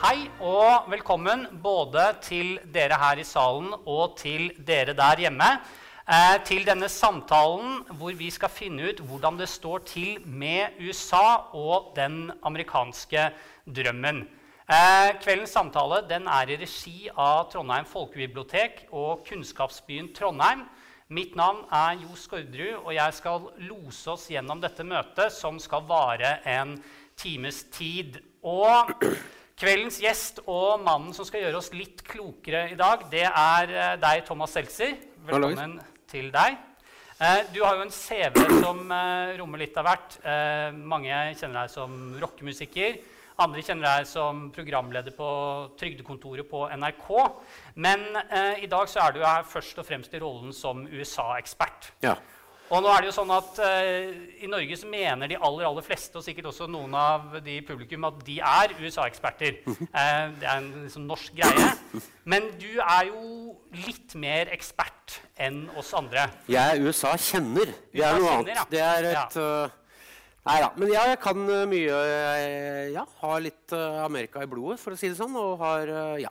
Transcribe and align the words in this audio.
Hei 0.00 0.30
og 0.40 0.86
velkommen 0.88 1.42
både 1.60 2.00
til 2.24 2.54
dere 2.72 2.96
her 2.96 3.18
i 3.20 3.24
salen 3.28 3.66
og 3.84 4.14
til 4.16 4.46
dere 4.64 4.94
der 4.96 5.20
hjemme. 5.26 5.48
Eh, 6.08 6.36
til 6.48 6.62
denne 6.64 6.86
samtalen 6.88 7.82
hvor 7.98 8.14
vi 8.16 8.30
skal 8.32 8.48
finne 8.48 8.86
ut 8.88 9.02
hvordan 9.04 9.36
det 9.36 9.50
står 9.52 9.82
til 9.90 10.22
med 10.24 10.78
USA 10.80 11.52
og 11.52 11.90
den 11.98 12.30
amerikanske 12.48 13.26
drømmen. 13.68 14.22
Eh, 14.72 15.10
kveldens 15.20 15.52
samtale 15.52 15.98
er 16.08 16.48
i 16.48 16.56
regi 16.62 17.10
av 17.12 17.50
Trondheim 17.52 17.84
folkebibliotek 17.84 18.86
og 18.92 19.26
Kunnskapsbyen 19.28 20.14
Trondheim. 20.16 20.62
Mitt 21.12 21.36
navn 21.36 21.66
er 21.68 22.00
Jo 22.00 22.16
Skårderud, 22.16 22.86
og 22.86 22.94
jeg 22.94 23.18
skal 23.18 23.50
lose 23.68 24.14
oss 24.14 24.30
gjennom 24.32 24.64
dette 24.64 24.80
møtet, 24.80 25.28
som 25.28 25.60
skal 25.60 25.84
vare 25.84 26.38
en 26.48 26.78
times 27.20 27.66
tid. 27.68 28.16
Og 28.40 28.96
kveldens 29.60 30.00
gjest 30.00 30.40
og 30.46 30.80
mannen 30.80 31.12
som 31.16 31.26
skal 31.28 31.44
gjøre 31.44 31.60
oss 31.60 31.70
litt 31.76 32.00
klokere 32.06 32.64
i 32.72 32.78
dag, 32.78 33.04
det 33.12 33.26
er 33.28 33.74
eh, 33.74 33.94
deg, 34.00 34.24
Thomas 34.28 34.54
Seltzer. 34.56 34.96
Velkommen 35.28 35.76
til 36.08 36.30
deg. 36.32 36.56
Eh, 37.20 37.40
du 37.52 37.60
har 37.60 37.76
jo 37.76 37.84
en 37.84 37.92
CV 37.92 38.40
som 38.62 38.80
eh, 38.96 39.36
rommer 39.40 39.60
litt 39.60 39.76
av 39.76 39.88
hvert. 39.90 40.18
Mange 40.80 41.22
kjenner 41.36 41.62
deg 41.62 41.74
som 41.74 41.98
rockemusiker. 42.22 43.00
Andre 43.40 43.62
kjenner 43.64 43.86
deg 43.88 44.08
som 44.08 44.48
programleder 44.52 45.14
på 45.16 45.28
Trygdekontoret 45.80 46.48
på 46.48 46.66
NRK. 46.76 47.06
Men 47.80 48.02
eh, 48.26 48.66
i 48.66 48.68
dag 48.68 48.88
så 48.90 49.06
er 49.06 49.14
du 49.16 49.22
her 49.24 49.46
først 49.48 49.80
og 49.80 49.86
fremst 49.88 50.12
i 50.12 50.20
rollen 50.20 50.52
som 50.56 50.82
USA-ekspert. 50.84 51.92
Ja. 52.04 52.18
Og 52.70 52.84
nå 52.84 52.90
er 52.92 53.02
det 53.02 53.08
jo 53.08 53.14
sånn 53.16 53.30
at 53.34 53.56
eh, 53.66 54.10
I 54.44 54.48
Norge 54.50 54.76
så 54.78 54.86
mener 54.90 55.30
de 55.30 55.38
aller 55.42 55.66
aller 55.66 55.82
fleste, 55.82 56.14
og 56.20 56.22
sikkert 56.22 56.52
også 56.52 56.68
noen 56.70 56.92
av 56.94 57.32
de 57.42 57.56
i 57.58 57.64
publikum, 57.66 58.06
at 58.06 58.20
de 58.26 58.36
er 58.38 58.76
USA-eksperter. 58.78 59.58
Eh, 59.90 60.26
det 60.38 60.46
er 60.46 60.60
en 60.60 60.68
liksom, 60.84 61.06
norsk 61.08 61.34
greie. 61.34 61.70
Men 62.30 62.46
du 62.60 62.68
er 62.78 63.08
jo 63.08 63.56
litt 63.88 64.14
mer 64.22 64.52
ekspert 64.54 65.16
enn 65.40 65.64
oss 65.80 65.90
andre. 65.98 66.28
Jeg 66.50 66.76
er 66.76 66.86
USA-kjenner. 66.86 67.72
Det 67.90 68.04
er 68.06 68.20
noe 68.20 68.36
USA-kjenner, 68.36 68.54
ja. 68.54 68.66
Det 68.70 68.84
er 68.86 69.08
et 69.10 69.38
uh, 69.42 69.78
Nei 70.46 70.56
da. 70.62 70.70
Men 70.78 70.92
ja, 70.94 71.02
jeg 71.10 71.18
kan 71.20 71.42
uh, 71.50 71.66
mye 71.68 71.96
øh, 71.98 72.84
Ja, 72.94 73.02
har 73.24 73.42
litt 73.44 73.74
Amerika 73.74 74.44
i 74.46 74.48
blodet, 74.48 74.78
for 74.80 74.94
å 74.94 75.00
si 75.00 75.10
det 75.10 75.18
sånn. 75.18 75.34
Og 75.36 75.58
har 75.64 75.90
Ja. 76.22 76.30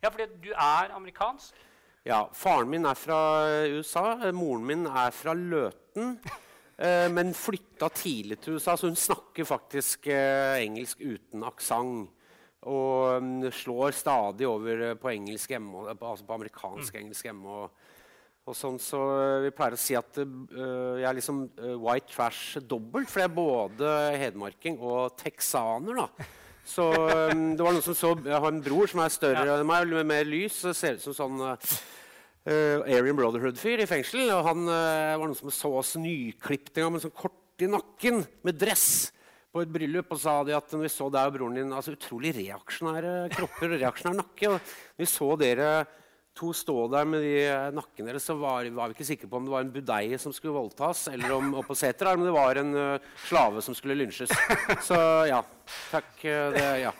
Ja, 0.00 0.08
fordi 0.08 0.28
du 0.40 0.52
er 0.54 0.92
amerikansk. 0.96 1.56
Ja. 2.06 2.20
Faren 2.32 2.70
min 2.70 2.86
er 2.88 2.96
fra 2.98 3.18
USA. 3.68 4.06
eh, 4.24 4.32
Moren 4.36 4.64
min 4.66 4.86
er 4.86 5.12
fra 5.14 5.34
Løten. 5.36 6.16
eh, 6.78 7.08
Men 7.12 7.34
flytta 7.36 7.90
tidlig 7.94 8.40
til 8.40 8.56
USA, 8.56 8.76
så 8.76 8.88
hun 8.88 8.96
snakker 8.96 9.48
faktisk 9.48 10.08
eh, 10.12 10.62
engelsk 10.64 11.00
uten 11.00 11.44
aksent. 11.44 12.16
Og 12.60 13.22
mm, 13.24 13.46
slår 13.56 13.94
stadig 13.96 14.44
over 14.44 14.90
på 15.00 15.14
engelsk 15.14 15.54
hjemme, 15.54 15.86
altså 15.94 16.26
på 16.28 16.34
amerikansk 16.36 16.98
engelsk 17.00 17.30
hjemme. 17.30 17.70
Sånn, 18.50 18.80
så 18.82 18.98
Vi 19.44 19.52
pleier 19.54 19.76
å 19.76 19.78
si 19.78 19.94
at 19.94 20.18
uh, 20.18 20.98
jeg 20.98 21.06
er 21.06 21.14
liksom 21.14 21.44
white 21.84 22.10
trash 22.10 22.58
dobbelt, 22.66 23.06
for 23.08 23.22
jeg 23.22 23.30
er 23.30 23.36
både 23.36 23.92
hedmarking 24.18 24.80
og 24.82 25.14
texaner. 25.20 26.02
da. 26.02 26.26
Så 26.70 26.86
um, 26.86 27.46
det 27.58 27.64
var 27.64 27.74
noen 27.74 27.82
som 27.82 27.96
så 27.98 28.12
Jeg 28.22 28.36
har 28.36 28.52
en 28.52 28.62
bror 28.62 28.90
som 28.90 29.02
er 29.02 29.12
større 29.12 29.56
enn 29.56 29.66
meg, 29.66 29.90
med 29.90 30.10
mer 30.12 30.28
lys. 30.28 30.60
Så 30.62 30.74
Ser 30.76 30.98
ut 30.98 31.04
som 31.08 31.16
sånn 31.16 31.40
øh, 31.42 31.70
uh, 32.46 32.84
Aryan 32.86 33.18
Brotherhood-fyr 33.18 33.82
i 33.82 33.88
fengsel. 33.90 34.28
Og 34.36 34.44
han 34.46 34.66
uh, 34.68 35.18
var 35.18 35.24
noen 35.26 35.38
som 35.38 35.54
så 35.54 35.72
oss 35.80 35.96
nyklipt 36.00 36.76
en 36.76 36.86
gang 36.86 36.94
med 36.96 37.06
sånn 37.06 37.16
kort 37.16 37.64
i 37.64 37.68
nakken, 37.70 38.22
med 38.46 38.60
dress. 38.60 39.10
På 39.50 39.64
et 39.64 39.72
bryllup, 39.72 40.12
og 40.14 40.20
sa 40.22 40.36
de 40.46 40.54
at 40.54 40.70
når 40.70 40.84
vi 40.84 40.92
så 40.94 41.08
deg 41.10 41.26
og 41.26 41.34
broren 41.34 41.56
din 41.58 41.72
altså 41.74 41.96
Utrolig 41.96 42.30
reaksjonære 42.36 43.14
kropper 43.34 43.72
og 43.74 43.80
reaksjonær 43.82 44.20
nakke. 44.20 44.52
Og 44.52 44.60
når 44.60 45.02
vi 45.02 45.08
så 45.10 45.30
dere 45.40 45.70
to 46.40 46.52
stå 46.56 46.76
der 46.92 47.04
med 47.08 47.22
de 47.24 47.34
eh, 47.44 47.68
nakkene 47.76 48.10
deres, 48.10 48.26
så 48.26 48.36
var, 48.40 48.66
var 48.76 48.90
vi 48.90 48.96
ikke 48.96 49.08
sikre 49.08 49.28
på 49.30 49.38
om 49.40 49.46
det 49.46 49.52
var 49.54 49.66
en 49.66 49.72
budeie 49.74 50.18
som 50.20 50.32
skulle 50.36 50.56
voldtas, 50.56 51.06
eller 51.12 51.36
om 51.36 51.52
eller 51.60 52.12
om 52.14 52.24
det 52.24 52.34
var 52.34 52.60
en 52.62 52.74
øh, 52.74 53.12
slave 53.28 53.62
som 53.62 53.76
skulle 53.76 53.98
lynsjes. 54.00 54.32
Så 54.88 54.98
ja. 55.28 55.42
Takk. 55.90 56.12
øh, 56.24 56.52
Det, 56.56 56.66
ja. 56.86 56.92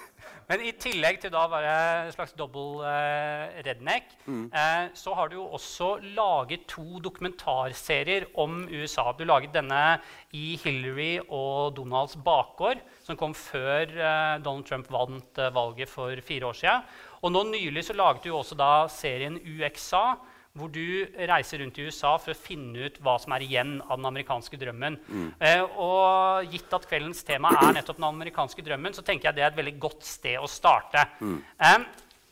Men 0.50 0.65
i 0.66 0.72
tillegg 0.75 1.21
til 1.22 1.31
da 1.31 1.44
å 1.47 1.50
være 1.53 1.72
en 2.09 2.09
slags 2.11 2.33
double 2.34 2.83
eh, 2.83 3.61
redneck, 3.62 4.09
eh, 4.27 4.88
så 4.99 5.12
har 5.15 5.31
du 5.31 5.37
jo 5.37 5.44
også 5.55 5.93
laget 6.16 6.65
to 6.72 6.99
dokumentarserier 7.05 8.27
om 8.34 8.65
USA. 8.66 9.12
Du 9.15 9.22
laget 9.28 9.55
denne 9.55 10.00
i 10.34 10.56
Hillary 10.59 11.21
og 11.28 11.77
Donalds 11.77 12.19
bakgård, 12.19 12.83
som 13.06 13.19
kom 13.21 13.37
før 13.38 13.94
eh, 13.94 14.43
Donald 14.43 14.66
Trump 14.66 14.91
vant 14.91 15.38
eh, 15.38 15.55
valget 15.55 15.93
for 15.93 16.19
fire 16.27 16.50
år 16.50 16.59
siden. 16.59 16.91
Og 17.22 17.31
nå 17.31 17.44
nylig 17.53 17.87
så 17.87 17.94
laget 17.94 18.27
du 18.27 18.34
også 18.34 18.59
da 18.59 18.72
serien 18.91 19.38
UXA, 19.38 20.19
hvor 20.59 20.71
du 20.72 21.06
reiser 21.31 21.62
rundt 21.62 21.78
i 21.78 21.84
USA 21.87 22.16
for 22.19 22.34
å 22.34 22.38
finne 22.38 22.88
ut 22.88 22.97
hva 23.05 23.15
som 23.22 23.34
er 23.37 23.44
igjen 23.47 23.77
av 23.84 24.00
den 24.00 24.09
amerikanske 24.09 24.59
drømmen. 24.59 24.97
Eh, 25.38 25.62
og 25.62 26.50
gitt 26.50 26.72
at 26.75 26.88
kveldens 26.91 27.22
tema 27.27 27.53
er 27.55 27.77
nettopp 27.77 28.00
den 28.00 28.09
amerikanske 28.09 28.65
drømmen, 28.66 28.97
så 28.97 29.05
tenker 29.06 29.31
jeg 29.31 29.38
det 29.38 29.44
er 29.47 29.53
et 29.53 29.61
veldig 29.61 29.77
godt 29.83 30.06
sted 30.09 30.41
å 30.43 30.50
starte. 30.50 31.06
Eh, 31.22 31.77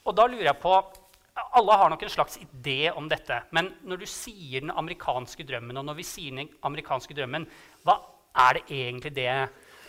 og 0.08 0.16
da 0.18 0.26
lurer 0.26 0.50
jeg 0.50 0.60
på 0.62 0.74
Alle 1.54 1.74
har 1.78 1.90
nok 1.92 2.00
en 2.02 2.10
slags 2.10 2.34
idé 2.42 2.90
om 2.90 3.06
dette. 3.06 3.36
Men 3.54 3.68
når 3.86 4.00
du 4.02 4.06
sier 4.10 4.64
den 4.64 4.72
amerikanske 4.74 5.44
drømmen, 5.46 5.76
og 5.78 5.84
når 5.86 6.00
vi 6.00 6.06
sier 6.08 6.34
den 6.34 6.48
amerikanske 6.66 7.14
drømmen, 7.14 7.46
hva 7.86 7.94
er 8.48 8.58
det 8.58 8.64
egentlig 8.74 9.12
det 9.14 9.30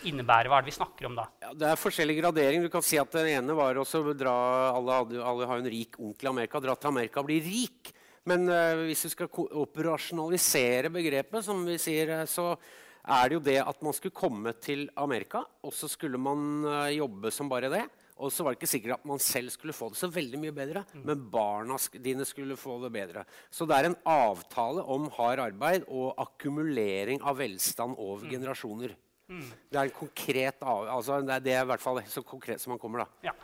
innebærer? 0.06 0.46
Hva 0.46 0.60
er 0.60 0.62
det 0.62 0.70
vi 0.70 0.76
snakker 0.76 1.08
om 1.08 1.16
da? 1.18 1.24
Ja, 1.42 1.50
det 1.58 1.72
er 1.72 1.80
forskjellig 1.80 2.20
gradering. 2.20 2.62
Du 2.62 2.70
kan 2.70 2.86
si 2.86 3.00
at 3.02 3.10
Den 3.10 3.32
ene 3.32 3.56
var 3.58 3.74
å 3.74 3.84
dra 4.14 4.36
Alle, 4.76 5.00
hadde, 5.00 5.18
alle 5.18 5.48
har 5.50 5.58
jo 5.58 5.64
en 5.66 5.74
rik 5.74 5.98
onkel 5.98 6.30
i 6.30 6.30
Amerika. 6.30 6.62
Dra 6.62 6.78
til 6.78 6.92
Amerika 6.94 7.18
og 7.18 7.26
bli 7.32 7.40
rik. 7.42 7.90
Men 8.28 8.48
eh, 8.52 8.84
hvis 8.90 9.06
vi 9.06 9.12
skal 9.14 9.30
operasjonalisere 9.62 10.92
begrepet, 10.92 11.44
som 11.46 11.62
vi 11.64 11.78
sier, 11.80 12.12
eh, 12.18 12.26
så 12.28 12.52
er 13.00 13.30
det 13.30 13.38
jo 13.38 13.44
det 13.46 13.56
at 13.62 13.80
man 13.84 13.96
skulle 13.96 14.16
komme 14.16 14.52
til 14.60 14.88
Amerika, 15.00 15.44
og 15.64 15.72
så 15.72 15.88
skulle 15.88 16.20
man 16.20 16.66
eh, 16.68 16.98
jobbe 16.98 17.32
som 17.32 17.48
bare 17.50 17.72
det. 17.72 17.86
Og 18.20 18.28
så 18.28 18.44
var 18.44 18.52
det 18.52 18.60
ikke 18.60 18.68
sikkert 18.68 18.98
at 18.98 19.06
man 19.08 19.22
selv 19.24 19.48
skulle 19.48 19.72
få 19.72 19.88
det 19.88 19.96
så 19.96 20.10
veldig 20.12 20.38
mye 20.42 20.52
bedre, 20.52 20.82
men 21.08 21.22
barna 21.32 21.78
dine 22.04 22.26
skulle 22.28 22.58
få 22.60 22.76
det 22.82 22.90
bedre. 22.92 23.22
Så 23.48 23.64
det 23.64 23.78
er 23.78 23.88
en 23.88 23.96
avtale 24.04 24.84
om 24.84 25.06
hard 25.16 25.40
arbeid 25.46 25.86
og 25.88 26.20
akkumulering 26.20 27.22
av 27.24 27.40
velstand 27.40 27.96
over 27.96 28.28
generasjoner. 28.28 28.92
Det 29.30 29.78
er 29.78 29.86
en 29.86 29.94
konkret 29.94 30.62
altså 30.66 31.20
det 31.22 31.34
er 31.36 31.42
det 31.44 31.52
i 31.54 31.66
hvert 31.70 31.82
fall 31.82 32.00
så 32.10 32.22
konkret 32.26 32.62
som 32.62 32.72
man 32.74 32.80
kommer. 32.82 33.04
da. 33.04 33.30
Ja. 33.30 33.34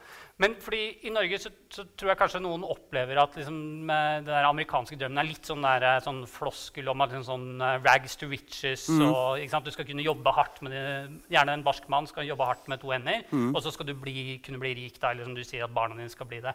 Men 0.43 0.57
fordi 0.61 0.99
i 1.09 1.11
Norge 1.15 1.39
så, 1.41 1.51
så 1.73 1.87
tror 1.97 2.11
jeg 2.11 2.19
kanskje 2.21 2.43
noen 2.45 2.65
opplever 2.67 3.17
at 3.23 3.39
liksom, 3.39 3.59
eh, 3.89 4.17
den 4.19 4.29
der 4.29 4.49
amerikanske 4.49 4.99
drømmen 5.01 5.23
er 5.23 5.29
litt 5.31 5.49
sånn, 5.49 5.65
der, 5.65 5.87
eh, 5.89 6.03
sånn 6.05 6.21
floskel 6.29 6.91
om 6.93 7.05
at 7.05 7.15
liksom, 7.15 7.25
sånn 7.31 7.65
eh, 7.65 7.79
rags 7.87 8.19
to 8.21 8.29
riches. 8.29 8.85
og 8.99 9.41
ikke 9.41 9.55
sant, 9.55 9.65
Du 9.65 9.73
skal 9.73 9.89
kunne 9.89 10.05
jobbe 10.05 10.35
hardt 10.37 10.61
med 10.67 10.75
det. 10.77 10.85
Gjerne 11.33 11.57
en 11.57 11.65
barsk 11.65 11.89
mann 11.93 12.11
skal 12.11 12.29
jobbe 12.29 12.51
hardt 12.51 12.69
med 12.69 12.83
to 12.83 12.93
hender. 12.93 13.25
Og 13.55 13.63
så 13.65 13.73
skal 13.73 13.89
du 13.89 13.95
bli, 13.95 14.41
kunne 14.45 14.61
bli 14.61 14.75
rik, 14.77 15.01
da, 15.01 15.15
eller 15.15 15.25
som 15.25 15.35
du 15.39 15.45
sier, 15.45 15.65
at 15.65 15.75
barna 15.75 15.97
dine 15.97 16.13
skal 16.13 16.29
bli 16.29 16.43
det. 16.45 16.53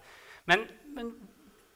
Men, 0.50 0.68
men 0.94 1.16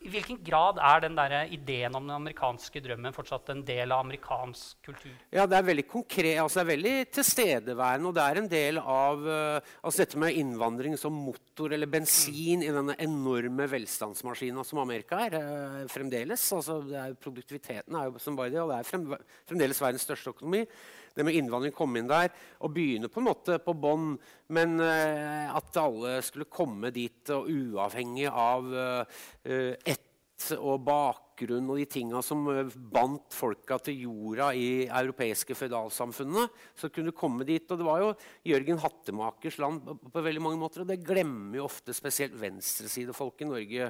i 0.05 0.11
hvilken 0.13 0.37
grad 0.45 0.77
er 0.77 1.01
den 1.01 1.15
der 1.17 1.33
ideen 1.53 1.95
om 1.97 2.03
den 2.05 2.13
amerikanske 2.13 2.81
drømmen 2.83 3.13
fortsatt 3.15 3.49
en 3.49 3.63
del 3.65 3.93
av 3.93 4.03
amerikansk 4.03 4.77
kultur? 4.85 5.13
Ja, 5.33 5.47
det 5.49 5.57
er 5.57 5.65
veldig 5.65 5.85
konkret, 5.89 6.37
altså 6.41 6.59
det 6.59 6.63
er 6.65 6.69
veldig 6.71 6.93
tilstedeværende. 7.17 8.11
Og 8.11 8.17
det 8.17 8.25
er 8.25 8.41
en 8.41 8.49
del 8.51 8.81
av 8.81 9.25
eh, 9.35 9.71
altså 9.81 10.03
dette 10.03 10.21
med 10.21 10.37
innvandring 10.41 10.97
som 11.01 11.15
motor 11.25 11.73
eller 11.73 11.89
bensin 11.89 12.65
i 12.65 12.73
denne 12.75 12.97
enorme 13.01 13.65
velstandsmaskina 13.71 14.65
som 14.67 14.83
Amerika 14.83 15.23
er 15.25 15.39
eh, 15.39 15.79
fremdeles. 15.91 16.45
Altså 16.53 16.81
er, 16.85 17.17
produktiviteten 17.17 17.97
er 17.97 18.11
jo 18.11 18.21
som 18.21 18.37
bare 18.37 18.53
det, 18.53 18.61
og 18.61 18.69
det 18.73 18.79
er 18.81 18.91
frem, 18.91 19.09
fremdeles 19.49 19.81
verdens 19.81 20.05
største 20.05 20.35
økonomi. 20.35 20.65
Det 21.15 21.23
med 21.23 21.37
innvandring 21.39 21.71
komme 21.75 22.01
inn 22.01 22.09
der 22.11 22.31
og 22.59 22.73
begynne 22.75 23.07
på 23.11 23.21
en 23.21 23.29
måte 23.29 23.59
på 23.63 23.75
bånn, 23.79 24.15
men 24.55 24.79
eh, 24.83 25.47
at 25.47 25.79
alle 25.79 26.17
skulle 26.25 26.49
komme 26.51 26.91
dit 26.95 27.31
og 27.33 27.47
uavhengig 27.47 28.27
av 28.27 28.67
eh, 28.75 29.71
ett 29.85 30.11
og 30.59 30.81
bakgrunn 30.83 31.69
og 31.71 31.79
de 31.79 31.85
tinga 31.87 32.19
som 32.25 32.43
eh, 32.51 32.73
bandt 32.75 33.35
folka 33.35 33.77
til 33.85 34.03
jorda 34.03 34.49
i 34.57 34.67
europeiske 34.83 35.55
føydalsamfunnene, 35.55 36.49
så 36.75 36.91
kunne 36.91 37.13
du 37.13 37.17
komme 37.17 37.47
dit. 37.47 37.63
Og 37.71 37.79
det 37.79 37.87
var 37.87 38.03
jo 38.03 38.11
Jørgen 38.51 38.81
Hattemakers 38.83 39.59
land 39.63 39.87
på, 39.87 40.19
veldig 40.19 40.43
mange 40.43 40.59
måter, 40.59 40.83
og 40.83 40.91
det 40.91 41.03
glemmer 41.05 41.61
jo 41.61 41.69
ofte 41.69 41.95
spesielt 41.95 42.35
venstresidefolk 42.41 43.45
i 43.45 43.49
Norge. 43.53 43.89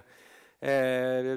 Eh, 0.64 1.36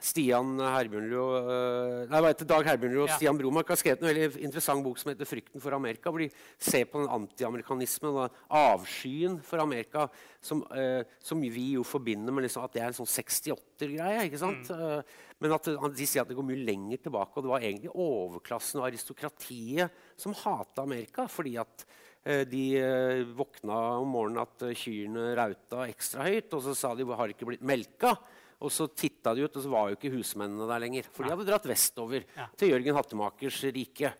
Stian 0.00 0.56
Herbjørnrud 0.56 1.50
eh, 1.52 2.06
nei, 2.08 2.20
hva 2.24 2.30
heter 2.32 2.48
Dag 2.48 2.64
Herbjørnrud 2.66 3.02
og 3.04 3.10
Ja. 3.10 3.16
Stian 3.18 3.36
Bromark 3.36 3.68
har 3.68 3.76
skrevet 3.76 4.00
en 4.00 4.08
veldig 4.08 4.40
interessant 4.48 4.82
bok 4.82 4.96
som 4.98 5.12
heter 5.12 5.28
'Frykten 5.28 5.60
for 5.60 5.76
Amerika'. 5.76 6.10
hvor 6.10 6.18
de 6.18 6.30
ser 6.58 6.86
på 6.86 6.98
den 6.98 7.08
antiamerikanismen 7.08 8.16
og 8.16 8.32
avskyen 8.50 9.42
for 9.42 9.58
Amerika 9.60 10.08
som, 10.40 10.64
eh, 10.74 11.04
som 11.20 11.38
vi 11.40 11.74
jo 11.74 11.82
forbinder 11.84 12.32
med 12.32 12.44
liksom 12.44 12.64
at 12.64 12.72
det 12.72 12.82
er 12.82 12.86
en 12.86 12.92
sånn 12.94 13.06
68-greie. 13.06 14.24
ikke 14.24 14.38
sant? 14.38 14.68
Mm. 14.70 15.04
men 15.38 15.52
at 15.52 15.64
de 15.64 16.06
sier 16.06 16.22
at 16.22 16.28
det 16.28 16.34
går 16.36 16.48
mye 16.48 16.64
lenger 16.64 16.96
tilbake. 16.96 17.36
Og 17.36 17.42
det 17.42 17.50
var 17.52 17.60
egentlig 17.60 17.92
overklassen 17.94 18.80
og 18.80 18.90
aristokratiet 18.90 19.90
som 20.16 20.32
hata 20.32 20.82
Amerika. 20.82 21.28
fordi 21.28 21.58
at 21.58 21.84
de 22.24 23.24
våkna 23.36 24.00
om 24.00 24.08
morgenen 24.08 24.40
at 24.40 24.58
kyrne 24.74 25.36
rauta 25.36 25.86
ekstra 25.86 26.24
høyt, 26.24 26.52
og 26.54 26.62
så 26.62 26.74
sa 26.74 26.94
de 26.94 27.04
har 27.04 27.28
ikke 27.28 27.46
blitt 27.46 27.62
melka. 27.62 28.16
Og 28.64 28.72
så 28.72 28.86
titta 28.88 29.34
de 29.36 29.44
ut, 29.44 29.56
og 29.58 29.64
så 29.64 29.72
var 29.72 29.90
jo 29.90 29.98
ikke 29.98 30.14
husmennene 30.14 30.68
der 30.70 30.80
lenger. 30.86 31.08
For 31.12 31.26
de 31.26 31.34
hadde 31.34 31.48
dratt 31.48 31.66
vestover 31.68 32.24
Ja. 32.36 32.46
til 32.56 32.72
Jørgen 32.72 32.96
Hattemakers 32.96 33.58
rike. 33.76 34.14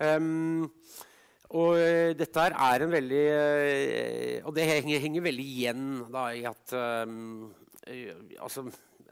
Um, 0.00 0.70
og 1.54 1.76
eh, 1.78 2.14
dette 2.18 2.40
her 2.40 2.56
er 2.56 2.82
en 2.82 2.90
veldig 2.90 3.20
eh, 3.30 4.40
Og 4.42 4.50
det 4.56 4.64
henger, 4.66 4.98
henger 5.04 5.22
veldig 5.22 5.44
igjen 5.44 5.84
da, 6.10 6.24
i 6.34 6.42
at 6.48 6.72
um, 7.06 7.52
altså, 8.42 8.64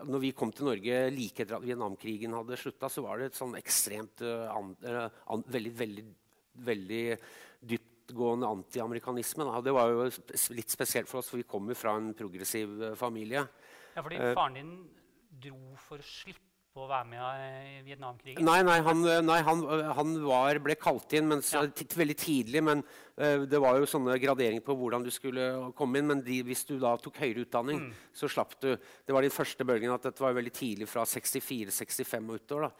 når 0.02 0.22
vi 0.24 0.32
kom 0.34 0.50
til 0.50 0.66
Norge 0.66 0.96
like 1.14 1.44
etter 1.44 1.54
at 1.58 1.62
Vietnamkrigen 1.62 2.34
hadde 2.34 2.58
slutta, 2.58 2.90
så 2.90 3.04
var 3.04 3.20
det 3.20 3.30
et 3.30 3.38
sånn 3.38 3.54
ekstremt 3.60 4.24
eh, 4.26 4.48
an, 4.50 4.72
an, 5.30 5.44
veldig, 5.54 5.72
veldig, 5.78 6.06
veldig 6.66 7.04
dyptgående 7.74 8.50
antiamerikanisme. 8.56 9.46
Det 9.62 9.76
var 9.76 9.92
jo 9.92 10.08
litt 10.56 10.74
spesielt 10.74 11.12
for 11.12 11.20
oss, 11.20 11.30
for 11.30 11.38
vi 11.38 11.46
kom 11.46 11.70
jo 11.70 11.78
fra 11.78 11.94
en 12.00 12.10
progressiv 12.18 12.74
familie. 12.98 13.44
Ja, 13.96 14.02
fordi 14.02 14.16
Eh. 14.20 14.32
faren 14.34 14.54
din 14.54 14.72
dro 15.42 15.76
for 15.76 15.98
å 15.98 16.02
slippe 16.06 16.40
å 16.74 16.86
være 16.88 17.04
med 17.04 17.20
i 17.20 17.82
Vietnamkrigen? 17.84 18.44
Nei, 18.46 18.62
nei, 18.64 18.78
han, 18.80 19.02
nei, 19.26 19.40
han, 19.44 19.60
han 19.92 20.14
var, 20.24 20.58
ble 20.64 20.74
kalt 20.80 21.12
inn 21.12 21.28
mens, 21.28 21.50
Ja. 21.52 21.66
veldig 21.66 22.16
tidlig. 22.16 22.62
Men 22.64 22.80
uh, 23.18 23.44
det 23.44 23.60
var 23.60 23.76
jo 23.76 23.84
sånne 23.84 24.16
graderinger 24.18 24.64
på 24.64 24.76
hvordan 24.80 25.04
du 25.04 25.10
skulle 25.12 25.72
komme 25.76 25.98
inn. 26.00 26.06
Men 26.08 26.22
de, 26.24 26.42
hvis 26.42 26.64
du 26.64 26.78
da 26.80 26.94
tok 26.96 27.20
høyere 27.20 27.44
utdanning, 27.44 27.92
så 28.16 28.24
slapp 28.30 28.56
du. 28.60 28.70
Det 28.76 29.12
var 29.12 29.20
den 29.20 29.30
første 29.34 29.66
bølgen 29.68 29.92
at 29.92 30.02
dette 30.08 30.24
var 30.24 30.32
veldig 30.32 30.52
tidlig, 30.56 30.88
fra 30.88 31.04
64-65 31.04 32.30
og 32.30 32.40
utover. 32.40 32.70
da. 32.70 32.72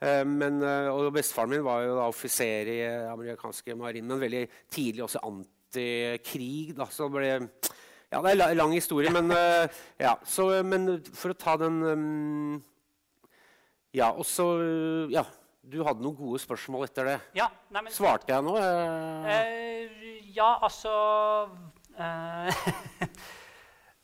Eh, 0.00 0.24
men, 0.24 0.62
uh, 0.62 0.88
og 0.94 1.10
Bestefaren 1.12 1.50
min 1.50 1.64
var 1.66 1.82
jo 1.84 1.96
da 1.98 2.06
offiser 2.08 2.70
i 2.70 2.78
eh, 2.86 3.10
amerikanske 3.12 3.74
marinen, 3.76 4.08
men 4.08 4.22
veldig 4.22 4.46
tidlig 4.70 5.02
også 5.04 5.20
antikrig. 5.26 6.74
da, 6.78 6.86
så 6.86 7.10
ble 7.12 7.50
ja, 8.10 8.20
Det 8.22 8.32
er 8.34 8.46
en 8.50 8.56
lang 8.58 8.72
historie, 8.74 9.10
men, 9.14 9.30
eh, 9.38 9.82
ja, 10.02 10.16
så, 10.26 10.48
men 10.66 10.98
for 11.14 11.34
å 11.34 11.38
ta 11.38 11.56
den 11.60 11.82
um, 11.82 12.56
Ja, 13.94 14.10
og 14.10 14.26
så 14.28 14.48
Ja, 15.12 15.24
du 15.70 15.82
hadde 15.86 16.02
noen 16.02 16.16
gode 16.18 16.40
spørsmål 16.42 16.88
etter 16.88 17.06
det. 17.06 17.18
Ja, 17.36 17.46
nei, 17.70 17.84
men, 17.84 17.92
Svarte 17.94 18.32
jeg 18.32 18.42
nå? 18.42 18.56
Eh, 18.58 19.28
Eh, 19.36 20.32
ja, 20.34 20.56
altså 20.62 20.94
eh, 21.98 22.64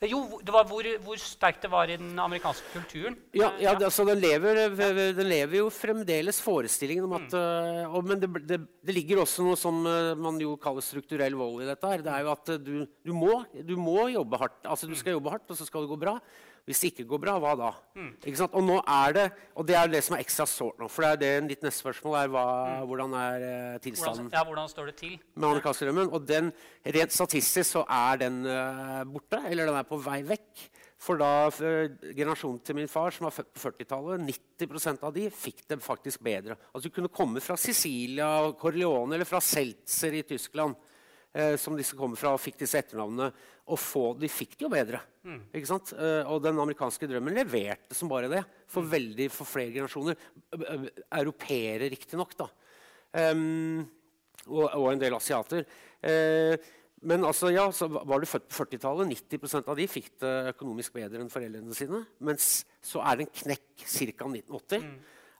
Jo, 0.04 0.18
det 0.44 0.52
var 0.52 0.66
hvor, 0.68 0.84
hvor 1.00 1.16
sterkt 1.16 1.62
det 1.64 1.70
var 1.72 1.88
i 1.88 1.94
den 1.96 2.18
amerikanske 2.20 2.68
kulturen. 2.74 3.14
ja, 3.32 3.46
Eh, 3.48 3.62
ja, 3.64 3.72
det, 3.72 3.86
altså, 3.88 4.04
den, 4.04 4.18
lever, 4.20 4.58
den 5.16 5.28
lever 5.30 5.56
jo 5.62 5.70
fremdeles 5.72 6.40
forestillingen 6.44 7.06
om 7.06 7.14
at 7.16 7.32
mm. 7.32 7.94
og, 7.96 8.04
Men 8.04 8.20
det, 8.20 8.28
det, 8.44 8.58
det 8.84 8.94
ligger 8.94 9.22
også 9.22 9.46
noe 9.46 9.56
som 9.56 9.78
eh, 9.88 10.12
man 10.20 10.36
jo 10.42 10.52
kaller 10.60 10.84
strukturell 10.84 11.38
vold 11.38 11.64
i 11.64 11.70
dette. 11.70 11.88
her. 11.88 12.04
Det 12.04 12.12
er 12.12 12.26
jo 12.26 12.34
at 12.34 12.52
eh, 12.52 12.60
du, 12.60 12.74
du, 12.84 13.14
må, 13.16 13.40
du 13.56 13.72
må 13.80 14.10
jobbe 14.12 14.42
hardt. 14.42 14.60
Altså, 14.68 14.90
du 14.90 14.92
skal 15.00 15.16
jobbe 15.16 15.32
hardt, 15.32 15.48
og 15.48 15.56
så 15.56 15.64
skal 15.64 15.86
det 15.86 15.92
gå 15.94 15.98
bra. 16.04 16.18
Hvis 16.66 16.80
det 16.82 16.88
ikke 16.90 17.04
går 17.12 17.20
bra, 17.22 17.36
hva 17.38 17.52
da? 17.54 17.68
Mm. 17.94 18.08
Og 18.48 18.62
nå 18.66 18.76
er 18.82 19.12
det 19.14 19.26
og 19.54 19.68
det 19.68 19.76
er 19.78 19.90
det 19.92 20.00
som 20.02 20.16
er 20.16 20.24
ekstra 20.24 20.48
sårt 20.50 20.80
nå. 20.82 20.88
For 20.90 21.04
det 21.04 21.10
er 21.12 21.20
det 21.20 21.52
ditt 21.52 21.62
neste 21.62 21.84
spørsmål 21.84 22.16
er 22.18 22.32
hva, 22.32 22.46
hvordan 22.90 23.14
er 23.14 23.44
eh, 23.46 23.76
tilstanden 23.84 24.26
hvordan, 24.26 24.34
ja, 24.34 24.42
hvordan 24.48 24.72
står 24.72 24.90
det 24.90 24.96
til? 24.98 25.12
med 25.36 25.46
amerikanske 25.50 25.86
drømmen. 25.86 26.10
Og 26.10 26.26
den, 26.26 26.50
rent 26.96 27.14
statistisk 27.14 27.76
så 27.76 27.84
er 27.86 28.18
den 28.24 28.40
eh, 28.50 29.04
borte, 29.12 29.40
eller 29.46 29.70
den 29.70 29.78
er 29.78 29.86
på 29.86 30.00
vei 30.02 30.18
vekk. 30.26 30.66
For 31.06 31.20
da 31.20 31.30
for 31.52 31.92
generasjonen 32.16 32.58
til 32.64 32.78
min 32.80 32.90
far, 32.90 33.14
som 33.14 33.28
var 33.28 33.36
født 33.36 33.52
på 33.54 33.62
40-tallet, 33.68 34.26
90% 34.58 35.06
av 35.06 35.14
de 35.14 35.28
fikk 35.30 35.62
det 35.70 35.78
faktisk 35.84 36.24
bedre. 36.24 36.56
Altså 36.72 36.88
Du 36.88 36.96
kunne 36.98 37.12
komme 37.12 37.42
fra 37.44 37.54
Sicilia, 37.60 38.30
Corleone 38.58 39.14
eller 39.14 39.28
fra 39.28 39.42
Seltzer 39.44 40.18
i 40.18 40.24
Tyskland, 40.26 40.74
eh, 41.36 41.54
som 41.60 41.76
disse 41.78 41.96
kommer 41.98 42.18
fra, 42.18 42.32
og 42.34 42.42
fikk 42.42 42.58
disse 42.62 42.80
etternavnene, 42.80 43.28
og 43.66 43.80
få, 43.82 44.04
de 44.18 44.30
fikk 44.30 44.56
det 44.56 44.66
jo 44.66 44.72
bedre. 44.72 45.02
Ikke 45.56 45.68
sant? 45.68 45.92
Eh, 45.98 46.22
og 46.30 46.40
den 46.44 46.58
amerikanske 46.62 47.08
drømmen 47.10 47.36
leverte 47.36 47.96
som 47.98 48.10
bare 48.10 48.30
det 48.32 48.44
for, 48.70 48.86
veldig, 48.86 49.28
for 49.34 49.48
flere 49.48 49.74
generasjoner. 49.74 50.18
Europeere, 51.20 51.90
riktignok, 51.92 52.36
da. 52.38 52.48
Um, 53.16 53.84
og, 54.46 54.66
og 54.66 54.90
en 54.92 55.00
del 55.00 55.16
asiater. 55.16 55.64
Eh, 56.04 56.54
men 57.06 57.26
altså, 57.28 57.50
ja, 57.52 57.66
så 57.74 57.88
var 57.92 58.22
du 58.22 58.28
født 58.28 58.48
på 58.48 58.62
40-tallet, 58.62 59.12
90% 59.28 59.68
av 59.70 59.76
de 59.78 59.86
fikk 59.90 60.14
det 60.22 60.32
økonomisk 60.54 60.96
bedre 60.96 61.20
enn 61.22 61.30
foreldrene 61.32 61.76
sine. 61.76 62.00
Mens 62.24 62.64
så 62.84 63.02
er 63.04 63.18
det 63.18 63.26
en 63.26 63.36
knekk 63.42 63.84
ca. 63.84 64.30
1980. 64.30 64.88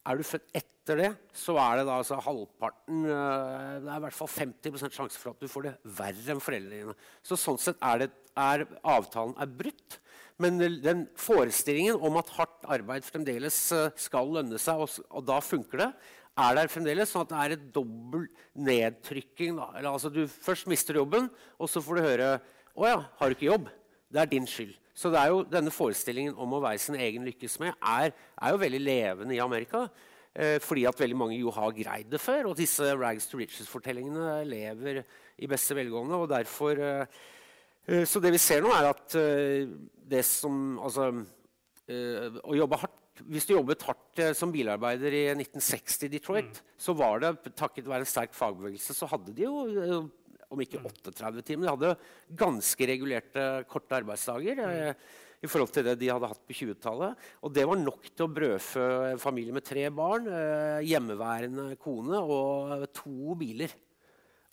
Er 0.07 0.19
du 0.19 0.27
født 0.27 0.47
etter 0.55 1.01
det, 1.01 1.09
så 1.35 1.57
er 1.59 1.81
det 1.81 1.87
da 1.89 1.97
altså 1.99 2.21
halvparten 2.23 3.07
eh, 3.11 3.71
Det 3.83 3.91
er 3.91 3.97
i 3.99 4.03
hvert 4.05 4.15
fall 4.15 4.31
50% 4.31 4.95
sjanse 4.95 5.19
for 5.19 5.35
at 5.35 5.43
du 5.43 5.51
får 5.51 5.67
det 5.67 5.73
verre 5.99 6.35
enn 6.35 6.43
foreldrene 6.43 6.85
dine. 6.85 6.95
Så 7.27 7.39
sånn 7.41 7.59
sett 7.59 7.81
er, 7.83 8.05
det, 8.05 8.11
er 8.39 8.67
avtalen 8.87 9.35
er 9.43 9.51
brutt. 9.51 9.99
Men 10.43 10.61
den 10.61 11.07
forestillingen 11.19 11.99
om 12.05 12.19
at 12.21 12.31
hardt 12.37 12.69
arbeid 12.71 13.07
fremdeles 13.09 13.59
eh, 13.75 13.91
skal 13.99 14.31
lønne 14.37 14.61
seg, 14.63 14.85
og, 14.85 15.11
og 15.11 15.27
da 15.27 15.41
funker 15.43 15.83
det, 15.83 15.91
er 16.37 16.59
der 16.61 16.71
fremdeles. 16.71 17.11
Sånn 17.11 17.27
at 17.27 17.33
det 17.33 17.43
er 17.43 17.57
et 17.57 17.69
dobbel 17.75 18.29
nedtrykking. 18.69 19.59
Eller, 19.73 19.91
altså, 19.91 20.13
du 20.13 20.27
først 20.31 20.71
mister 20.71 21.01
jobben, 21.01 21.31
og 21.59 21.73
så 21.73 21.83
får 21.83 21.99
du 21.99 22.07
høre 22.07 22.35
Å 22.77 22.91
ja, 22.91 22.99
har 23.19 23.33
du 23.33 23.39
ikke 23.39 23.49
jobb? 23.49 23.71
Det 24.13 24.21
er 24.23 24.29
din 24.31 24.47
skyld. 24.47 24.77
Så 24.97 25.13
det 25.13 25.21
er 25.21 25.33
jo, 25.33 25.45
denne 25.45 25.73
forestillingen 25.75 26.39
om 26.41 26.55
å 26.57 26.63
være 26.65 26.81
sin 26.81 26.97
egen 26.97 27.27
lykkes 27.29 27.59
med 27.61 27.75
er, 27.85 28.15
er 28.17 28.53
jo 28.55 28.61
veldig 28.63 28.81
levende 28.81 29.37
i 29.37 29.43
Amerika. 29.45 29.85
Eh, 30.33 30.57
fordi 30.61 30.87
at 30.89 31.01
veldig 31.01 31.17
mange 31.17 31.37
jo 31.37 31.53
har 31.53 31.75
greid 31.77 32.09
det 32.13 32.21
før. 32.21 32.51
Og 32.51 32.57
disse 32.57 32.95
rags 32.97 33.29
to 33.29 33.41
riches-fortellingene 33.41 34.41
lever 34.49 35.03
i 35.37 35.49
beste 35.51 35.77
velgående. 35.77 36.21
Og 36.21 36.31
derfor 36.33 36.81
eh, 36.81 37.19
eh, 37.87 38.05
Så 38.09 38.25
det 38.25 38.33
vi 38.33 38.41
ser 38.41 38.65
nå, 38.65 38.73
er 38.73 38.89
at 38.95 39.19
eh, 39.21 39.69
det 40.17 40.25
som 40.27 40.79
Altså 40.83 41.11
å 41.87 42.55
jobbe 42.59 42.79
hardt 42.81 43.21
Hvis 43.31 43.45
du 43.47 43.53
jobbet 43.53 43.85
hardt 43.87 44.23
som 44.35 44.51
bilarbeider 44.51 45.15
i 45.15 45.21
1960 45.31 46.09
i 46.09 46.11
Detroit, 46.17 46.59
så 46.77 46.97
var 46.99 47.21
det 47.23 47.53
takket 47.55 47.87
være 47.87 48.03
en 48.03 48.11
sterk 48.11 48.35
fagbevegelse, 48.35 48.93
så 48.93 49.07
hadde 49.13 49.33
de 49.37 49.47
jo 49.47 50.01
om 50.57 50.65
ikke 50.65 50.83
38 50.83 51.45
timer, 51.47 51.67
de 51.69 51.73
hadde 51.75 51.95
ganske 52.43 52.91
regulerte, 52.91 53.47
korte 53.71 54.01
arbeidsdager. 54.01 54.65
Eh, 54.67 55.07
i 55.45 55.49
forhold 55.51 55.69
til 55.69 55.85
det 55.85 55.99
de 56.01 56.09
hadde 56.09 56.29
hatt 56.31 56.45
på 56.49 56.55
20-tallet. 56.57 57.25
Og 57.45 57.53
det 57.55 57.67
var 57.69 57.79
nok 57.79 58.07
til 58.09 58.25
å 58.25 58.33
brødfø 58.33 58.87
en 59.13 59.21
familie 59.21 59.55
med 59.55 59.67
tre 59.67 59.85
barn, 59.95 60.29
eh, 60.33 60.87
hjemmeværende 60.89 61.77
kone 61.77 62.23
og 62.23 62.87
to 62.97 63.37
biler. 63.39 63.75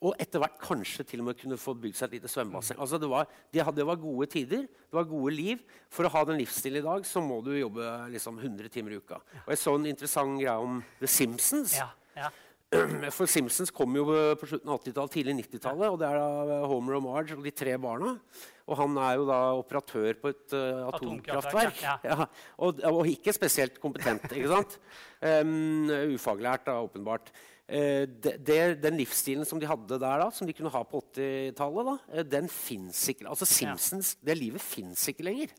Og 0.03 0.19
etter 0.19 0.41
hvert 0.44 0.59
kanskje 0.59 1.05
til 1.07 1.21
og 1.23 1.29
med 1.29 1.38
kunne 1.39 1.55
få 1.59 1.77
bygd 1.79 1.95
seg 1.95 2.09
et 2.09 2.17
lite 2.17 2.31
svømmebasseng. 2.31 2.79
Altså 2.83 3.00
det, 3.00 3.07
var, 3.07 3.29
det, 3.55 3.63
det 3.77 3.85
var 3.88 4.01
gode 4.01 4.27
tider, 4.27 4.65
det 4.67 4.97
var 4.97 5.07
gode 5.07 5.31
liv. 5.31 5.61
For 5.88 6.03
å 6.03 6.11
ha 6.11 6.25
den 6.27 6.41
livsstilen 6.41 6.81
i 6.81 6.85
dag 6.85 7.07
så 7.07 7.24
må 7.24 7.39
du 7.45 7.53
jobbe 7.55 7.88
liksom 8.12 8.41
100 8.41 8.74
timer 8.74 8.98
i 8.98 9.00
uka. 9.00 9.22
Og 9.45 9.53
Jeg 9.55 9.62
så 9.63 9.77
en 9.79 9.88
interessant 9.88 10.36
greie 10.41 10.57
om 10.60 10.81
The 11.00 11.07
Simpsons. 11.07 11.77
Ja, 11.79 11.88
ja. 12.19 12.33
For 13.15 13.30
Simpsons 13.30 13.72
kom 13.74 13.96
jo 13.98 14.06
på 14.39 14.50
slutten 14.50 14.72
av 14.72 14.82
80-tallet, 14.82 15.13
tidlig 15.13 15.36
90-tallet. 15.44 15.94
Og 15.94 16.00
det 16.01 16.10
er 16.10 16.20
da 16.50 16.60
Homer 16.70 16.98
og 17.00 17.06
Marge 17.06 17.38
og 17.38 17.46
de 17.46 17.53
tre 17.56 17.75
barna. 17.82 18.15
Og 18.63 18.77
han 18.80 19.00
er 19.03 19.15
jo 19.20 19.25
da 19.27 19.39
operatør 19.60 20.20
på 20.22 20.32
et 20.32 20.56
uh, 20.56 20.86
Atomkraftverk, 20.88 21.82
ja. 21.84 21.96
Ja, 22.13 22.27
og, 22.63 22.80
og 22.88 23.10
ikke 23.12 23.34
spesielt 23.36 23.82
kompetent, 23.84 24.30
ikke 24.32 24.53
sant? 24.53 24.77
Um, 25.24 25.88
ufaglært, 26.18 26.65
da, 26.68 26.82
åpenbart. 26.84 27.30
Uh, 27.63 28.03
de, 28.03 28.34
de, 28.44 28.58
den 28.75 28.98
livsstilen 29.00 29.48
som 29.48 29.56
de 29.62 29.70
hadde 29.70 29.96
der 29.96 30.20
da, 30.20 30.25
som 30.36 30.50
de 30.50 30.56
kunne 30.58 30.72
ha 30.74 30.82
på 30.84 31.00
80-tallet, 31.00 31.88
da, 31.88 31.94
eh, 32.12 32.25
den 32.27 32.50
fins 32.51 33.06
ikke. 33.13 33.30
Altså 33.32 33.48
Simpsons, 33.48 34.18
Det 34.20 34.36
livet 34.36 34.60
fins 34.60 35.06
ikke 35.08 35.24
lenger. 35.30 35.53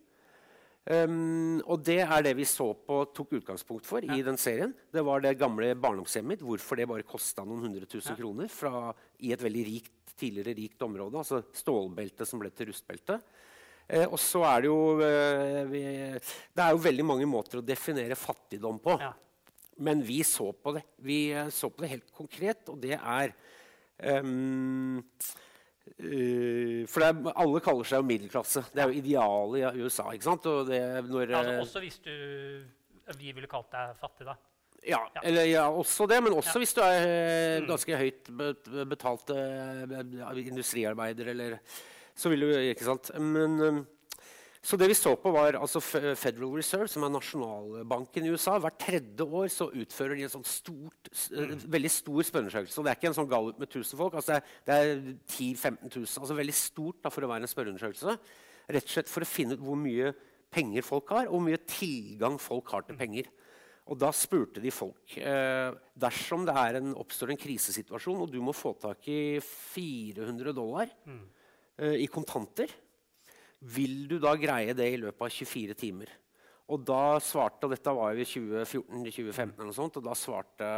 Um, 0.84 1.62
og 1.64 1.80
det 1.80 2.02
er 2.04 2.24
det 2.26 2.34
vi 2.36 2.44
så 2.44 2.66
på, 2.76 2.98
tok 3.16 3.38
utgangspunkt 3.38 3.86
for 3.88 4.04
i 4.04 4.20
den 4.24 4.36
serien. 4.40 4.74
Det 4.92 5.00
var 5.06 5.22
det 5.24 5.38
gamle 5.40 5.70
barndomshjemmet 5.80 6.34
mitt. 6.34 6.44
Hvorfor 6.44 6.76
det 6.76 6.88
bare 6.90 7.06
kosta 7.08 7.46
noen 7.46 7.64
hundre 7.64 7.88
tusen 7.88 8.18
kroner 8.18 8.50
fra, 8.52 8.90
i 9.24 9.32
et 9.32 9.44
veldig 9.44 9.64
rikt, 9.70 9.94
tidligere 10.14 10.54
rikt 10.58 10.84
område. 10.84 11.22
Altså 11.22 11.40
stålbelte 11.56 12.28
som 12.28 12.42
ble 12.42 12.52
til 12.52 12.68
rustbelte. 12.68 13.16
Eh, 13.88 14.04
og 14.04 14.16
så 14.20 14.44
er 14.48 14.64
det 14.64 14.70
jo 14.70 14.78
eh, 15.04 15.62
vi, 15.68 15.82
Det 16.16 16.62
er 16.64 16.72
jo 16.72 16.84
veldig 16.84 17.04
mange 17.04 17.28
måter 17.28 17.60
å 17.60 17.64
definere 17.64 18.16
fattigdom 18.16 18.80
på. 18.84 18.98
Ja. 19.00 19.12
Men 19.84 20.04
vi 20.06 20.20
så 20.24 20.50
på 20.52 20.76
det. 20.76 20.84
Vi 21.04 21.18
eh, 21.32 21.50
så 21.52 21.72
på 21.72 21.84
det 21.84 21.94
helt 21.96 22.12
konkret, 22.14 22.68
og 22.72 22.78
det 22.84 22.96
er 22.96 23.34
ehm, 23.98 25.02
eh, 25.98 26.84
For 26.90 27.04
er, 27.06 27.20
alle 27.34 27.60
kaller 27.64 27.88
seg 27.88 28.00
jo 28.02 28.08
middelklasse. 28.08 28.64
Det 28.72 28.82
er 28.82 28.90
jo 28.90 28.98
idealet 29.02 29.76
i 29.76 29.84
USA. 29.84 30.08
ikke 30.14 30.28
sant? 30.30 30.48
Og 30.50 30.66
det, 30.68 30.80
når, 31.10 31.34
Altså, 31.34 31.52
eh, 31.52 31.62
også 31.66 31.84
hvis 31.84 32.00
du 32.04 32.12
vi 33.20 33.32
ville 33.36 33.48
kalt 33.50 33.68
deg 33.72 33.96
fattig, 34.00 34.24
da. 34.24 34.34
ja, 34.80 35.00
ja. 35.14 35.20
eller 35.28 35.44
ja, 35.44 35.64
også 35.68 36.06
det, 36.08 36.22
men 36.24 36.32
også 36.32 36.54
Ja. 36.56 36.60
hvis 36.62 36.72
du 36.72 36.80
er 36.80 37.08
eh, 37.08 37.66
ganske 37.68 37.98
høyt 38.00 38.30
betalt 38.88 39.32
uh, 39.36 40.38
industriarbeider 40.40 41.28
eller 41.34 41.58
Så 42.16 42.30
vil 42.30 42.40
du 42.40 42.48
Ikke 42.54 42.84
sant? 42.86 43.10
Men 43.18 43.84
Så 44.64 44.78
det 44.80 44.86
vi 44.88 44.96
så 44.96 45.10
på 45.20 45.28
var 45.34 45.58
altså 45.58 45.80
Federal 45.84 46.54
Reserve, 46.56 46.88
som 46.88 47.04
er 47.04 47.12
nasjonalbanken 47.12 48.24
i 48.24 48.30
USA. 48.32 48.54
Hvert 48.64 48.78
tredje 48.80 49.26
år 49.26 49.50
så 49.52 49.66
utfører 49.68 50.16
de 50.16 50.24
en 50.24 50.32
sånn 50.32 50.46
stort, 50.48 51.10
veldig 51.68 51.90
stor 51.92 52.24
spørreundersøkelse. 52.30 52.78
Og 52.80 52.86
det 52.86 52.94
er 52.94 52.96
ikke 52.96 53.10
en 53.10 53.18
sånn 53.18 53.28
gallup 53.28 53.60
med 53.60 53.68
1000 53.68 54.00
folk. 54.00 54.16
altså 54.16 54.38
Det 54.64 54.72
er, 54.72 54.94
er 54.94 55.02
10 55.28 55.50
000-15 55.60 55.92
000. 55.98 56.08
Altså 56.22 56.38
veldig 56.38 56.56
stort 56.56 57.02
da, 57.04 57.12
for 57.12 57.26
å 57.26 57.30
være 57.34 57.44
en 57.44 57.52
spørreundersøkelse. 57.52 58.16
Rett 58.72 58.88
og 58.88 58.94
slett 58.94 59.12
for 59.12 59.26
å 59.26 59.28
finne 59.28 59.58
ut 59.58 59.66
hvor 59.66 59.76
mye 59.76 60.14
penger 60.54 60.86
folk 60.86 61.12
har, 61.12 61.28
og 61.28 61.36
hvor 61.36 61.44
mye 61.50 61.60
tilgang 61.68 62.40
folk 62.40 62.72
har 62.72 62.86
til 62.88 62.96
penger. 62.96 63.28
Og 63.92 64.00
da 64.00 64.08
spurte 64.16 64.62
de 64.64 64.72
folk 64.72 65.18
eh, 65.20 65.76
dersom 66.00 66.46
det 66.48 66.56
en, 66.78 66.94
oppstår 66.96 67.34
en 67.34 67.40
krisesituasjon 67.40 68.22
og 68.24 68.30
du 68.32 68.38
må 68.40 68.54
få 68.56 68.72
tak 68.80 69.04
i 69.12 69.36
400 69.44 70.54
dollar 70.56 70.88
eh, 71.76 71.98
i 72.00 72.08
kontanter, 72.08 72.72
vil 73.60 74.04
du 74.10 74.18
da 74.22 74.34
greie 74.38 74.74
det 74.76 74.90
i 74.92 75.00
løpet 75.00 75.26
av 75.26 75.32
24 75.32 75.76
timer? 75.78 76.10
Og 76.72 76.80
da 76.80 77.18
svarte, 77.20 77.66
og 77.66 77.74
dette 77.74 77.92
var 77.92 78.14
jo 78.14 78.24
i 78.24 78.28
2014-2015, 78.28 79.54
eller 79.58 79.68
noe 79.68 79.76
sånt, 79.76 79.98
og 80.00 80.06
da 80.06 80.16
svarte 80.16 80.70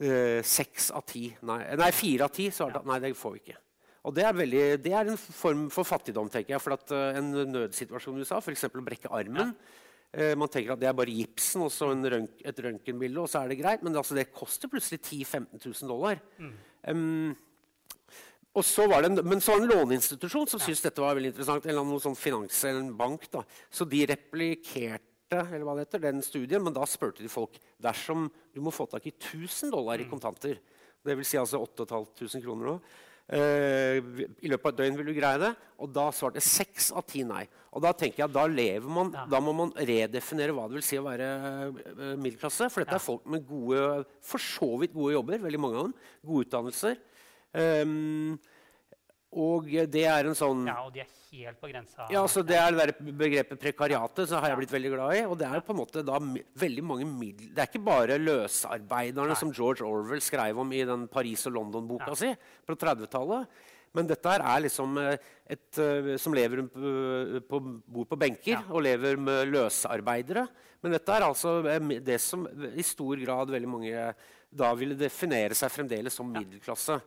eh, 0.00 0.40
seks 0.44 0.90
av 0.96 1.06
ti 1.08 1.30
Nei, 1.48 1.62
nei 1.80 1.90
fire 1.96 2.28
av 2.28 2.34
ti 2.36 2.50
svarte 2.52 2.82
at 2.82 2.88
nei, 2.88 3.00
det 3.00 3.14
får 3.16 3.36
vi 3.36 3.44
ikke. 3.44 3.58
Og 4.08 4.16
det 4.16 4.24
er, 4.24 4.32
veldig, 4.36 4.64
det 4.80 4.92
er, 4.96 5.10
en 5.12 5.20
form 5.20 5.66
for 5.72 5.88
fattigdom, 5.88 6.30
tenker 6.32 6.54
jeg. 6.54 6.62
For 6.64 6.72
at 6.72 6.92
uh, 6.96 7.18
en 7.18 7.34
nødsituasjon 7.52 8.16
i 8.16 8.24
USA, 8.24 8.38
f.eks. 8.40 8.64
å 8.64 8.84
brekke 8.84 9.10
armen 9.12 9.50
ja. 9.50 9.74
uh, 10.16 10.32
Man 10.40 10.48
tenker 10.52 10.72
at 10.72 10.80
det 10.80 10.88
er 10.88 10.96
bare 10.96 11.12
gipsen 11.12 11.66
og 11.66 11.72
så 11.74 11.90
rønk, 11.92 12.40
et 12.40 12.62
røntgenbilde, 12.64 13.20
og 13.20 13.28
så 13.28 13.42
er 13.42 13.52
det 13.52 13.58
greit. 13.60 13.84
Men 13.84 13.92
det, 13.92 14.00
altså, 14.00 14.16
det 14.16 14.30
koster 14.32 14.72
plutselig 14.72 15.02
10 15.02 15.20
000-15 15.52 15.66
000 15.84 15.92
dollar. 15.92 16.22
Mm. 16.40 16.54
Um, 16.88 17.36
så 18.66 18.86
var 18.90 19.04
det 19.04 19.12
en, 19.12 19.20
men 19.30 19.42
så 19.42 19.54
var 19.54 19.60
det 19.60 19.68
en 19.68 19.78
låneinstitusjon 19.78 20.48
som 20.50 20.62
syntes 20.62 20.82
dette 20.82 21.02
var 21.02 21.14
veldig 21.14 21.30
interessant. 21.30 21.66
eller 21.66 21.86
noe 21.86 22.02
sånn 22.02 22.18
finans 22.18 22.64
eller 22.66 22.82
en 22.82 22.96
bank 22.98 23.28
da. 23.30 23.44
Så 23.70 23.86
de 23.86 24.02
replikerte 24.10 25.06
eller 25.30 25.62
hva 25.62 25.76
det 25.78 25.86
heter, 25.86 26.02
den 26.02 26.24
studien, 26.26 26.62
men 26.62 26.74
da 26.74 26.82
spurte 26.90 27.22
de 27.22 27.30
folk 27.30 27.60
dersom 27.78 28.26
du 28.50 28.58
må 28.64 28.72
få 28.74 28.88
tak 28.90 29.06
i 29.06 29.14
1000 29.14 29.70
dollar 29.70 30.02
i 30.02 30.08
mm. 30.08 30.10
kontanter, 30.10 30.58
dvs. 31.06 31.30
Si 31.30 31.38
altså 31.38 31.60
8500 31.62 32.42
kroner 32.42 32.66
nå, 32.66 32.74
eh, 33.30 34.00
I 34.42 34.50
løpet 34.50 34.66
av 34.66 34.72
et 34.72 34.80
døgn 34.80 34.98
vil 34.98 35.12
du 35.12 35.14
greie 35.14 35.38
det. 35.40 35.52
Og 35.78 35.92
da 35.94 36.08
svarte 36.10 36.42
seks 36.42 36.90
av 36.90 37.06
ti 37.06 37.22
nei. 37.22 37.44
Og 37.70 37.84
da 37.84 37.94
tenker 37.94 38.24
jeg 38.24 38.26
at 38.26 38.34
da 38.34 38.48
lever 38.50 38.90
man, 38.90 39.14
ja. 39.14 39.28
da 39.30 39.40
må 39.44 39.54
man 39.54 39.70
redefinere 39.78 40.56
hva 40.56 40.66
det 40.66 40.80
vil 40.80 40.88
si 40.88 40.98
å 40.98 41.06
være 41.06 41.30
uh, 41.38 42.16
middelklasse. 42.18 42.66
For 42.66 42.82
dette 42.82 42.98
er 42.98 43.06
folk 43.06 43.30
med 43.30 43.46
gode, 43.46 44.02
for 44.26 44.42
så 44.42 44.72
vidt 44.82 44.96
gode 44.96 45.14
jobber. 45.14 45.46
veldig 45.46 45.62
mange 45.62 45.78
av 45.78 45.88
dem, 45.88 45.96
Gode 46.26 46.48
utdannelser. 46.48 46.98
Um, 47.50 48.38
og 49.30 49.66
det 49.90 50.02
er 50.10 50.26
en 50.26 50.34
sånn 50.34 50.64
Ja, 50.66 50.80
og 50.82 50.94
de 50.94 51.04
er 51.04 51.10
helt 51.30 51.60
på 51.62 51.68
grensa. 51.70 52.06
Ja, 52.10 52.22
så 52.26 52.42
Det 52.42 52.56
er 52.58 52.74
det 52.74 52.96
begrepet 52.98 53.60
prekariatet 53.62 54.26
så 54.28 54.40
har 54.42 54.50
jeg 54.50 54.58
blitt 54.64 54.72
veldig 54.74 54.90
glad 54.96 55.16
i. 55.16 55.20
Og 55.30 55.36
det 55.38 55.46
er 55.46 55.62
på 55.62 55.74
en 55.74 55.78
måte 55.78 56.02
da 56.06 56.18
veldig 56.18 56.84
mange 56.86 57.06
middel... 57.06 57.52
Det 57.54 57.62
er 57.62 57.70
ikke 57.70 57.84
bare 57.86 58.18
løsarbeiderne 58.18 59.30
Nei. 59.30 59.38
som 59.38 59.52
George 59.54 59.86
Orwell 59.86 60.22
skrev 60.24 60.58
om 60.58 60.72
i 60.74 60.82
den 60.86 61.06
Paris- 61.10 61.46
og 61.46 61.54
London-boka 61.58 62.16
si 62.18 62.32
på 62.66 62.74
30-tallet. 62.74 63.62
Men 63.94 64.10
dette 64.10 64.34
her 64.34 64.42
er 64.46 64.64
liksom 64.66 64.98
eh, 65.02 65.30
et 65.50 65.78
uh, 65.82 66.10
som 66.22 66.34
lever 66.34 66.62
på, 66.70 67.62
bor 67.90 68.06
på 68.06 68.18
benker 68.18 68.52
ja. 68.52 68.60
og 68.70 68.84
lever 68.86 69.18
med 69.18 69.50
løsarbeidere. 69.50 70.44
Men 70.82 70.94
dette 70.94 71.14
er 71.14 71.26
altså 71.26 71.56
det 71.90 72.18
som 72.22 72.46
i 72.50 72.86
stor 72.86 73.18
grad 73.22 73.50
veldig 73.50 73.70
mange 73.70 74.12
da 74.50 74.70
ville 74.74 74.98
definere 74.98 75.54
seg 75.54 75.70
fremdeles 75.70 76.14
som 76.18 76.30
middelklasse. 76.30 76.98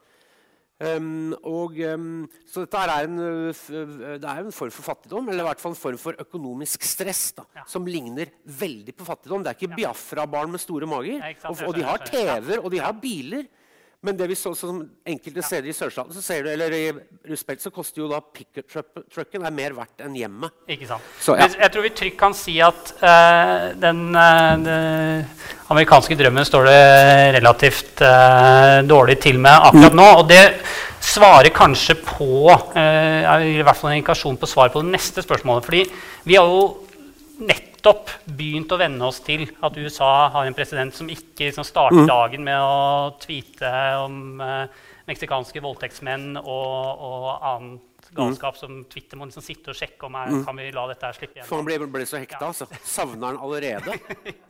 Um, 0.82 1.36
og, 1.48 1.77
um, 1.94 2.24
så 2.50 2.63
dette 2.65 2.80
er 2.82 3.06
en, 3.06 3.20
det 3.22 4.27
er 4.27 4.39
en 4.42 4.56
form 4.56 4.74
for 4.74 4.88
fattigdom, 4.89 5.30
eller 5.30 5.46
i 5.46 5.48
hvert 5.48 5.62
fall 5.62 5.75
en 5.75 5.80
form 5.80 6.00
for 6.01 6.18
økonomisk 6.20 6.84
stress, 6.88 7.27
da, 7.38 7.46
ja. 7.56 7.65
som 7.70 7.86
ligner 7.88 8.34
veldig 8.44 8.96
på 8.98 9.08
fattigdom. 9.08 9.46
Det 9.46 9.53
er 9.53 9.60
ikke 9.60 9.77
Biafra-barn 9.77 10.51
med 10.51 10.63
store 10.63 10.89
mager. 10.89 11.22
Og, 11.48 11.62
og, 11.70 11.77
de 11.77 11.86
har 11.88 12.03
TV-er, 12.10 12.58
og 12.60 12.74
de 12.74 12.82
har 12.84 12.98
biler. 13.00 13.48
Men 14.04 14.18
det 14.20 14.26
vi 14.28 14.36
så 14.36 14.52
som 14.52 14.82
enkelte 15.08 15.40
steder 15.48 15.70
i 15.72 15.74
sørstaten, 15.76 16.12
så 16.12 16.20
ser 16.20 16.44
du, 16.44 16.50
eller 16.52 16.74
i 16.76 16.82
Ruspelt, 17.30 17.62
så 17.64 17.72
koster 17.72 18.02
jo 18.04 18.10
da 18.12 18.20
pickup-trucken 18.20 19.48
er 19.48 19.56
mer 19.56 19.76
verdt 19.78 20.04
enn 20.04 20.18
hjemmet. 20.20 20.52
Ikke 20.68 20.90
sant. 20.90 21.08
Så, 21.24 21.38
ja. 21.40 21.48
Jeg 21.48 21.72
tror 21.72 21.86
vi 21.86 21.94
trygt 21.96 22.20
kan 22.20 22.36
si 22.36 22.58
at 22.64 22.92
uh, 23.00 23.72
den, 23.80 24.04
uh, 24.12 24.60
den, 24.60 25.24
amerikanske 25.72 26.20
drømmen 26.20 26.50
står 26.50 26.68
det 26.68 26.84
relativt 27.40 28.04
uh, 28.04 28.84
dårlig 28.84 29.22
til 29.24 29.40
med 29.40 29.70
akkurat 29.72 29.96
nå. 29.96 30.10
Og 30.20 30.28
det 30.34 30.44
svarer 31.04 31.56
kanskje 31.56 31.96
på 32.04 32.28
i 32.44 33.64
hvert 33.64 33.78
fall 33.78 33.92
en 33.92 33.98
indikasjon 34.02 34.40
på 34.40 34.48
svar 34.52 34.72
på 34.72 34.84
det 34.84 34.98
neste 34.98 35.24
spørsmålet. 35.24 35.66
fordi 35.68 35.84
vi 36.28 36.36
har 36.40 36.48
jo 36.48 36.68
nett 37.44 37.73
nettopp 37.84 38.10
begynt 38.25 38.72
å 38.72 38.78
venne 38.80 39.04
oss 39.06 39.20
til 39.24 39.44
at 39.44 39.75
USA 39.75 40.30
har 40.32 40.48
en 40.48 40.56
president 40.56 40.96
som 40.96 41.10
ikke 41.12 41.50
liksom, 41.50 41.66
starter 41.68 42.06
mm. 42.06 42.08
dagen 42.08 42.44
med 42.46 42.60
å 42.60 43.16
tweete 43.20 43.72
om 44.00 44.40
eh, 44.40 44.84
meksikanske 45.10 45.60
voldtektsmenn 45.60 46.38
og, 46.40 47.02
og 47.04 47.25
annet 47.44 48.08
galskap 48.16 48.56
mm. 48.56 48.60
som 48.62 48.78
Twitter 48.88 49.20
må 49.20 49.28
liksom 49.28 49.44
sitte 49.44 49.74
og 49.74 49.78
sjekke 49.78 50.08
om 50.08 50.16
er, 50.16 50.32
mm. 50.32 50.46
kan 50.48 50.62
vi 50.62 50.70
la 50.72 50.86
dette 50.94 51.10
her 51.10 51.18
slippe 51.18 51.38
igjen. 51.40 51.50
For 51.50 51.60
han 51.60 51.68
ble, 51.68 51.90
ble 51.92 52.08
så 52.08 52.22
hekta, 52.22 52.40
ja. 52.48 52.54
så 52.56 52.70
savner 52.88 53.34
han 53.34 53.42
allerede. 53.44 53.98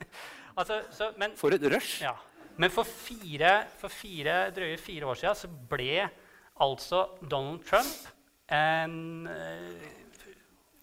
altså, 0.58 0.78
så, 0.94 1.10
men, 1.18 1.34
for 1.40 1.56
et 1.56 1.66
rush. 1.74 2.04
Ja. 2.04 2.14
Men 2.60 2.70
for, 2.70 2.86
fire, 2.86 3.64
for 3.80 3.90
fire, 3.90 4.44
drøye 4.54 4.78
fire 4.78 5.10
år 5.10 5.18
siden 5.18 5.42
så 5.42 5.50
ble 5.74 6.06
altså 6.62 7.08
Donald 7.26 7.64
Trump 7.66 8.12
en 8.54 9.26
uh, 9.26 10.03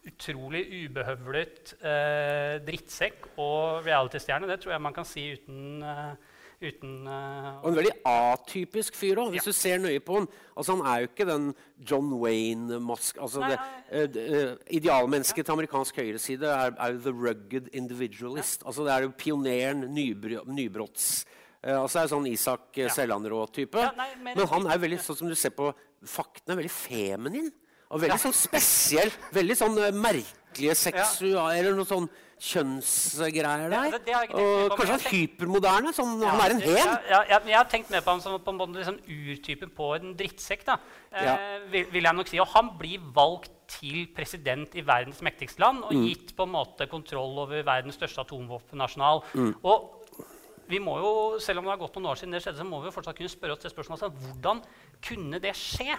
utrolig 0.07 0.63
ubehøvlet 0.87 1.75
eh, 1.77 2.57
drittsekk 2.65 3.31
og 3.37 3.85
reality-stjerne. 3.85 4.49
Det 4.49 4.61
tror 4.63 4.75
jeg 4.75 4.83
man 4.83 4.95
kan 4.95 5.05
si 5.05 5.27
uten, 5.35 5.83
uh, 5.85 6.39
uten 6.61 6.95
uh, 7.05 7.59
Og 7.61 7.69
en 7.69 7.77
veldig 7.77 7.93
atypisk 8.09 8.97
fyr 8.97 9.21
òg, 9.21 9.29
hvis 9.35 9.45
ja. 9.45 9.53
du 9.53 9.59
ser 9.59 9.83
nøye 9.83 10.01
på 10.01 10.17
ham. 10.17 10.25
Altså, 10.55 10.73
han 10.73 10.89
er 10.89 11.03
jo 11.03 11.11
ikke 11.11 11.29
den 11.29 11.51
John 11.77 12.09
Wayne-mask 12.23 13.21
altså, 13.21 13.45
uh, 13.45 14.57
Idealmennesket 14.73 15.45
til 15.45 15.57
amerikansk 15.57 16.01
høyreside 16.01 16.49
er, 16.49 16.73
er 16.73 16.97
the 16.97 17.13
rugged 17.13 17.69
individualist. 17.69 18.65
Ja. 18.65 18.71
Altså, 18.71 18.87
det 18.87 18.95
er 18.95 19.07
jo 19.07 19.15
pioneren, 19.17 19.85
nybr 19.93 20.41
nybrotts... 20.49 21.13
altså 21.61 21.99
det 21.99 22.03
er 22.07 22.13
sånn 22.15 22.31
Isak 22.31 22.77
ja. 22.81 22.89
Sellandrå-type. 22.89 23.85
Ja, 23.85 23.93
men, 23.93 24.31
men, 24.33 24.47
han 24.49 24.65
er 24.65 24.81
veldig, 24.81 24.97
sånn 25.05 25.19
som 25.19 25.29
du 25.29 25.37
ser 25.37 25.53
på 25.53 25.69
faktene, 26.01 26.57
veldig 26.57 26.73
feminin. 26.73 27.51
Og 27.91 28.03
veldig 28.05 28.19
sånn 28.23 28.35
spesiell. 28.35 29.13
Veldig 29.35 29.57
sånn 29.59 29.77
uh, 29.79 29.89
merkelige 29.91 30.75
seksuale 30.79 31.57
Eller 31.59 31.75
noe 31.77 31.87
sånn 31.87 32.09
kjønnsgreier 32.41 33.69
der. 33.69 33.91
Det, 33.93 33.99
det 34.07 34.15
og 34.33 34.73
kanskje 34.73 34.95
han 34.95 35.03
hypermoderne. 35.11 35.91
Sånn, 35.93 36.15
ja, 36.23 36.31
han 36.33 36.41
er 36.41 36.55
en 36.55 36.63
hen. 36.63 36.79
Ja, 36.79 37.19
ja, 37.29 37.39
jeg 37.45 37.57
har 37.59 37.67
tenkt 37.69 37.91
mer 37.93 38.01
på 38.01 38.15
ham 38.15 38.23
som 38.23 38.39
på 38.41 38.53
en 38.53 38.57
måte 38.57 38.79
liksom 38.79 38.97
urtypen 39.05 39.73
på 39.77 39.91
en 39.99 40.15
drittsekk. 40.17 40.65
da, 40.65 40.79
eh, 41.13 41.59
vil, 41.69 41.85
vil, 41.93 42.07
jeg 42.07 42.17
nok 42.17 42.31
si. 42.31 42.39
Og 42.41 42.49
han 42.55 42.71
blir 42.79 43.03
valgt 43.13 43.53
til 43.75 44.07
president 44.15 44.73
i 44.75 44.83
verdens 44.83 45.21
mektigste 45.23 45.61
land 45.63 45.85
og 45.85 45.93
mm. 45.95 46.07
gitt 46.09 46.33
på 46.35 46.47
en 46.47 46.55
måte 46.57 46.89
kontroll 46.91 47.37
over 47.45 47.61
verdens 47.63 47.99
største 47.99 48.25
atomvåpennasjonal. 48.25 49.21
Mm. 49.37 49.53
Og 49.61 50.25
vi 50.71 50.79
må 50.81 50.97
jo, 50.97 51.13
selv 51.43 51.61
om 51.61 51.67
det 51.67 51.75
har 51.75 51.83
gått 51.83 51.99
noen 51.99 52.09
år 52.11 52.19
siden 52.19 52.33
det 52.35 52.41
skjedde, 52.43 52.63
så 52.63 52.67
må 52.67 52.81
vi 52.81 52.89
jo 52.89 52.95
fortsatt 52.95 53.19
kunne 53.19 53.31
spørre 53.31 53.55
oss 53.55 53.63
det 53.63 53.73
spørsmålet. 53.73 54.17
Hvordan 54.25 54.63
kunne 55.05 55.43
det 55.43 55.53
skje? 55.59 55.93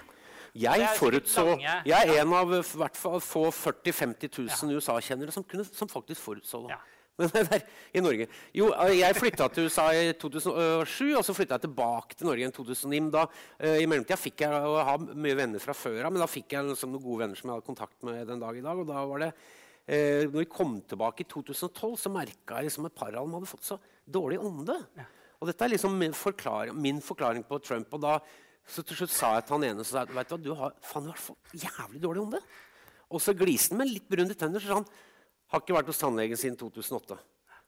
Jeg 0.52 0.88
forutså 0.98 1.44
Jeg 1.60 1.96
er 1.96 2.18
en 2.20 2.32
av 2.36 2.50
hvert 2.52 2.96
fall 2.98 3.20
få 3.24 3.46
40 3.54 3.88
000-50 3.88 4.32
000 4.68 4.76
USA-kjennere 4.76 5.32
som, 5.32 5.46
som, 5.72 5.88
faktisk 5.88 6.20
forutså 6.20 6.66
det. 6.66 6.76
i 7.96 8.00
Norge. 8.02 8.26
Jo, 8.56 8.70
jeg 8.88 9.16
flytta 9.16 9.46
til 9.52 9.68
USA 9.68 9.86
i 9.94 10.12
2007, 10.18 11.12
og 11.18 11.24
så 11.24 11.34
flytta 11.36 11.58
jeg 11.58 11.66
tilbake 11.66 12.16
til 12.16 12.28
Norge 12.28 12.48
i 12.48 12.54
2009. 12.56 13.00
Da, 13.14 13.24
uh, 13.28 13.78
I 13.78 13.88
mellomtida 13.88 14.18
fikk 14.18 14.44
jeg 14.44 14.68
å 14.68 14.78
ha 14.88 14.96
mye 15.00 15.38
venner 15.38 15.62
fra 15.62 15.76
før 15.76 16.06
av, 16.06 16.12
men 16.12 16.24
da 16.24 16.28
fikk 16.30 16.56
jeg 16.56 16.70
liksom, 16.70 16.94
noen 16.94 17.04
gode 17.04 17.24
venner 17.24 17.38
som 17.38 17.50
jeg 17.50 17.58
hadde 17.58 17.68
kontakt 17.68 17.98
med 18.08 18.24
den 18.28 18.42
dag 18.42 18.58
i 18.58 18.64
dag. 18.64 18.80
og 18.80 18.88
da 18.88 19.04
var 19.08 19.24
det 19.24 19.32
eh, 19.32 20.28
når 20.28 20.38
vi 20.40 20.52
kom 20.52 20.78
tilbake 20.88 21.24
i 21.24 21.28
2012, 21.30 21.98
så 22.04 22.12
merka 22.12 22.60
jeg 22.60 22.70
liksom 22.70 22.88
et 22.88 22.96
par 22.96 23.12
av 23.12 23.26
dem 23.26 23.36
hadde 23.38 23.50
fått 23.50 23.68
så 23.68 23.80
dårlig 24.04 24.40
ånde. 24.42 24.78
Ja. 24.98 25.08
Og 25.42 25.50
dette 25.50 25.66
er 25.66 25.74
liksom 25.74 25.96
min 25.98 26.16
forklaring, 26.16 26.76
min 26.78 27.00
forklaring 27.02 27.44
på 27.46 27.60
Trump. 27.64 27.92
og 27.92 28.02
da 28.04 28.18
så 28.68 28.84
til 28.86 29.02
slutt 29.02 29.14
sa 29.14 29.32
jeg 29.36 29.46
til 29.46 29.56
han 29.56 29.64
ene 29.70 29.84
så 29.84 29.96
sa 29.96 30.04
jeg, 30.04 30.14
vet 30.16 30.30
du 30.30 30.36
hva, 30.36 30.42
du 30.44 30.52
har 30.60 30.76
faen, 30.86 31.40
i 31.52 31.64
jævlig 31.64 32.02
dårlig 32.02 32.22
ånde. 32.26 32.42
Og 33.12 33.20
så 33.20 33.34
gliste 33.36 33.74
han 33.74 33.82
med 33.82 33.90
litt 33.90 34.06
brune 34.08 34.36
tenner. 34.38 34.62
Så 34.62 34.70
sa 34.70 34.78
han 34.80 34.88
har 35.52 35.64
ikke 35.64 35.76
vært 35.76 35.90
hos 35.90 36.00
tannlegen 36.00 36.38
siden 36.40 36.56
2008. 36.60 37.18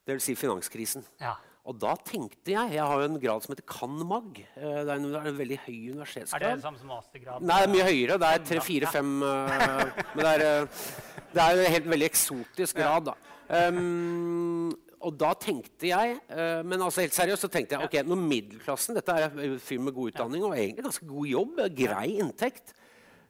Det 0.05 0.17
vil 0.17 0.23
si 0.25 0.37
finanskrisen. 0.39 1.05
Ja. 1.21 1.35
Og 1.65 1.79
da 1.81 1.95
tenkte 2.05 2.53
jeg 2.53 2.75
Jeg 2.77 2.85
har 2.85 3.01
jo 3.01 3.07
en 3.09 3.21
grad 3.21 3.45
som 3.45 3.55
heter 3.55 3.65
cand.mag. 3.69 4.41
Eh, 4.43 4.81
det 4.85 4.91
er 4.93 4.99
en, 4.99 5.07
det 5.09 5.21
er 5.21 5.29
en 5.31 5.39
veldig 5.39 5.59
høy 5.65 5.79
universitetsgrad. 5.97 6.43
Er 6.43 6.47
det 6.47 6.59
det 6.61 6.67
samme 6.67 6.81
som 6.81 6.91
mastergrad? 6.93 7.45
Nei, 7.45 7.61
det 7.61 7.69
er 7.69 7.73
mye 7.73 7.87
høyere. 7.89 8.19
Det 8.21 8.31
er 8.31 8.45
tre-fire-fem 8.51 9.15
uh, 9.25 10.03
Men 10.15 10.21
det 10.27 10.33
er, 10.35 10.45
uh, 10.65 10.91
det 11.33 11.47
er 11.47 11.63
en 11.63 11.73
helt 11.77 11.89
veldig 11.95 12.09
eksotisk 12.11 12.83
grad, 12.83 13.09
da. 13.09 13.17
Um, 13.49 14.75
og 15.05 15.17
da 15.21 15.33
tenkte 15.37 15.91
jeg 15.91 16.17
uh, 16.31 16.63
Men 16.67 16.83
altså 16.83 17.05
helt 17.05 17.17
seriøst 17.17 17.47
så 17.47 17.51
tenkte 17.53 17.77
jeg 17.77 17.89
ok, 17.89 17.99
når 18.09 18.23
middelklassen 18.23 18.97
Dette 18.97 19.17
er 19.19 19.29
en 19.29 19.59
fyr 19.63 19.83
med 19.85 19.97
god 19.97 20.15
utdanning 20.15 20.47
og 20.47 20.57
egentlig 20.57 20.87
ganske 20.87 21.09
god 21.09 21.29
jobb, 21.29 21.63
grei 21.77 22.09
inntekt. 22.23 22.75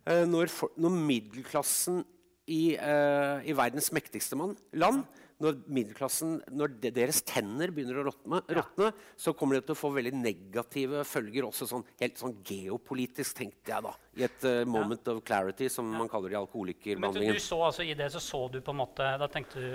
Uh, 0.05 0.25
når, 0.29 0.53
for, 0.53 0.73
når, 0.77 0.97
middelklassen 1.11 2.03
i, 2.47 2.77
uh, 2.77 3.41
i 3.41 3.57
verdens 3.57 3.91
mektigste 3.97 4.37
land 4.77 5.05
når 5.45 5.59
middelklassen, 5.69 6.39
når 6.57 6.75
de, 6.83 6.91
deres 6.95 7.21
tenner 7.27 7.73
begynner 7.75 8.01
å 8.01 8.07
råtne, 8.09 8.41
råtne, 8.59 8.91
så 9.21 9.35
kommer 9.37 9.59
det 9.59 9.67
til 9.69 9.77
å 9.77 9.79
få 9.79 9.91
veldig 9.95 10.15
negative 10.17 11.05
følger. 11.09 11.49
også 11.49 11.69
sånn, 11.71 11.85
Helt 12.01 12.21
sånn 12.21 12.37
geopolitisk, 12.47 13.37
tenkte 13.39 13.75
jeg 13.75 13.87
da. 13.87 13.93
I 14.15 14.27
et 14.29 14.47
uh, 14.47 14.63
moment 14.69 15.11
ja. 15.11 15.15
of 15.15 15.25
clarity, 15.27 15.69
som 15.73 15.91
ja. 15.91 15.99
man 16.01 16.11
kaller 16.11 16.33
det 16.33 16.39
i 16.39 16.41
alkoholikerbehandlingen. 16.41 17.35
Men 17.35 17.41
du, 17.41 17.43
du, 17.43 17.49
så 17.49 17.61
altså 17.67 17.87
I 17.87 17.97
det 17.99 18.11
så 18.15 18.23
så 18.23 18.45
du 18.53 18.61
på 18.65 18.75
en 18.75 18.81
måte 18.81 19.07
Da 19.21 19.29
tenkte 19.31 19.61
du 19.61 19.69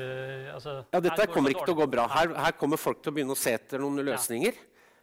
altså, 0.53 0.79
Ja, 0.93 1.01
dette 1.03 1.27
kommer 1.33 1.53
ikke 1.53 1.67
til 1.67 1.77
å 1.77 1.81
gå 1.81 1.89
bra. 1.91 2.07
Her, 2.13 2.33
her, 2.47 2.57
kommer 2.59 2.81
folk 2.81 3.03
til 3.03 3.13
å 3.13 3.17
begynne 3.19 3.35
å 3.35 3.39
se 3.39 3.55
etter 3.59 3.81
noen 3.83 4.01
løsninger. 4.07 4.57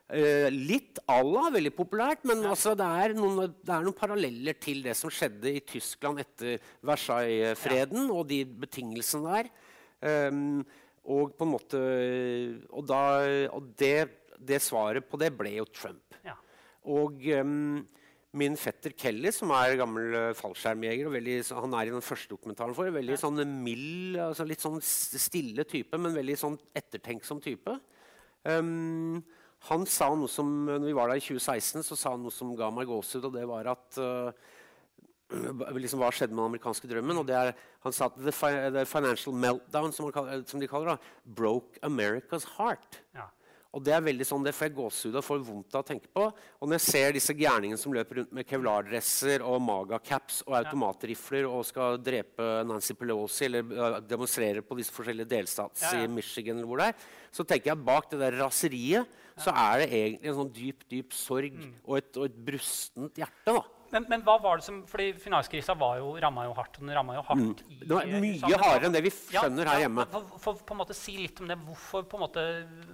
Uh, 0.07 0.47
litt 0.55 1.01
Allah, 1.11 1.49
veldig 1.57 1.73
populært, 1.75 2.23
men 2.31 2.45
ja. 2.45 2.53
altså, 2.55 2.77
det, 2.79 2.87
er 2.87 3.17
noen, 3.19 3.41
det, 3.51 3.73
er 3.75 3.87
noen, 3.87 3.97
paralleller 3.99 4.59
til 4.63 4.85
det 4.85 4.95
som 4.99 5.11
skjedde 5.11 5.51
i 5.51 5.63
Tyskland 5.67 6.23
etter 6.23 6.61
Versailles-freden 6.87 8.05
ja. 8.05 8.13
og 8.15 8.29
de 8.31 8.45
betingelsene 8.67 9.33
der. 9.35 9.51
Um, 10.07 10.61
og 11.07 11.37
på 11.39 11.47
en 11.47 11.53
måte 11.53 11.81
Og, 12.75 12.83
da, 12.87 13.01
og 13.55 13.71
det, 13.79 14.09
det, 14.39 14.59
svaret 14.63 15.07
på 15.07 15.19
det 15.21 15.33
ble 15.35 15.57
jo 15.59 15.67
Trump. 15.71 16.17
Ja. 16.27 16.35
Og 16.87 17.23
um, 17.41 17.85
min 18.37 18.59
fetter 18.61 18.93
Kelly, 18.99 19.33
som 19.33 19.53
er 19.57 19.79
gammel 19.81 20.13
uh, 20.15 20.37
fallskjermjeger 20.37 21.09
og 21.09 21.17
veldig, 21.17 21.39
Han 21.63 21.79
er 21.79 21.89
i 21.89 21.95
den 21.95 22.05
første 22.05 22.31
dokumentaren 22.35 22.77
for 22.77 22.91
veldig 22.93 23.17
sånn 23.21 23.41
mild, 23.63 24.19
altså 24.21 24.47
litt 24.47 24.65
sånn 24.65 24.79
stille 24.83 25.65
type, 25.69 25.99
men 25.99 26.17
veldig 26.17 26.37
sånn 26.43 26.59
ettertenksom 26.77 27.41
type. 27.45 27.79
Um, 28.47 29.23
han 29.67 29.87
sa 29.91 30.11
noe 30.15 30.31
som, 30.31 30.51
når 30.69 30.85
vi 30.85 30.95
var 30.95 31.11
der 31.11 31.19
i 31.19 31.25
2016, 31.25 31.87
så 31.87 31.97
sa 31.99 32.13
han 32.15 32.23
noe 32.27 32.35
som 32.35 32.53
ga 32.59 32.69
meg 32.75 32.91
gåsehud. 32.91 33.31
og 33.31 33.35
det 33.35 33.47
var 33.49 33.73
at 33.73 33.99
uh, 33.99 34.53
liksom, 35.77 36.03
Hva 36.03 36.11
skjedde 36.15 36.35
med 36.35 36.43
den 36.43 36.51
amerikanske 36.53 36.91
drømmen? 36.91 37.23
og 37.23 37.27
det 37.27 37.37
er, 37.37 37.55
Han 37.85 37.95
sa 37.95 38.11
at 38.11 38.19
the, 38.19 38.33
fi 38.33 38.53
the 38.71 38.85
financial 38.87 39.35
meltdown, 39.35 39.93
som, 39.93 40.11
som, 40.47 40.61
de 40.61 40.69
kaller 40.71 40.95
det, 40.95 41.15
broke 41.25 41.81
America's 41.83 42.47
heart. 42.57 43.03
Ja. 43.15 43.29
Og 43.77 43.83
Det 43.85 43.93
er 43.93 44.01
veldig 44.01 44.25
sånn, 44.25 44.45
det 44.47 44.55
får 44.57 44.71
jeg 44.71 44.75
gåsehud 44.79 45.19
og 45.19 45.25
får 45.27 45.41
vondt 45.45 45.75
av 45.77 45.83
å 45.83 45.87
tenke 45.87 46.09
på. 46.09 46.23
Og 46.33 46.69
når 46.69 46.79
jeg 46.79 46.85
ser 46.87 47.11
disse 47.13 47.35
gærningene 47.37 47.77
som 47.77 47.93
løper 47.93 48.23
rundt 48.23 48.33
med 48.33 48.49
kevlardresser 48.49 49.45
og 49.45 49.59
magacaps 49.61 50.39
og 50.47 50.57
automatrifler 50.63 51.45
og 51.51 51.67
skal 51.69 51.99
drepe 52.01 52.47
Nancy 52.65 52.97
Pelosi 52.97 53.45
eller 53.51 54.01
demonstrere 54.01 54.65
på 54.65 54.79
disse 54.79 54.95
forskjellige 54.97 55.29
delstats 55.35 55.85
ja, 55.85 55.93
ja. 55.99 56.07
i 56.07 56.09
Michigan, 56.09 56.57
eller 56.57 56.71
hvor 56.71 56.81
det 56.81 56.89
er, 56.95 57.07
så 57.37 57.45
tenker 57.45 57.73
jeg 57.73 57.77
at 57.77 57.87
bak 57.91 58.09
det 58.15 58.23
der 58.23 58.39
raseriet 58.41 59.23
så 59.37 59.53
er 59.53 59.83
det 59.83 59.89
egentlig 59.93 60.31
en 60.31 60.39
sånn 60.39 60.53
dyp 60.57 60.87
dyp 60.89 61.13
sorg 61.13 61.59
mm. 61.61 61.73
og, 61.85 61.99
et, 61.99 62.15
og 62.17 62.31
et 62.31 62.39
brustent 62.47 63.21
hjerte. 63.21 63.53
da. 63.53 63.61
Men, 63.93 64.07
men, 64.11 64.25
hva 64.27 64.37
var 64.43 64.61
det 64.61 64.67
som, 64.67 64.81
fordi 64.89 65.13
Finanskrisa 65.21 65.77
ramma 65.77 66.47
jo 66.49 66.57
hardt. 66.57 66.81
den 66.81 66.91
jo 66.91 67.23
hardt 67.29 67.41
mm. 67.41 67.55
Det 67.85 67.93
var 67.93 68.11
mye 68.27 68.59
hardere 68.59 68.89
enn 68.89 68.97
det 68.97 69.05
vi 69.07 69.15
skjønner 69.15 69.65
ja, 69.65 69.73
her 69.73 69.87
hjemme. 69.87 70.07
Ja, 70.07 70.21
for, 70.27 70.43
for, 70.43 70.67
på 70.67 70.77
en 70.77 70.83
måte 70.83 70.97
Si 70.97 71.17
litt 71.21 71.41
om 71.41 71.49
det. 71.51 71.59
Hvorfor 71.67 72.07
på 72.11 72.19
en 72.19 72.27
måte, 72.27 72.45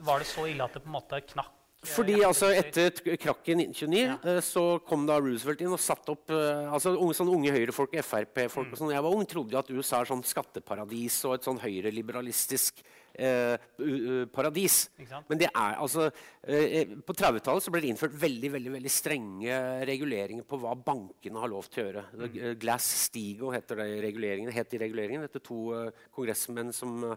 var 0.05 0.23
det 0.23 0.31
så 0.31 0.47
ille 0.51 0.65
at 0.65 0.77
det 0.77 0.85
på 0.85 0.93
en 0.93 0.99
måte 0.99 1.21
knakk? 1.33 1.59
Fordi 1.83 2.21
altså, 2.23 2.53
Etter 2.55 2.95
krakket 3.19 3.57
i 3.57 3.65
1929 3.65 4.03
ja. 4.03 4.15
Eh, 4.31 4.39
så 4.47 4.63
kom 4.87 5.03
da 5.09 5.17
Roosevelt 5.19 5.65
inn 5.65 5.75
og 5.75 5.83
satte 5.83 6.15
opp 6.15 6.31
uh, 6.31 6.71
altså 6.71 6.93
unge, 6.95 7.17
sånn 7.19 7.33
unge 7.33 7.51
høyrefolk, 7.55 7.97
Frp-folk 8.07 8.69
mm. 8.69 8.75
og 8.77 8.79
sånn. 8.79 8.93
Jeg 8.95 9.05
var 9.07 9.17
ung, 9.17 9.27
trodde 9.27 9.57
jo 9.57 9.63
at 9.63 9.73
USA 9.75 10.03
er 10.03 10.11
sånn 10.13 10.23
skatteparadis 10.27 11.19
og 11.27 11.35
et 11.37 11.49
sånn 11.49 11.59
høyreliberalistisk 11.63 12.85
eh, 13.15 14.27
paradis. 14.33 14.85
Men 15.29 15.41
det 15.41 15.49
er 15.51 15.79
altså 15.83 16.09
eh, 16.09 16.95
På 17.05 17.15
30-tallet 17.17 17.71
ble 17.73 17.83
det 17.85 17.93
innført 17.93 18.17
veldig 18.19 18.53
veldig, 18.57 18.73
veldig 18.79 18.93
strenge 18.93 19.61
reguleringer 19.89 20.47
på 20.49 20.61
hva 20.63 20.75
bankene 20.79 21.43
har 21.43 21.53
lov 21.53 21.69
til 21.69 21.83
å 21.83 21.87
gjøre. 21.89 22.07
Mm. 22.17 22.41
Glass-Steagall 22.63 23.57
heter 23.57 23.83
det 23.83 23.89
i 23.93 24.03
reguleringen. 24.07 24.53
Het 24.55 24.73
de 24.73 24.83
reguleringene 24.87 25.29
etter 25.29 25.45
to 25.45 25.63
eh, 25.77 26.03
kongressmenn 26.15 26.73
som, 26.77 26.99
uh, 27.13 27.17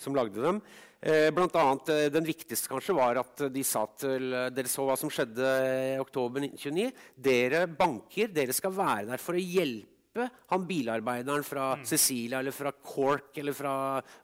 som 0.00 0.16
lagde 0.16 0.42
dem. 0.42 0.60
Eh, 1.02 1.30
blant 1.34 1.56
annet, 1.58 1.88
eh, 1.90 2.08
den 2.14 2.26
viktigste 2.26 2.70
kanskje 2.70 2.94
var 2.94 3.18
at 3.18 3.40
de 3.50 3.62
sa 3.66 3.82
til 3.98 4.30
Dere 4.54 4.70
så 4.70 4.84
hva 4.86 4.94
som 4.98 5.10
skjedde 5.10 5.48
i 5.96 6.02
oktober 6.02 6.44
1929. 6.44 6.92
Dere 7.18 7.64
banker 7.66 8.30
dere 8.30 8.54
skal 8.54 8.74
være 8.76 9.08
der 9.10 9.22
for 9.22 9.34
å 9.34 9.42
hjelpe 9.42 10.28
han 10.52 10.66
bilarbeideren 10.68 11.42
fra 11.42 11.72
mm. 11.80 11.86
Cecilia 11.88 12.38
eller 12.38 12.54
fra 12.54 12.70
Cork 12.70 13.38
eller 13.40 13.56
fra 13.56 13.74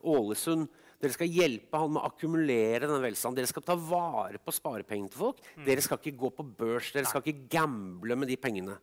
Ålesund 0.05 0.69
dere 0.99 1.15
skal 1.15 1.31
hjelpe 1.31 1.79
han 1.79 1.93
med 1.95 2.03
å 2.03 2.09
akkumulere 2.11 2.89
den 2.91 3.03
velstanden. 3.03 3.39
Dere 3.39 3.51
skal 3.51 3.63
ta 3.67 3.77
vare 3.79 4.41
på 4.43 4.55
sparepengene 4.55 5.13
til 5.13 5.21
folk. 5.21 5.43
Mm. 5.55 5.67
Dere 5.69 5.85
skal 5.85 6.01
ikke 6.01 6.19
gå 6.25 6.31
på 6.35 6.47
børs. 6.59 6.91
Dere 6.95 7.07
skal 7.07 7.23
ikke 7.23 7.47
gamble 7.55 8.17
med 8.19 8.31
de 8.33 8.39
pengene. 8.41 8.75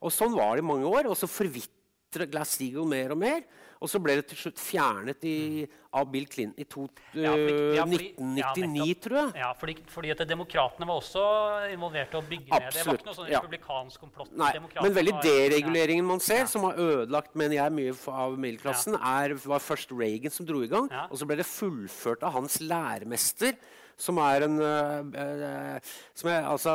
Og 0.00 0.14
Sånn 0.14 0.36
var 0.36 0.56
det 0.56 0.64
i 0.64 0.68
mange 0.68 0.88
år. 0.88 1.10
Og 1.12 1.18
så 1.18 1.28
forvitret 1.28 2.32
Glass-Steagall 2.32 2.88
mer 2.88 3.12
og 3.12 3.20
mer. 3.20 3.44
Og 3.78 3.90
så 3.90 4.00
ble 4.02 4.16
det 4.18 4.24
til 4.30 4.40
slutt 4.40 4.58
fjernet 4.58 5.24
i, 5.28 5.66
av 5.98 6.08
Bill 6.10 6.26
Clinton 6.30 6.58
i 6.58 6.66
to, 6.68 6.86
ja, 7.14 7.32
fordi, 7.32 7.54
ja, 7.76 7.84
fordi, 7.86 8.08
1999, 8.18 8.78
ja, 8.78 8.96
tror 9.04 9.18
jeg. 9.18 9.30
Ja, 9.42 9.50
fordi, 9.60 9.74
fordi 9.92 10.12
at 10.14 10.22
Demokratene 10.28 10.88
var 10.88 11.00
også 11.00 11.24
involvert 11.72 12.14
i 12.14 12.18
å 12.18 12.24
bygge 12.26 12.58
Absolutt. 12.58 12.64
ned. 12.64 12.78
Det 12.78 12.88
var 12.88 13.00
ikke 13.00 13.10
noe 13.10 13.18
sånn 13.20 13.30
republikansk 13.32 14.04
komplott. 14.06 14.32
Nei, 14.42 14.52
men 14.82 14.96
veldig 14.98 15.16
dereguleringen 15.24 16.08
man 16.08 16.22
ser, 16.24 16.46
som 16.50 16.66
har 16.68 16.80
ødelagt 16.82 17.38
mener 17.38 17.60
jeg, 17.60 17.76
mye 17.78 17.96
av 18.24 18.38
middelklassen, 18.40 18.98
er, 18.98 19.36
var 19.46 19.62
først 19.64 19.94
Reagan 19.94 20.34
som 20.34 20.48
dro 20.48 20.64
i 20.66 20.70
gang. 20.70 20.90
Og 21.08 21.20
så 21.20 21.28
ble 21.28 21.38
det 21.40 21.48
fullført 21.48 22.26
av 22.26 22.34
hans 22.34 22.58
læremester, 22.64 23.54
som 23.98 24.18
er 24.22 24.44
en 24.46 24.60
uh, 24.62 25.94
som 26.14 26.28
er, 26.30 26.44
altså, 26.46 26.74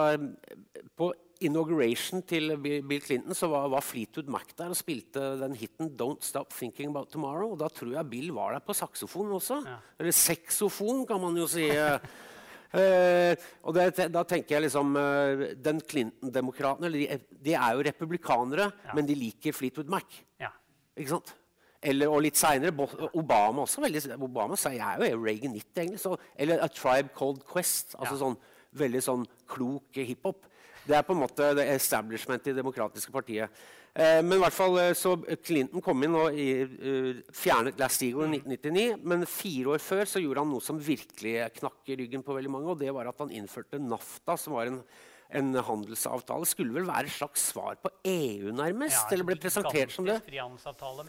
På 0.99 1.13
inauguration 1.47 2.23
til 2.27 2.55
Bill 2.61 3.01
Clinton 3.03 3.35
så 3.37 3.49
var, 3.51 3.67
var, 3.73 3.83
Fleetwood 3.85 4.29
Mac 4.31 4.53
der 4.57 4.73
og 4.73 4.79
spilte 4.79 5.21
den 5.41 5.55
hiten 5.59 5.91
'Don't 5.93 6.23
Stop 6.25 6.53
Thinking 6.55 6.89
About 6.89 7.13
Tomorrow'. 7.13 7.53
Og 7.53 7.59
da 7.59 7.67
tror 7.67 7.93
jeg 7.93 8.09
Bill 8.09 8.31
var 8.33 8.53
der 8.53 8.63
på 8.65 8.73
saksofon 8.73 9.31
også. 9.31 9.61
Ja. 9.67 9.77
Eller 9.99 10.11
saksofon, 10.11 11.05
kan 11.07 11.21
man 11.21 11.37
jo 11.37 11.47
si. 11.47 11.69
Uh, 11.69 13.35
og 13.65 13.75
det, 13.75 14.09
da 14.09 14.23
tenker 14.25 14.55
jeg 14.55 14.63
liksom 14.63 14.95
uh, 14.97 15.43
Den 15.61 15.77
Clinton-demokratene 15.81 16.89
de, 16.89 17.19
de, 17.29 17.53
er 17.53 17.75
jo 17.75 17.85
republikanere, 17.85 18.71
ja. 18.71 18.95
men 18.95 19.05
de 19.05 19.15
liker 19.15 19.53
Fleetwood 19.53 19.91
Mac. 19.91 20.21
Ja. 20.41 20.49
Ikke 20.97 21.17
sant? 21.17 21.35
Eller, 21.83 22.07
og 22.07 22.21
litt 22.23 22.39
seinere 22.39 22.71
Obama 23.11 23.65
også. 23.65 23.83
Veldig, 23.83 24.15
Obama 24.23 24.55
sa 24.59 24.71
jeg 24.71 25.03
er 25.03 25.11
jo 25.11 25.19
Reaganitt, 25.23 25.69
egentlig. 25.75 25.99
Så, 25.99 26.15
eller 26.39 26.63
A 26.63 26.69
Tribe 26.71 27.11
Called 27.17 27.43
Quest. 27.49 27.97
altså 27.99 28.17
sånn 28.21 28.39
Veldig 28.73 29.03
sånn 29.05 29.25
klok 29.45 29.99
hiphop. 30.01 30.47
Det 30.83 30.97
er 30.97 31.05
på 31.07 31.15
en 31.15 31.23
måte 31.23 31.53
det 31.57 31.69
establishment 31.71 32.43
i 32.43 32.51
det 32.51 32.59
demokratiske 32.59 33.13
partiet. 33.13 33.63
Eh, 33.93 34.19
men 34.25 34.39
i 34.39 34.41
hvert 34.41 34.55
fall 34.55 34.75
eh, 34.81 34.91
så 34.97 35.13
Clinton 35.45 35.83
kom 35.85 36.01
inn 36.01 36.15
og 36.17 36.33
i, 36.33 36.47
uh, 36.65 37.19
fjernet 37.37 37.77
Glass-Steagall 37.77 38.25
i 38.25 38.39
1999. 38.41 38.85
Men 39.05 39.25
fire 39.29 39.75
år 39.75 39.83
før 39.85 40.09
så 40.09 40.21
gjorde 40.23 40.41
han 40.41 40.49
noe 40.49 40.65
som 40.65 40.81
virkelig 40.81 41.35
knakk 41.59 41.93
i 41.93 41.99
ryggen 42.01 42.25
på 42.25 42.37
veldig 42.39 42.53
mange. 42.55 42.73
og 42.73 42.81
det 42.81 42.93
var 42.95 43.11
at 43.11 43.21
Han 43.21 43.33
innførte 43.33 43.77
NAFTA, 43.77 44.37
som 44.41 44.57
var 44.57 44.71
en, 44.71 44.81
en 45.29 45.53
handelsavtale. 45.69 46.49
Skulle 46.49 46.73
vel 46.73 46.89
være 46.89 47.05
et 47.05 47.15
slags 47.19 47.45
svar 47.53 47.77
på 47.85 47.93
EU, 48.09 48.49
nærmest? 48.57 48.97
Ja, 48.97 49.13
eller 49.13 49.29
ble 49.29 49.37
presentert 49.45 49.93
som 49.93 50.09
det. 50.09 50.19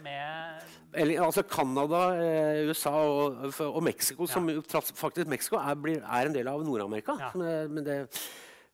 Med... 0.05 0.71
Eller, 0.93 1.25
altså 1.25 1.49
Canada, 1.49 2.07
eh, 2.21 2.69
USA 2.69 2.99
og, 3.01 3.47
og 3.65 3.83
Mexico, 3.83 4.29
ja. 4.29 4.37
som 4.37 4.97
faktisk 5.01 5.33
Mexico 5.33 5.57
er, 5.57 5.81
blir, 5.81 6.05
er, 6.05 6.29
en 6.29 6.37
del 6.37 6.53
av 6.53 6.61
Nord-Amerika. 6.69 7.17
Ja. 7.17 7.33
Men 7.33 7.81
det 7.89 8.03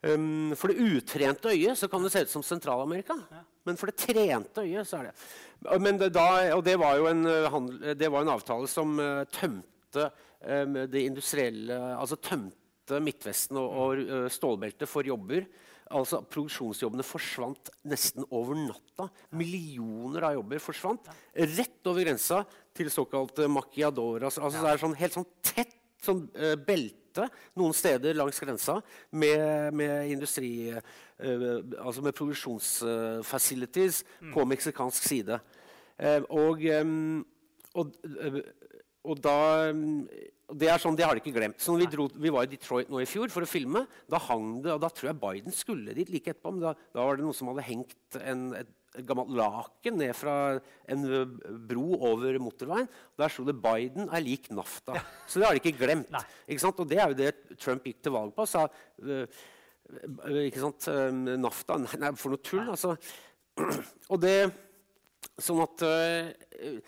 Um, 0.01 0.55
for 0.57 0.73
det 0.73 0.81
utrente 0.81 1.51
øyet 1.53 1.77
så 1.77 1.89
kan 1.93 2.01
det 2.01 2.09
se 2.15 2.23
ut 2.25 2.31
som 2.33 2.45
Sentral-Amerika. 2.45 3.19
Ja. 3.29 3.43
Men 3.69 3.77
for 3.77 3.91
det 3.91 4.01
trente 4.01 4.63
øyet 4.65 4.89
så 4.89 4.97
er 5.03 5.11
det 5.11 5.81
Men 5.83 5.99
det, 6.01 6.15
da, 6.15 6.55
Og 6.57 6.63
det 6.65 6.79
var 6.81 6.97
jo 6.97 7.11
en, 7.11 7.27
uh, 7.29 7.93
det 7.93 8.09
var 8.09 8.25
en 8.25 8.33
avtale 8.33 8.69
som 8.71 8.95
uh, 8.97 9.27
tømte 9.29 10.07
um, 10.41 10.79
det 10.89 11.03
industrielle 11.05 11.77
Altså 11.99 12.17
tømte 12.17 13.01
Midtvesten 13.05 13.59
og, 13.61 13.69
og 13.77 14.01
uh, 14.01 14.29
stålbeltet 14.33 14.89
for 14.89 15.07
jobber. 15.07 15.45
Altså 15.93 16.23
Produksjonsjobbene 16.25 17.05
forsvant 17.05 17.69
nesten 17.85 18.25
over 18.31 18.57
natta. 18.57 19.11
Millioner 19.37 20.31
av 20.31 20.39
jobber 20.39 20.65
forsvant. 20.65 21.13
Rett 21.37 21.93
over 21.93 22.07
grensa 22.09 22.41
til 22.75 22.89
såkalte 22.91 23.47
maquiadoras. 23.53 24.41
Altså, 24.41 24.65
det 24.65 24.73
er 24.73 24.83
sånn, 24.83 24.97
helt 24.99 25.19
sånn 25.19 25.29
tett 25.45 25.77
sånn, 26.03 26.25
belte 26.67 27.00
ute 27.11 27.27
noen 27.59 27.75
steder 27.77 28.17
langs 28.19 28.41
grensa 28.41 28.79
med, 29.11 29.75
med 29.75 30.15
industri 30.15 30.71
uh, 30.71 31.61
Altså 31.83 32.01
med 32.03 32.17
produksjonsfacilities 32.17 34.05
mm. 34.21 34.33
på 34.33 34.47
meksikansk 34.49 35.05
side. 35.05 35.37
Uh, 36.01 36.23
og, 36.33 36.65
um, 36.81 37.21
og, 37.77 37.93
uh, 38.09 38.39
og, 39.05 39.21
da 39.21 39.37
det 40.51 40.67
er 40.67 40.81
sånn, 40.83 40.97
det 40.99 41.05
har 41.07 41.15
de 41.15 41.23
ikke 41.23 41.37
glemt. 41.37 41.61
Så 41.63 41.77
vi, 41.79 41.87
dro, 41.91 42.09
vi, 42.11 42.33
var 42.33 42.47
i 42.47 42.51
Detroit 42.51 42.89
nå 42.91 43.03
i 43.03 43.09
fjor 43.09 43.31
for 43.31 43.47
å 43.47 43.49
filme. 43.51 43.85
Da 44.11 44.19
hang 44.31 44.63
det, 44.65 44.73
og 44.75 44.81
da 44.83 44.91
tror 44.91 45.13
jeg 45.13 45.21
Biden 45.21 45.55
skulle 45.55 45.95
dit 45.95 46.11
like 46.11 46.33
etterpå. 46.33 46.55
Men 46.57 46.65
da, 46.65 46.73
da 46.97 47.05
var 47.07 47.19
det 47.19 47.27
noen 47.27 47.37
som 47.37 47.53
hadde 47.53 47.67
hengt 47.69 48.19
en, 48.19 48.49
et 48.59 48.73
et 48.99 49.07
gammelt 49.07 49.31
laken 49.39 49.99
ned 50.01 50.15
fra 50.19 50.35
en 50.91 51.05
bro 51.69 51.95
over 52.11 52.39
motorveien. 52.43 52.89
Der 53.19 53.31
sto 53.31 53.45
det 53.47 53.55
'Biden 53.63 54.09
er 54.11 54.25
lik 54.25 54.51
NAFTA'. 54.51 54.97
Ja. 54.99 55.05
Så 55.27 55.39
det 55.39 55.47
har 55.47 55.55
de 55.55 55.63
ikke 55.63 55.79
glemt. 55.79 56.15
Ikke 56.49 56.73
og 56.75 56.89
det 56.89 56.99
er 56.99 57.09
jo 57.09 57.19
det 57.19 57.59
Trump 57.59 57.85
gikk 57.85 58.03
til 58.03 58.13
valg 58.13 58.35
på. 58.35 58.47
Sa, 58.47 58.67
uh, 58.67 59.27
ikke 60.43 60.61
sant, 60.61 60.89
uh, 60.89 61.11
NAFTA 61.13 61.79
Nei, 61.79 62.13
for 62.17 62.35
noe 62.35 62.43
tull, 62.43 62.67
altså. 62.67 62.97
Og 64.11 64.21
det 64.21 64.51
sånn 65.39 65.63
at 65.63 65.83
uh, 65.87 66.81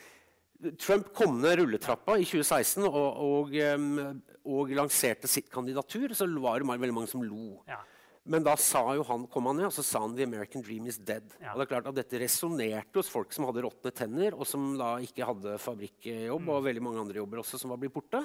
Trump 0.78 1.10
kom 1.14 1.40
ned 1.42 1.58
rulletrappa 1.58 2.16
i 2.18 2.26
2016 2.26 2.84
og, 2.86 2.98
og, 3.22 3.54
em, 3.58 4.20
og 4.46 4.70
lanserte 4.74 5.30
sitt 5.30 5.50
kandidatur. 5.52 6.14
Så 6.14 6.28
var 6.42 6.62
det 6.62 6.68
veldig 6.70 6.94
mange 6.94 7.10
som 7.10 7.24
lo. 7.26 7.62
Ja. 7.68 7.80
Men 8.24 8.44
da 8.46 8.54
han, 8.54 9.24
kom 9.26 9.48
han 9.50 9.58
ned 9.58 9.66
og 9.66 9.74
så 9.74 9.82
sa 9.82 10.04
han 10.04 10.14
'The 10.14 10.26
American 10.28 10.62
Dream 10.62 10.86
is 10.86 10.98
dead'. 10.98 11.26
Ja. 11.40 11.52
Og 11.52 11.58
det 11.58 11.64
er 11.66 11.72
klart 11.74 11.88
at 11.90 11.98
Dette 11.98 12.20
resonnerte 12.22 13.00
hos 13.00 13.10
folk 13.10 13.34
som 13.34 13.48
hadde 13.48 13.64
råtne 13.66 13.90
tenner, 13.90 14.36
og 14.36 14.46
som 14.46 14.76
da 14.78 14.94
ikke 15.02 15.26
hadde 15.26 15.58
fabrikkjobb, 15.58 16.48
og 16.48 16.64
veldig 16.68 16.84
mange 16.86 17.02
andre 17.02 17.18
jobber 17.18 17.42
også 17.42 17.58
som 17.58 17.74
var 17.74 17.82
blitt 17.82 17.94
borte. 17.94 18.22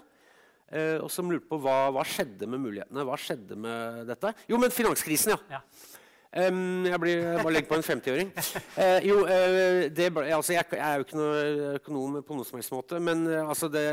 Eh, 0.70 1.00
og 1.00 1.10
som 1.10 1.32
lurte 1.32 1.48
på 1.50 1.58
hva, 1.64 1.88
hva 1.96 2.04
skjedde 2.06 2.46
med 2.46 2.62
mulighetene. 2.62 3.06
Hva 3.08 3.18
skjedde 3.18 3.56
med 3.58 4.04
dette? 4.10 4.34
Jo, 4.52 4.60
men 4.62 4.74
finanskrisen, 4.76 5.34
ja. 5.34 5.58
Ja. 5.58 5.64
Um, 6.38 6.84
jeg 6.86 7.00
blir 7.00 7.22
bare 7.40 7.52
legger 7.56 7.70
på 7.70 7.78
en 7.78 7.86
50-åring. 7.88 8.32
Uh, 8.76 9.00
jo, 9.10 9.22
uh, 9.24 9.86
det, 9.90 10.10
altså, 10.28 10.54
jeg, 10.54 10.68
jeg 10.76 10.84
er 10.84 11.00
jo 11.00 11.06
ikke 11.06 11.18
noe 11.18 11.46
økonom 11.80 12.18
på 12.28 12.36
noen 12.36 12.50
som 12.50 12.60
helst 12.60 12.74
måte, 12.76 13.00
men 13.02 13.24
uh, 13.32 13.48
altså, 13.48 13.70
det, 13.72 13.86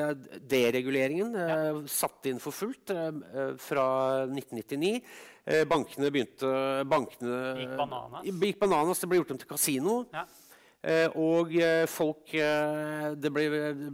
dereguleringen 0.51 1.31
uh, 1.39 1.85
satte 1.89 2.33
inn 2.33 2.43
for 2.43 2.57
fullt 2.57 2.91
eh, 2.93 3.07
eh, 3.39 3.55
fra 3.63 3.87
1999. 4.27 4.99
Eh, 5.45 5.67
bankene 5.69 6.09
begynte 6.09 6.49
bankene, 6.89 7.41
Gikk 7.61 7.77
bananas. 7.77 8.25
Gikk 8.25 8.59
bananas, 8.63 9.01
Det 9.01 9.09
ble 9.11 9.19
gjort 9.21 9.35
om 9.35 9.41
til 9.43 9.51
kasino. 9.51 9.97
Ja. 10.15 10.25
Eh, 10.85 11.09
og 11.17 11.53
eh, 11.57 11.87
folk 11.89 12.29
Det 12.29 13.31
ble, 13.33 13.45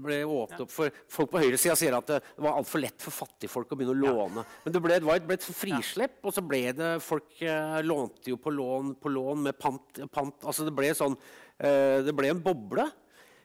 ble 0.03 0.17
åpnet 0.27 0.65
opp 0.65 0.73
for 0.75 0.91
Folk 1.07 1.31
på 1.31 1.39
høyresida 1.39 1.77
sier 1.79 1.95
at 1.95 2.09
det 2.11 2.19
var 2.43 2.57
altfor 2.59 2.83
lett 2.83 2.99
for 2.99 3.15
fattigfolk 3.15 3.71
å 3.71 3.79
begynne 3.79 3.95
å 3.95 4.15
låne. 4.15 4.47
Men 4.65 4.75
det 4.75 4.83
ble, 4.83 4.99
det 4.99 5.07
var 5.07 5.21
et, 5.21 5.31
et 5.37 5.51
frislepp, 5.55 6.19
og 6.23 6.35
så 6.35 6.43
ble 6.47 6.65
det 6.75 6.93
Folk 7.03 7.43
lånte 7.87 8.31
jo 8.31 8.39
på 8.43 8.55
lån 8.55 8.97
på 9.03 9.11
lån 9.11 9.47
med 9.51 9.59
pant. 9.59 10.03
pant 10.11 10.47
altså 10.47 10.67
det 10.67 10.75
ble 10.75 10.95
sånn 10.95 11.19
eh, 11.59 11.99
Det 12.07 12.15
ble 12.15 12.31
en 12.31 12.43
boble. 12.47 12.87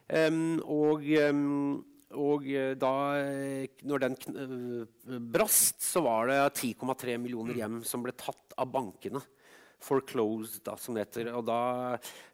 Og 0.06 1.06
og 2.14 2.44
eh, 2.46 2.74
da 2.78 2.92
eh, 3.18 3.80
når 3.88 4.04
den 4.04 4.14
eh, 4.30 5.16
brast, 5.32 5.80
så 5.82 6.04
var 6.06 6.30
det 6.30 6.38
10,3 6.54 7.16
millioner 7.18 7.58
hjem 7.58 7.80
som 7.86 8.04
ble 8.04 8.14
tatt 8.14 8.54
av 8.56 8.70
bankene. 8.70 9.22
Foreclosed, 9.82 10.62
da, 10.64 10.76
som 10.80 10.96
det 10.96 11.06
heter. 11.06 11.32
Og 11.36 11.44
da 11.46 11.58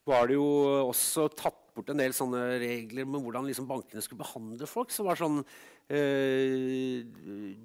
var 0.08 0.28
det 0.28 0.36
jo 0.36 0.46
også 0.86 1.26
tatt 1.34 1.61
bort 1.76 1.90
en 1.92 2.00
del 2.00 2.14
sånne 2.16 2.40
regler 2.62 3.06
med 3.08 3.22
hvordan 3.24 3.46
liksom 3.48 3.68
bankene 3.68 4.02
skulle 4.04 4.22
behandle 4.22 4.68
folk. 4.68 4.92
Så 4.92 5.04
var 5.06 5.18
sånn 5.20 5.40
øh, 5.42 7.02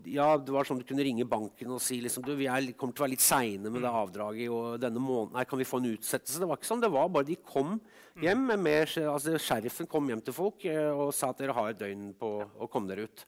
Ja, 0.09 0.29
det 0.39 0.53
var 0.55 0.67
sånn 0.67 0.81
du 0.81 0.85
kunne 0.87 1.05
ringe 1.05 1.27
banken 1.29 1.73
og 1.75 1.83
si 1.83 1.99
liksom, 2.03 2.25
du, 2.25 2.33
vi 2.39 2.49
er, 2.51 2.71
kommer 2.79 2.95
til 2.95 3.03
å 3.03 3.07
være 3.07 3.15
litt 3.15 3.25
seine 3.25 3.71
med 3.73 3.83
det 3.85 3.93
avdraget. 4.01 4.49
og 4.51 4.79
denne 4.83 5.03
måneden 5.03 5.49
kan 5.49 5.61
vi 5.61 5.67
få 5.67 5.81
en 5.81 5.91
utsettelse. 5.93 6.41
Det 6.41 6.49
var 6.49 6.59
ikke 6.59 6.71
sånn. 6.71 6.83
Det 6.83 6.93
var 6.93 7.11
bare 7.13 7.29
de 7.29 7.39
kom 7.43 7.77
hjem 8.23 8.47
med 8.55 8.97
altså 9.03 9.37
Sheriffen 9.37 9.89
kom 9.89 10.07
hjem 10.09 10.23
til 10.25 10.35
folk 10.35 10.65
eh, 10.65 10.89
og 10.89 11.13
sa 11.13 11.31
at 11.31 11.43
dere 11.43 11.57
har 11.57 11.73
et 11.73 11.81
døgn 11.81 12.13
på 12.17 12.31
å 12.41 12.71
komme 12.71 12.89
dere 12.91 13.09
ut. 13.09 13.27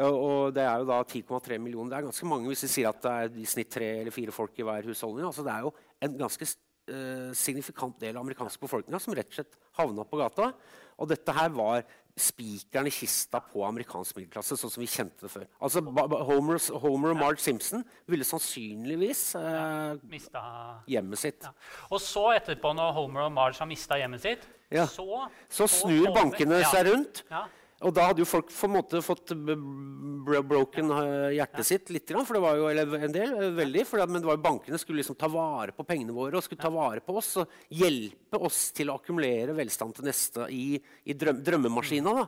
Og 0.00 0.54
det 0.56 0.62
er 0.64 0.80
jo 0.80 0.88
da 0.88 1.02
10,3 1.04 1.58
millioner. 1.60 1.90
Det 1.92 1.96
er 1.98 2.06
ganske 2.06 2.28
mange 2.28 2.48
hvis 2.48 2.64
vi 2.64 2.70
sier 2.78 2.88
at 2.88 3.02
det 3.04 3.12
er 3.12 3.40
i 3.42 3.48
snitt 3.48 3.68
tre 3.74 3.90
eller 4.00 4.14
fire 4.14 4.32
folk 4.32 4.56
i 4.56 4.64
hver 4.64 4.88
husholdning. 4.88 5.26
Altså 5.28 5.44
det 5.44 5.52
er 5.52 5.66
jo 5.66 5.72
en 6.06 6.14
ganske 6.22 6.48
eh, 6.88 7.32
signifikant 7.34 7.98
del 8.00 8.16
av 8.16 8.22
amerikansk 8.24 8.60
befolkninga 8.60 9.00
som 9.00 9.14
rett 9.14 9.28
og 9.28 9.34
slett 9.40 9.58
havna 9.78 10.04
på 10.04 10.18
gata. 10.20 10.52
Og 10.98 11.08
dette 11.08 11.32
her 11.34 11.48
var 11.54 11.82
spikeren 12.18 12.86
i 12.86 12.92
kista 12.92 13.40
på 13.40 13.62
amerikansk 13.64 14.16
middelklasse, 14.18 14.58
sånn 14.60 14.70
som 14.70 14.82
vi 14.82 14.86
kjente 14.92 15.24
det 15.24 15.30
før. 15.32 15.46
Altså 15.64 15.80
Homer, 15.80 16.58
Homer 16.82 17.14
og 17.14 17.16
Marge 17.16 17.40
Simpson 17.40 17.82
ville 18.06 18.26
sannsynligvis 18.28 19.22
eh, 19.40 19.94
Mista 20.12 20.42
hjemmet 20.92 21.18
sitt. 21.22 21.42
ja. 21.48 21.54
Og 21.90 22.00
så 22.04 22.26
etterpå, 22.36 22.74
når 22.76 22.92
Homer 22.98 23.24
og 23.28 23.32
Marge 23.32 23.58
har 23.62 23.66
mista 23.70 23.96
hjemmet 23.96 24.20
sitt, 24.20 24.44
Ja. 24.72 24.84
så 24.86 25.28
Så 25.48 25.66
snur 25.68 26.06
Homer- 26.06 26.14
bankene 26.20 26.62
seg 26.68 26.86
rundt. 26.92 27.22
Ja. 27.30 27.46
Og 27.82 27.94
da 27.94 28.06
hadde 28.08 28.22
jo 28.22 28.28
folk 28.28 28.50
på 28.52 28.68
en 28.68 28.74
måte 28.76 29.02
fått 29.02 29.32
broken 30.22 30.92
eh, 30.94 31.34
hjertet 31.38 31.66
sitt 31.66 31.92
litt. 31.94 32.12
For 32.14 32.36
det 32.36 32.42
var 32.44 32.58
jo 32.60 32.70
eller 32.70 32.96
en 32.98 33.14
del, 33.14 33.34
eh, 33.34 33.52
veldig, 33.58 33.84
for 33.88 33.98
det, 33.98 34.08
men 34.12 34.22
det 34.22 34.30
var 34.30 34.38
jo 34.38 34.44
bankene 34.46 34.80
skulle 34.80 35.02
liksom 35.02 35.18
ta 35.18 35.30
vare 35.32 35.74
på 35.74 35.86
pengene 35.88 36.14
våre 36.14 36.38
og 36.38 36.46
skulle 36.46 36.62
ta 36.62 36.70
vare 36.72 37.02
på 37.04 37.16
oss 37.18 37.34
og 37.42 37.54
hjelpe 37.74 38.38
oss 38.38 38.64
til 38.76 38.92
å 38.92 38.98
akkumulere 39.00 39.56
velstand 39.56 39.96
til 39.98 40.06
neste 40.06 40.46
i, 40.54 40.76
i 40.78 41.16
drøm, 41.18 41.42
drømmemaskina. 41.42 42.14
da. 42.22 42.26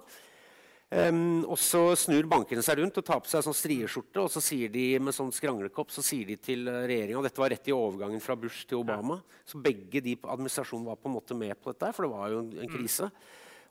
Um, 0.94 1.42
og 1.50 1.56
så 1.58 1.80
snur 1.98 2.26
bankene 2.30 2.62
seg 2.62 2.78
rundt 2.78 2.98
og 3.00 3.06
tar 3.08 3.22
på 3.24 3.26
seg 3.26 3.42
sånn 3.42 3.56
strieskjorte 3.56 4.20
og 4.20 4.28
så 4.30 4.38
sier 4.44 4.68
de 4.70 4.82
med 5.02 5.16
sånn 5.16 5.32
skranglekopp 5.34 5.90
så 5.90 6.04
sier 6.04 6.28
de 6.28 6.36
til 6.38 6.68
uh, 6.68 6.84
regjeringa 6.86 7.22
Dette 7.24 7.40
var 7.40 7.50
rett 7.50 7.70
i 7.70 7.74
overgangen 7.74 8.22
fra 8.22 8.36
Bush 8.38 8.68
til 8.70 8.82
Obama. 8.82 9.16
Så 9.48 9.58
begge 9.64 10.02
de 10.04 10.14
på 10.20 10.30
administrasjonen 10.30 10.86
var 10.86 11.00
på 11.00 11.10
en 11.10 11.16
måte 11.16 11.38
med 11.38 11.56
på 11.58 11.72
dette, 11.72 11.90
for 11.96 12.06
det 12.06 12.12
var 12.12 12.30
jo 12.34 12.44
en, 12.44 12.52
en 12.62 12.70
krise. 12.70 13.08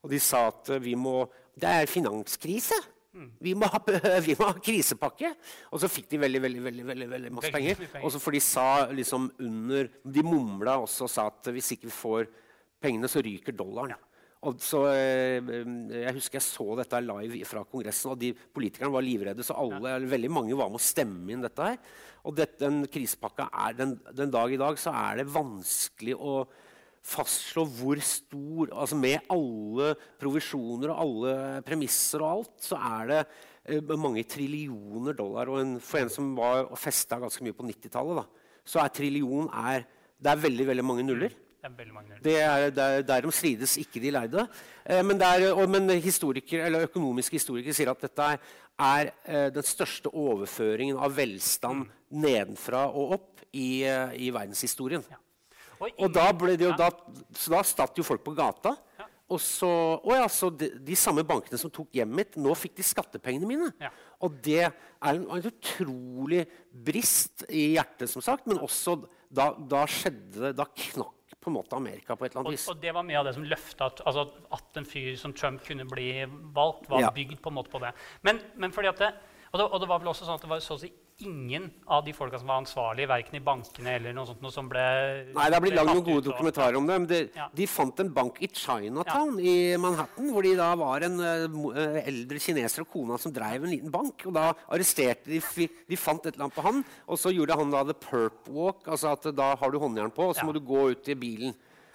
Og 0.04 0.12
de 0.12 0.20
sa 0.20 0.42
at 0.50 0.74
vi 0.84 0.98
må 1.00 1.22
Det 1.54 1.70
er 1.70 1.90
finanskrise. 1.90 2.80
Vi 3.14 3.54
må, 3.54 3.68
ha, 3.70 3.80
vi 4.28 4.34
må 4.40 4.48
ha 4.50 4.56
krisepakke. 4.58 5.34
Og 5.72 5.82
så 5.84 5.90
fikk 5.92 6.10
de 6.14 6.22
veldig 6.24 6.42
veldig, 6.48 6.64
veldig, 6.68 6.86
veldig, 6.88 7.10
veldig 7.12 7.34
masse 7.38 7.52
penger. 7.54 7.84
Og 8.02 8.10
så 8.14 8.22
for 8.22 8.34
de 8.34 8.42
sa 8.44 8.70
liksom 8.90 9.30
under 9.46 9.92
De 10.02 10.26
mumla 10.26 10.80
også 10.82 11.06
og 11.06 11.14
sa 11.14 11.28
at 11.30 11.54
hvis 11.54 11.76
ikke 11.76 11.92
vi 11.92 11.96
får 12.00 12.26
pengene, 12.84 13.10
så 13.12 13.22
ryker 13.24 13.56
dollaren. 13.56 14.02
Og 14.44 14.58
så, 14.60 14.82
eh, 14.92 15.40
jeg 16.04 16.16
husker 16.18 16.36
jeg 16.36 16.44
så 16.44 16.66
dette 16.76 17.00
live 17.00 17.46
fra 17.48 17.62
Kongressen, 17.64 18.12
og 18.12 18.20
de 18.20 18.34
politikerne 18.36 18.92
var 18.92 19.06
livredde. 19.06 19.46
Så 19.46 19.56
alle, 19.56 19.94
eller 19.94 20.10
veldig 20.10 20.32
mange 20.34 20.58
var 20.60 20.72
med 20.74 20.82
å 20.82 20.84
stemme 20.84 21.32
inn 21.32 21.46
dette 21.46 21.70
her. 21.70 21.78
Og 22.28 22.36
dette, 22.36 22.60
den 22.60 22.84
krisepakka 22.92 23.48
er 23.68 23.78
den, 23.78 23.96
den 24.12 24.34
dag 24.34 24.52
i 24.52 24.60
dag 24.60 24.80
så 24.80 24.92
er 24.92 25.22
det 25.22 25.32
vanskelig 25.32 26.18
å 26.20 26.42
fastslå 27.04 27.66
hvor 27.68 28.00
stor 28.04 28.72
altså 28.72 28.96
Med 28.96 29.28
alle 29.34 29.94
provisjoner 30.20 30.94
og 30.94 31.02
alle 31.04 31.62
premisser 31.68 32.24
og 32.24 32.30
alt, 32.30 32.54
så 32.64 32.80
er 32.80 33.12
det 33.12 33.22
eh, 33.76 33.96
mange 34.00 34.24
trillioner 34.24 35.18
dollar. 35.18 35.52
Og 35.52 35.62
en, 35.62 35.78
for 35.84 36.04
en 36.04 36.12
som 36.14 36.32
var 36.38 36.66
og 36.70 36.80
festa 36.80 37.20
ganske 37.22 37.44
mye 37.44 37.58
på 37.58 37.68
90-tallet, 37.68 38.24
da, 38.24 38.60
så 38.64 38.84
er 38.84 38.94
trillion 38.96 39.50
er, 39.52 39.88
Det 40.24 40.32
er 40.32 40.44
veldig, 40.46 40.68
veldig 40.68 40.86
mange 40.88 41.04
nuller. 41.04 41.34
Det 41.64 41.70
er 41.70 41.76
veldig 41.78 41.94
mange 41.96 42.10
nuller. 42.10 42.24
Det 42.24 42.36
er, 42.40 42.70
der, 42.76 43.02
Derom 43.08 43.32
strides 43.32 43.78
ikke 43.80 44.00
de 44.04 44.12
lærde. 44.12 44.48
Eh, 44.86 45.04
men, 45.04 45.20
det 45.20 45.28
er, 45.28 45.50
og, 45.54 45.70
men 45.70 45.90
historikere, 46.00 46.68
eller 46.68 46.88
økonomiske 46.90 47.40
historikere 47.40 47.76
sier 47.76 47.92
at 47.92 48.04
dette 48.04 48.30
er, 48.80 49.12
eh, 49.24 49.50
den 49.56 49.68
største 49.68 50.12
overføringen 50.12 51.00
av 51.00 51.16
velstand 51.16 51.86
nedenfra 52.12 52.88
og 52.92 53.18
opp 53.18 53.46
i, 53.52 53.84
eh, 53.88 54.16
i 54.28 54.32
verdenshistorien. 54.36 55.04
Ja. 55.12 55.23
Og 56.00 56.12
da 56.14 56.28
ble 56.38 56.56
det 56.60 56.68
jo 56.70 56.74
da, 56.78 56.90
så 57.36 57.54
da 57.56 57.62
satt 57.68 57.98
jo 58.00 58.06
folk 58.08 58.24
på 58.26 58.34
gata. 58.38 58.76
Og 59.34 59.40
så, 59.42 59.68
å 60.04 60.14
ja, 60.14 60.28
så 60.30 60.50
de, 60.54 60.68
de 60.84 60.96
samme 61.00 61.24
bankene 61.26 61.58
som 61.58 61.72
tok 61.74 61.90
hjemmet 61.96 62.16
mitt, 62.20 62.36
nå 62.44 62.54
fikk 62.60 62.76
de 62.78 62.84
skattepengene 62.86 63.48
mine. 63.50 63.70
Ja. 63.82 63.90
Og 64.22 64.36
det 64.46 64.60
er 64.68 64.76
en, 65.10 65.24
en 65.32 65.48
utrolig 65.50 66.44
brist 66.70 67.46
i 67.50 67.74
hjertet, 67.74 68.12
som 68.12 68.22
sagt. 68.22 68.46
Men 68.52 68.60
også 68.62 68.98
da, 69.34 69.50
da 69.58 69.86
skjedde 69.90 70.44
det 70.50 70.52
Da 70.60 70.68
knakk 70.70 71.34
på 71.44 71.50
en 71.50 71.56
måte 71.58 71.76
Amerika 71.76 72.16
på 72.16 72.24
et 72.28 72.32
eller 72.32 72.44
annet 72.46 72.56
vis. 72.56 72.68
og 72.72 72.78
det 72.80 72.92
var 72.96 73.04
mye 73.04 73.18
av 73.20 73.26
det 73.28 73.34
som 73.36 73.44
løfta 73.44 73.90
at, 73.90 74.04
altså, 74.08 74.28
at 74.56 74.78
en 74.80 74.86
fyr 74.88 75.10
som 75.20 75.34
Trump 75.36 75.64
kunne 75.66 75.84
bli 75.90 76.12
valgt, 76.56 76.86
var 76.92 77.02
Ja. 77.04 77.10
bygd 77.12 77.42
på 77.44 77.52
en 77.52 77.58
måte 77.58 77.74
på 77.74 77.82
det. 77.84 77.90
Men, 78.24 78.40
men 78.56 78.72
fordi 78.72 78.88
at 78.94 79.02
det, 79.02 79.10
og, 79.52 79.58
det, 79.60 79.66
og 79.66 79.82
det 79.82 79.90
var 79.90 80.00
vel 80.04 80.12
også 80.14 80.28
sånn 80.28 80.38
at 80.40 80.46
det 80.46 80.52
var 80.54 80.62
så 80.64 80.78
å 80.78 80.84
si 80.84 80.92
ingen 81.20 81.72
av 81.88 82.04
de 82.06 82.14
folka 82.14 82.40
som 82.40 82.48
var 82.48 82.58
ansvarlige, 82.62 83.08
verken 83.08 83.36
i 83.36 83.40
bankene 83.44 83.96
eller 83.96 84.14
noe 84.14 84.26
sånt, 84.26 84.42
noe 84.42 84.52
som 84.52 84.68
ble 84.70 84.82
Nei, 85.34 85.46
Det 85.50 85.54
har 85.54 85.62
blitt 85.62 85.76
lagd 85.78 85.92
noen 85.92 86.04
gode 86.04 86.24
dokumentarer 86.26 86.76
om 86.78 86.88
det. 86.88 87.00
men 87.00 87.08
det, 87.08 87.20
Ja. 87.36 87.48
De 87.54 87.66
fant 87.68 88.00
en 88.00 88.10
bank 88.14 88.42
i 88.42 88.48
Chinatown 88.48 89.40
i 89.40 89.78
Manhattan, 89.78 90.32
hvor 90.32 90.42
de 90.44 90.56
da 90.56 90.76
var 90.76 91.02
en 91.04 91.20
uh, 91.20 92.02
eldre 92.04 92.40
kineser 92.40 92.82
og 92.82 92.90
kona 92.92 93.18
som 93.18 93.32
drev 93.32 93.64
en 93.64 93.70
liten 93.70 93.92
bank. 93.92 94.26
og 94.26 94.34
Da 94.34 94.54
arresterte 94.70 95.26
de 95.26 95.40
De 95.88 95.96
fant 95.96 96.26
et 96.26 96.34
eller 96.34 96.46
annet 96.46 96.56
på 96.56 96.62
han, 96.64 96.84
og 97.08 97.18
så 97.18 97.32
gjorde 97.34 97.56
han 97.58 97.70
da 97.72 97.84
the 97.84 97.94
perp 97.94 98.48
walk. 98.50 98.84
altså 98.88 99.14
at 99.14 99.36
Da 99.36 99.56
har 99.56 99.72
du 99.72 99.80
håndjern 99.80 100.12
på, 100.14 100.30
og 100.30 100.36
så 100.36 100.40
Ja. 100.42 100.46
må 100.46 100.54
du 100.54 100.60
gå 100.62 100.92
ut 100.92 101.08
i 101.10 101.16
bilen. 101.16 101.54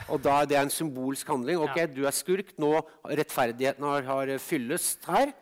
Og 0.09 0.23
da, 0.23 0.45
Det 0.47 0.57
er 0.57 0.63
en 0.63 0.71
symbolsk 0.71 1.27
handling. 1.27 1.59
Ok, 1.59 1.77
Ja. 1.77 1.87
du 1.87 2.07
er 2.07 2.13
skurk. 2.13 2.55
Nå 2.57 2.81
rettferdigheten 3.05 3.83
har, 3.83 4.03
har 4.03 4.27
fyllest 4.39 5.05
her. 5.05 5.33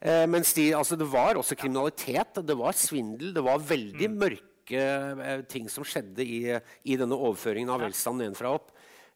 Eh, 0.00 0.26
mens 0.26 0.54
de, 0.56 0.70
altså 0.74 0.96
det 0.96 1.08
var 1.12 1.36
også 1.36 1.56
kriminalitet, 1.60 2.40
det 2.46 2.56
var 2.56 2.72
svindel, 2.72 3.34
det 3.36 3.44
var 3.44 3.58
veldig 3.60 4.08
Mm. 4.08 4.18
mørke 4.22 4.80
eh, 4.80 5.42
ting 5.42 5.68
som 5.68 5.84
skjedde 5.84 6.24
i, 6.24 6.40
i 6.84 6.96
denne 6.96 7.16
overføringen 7.16 7.68
av 7.68 7.80
velstand 7.84 8.22
nedenfra 8.22 8.54
opp. 8.56 8.70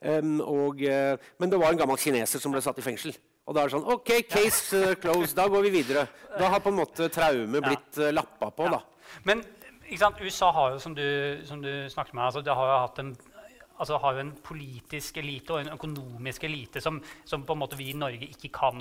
Um, 0.05 0.41
og, 0.43 0.83
eh, 0.85 1.17
men 1.41 1.49
det 1.49 1.59
var 1.59 1.73
en 1.73 1.79
gammel 1.81 1.97
kineser 1.97 2.43
som 2.43 2.53
ble 2.53 2.61
satt 2.61 2.79
i 2.79 2.85
fengsel. 2.85 3.15
Og 3.49 3.55
da 3.55 3.63
er 3.63 3.71
det 3.71 3.77
sånn 3.79 3.89
OK, 3.89 4.11
case 4.29 4.77
eh, 4.77 4.95
closed. 5.01 5.37
Da 5.37 5.47
går 5.49 5.65
vi 5.65 5.71
videre. 5.79 6.07
Da 6.37 6.51
har 6.53 6.61
på 6.61 6.69
en 6.73 6.81
måte 6.83 7.09
traume 7.13 7.63
blitt 7.65 8.01
uh, 8.01 8.11
lappa 8.13 8.51
på, 8.53 8.69
da. 8.73 8.83
Men 9.25 9.41
USA 10.21 10.51
har 10.53 10.75
jo, 10.75 10.79
som 10.81 10.95
du, 10.97 11.41
som 11.45 11.63
du 11.63 11.89
snakket 11.93 12.15
med, 12.17 12.25
altså, 12.25 12.43
det 12.45 12.53
har 12.57 12.69
jo 12.69 12.77
hatt 12.83 13.01
en 13.01 13.15
altså 13.79 13.99
har 14.03 14.15
jo 14.15 14.23
en 14.25 14.33
politisk 14.45 15.19
elite 15.23 15.55
og 15.55 15.65
en 15.65 15.73
økonomisk 15.75 16.45
elite 16.47 16.83
som, 16.85 17.01
som 17.25 17.43
på 17.47 17.57
en 17.57 17.63
måte 17.65 17.79
vi 17.79 17.91
i 17.91 17.99
Norge 17.99 18.31
ikke 18.31 18.53
kan 18.55 18.81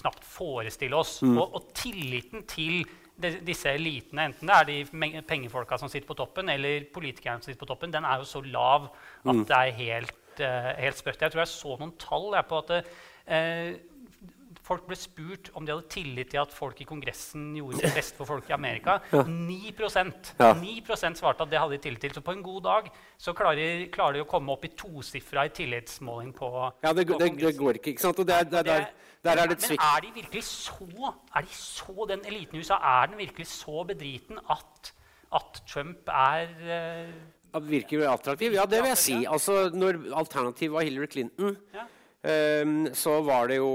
knapt 0.00 0.24
forestille 0.24 0.96
oss. 0.96 1.18
Og, 1.26 1.44
og 1.44 1.70
tilliten 1.76 2.46
til 2.48 2.80
de, 3.22 3.36
disse 3.44 3.70
elitene, 3.70 4.30
enten 4.30 4.48
det 4.48 4.56
er 4.56 4.70
de 4.70 5.22
pengefolka 5.28 5.76
som 5.78 5.90
sitter 5.92 6.08
på 6.08 6.16
toppen, 6.18 6.48
eller 6.48 6.88
politikerne 6.94 7.42
som 7.42 7.50
sitter 7.52 7.60
på 7.60 7.68
toppen, 7.74 7.92
den 7.92 8.08
er 8.08 8.22
jo 8.22 8.28
så 8.28 8.40
lav 8.46 8.88
at 9.22 9.44
det 9.46 9.58
er 9.58 9.78
helt 9.78 10.18
helt, 10.32 10.40
uh, 10.40 10.80
helt 10.80 10.98
sprøtt. 10.98 11.22
Jeg 11.22 11.32
tror 11.32 11.42
jeg 11.42 11.52
så 11.52 11.76
noen 11.78 11.94
tall 11.98 12.32
jeg, 12.34 12.46
på 12.48 12.60
at 12.62 12.70
uh, 12.76 13.72
folk 14.72 14.88
ble 14.88 14.96
spurt 14.98 15.50
om 15.58 15.66
de 15.66 15.74
hadde 15.74 15.88
tillit 15.92 16.30
til 16.32 16.40
at 16.42 16.52
folk 16.54 16.80
i 16.80 16.86
Kongressen 16.88 17.50
gjorde 17.58 17.80
sitt 17.80 17.96
best 17.96 18.18
for 18.18 18.28
folk 18.28 18.48
i 18.50 18.54
Amerika. 18.56 18.98
Ja. 19.12 19.24
9, 19.28 19.58
ja. 19.74 20.52
9% 20.58 21.20
svarte 21.20 21.44
at 21.44 21.52
det 21.52 21.60
hadde 21.60 21.76
de 21.76 21.82
tillit 21.84 22.06
til. 22.06 22.14
Så 22.16 22.24
på 22.24 22.34
en 22.36 22.44
god 22.44 22.62
dag 22.66 22.88
så 23.20 23.34
klarer, 23.36 23.86
klarer 23.92 24.18
de 24.18 24.24
å 24.24 24.30
komme 24.30 24.54
opp 24.54 24.64
i 24.68 24.72
tosifra 24.78 25.46
i 25.48 25.52
tillitsmåling 25.54 26.32
på, 26.36 26.50
ja, 26.84 26.94
det, 26.96 27.06
på 27.10 27.20
det, 27.20 27.32
det, 27.40 27.54
går 27.58 27.80
ikke. 27.80 27.94
ikke 27.94 28.06
sant? 28.06 28.22
Og 28.22 28.28
det 28.28 28.38
er, 28.38 28.48
det, 28.48 28.64
der, 28.70 28.88
der 29.28 29.44
er 29.44 29.52
det 29.52 29.60
men 29.66 29.76
er 29.76 30.06
de 30.06 30.14
virkelig 30.16 30.44
så, 30.48 31.12
er 31.36 31.46
de 31.46 31.54
så 31.56 32.08
Den 32.10 32.26
eliten 32.28 32.58
i 32.58 32.64
USA 32.64 32.80
er 33.02 33.12
den 33.12 33.20
virkelig 33.20 33.48
så 33.52 33.84
bedriten 33.88 34.40
at, 34.50 34.92
at 35.34 35.62
Trump 35.68 36.08
er 36.08 36.52
uh, 37.52 37.62
Virker 37.68 38.06
attraktiv? 38.08 38.54
Ja, 38.56 38.64
det 38.64 38.78
vil 38.80 38.94
jeg 38.94 38.98
si. 38.98 39.16
Altså, 39.28 39.66
når 39.76 39.98
alternativet 40.16 40.72
var 40.72 40.86
Hillary 40.88 41.10
Clinton 41.12 41.58
ja 41.74 41.84
så 42.22 43.16
var 43.26 43.48
det 43.50 43.56
jo 43.56 43.70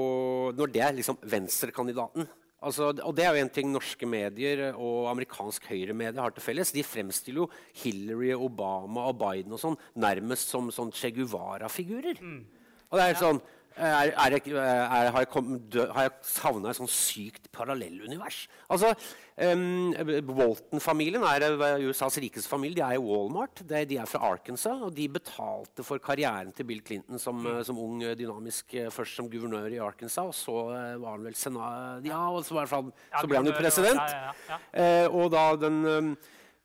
Når 0.56 0.70
det 0.72 0.80
er 0.80 0.94
liksom 0.96 1.18
venstrekandidaten 1.20 2.24
altså, 2.64 2.94
Og 3.04 3.16
det 3.18 3.26
er 3.26 3.36
jo 3.36 3.44
en 3.44 3.52
ting 3.52 3.74
norske 3.74 4.08
medier 4.08 4.70
og 4.72 5.10
amerikansk 5.12 5.68
høyremedier 5.68 6.22
har 6.24 6.32
til 6.32 6.46
felles. 6.46 6.72
De 6.72 6.86
fremstiller 6.86 7.44
jo 7.44 7.50
Hillary, 7.84 8.32
Obama 8.34 9.10
og 9.12 9.20
Biden 9.20 9.56
og 9.56 9.62
sånn 9.62 9.76
nærmest 10.00 10.54
som 10.54 10.72
sånn 10.72 10.94
Che 10.96 11.12
Guevara-figurer. 11.12 12.22
Mm. 12.24 12.40
Og 12.88 12.98
det 13.00 13.04
er 13.04 13.14
ja. 13.14 13.36
Sånn 13.78 13.86
er, 13.86 14.12
er 14.12 14.36
jeg, 14.36 14.54
er, 14.58 15.10
har 15.14 15.24
jeg, 15.24 15.44
jeg 15.78 16.12
savna 16.26 16.72
et 16.72 16.80
sånn 16.80 16.90
sykt 16.90 17.50
parallellunivers? 17.54 18.40
Altså, 18.74 18.94
um, 19.38 19.94
Walton-familien 20.38 21.26
er 21.30 21.46
eh, 21.48 21.86
USAs 21.88 22.18
rikeste 22.24 22.50
familie. 22.50 22.80
De 22.80 22.86
er 22.86 22.98
i 22.98 23.04
Walmart. 23.04 23.62
De, 23.62 23.84
de, 23.90 24.00
er 24.02 24.10
fra 24.10 24.24
Arkansas. 24.32 24.82
Og 24.88 24.96
de 24.98 25.08
betalte 25.14 25.86
for 25.86 26.02
karrieren 26.04 26.54
til 26.58 26.70
Bill 26.70 26.82
Clinton 26.86 27.22
som, 27.22 27.40
mm. 27.44 27.62
som 27.68 27.82
ung, 27.84 28.02
dynamisk 28.18 28.74
eh, 28.78 28.90
Først 28.94 29.20
som 29.20 29.30
guvernør 29.30 29.70
i 29.76 29.82
Arkansas, 29.84 30.26
og 30.26 30.36
så 30.38 30.58
var 31.02 31.14
han 31.14 31.28
vel 31.28 31.38
senat... 31.38 32.06
Ja, 32.08 32.24
og 32.34 32.44
så, 32.48 32.64
han, 32.64 32.92
så 33.14 33.30
ble 33.30 33.42
han 33.42 33.52
jo 33.52 33.56
president. 33.58 34.02
Ja, 34.02 34.34
ja, 34.50 34.58
ja, 34.74 35.06
uh, 35.08 35.22
og 35.22 35.32
da 35.34 35.46
den 35.62 35.80
um, 35.86 36.12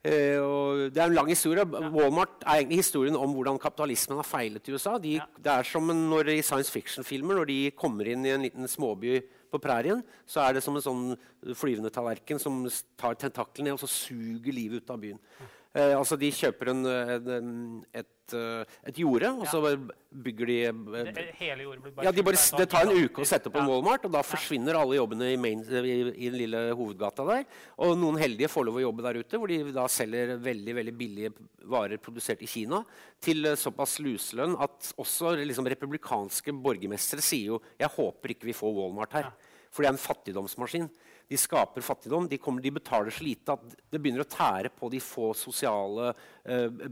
Uh, 0.03 0.89
det 0.91 0.99
er 0.99 1.07
en 1.07 1.15
lang 1.15 1.29
historie. 1.31 1.63
Ja. 1.63 1.89
Walmart 1.93 2.41
er 2.43 2.59
egentlig 2.59 2.81
historien 2.81 3.15
om 3.15 3.31
hvordan 3.37 3.59
kapitalismen 3.61 4.19
har 4.19 4.27
feilet 4.27 4.67
i 4.67 4.73
USA. 4.75 4.97
De, 4.99 5.13
ja. 5.21 5.27
Det 5.39 5.53
er 5.53 5.69
som 5.69 5.87
når 5.87 6.33
i 6.33 6.41
science 6.43 6.73
fiction-filmer 6.73 7.39
når 7.39 7.47
de 7.47 7.59
kommer 7.79 8.09
inn 8.11 8.27
i 8.27 8.33
en 8.33 8.43
liten 8.43 8.67
småby 8.67 9.21
på 9.53 9.61
prærien, 9.63 10.01
så 10.27 10.43
er 10.43 10.57
det 10.57 10.63
som 10.65 10.75
en 10.75 10.83
sånn 10.83 11.05
flyvende 11.55 11.93
tallerken 11.93 12.41
som 12.41 12.65
tar 12.99 13.15
tentaklene 13.21 13.69
ned 13.69 13.77
og 13.77 13.83
så 13.85 13.91
suger 13.93 14.55
livet 14.55 14.83
ut 14.83 14.91
av 14.91 14.99
byen. 15.05 15.21
Uh, 15.71 15.95
altså 15.95 16.19
De 16.19 16.33
kjøper 16.35 16.73
en, 16.73 16.83
en, 16.83 17.55
et 17.95 18.09
et, 18.33 18.67
eh, 18.69 18.89
et 18.89 18.99
jorde, 19.03 19.29
og 19.37 19.45
så 19.47 19.61
bygger 20.23 20.49
de 20.49 20.57
eh, 20.67 21.11
det, 21.13 21.25
Hele 21.39 21.65
jordet 21.65 21.83
blir 21.83 21.93
bare 21.95 22.07
ja, 22.07 22.13
de 22.13 22.25
bare, 22.25 22.41
Det 22.59 22.67
tar 22.69 22.87
en 22.87 23.05
uke 23.05 23.23
å 23.23 23.27
sette 23.27 23.49
opp 23.49 23.57
en 23.61 23.69
Walmart, 23.69 24.05
og 24.07 24.13
da 24.13 24.23
forsvinner 24.25 24.77
alle 24.79 24.97
jobbene 24.97 25.31
i, 25.33 25.37
main, 25.39 25.63
i, 25.63 25.95
i, 26.13 26.29
den 26.29 26.39
lille 26.41 26.63
hovedgata 26.73 27.25
der. 27.29 27.45
Og 27.85 27.95
noen 27.99 28.19
heldige 28.21 28.51
får 28.51 28.67
lov 28.67 28.79
å 28.79 28.85
jobbe 28.85 29.05
der 29.05 29.21
ute, 29.21 29.39
hvor 29.39 29.51
de 29.51 29.61
da 29.75 29.87
selger 29.91 30.35
veldig 30.43 30.77
veldig 30.79 30.95
billige 30.97 31.33
varer 31.69 32.01
produsert 32.01 32.43
i 32.43 32.49
Kina 32.49 32.83
til 33.23 33.45
eh, 33.49 33.59
såpass 33.59 33.97
luselønn 34.03 34.57
at 34.63 34.93
også 34.99 35.35
liksom, 35.41 35.69
republikanske 35.73 36.55
borgermestere 36.63 37.23
sier 37.23 37.55
jo 37.55 37.63
jeg 37.79 37.91
håper 37.95 38.35
ikke 38.35 38.49
vi 38.49 38.57
får 38.57 38.77
Walmart 38.77 39.19
her. 39.19 39.33
For 39.73 39.81
det 39.81 39.89
er 39.89 39.95
en 39.95 40.03
fattigdomsmaskin 40.03 40.89
de 41.33 41.39
skaper 41.39 41.83
fattigdom. 41.85 42.27
De, 42.29 42.37
kommer, 42.41 42.61
de, 42.63 42.71
betaler 42.75 43.13
så 43.13 43.25
lite 43.25 43.55
at 43.55 43.75
det 43.91 43.99
begynner 44.01 44.23
å 44.23 44.29
tære 44.29 44.69
på 44.77 44.89
de 44.93 44.99
få 45.01 45.31
sosiale 45.37 46.11
uh, 46.13 46.83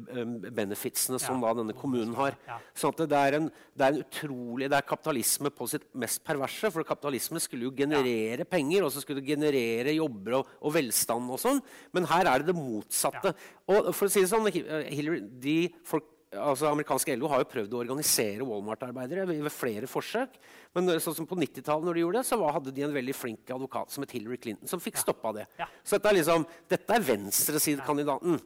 benefitsene 0.50 1.20
som 1.22 1.44
ja. 1.46 1.54
denne 1.60 1.76
kommunen 1.78 2.16
har. 2.18 2.38
Ja. 2.48 2.58
Sånn 2.78 2.96
at 2.96 3.04
det 3.12 3.20
er, 3.20 3.38
en, 3.38 3.50
det 3.78 3.86
er, 3.86 3.96
en, 3.96 4.06
utrolig, 4.06 4.70
det 4.72 4.80
er 4.80 4.88
kapitalisme 4.90 5.52
på 5.54 5.70
sitt 5.70 5.86
mest 6.02 6.24
perverse. 6.26 6.74
For 6.74 6.88
kapitalisme 6.88 7.42
skulle 7.44 7.70
jo 7.70 7.76
generere 7.78 8.42
ja. 8.46 8.50
penger 8.50 8.88
og 8.88 8.94
så 8.96 9.04
skulle 9.04 9.22
det 9.22 9.36
generere 9.36 9.96
jobber 9.96 10.40
og, 10.42 10.56
og, 10.60 10.74
velstand. 10.80 11.30
og 11.32 11.42
sånn. 11.42 11.62
Men 11.96 12.10
her 12.12 12.32
er 12.32 12.42
det 12.42 12.52
det 12.52 12.58
motsatte. 12.58 13.36
Og 13.72 13.94
for 13.94 14.08
å 14.08 14.12
si 14.12 14.26
det 14.26 14.32
sånn, 14.32 14.50
Hillary, 14.52 15.22
de 15.44 15.60
folk 15.88 16.11
altså 16.32 16.70
Amerikanske 16.70 17.16
LO 17.20 17.28
har 17.32 17.42
jo 17.42 17.50
prøvd 17.52 17.74
å 17.76 17.82
organisere 17.82 18.46
Walmart-arbeidere 18.48 19.26
ved 19.28 19.52
flere 19.54 19.90
forsøk. 19.90 20.38
Men 20.76 20.94
sånn 21.04 21.18
som 21.18 21.28
på 21.28 21.38
90-tallet 21.40 21.88
når 21.88 21.98
de 21.98 22.06
gjorde 22.06 22.22
det, 22.22 22.30
så 22.30 22.40
hadde 22.56 22.74
de 22.76 22.86
en 22.88 22.96
veldig 22.96 23.16
flink 23.18 23.52
advokat 23.52 23.92
som 23.92 24.06
het 24.06 24.16
Hillary 24.16 24.40
Clinton, 24.40 24.70
som 24.72 24.84
fikk 24.84 25.02
stoppa 25.02 25.34
det. 25.36 25.46
Ja. 25.60 25.68
Så 25.84 25.98
dette 25.98 26.12
er 26.12 26.20
liksom, 26.22 26.48
dette 26.72 26.98
er 26.98 27.08
venstresidekandidaten. 27.12 28.40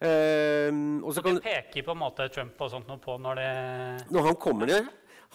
Uh, 0.00 0.70
og 1.04 1.12
så 1.12 1.20
kan, 1.20 1.36
det 1.36 1.44
peker 1.44 1.84
på 1.84 1.92
en 1.92 2.00
måte 2.00 2.24
Trump 2.32 2.62
og 2.64 2.70
sånt 2.72 2.86
noe 2.88 2.96
på 3.04 3.18
når 3.20 3.36
det 3.36 3.48
Når 4.08 4.30
han 4.30 4.38
kommer 4.40 4.70
ned 4.70 4.86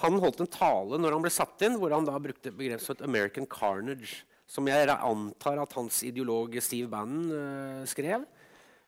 Han 0.01 0.17
holdt 0.23 0.39
en 0.41 0.49
tale 0.49 0.97
når 0.97 1.13
han 1.13 1.21
ble 1.21 1.29
satt 1.29 1.61
inn, 1.67 1.75
hvor 1.77 1.93
han 1.93 2.07
da 2.07 2.15
brukte 2.17 2.49
begrep 2.49 2.81
som 2.81 2.95
et 2.95 3.03
'American 3.05 3.45
carnage'. 3.45 4.23
Som 4.49 4.65
jeg 4.67 4.89
antar 4.89 5.61
at 5.61 5.77
hans 5.77 6.01
ideolog 6.05 6.57
Steve 6.61 6.89
Bannon 6.89 7.29
uh, 7.29 7.85
skrev. 7.85 8.25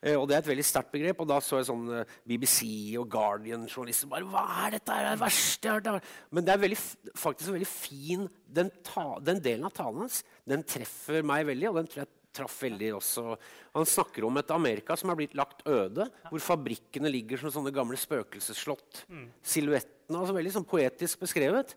Uh, 0.05 0.13
og 0.19 0.27
Det 0.29 0.35
er 0.35 0.43
et 0.43 0.51
veldig 0.51 0.65
sterkt 0.65 0.91
begrep. 0.93 1.21
og 1.23 1.29
Da 1.29 1.39
så 1.43 1.61
jeg 1.61 1.69
sånn 1.69 1.87
uh, 1.89 2.17
BBC 2.27 2.59
og 3.01 3.07
Guardian-journalister 3.13 4.11
bare 4.11 4.27
Hva 4.29 4.45
er 4.65 4.77
dette? 4.77 4.93
her? 4.93 5.07
Det 5.07 5.11
er 5.13 5.17
det 5.17 5.23
verste 5.23 5.67
jeg 5.67 5.73
har 5.73 5.97
hørt. 5.97 6.11
Men 6.31 6.47
det 6.47 6.53
er 6.53 6.63
veldig, 6.65 6.79
faktisk 7.17 7.55
veldig 7.55 7.71
fin 7.71 8.27
den, 8.59 8.71
ta, 8.85 9.07
den, 9.23 9.41
delen 9.43 9.67
av 9.67 9.75
talen 9.75 10.05
hans 10.05 10.21
den 10.47 10.63
treffer 10.67 11.25
meg 11.27 11.47
veldig, 11.49 11.69
og 11.71 11.81
den 11.81 11.89
tror 11.91 12.03
jeg 12.03 12.13
traff 12.37 12.55
veldig 12.61 12.91
også. 12.99 13.35
Han 13.75 13.87
snakker 13.89 14.27
om 14.27 14.39
et 14.39 14.53
Amerika 14.53 14.95
som 14.99 15.11
er 15.11 15.17
blitt 15.19 15.35
lagt 15.37 15.63
øde, 15.67 16.05
hvor 16.29 16.43
fabrikkene 16.43 17.11
ligger 17.11 17.41
som 17.41 17.53
sånne 17.53 17.73
gamle 17.75 17.97
spøkelsesslott. 17.99 19.03
Mm. 19.09 19.27
Silhuettene 19.41 20.21
altså 20.21 20.35
veldig 20.37 20.53
sånn 20.59 20.67
poetisk 20.69 21.25
beskrevet. 21.25 21.73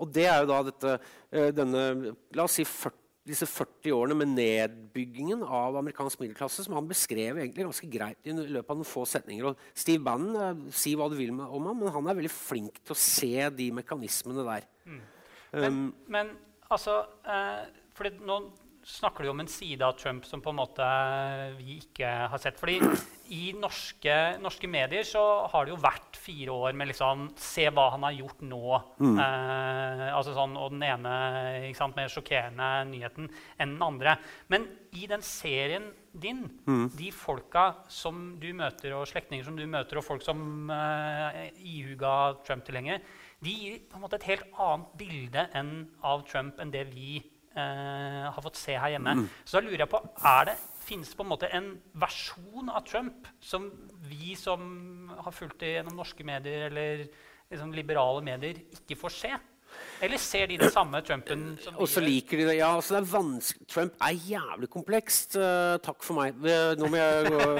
Og 0.00 0.10
det 0.10 0.26
er 0.26 0.40
jo 0.42 0.50
da 0.50 0.58
dette, 0.66 0.96
uh, 1.36 1.50
denne 1.54 2.14
La 2.36 2.46
oss 2.48 2.58
si 2.58 2.66
40 2.66 2.99
disse 3.28 3.46
40 3.46 3.92
årene 3.92 4.16
med 4.16 4.32
nedbyggingen 4.32 5.42
av 5.44 5.76
amerikansk 5.76 6.22
middelklasse, 6.22 6.64
som 6.64 6.76
han 6.78 6.88
beskrev 6.88 7.38
egentlig 7.38 7.66
ganske 7.66 7.90
greit 7.92 8.28
i 8.28 8.32
løpet 8.32 8.72
av 8.72 8.80
noen 8.80 8.88
få 8.88 9.04
setninger. 9.08 9.50
Og 9.50 9.76
Steve 9.76 10.02
Bannon, 10.04 10.38
eh, 10.40 10.72
si 10.72 10.94
hva 10.96 11.10
du 11.10 11.18
vil 11.18 11.34
om 11.34 11.68
ham, 11.68 11.76
men 11.76 11.92
han 11.92 12.08
er 12.08 12.16
veldig 12.16 12.32
flink 12.32 12.80
til 12.80 12.96
å 12.96 13.00
se 13.00 13.50
de 13.58 13.70
mekanismene 13.76 14.46
der. 14.48 14.66
Mm. 14.86 15.02
Men, 15.52 15.64
um, 15.66 15.94
men, 16.08 16.32
altså 16.70 17.02
eh, 17.26 17.68
fordi 17.96 18.24
nå 18.24 18.40
snakker 18.90 19.24
du 19.24 19.30
om 19.32 19.40
en 19.42 19.50
side 19.50 19.84
av 19.86 19.96
Trump 19.98 20.26
som 20.26 20.42
på 20.42 20.52
en 20.52 20.58
måte 20.58 20.86
vi 21.58 21.78
ikke 21.80 22.08
har 22.32 22.42
sett. 22.42 22.58
Fordi 22.60 22.78
i 23.30 23.52
norske, 23.54 24.16
norske 24.42 24.68
medier 24.70 25.06
så 25.06 25.22
har 25.52 25.66
det 25.66 25.74
jo 25.74 25.80
vært 25.82 26.18
fire 26.20 26.56
år 26.66 26.76
med 26.76 26.90
liksom 26.90 27.28
Se 27.40 27.68
hva 27.70 27.86
han 27.94 28.04
har 28.06 28.16
gjort 28.16 28.42
nå. 28.44 28.80
Mm. 28.98 29.16
Eh, 29.22 30.04
altså 30.10 30.34
sånn, 30.36 30.58
og 30.58 30.74
den 30.74 30.84
ene 30.88 31.14
sant, 31.78 31.96
mer 31.98 32.10
sjokkerende 32.12 32.70
nyheten 32.90 33.30
enn 33.56 33.76
den 33.76 33.86
andre. 33.86 34.16
Men 34.52 34.66
i 34.98 35.06
den 35.10 35.22
serien 35.24 35.90
din, 36.10 36.42
mm. 36.66 36.86
de 36.98 37.10
folka 37.14 37.68
som 37.88 38.34
du 38.42 38.48
møter, 38.56 38.96
og 38.98 39.06
slektninger 39.08 39.46
som 39.46 39.58
du 39.58 39.66
møter, 39.70 40.00
og 40.00 40.06
folk 40.06 40.24
som 40.26 40.70
eh, 40.74 41.50
ihuga 41.62 42.40
Trump-tilhengere, 42.46 43.02
de 43.40 43.52
gir 43.56 43.76
på 43.88 43.96
en 43.96 44.04
måte 44.04 44.18
et 44.18 44.26
helt 44.32 44.48
annet 44.60 44.96
bilde 45.00 45.46
enn, 45.56 45.76
av 46.04 46.26
Trump 46.28 46.58
enn 46.60 46.74
det 46.74 46.88
vi 46.90 47.20
eh, 47.20 47.39
har 47.56 48.42
fått 48.44 48.60
se 48.60 48.76
her 48.78 48.92
hjemme. 48.94 49.16
Mm. 49.18 49.24
Så 49.42 49.58
da 49.58 49.64
lurer 49.64 49.82
jeg 49.82 49.90
på, 49.90 50.00
er 50.30 50.44
det, 50.50 50.56
finnes 50.86 51.10
det 51.10 51.18
på 51.18 51.26
en 51.26 51.32
måte 51.32 51.50
en 51.54 51.70
versjon 52.02 52.70
av 52.70 52.84
Trump 52.86 53.28
som 53.42 53.68
vi 54.06 54.36
som 54.38 55.10
har 55.16 55.34
fulgt 55.34 55.60
det 55.62 55.76
gjennom 55.76 55.98
norske 55.98 56.26
medier 56.26 56.68
eller 56.68 57.04
liksom 57.50 57.74
liberale 57.74 58.22
medier, 58.26 58.60
ikke 58.78 58.98
får 58.98 59.16
se? 59.16 59.32
Eller 60.02 60.18
ser 60.18 60.48
de 60.50 60.56
det 60.58 60.70
samme 60.74 60.98
Trumpen 61.06 61.44
som 61.62 61.76
Og 61.78 61.88
så 61.88 62.02
liker 62.02 62.40
de 62.40 62.46
det. 62.48 62.56
Ja, 62.58 62.72
altså 62.74 62.96
det 62.96 63.02
er 63.04 63.10
vanskelig. 63.12 63.66
Trump 63.70 64.02
er 64.02 64.20
jævlig 64.26 64.70
komplekst. 64.72 65.36
Uh, 65.36 65.76
takk 65.84 66.02
for 66.02 66.18
meg. 66.18 66.38
Nå 66.80 66.90
må 66.90 66.98
jeg 66.98 67.34
gå 67.34 67.50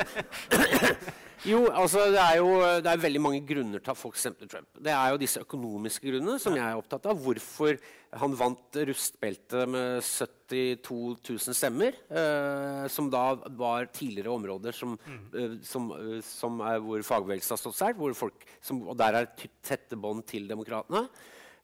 Jo, 1.49 1.63
altså 1.73 2.05
det 2.13 2.21
er 2.21 2.37
jo 2.41 2.51
det 2.85 2.91
er 2.91 3.01
veldig 3.01 3.23
mange 3.23 3.41
grunner 3.49 3.81
til 3.81 3.93
at 3.95 3.99
folk 3.99 4.19
stemte 4.21 4.49
Trump. 4.51 4.69
Det 4.77 4.93
er 4.93 5.15
jo 5.15 5.21
disse 5.21 5.41
økonomiske 5.41 6.11
grunnene 6.11 6.37
som 6.43 6.57
jeg 6.59 6.67
er 6.67 6.77
opptatt 6.77 7.09
av. 7.09 7.17
Hvorfor 7.17 7.79
han 8.21 8.35
vant 8.35 8.79
rustbeltet 8.91 9.71
med 9.71 10.03
72 10.03 10.95
000 11.31 11.57
stemmer. 11.57 11.97
Eh, 12.11 12.85
som 12.91 13.11
da 13.13 13.25
var 13.57 13.89
tidligere 13.95 14.35
områder 14.35 14.75
som, 14.75 14.97
mm. 14.99 15.27
eh, 15.33 15.59
som, 15.67 15.91
eh, 15.95 16.17
som 16.27 16.59
hvor 16.87 17.05
fagbevegelsen 17.07 17.55
har 17.55 17.63
stått 17.63 17.79
sterkt. 17.79 18.41
Og 18.81 18.97
der 18.99 19.21
er 19.21 19.31
tette 19.63 19.99
bånd 20.01 20.27
til 20.29 20.51
demokratene. 20.51 21.07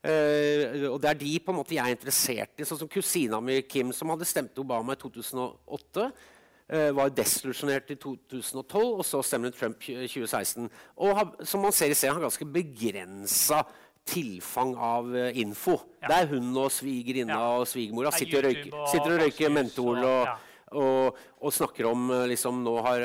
Uh, 0.07 0.85
og 0.91 0.99
det 1.01 1.09
er 1.09 1.17
de 1.19 1.31
på 1.41 1.51
en 1.51 1.57
måte 1.57 1.73
jeg 1.73 1.81
er 1.81 1.95
interessert 1.95 2.61
i. 2.61 2.65
Sånn 2.69 2.77
som 2.79 2.89
kusina 2.91 3.39
mi 3.43 3.57
Kim, 3.67 3.89
som 3.91 4.13
hadde 4.13 4.27
stemt 4.29 4.59
Obama 4.61 4.93
i 4.93 4.99
2008 5.01 6.05
uh, 6.05 6.27
var 6.67 7.13
desillusjonert 7.15 7.93
i 7.93 7.95
2012, 7.95 8.81
og 8.83 9.05
så 9.07 9.21
stemmer 9.23 9.53
Trump 9.55 9.85
i 9.87 10.01
2016. 10.03 10.65
Og 10.99 11.13
har, 11.15 11.29
som 11.47 11.61
man 11.63 11.71
ser 11.71 11.93
i 11.93 11.95
serien, 11.95 12.17
har 12.17 12.25
ganske 12.25 12.47
begrensa 12.51 13.61
tilfang 14.07 14.73
av 14.79 15.07
uh, 15.11 15.29
info. 15.37 15.77
Ja. 16.01 16.09
Det 16.09 16.17
er 16.17 16.33
hun 16.33 16.51
og 16.55 16.71
svigerinna 16.73 17.37
ja. 17.37 17.53
og 17.59 17.69
svigermora 17.69 18.11
sitter, 18.15 18.39
og 18.39 18.49
røyker, 18.49 18.83
sitter 18.91 19.15
og 19.15 19.23
røyker 19.25 19.55
mentol 19.59 20.03
og, 20.03 20.35
Og, 20.67 21.15
og, 21.39 21.53
snakker 21.55 21.87
om 21.87 22.09
eh, 22.11 22.25
liksom, 22.27 22.57
nå 22.59 22.73
har, 22.83 23.03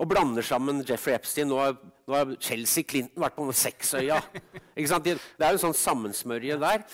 Og 0.00 0.08
blander 0.08 0.40
sammen 0.40 0.78
Jeffrey 0.80 1.12
Epstein. 1.12 1.50
Nå 1.50 1.58
har, 1.60 1.74
nå 2.08 2.14
har 2.16 2.30
Chelsea 2.40 2.88
Clinton 2.88 3.20
vært 3.20 3.36
på 3.36 3.52
Sexøya. 3.52 4.16
Det 4.76 5.04
er 5.12 5.50
jo 5.50 5.58
en 5.58 5.60
sånn 5.66 5.76
sammensmørje 5.76 6.56
der. 6.62 6.86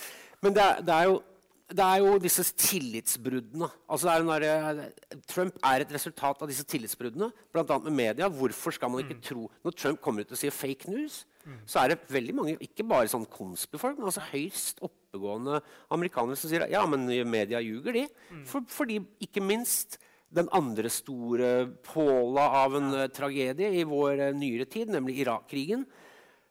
Men 0.43 0.57
det 0.57 0.63
er, 0.63 0.81
det 0.83 0.97
er, 0.97 1.07
jo, 1.07 1.21
det 1.71 1.83
er 1.83 2.01
jo 2.03 2.17
disse 2.21 2.43
tillitsbruddene. 2.59 3.69
Altså 3.89 4.09
er 4.11 4.25
der, 4.43 4.81
Trump 5.29 5.55
er 5.63 5.83
et 5.83 5.93
resultat 5.95 6.41
av 6.43 6.49
disse 6.51 6.65
tillitsbruddene, 6.67 7.29
bl.a. 7.53 7.77
med 7.85 7.95
media. 7.95 8.27
Hvorfor 8.27 8.75
skal 8.75 8.91
man 8.91 9.03
ikke 9.03 9.17
mm. 9.17 9.23
tro 9.23 9.47
Når 9.63 9.77
Trump 9.79 10.01
kommer 10.03 10.25
ut 10.25 10.33
og 10.35 10.39
sier 10.39 10.53
fake 10.53 10.91
news, 10.91 11.23
mm. 11.45 11.61
så 11.65 11.83
er 11.83 11.93
det 11.93 11.99
veldig 12.11 12.35
mange, 12.35 12.57
ikke 12.67 12.85
bare 12.87 13.09
sånn 13.11 13.25
konspifolk, 13.31 13.97
men 13.97 14.11
altså 14.11 14.25
høyst 14.33 14.83
oppegående 14.83 15.61
amerikanere 15.93 16.37
som 16.39 16.51
sier 16.51 16.67
ja, 16.71 16.83
men 16.89 17.07
media 17.31 17.63
ljuger, 17.63 17.95
de. 17.95 18.05
Mm. 18.33 18.45
For, 18.49 18.67
fordi 18.69 18.99
ikke 19.23 19.43
minst 19.43 19.97
den 20.33 20.49
andre 20.53 20.89
store 20.91 21.51
påla 21.85 22.47
av 22.63 22.79
en 22.79 22.93
uh, 22.95 23.09
tragedie 23.13 23.69
i 23.79 23.83
vår 23.87 24.27
uh, 24.29 24.31
nyere 24.35 24.65
tid, 24.69 24.91
nemlig 24.93 25.21
Irak-krigen. 25.23 25.85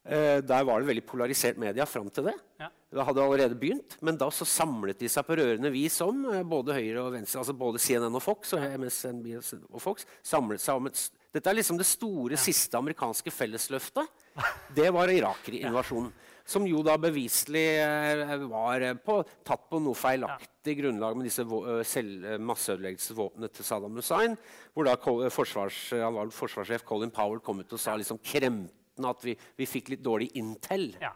Uh, 0.06 0.38
der 0.42 0.66
var 0.66 0.80
det 0.80 0.88
veldig 0.88 1.04
polarisert 1.06 1.58
media 1.60 1.86
fram 1.86 2.10
til 2.14 2.30
det. 2.30 2.38
Ja. 2.62 2.70
Det 2.92 3.06
hadde 3.08 3.24
allerede 3.24 3.56
begynt, 3.56 3.96
Men 4.04 4.18
da 4.20 4.28
så 4.30 4.44
samlet 4.44 4.98
de 5.00 5.08
seg 5.08 5.24
på 5.24 5.36
rørende 5.38 5.70
vis 5.72 5.96
om 6.04 6.26
både 6.48 6.76
høyre 6.76 7.06
og 7.06 7.14
venstre, 7.14 7.40
altså 7.40 7.54
både 7.56 7.80
CNN 7.80 8.12
og 8.12 8.22
Fox 8.22 8.52
og 8.52 8.66
MSNB 8.82 9.30
og 9.38 9.80
Fox, 9.80 10.04
samlet 10.22 10.60
seg 10.60 10.80
om 10.80 10.90
et 10.90 11.00
Dette 11.32 11.48
er 11.48 11.56
liksom 11.56 11.78
det 11.80 11.86
store, 11.88 12.34
ja. 12.34 12.40
siste 12.40 12.76
amerikanske 12.76 13.32
fellesløftet. 13.32 14.04
Det 14.76 14.90
var 14.92 15.08
Irak-invasjonen. 15.08 16.10
Som 16.44 16.66
jo 16.66 16.82
da 16.84 16.98
beviselig 17.00 17.62
eh, 17.78 18.32
var 18.50 18.82
eh, 18.82 18.98
på, 18.98 19.20
tatt 19.46 19.68
på 19.70 19.78
noe 19.80 19.96
feilaktig 19.96 20.74
grunnlag 20.80 21.16
med 21.16 21.28
disse 21.28 21.44
eh, 21.46 22.34
masseødeleggelsesvåpnene 22.42 23.48
til 23.48 23.64
Saddam 23.64 23.96
Hussein. 23.96 24.36
Hvor 24.74 24.90
da 24.90 24.96
forsvars, 25.32 25.78
forsvarssjef 26.34 26.84
Colin 26.88 27.14
Powell 27.14 27.40
kom 27.40 27.62
ut 27.62 27.72
og 27.72 27.80
sa 27.80 27.94
liksom 27.96 28.20
kremten 28.20 29.08
at 29.08 29.24
vi, 29.24 29.36
vi 29.56 29.70
fikk 29.70 29.94
litt 29.94 30.04
dårlig 30.04 30.32
intel. 30.36 30.90
Ja. 31.00 31.14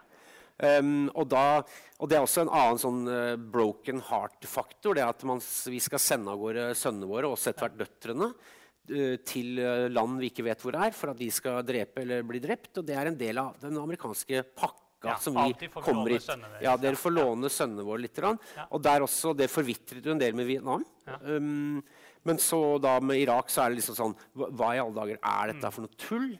Um, 0.56 1.08
og, 1.12 1.26
da, 1.28 1.60
og, 1.98 2.08
det 2.08 2.16
er 2.16 2.24
også 2.24 2.46
en 2.46 2.52
annen 2.56 2.78
sånn 2.80 3.02
uh, 3.10 3.34
broken 3.36 4.00
heart-faktor. 4.06 4.96
det 4.96 5.04
at 5.04 5.24
man, 5.28 5.42
Vi 5.68 5.80
skal 5.84 6.00
sende 6.00 6.32
av 6.32 6.40
gårde 6.40 6.70
sønnene 6.78 7.10
våre, 7.10 7.28
også 7.28 7.52
etter 7.52 7.66
hvert 7.66 7.82
døtrene, 7.82 8.30
uh, 8.32 9.16
til 9.28 9.60
land 9.92 10.16
vi 10.22 10.32
ikke 10.32 10.46
vet 10.46 10.64
hvor 10.64 10.78
er, 10.80 10.96
for 10.96 11.12
at 11.12 11.20
de 11.20 11.28
skal 11.34 11.60
drepe 11.66 12.04
eller 12.06 12.24
bli 12.24 12.40
drept. 12.40 12.72
Og 12.80 12.88
det 12.88 12.96
er 12.96 13.12
en 13.12 13.20
del 13.20 13.42
av 13.42 13.60
den 13.60 13.76
amerikanske 13.82 14.46
pakka 14.56 15.12
ja, 15.12 15.18
som 15.20 15.36
vi 15.36 15.68
kommer 15.76 16.16
hit. 16.16 16.30
Ja, 16.64 16.74
dere 16.80 16.96
får 16.98 17.12
låne 17.12 17.52
sønnene 17.52 17.84
våre 17.86 18.06
litt. 18.06 18.16
Ja. 18.16 18.66
Og 18.70 18.80
der 18.82 19.04
også, 19.04 19.36
det 19.36 19.52
forvitret 19.52 20.04
jo 20.04 20.16
en 20.16 20.22
del 20.22 20.36
med 20.38 20.48
Vietnam. 20.48 20.84
Ja. 21.06 21.20
Um, 21.36 21.84
men 22.26 22.40
så 22.42 22.58
da 22.82 22.96
med 23.04 23.20
Irak 23.22 23.52
så 23.52 23.62
er 23.62 23.70
det 23.70 23.78
liksom 23.78 23.94
sånn 23.94 24.14
Hva 24.34 24.72
i 24.74 24.80
alle 24.82 24.96
dager 24.96 25.20
er 25.20 25.52
dette 25.52 25.70
for 25.70 25.84
noe 25.84 26.00
tull? 26.00 26.32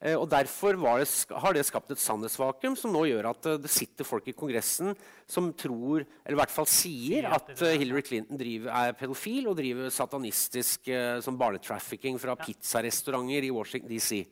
Eh, 0.00 0.16
og 0.16 0.26
Derfor 0.32 0.78
det, 0.80 1.06
har 1.44 1.56
det 1.56 1.64
skapt 1.68 1.92
et 1.92 2.00
sannhetsvakuum 2.00 2.76
som 2.78 2.92
nå 2.94 3.04
gjør 3.10 3.30
at 3.30 3.48
uh, 3.50 3.58
det 3.60 3.70
sitter 3.72 4.08
folk 4.08 4.26
i 4.30 4.34
Kongressen 4.36 4.94
som 5.28 5.50
tror, 5.52 6.06
eller 6.24 6.36
i 6.36 6.40
hvert 6.40 6.54
fall 6.54 6.68
sier, 6.70 7.28
at 7.28 7.52
uh, 7.60 7.76
Hillary 7.76 8.02
Clinton 8.06 8.40
driver, 8.40 8.72
er 8.72 8.98
pedofil 8.98 9.50
og 9.50 9.58
driver 9.60 9.92
satanistisk 9.92 10.90
som 11.24 11.38
barnetrafficking 11.40 12.18
fra 12.20 12.36
pizzarestauranter 12.40 13.46
i 13.46 13.54
Washington 13.54 13.92
DC. 13.92 14.22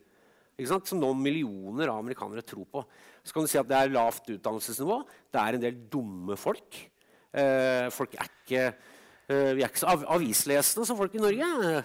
Som 0.67 0.99
noen 0.99 1.21
millioner 1.23 1.87
av 1.87 2.01
amerikanere 2.01 2.43
tror 2.43 2.65
på. 2.67 2.81
Så 3.23 3.35
kan 3.35 3.45
du 3.45 3.51
si 3.51 3.59
at 3.59 3.67
det 3.69 3.77
er 3.77 3.93
lavt 3.93 4.27
utdannelsesnivå. 4.33 5.03
Det 5.31 5.39
er 5.39 5.55
en 5.55 5.63
del 5.63 5.83
dumme 5.91 6.35
folk. 6.39 6.81
Eh, 7.29 7.87
folk 7.93 8.15
er 8.17 8.25
ikke, 8.25 8.63
eh, 9.29 9.51
vi 9.53 9.61
er 9.61 9.69
ikke 9.69 9.83
så 9.83 9.91
av, 9.93 10.05
avislesende 10.15 10.87
som 10.87 10.97
folk 10.97 11.13
i 11.15 11.21
Norge. 11.21 11.83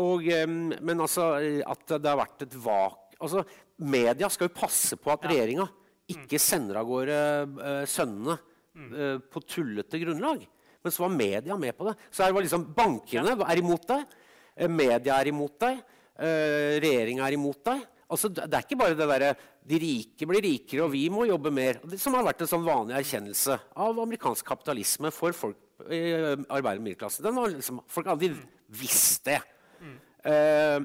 Og, 0.00 0.24
eh, 0.26 0.46
men 0.46 1.00
altså 1.00 1.36
at 1.66 1.98
det 1.98 2.08
har 2.08 2.22
vært 2.22 2.46
et 2.48 2.56
vak... 2.64 3.02
Altså, 3.22 3.42
media 3.80 4.28
skal 4.32 4.50
jo 4.50 4.58
passe 4.58 4.98
på 5.00 5.12
at 5.12 5.24
ja. 5.24 5.32
regjeringa 5.32 5.66
ikke 6.12 6.38
sender 6.40 6.80
av 6.80 6.86
gårde 6.88 7.16
uh, 7.56 7.82
sønnene 7.88 8.36
uh, 8.36 9.18
på 9.32 9.42
tullete 9.48 10.00
grunnlag. 10.02 10.44
Men 10.84 10.94
så 10.94 11.02
var 11.02 11.16
media 11.16 11.56
med 11.58 11.74
på 11.76 11.88
det. 11.88 11.96
Så 12.14 12.22
her 12.22 12.34
var 12.36 12.44
liksom 12.44 12.68
bankene 12.76 13.34
er 13.42 13.58
imot 13.58 13.88
deg. 13.88 14.16
Eh, 14.54 14.70
media 14.70 15.16
er 15.18 15.32
imot 15.32 15.56
deg. 15.58 15.80
regjeringa 16.16 17.24
er 17.26 17.34
imot 17.34 17.58
deg. 17.66 17.80
Altså, 18.06 18.30
det 18.30 18.46
er 18.46 18.62
ikke 18.62 18.78
bare 18.78 18.94
det 18.94 19.08
derre 19.10 19.32
de 19.66 19.80
rike 19.82 20.28
blir 20.30 20.44
rikere, 20.44 20.84
og 20.84 20.92
vi 20.92 21.08
må 21.10 21.24
jobbe 21.26 21.50
mer. 21.50 21.80
Det 21.82 21.98
som 21.98 22.14
har 22.14 22.22
vært 22.28 22.44
en 22.44 22.50
sånn 22.52 22.62
vanlig 22.62 22.94
erkjennelse 23.00 23.56
av 23.82 23.98
amerikansk 24.04 24.46
kapitalisme 24.46 25.10
for 25.10 25.34
folk 25.34 25.58
i 25.90 25.98
arbeid- 26.46 26.78
og 26.78 26.86
middelklasse. 26.86 27.26
Liksom, 27.26 27.82
folk 27.90 28.06
har 28.06 28.14
aldri 28.14 28.30
visst 28.78 29.26
det. 29.26 29.40
Mm. 29.82 29.98
Uh, 30.22 30.78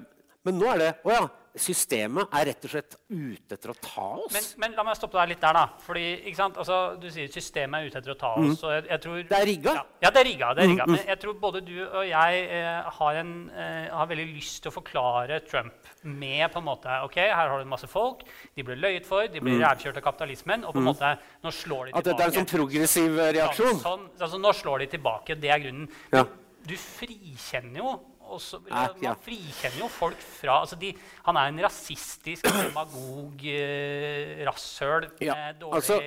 men 0.45 0.57
nå 0.57 0.67
er 0.73 0.81
det 0.81 0.89
Å 1.05 1.13
ja 1.13 1.21
systemet 1.59 2.31
er 2.37 2.45
rett 2.47 2.65
og 2.67 2.71
slett 2.71 2.95
ute 3.11 3.55
etter 3.57 3.73
å 3.73 3.75
ta 3.75 4.05
oss. 4.21 4.31
Men, 4.33 4.45
men 4.63 4.75
la 4.77 4.85
meg 4.87 4.97
stoppe 4.97 5.17
deg 5.19 5.33
litt 5.33 5.41
der. 5.43 5.57
da. 5.57 5.63
Fordi, 5.83 6.05
altså, 6.47 6.77
Du 7.01 7.07
sier 7.11 7.31
systemet 7.31 7.81
er 7.81 7.89
ute 7.89 7.99
etter 7.99 8.13
å 8.13 8.17
ta 8.19 8.31
oss. 8.39 8.61
Mm. 8.61 8.71
Jeg, 8.71 8.85
jeg 8.89 9.03
tror, 9.05 9.17
det 9.31 9.37
er 9.37 9.47
rigga? 9.49 9.73
Ja, 9.75 9.83
ja, 10.05 10.11
det 10.11 10.21
er 10.21 10.27
rigga. 10.29 10.51
Det 10.55 10.63
er 10.63 10.71
rigga. 10.71 10.85
Mm, 10.87 10.93
mm. 10.93 10.97
Men 10.97 11.11
jeg 11.11 11.21
tror 11.23 11.37
både 11.41 11.63
du 11.67 11.73
og 11.83 12.05
jeg 12.07 12.43
eh, 12.59 12.91
har, 12.99 13.19
en, 13.23 13.33
eh, 13.51 13.89
har, 13.91 14.11
veldig 14.11 14.27
lyst 14.31 14.61
til 14.63 14.71
å 14.71 14.75
forklare 14.75 15.41
Trump 15.47 15.91
med 16.03 16.45
på 16.53 16.61
en 16.61 16.67
måte, 16.67 16.99
ok, 17.07 17.17
Her 17.21 17.51
har 17.51 17.57
du 17.57 17.65
en 17.65 17.73
masse 17.73 17.89
folk. 17.91 18.23
De 18.55 18.65
blir 18.67 18.79
løyet 18.79 19.07
for, 19.07 19.27
de 19.27 19.43
blir 19.43 19.59
mm. 19.59 19.65
rævkjørt 19.65 19.99
av 19.99 20.05
kapitalismen. 20.07 20.63
og 20.65 20.75
på 20.75 20.79
en 20.79 20.87
mm. 20.87 20.91
måte, 20.93 21.11
nå 21.43 21.55
slår 21.55 21.91
de 21.91 21.91
tilbake. 21.91 21.99
At 21.99 22.11
dette 22.11 22.27
er 22.27 22.31
en 22.31 22.39
sånn 22.39 22.51
progressiv 22.53 23.19
reaksjon? 23.19 23.75
Ja, 23.75 23.83
sånn, 23.83 24.07
altså, 24.19 24.41
nå 24.41 24.55
slår 24.55 24.85
de 24.85 24.89
tilbake. 24.95 25.39
Det 25.41 25.51
er 25.51 25.65
grunnen. 25.65 25.91
Ja. 26.13 26.25
Du 26.61 26.75
frikjenner 26.77 27.81
jo 27.81 27.93
og 28.31 28.69
ja, 28.71 28.85
man 29.03 29.19
frikjenner 29.25 29.81
jo 29.83 29.89
folk 29.91 30.21
fra 30.39 30.61
altså 30.61 30.77
de, 30.79 30.93
Han 31.27 31.39
er 31.39 31.51
en 31.51 31.63
rasistisk 31.65 32.47
demagog 32.57 33.43
eh, 33.51 34.45
rasshøl 34.47 35.09
ja. 35.21 35.35
med 35.35 35.59
dårlig 35.63 35.81
altså, 35.81 35.99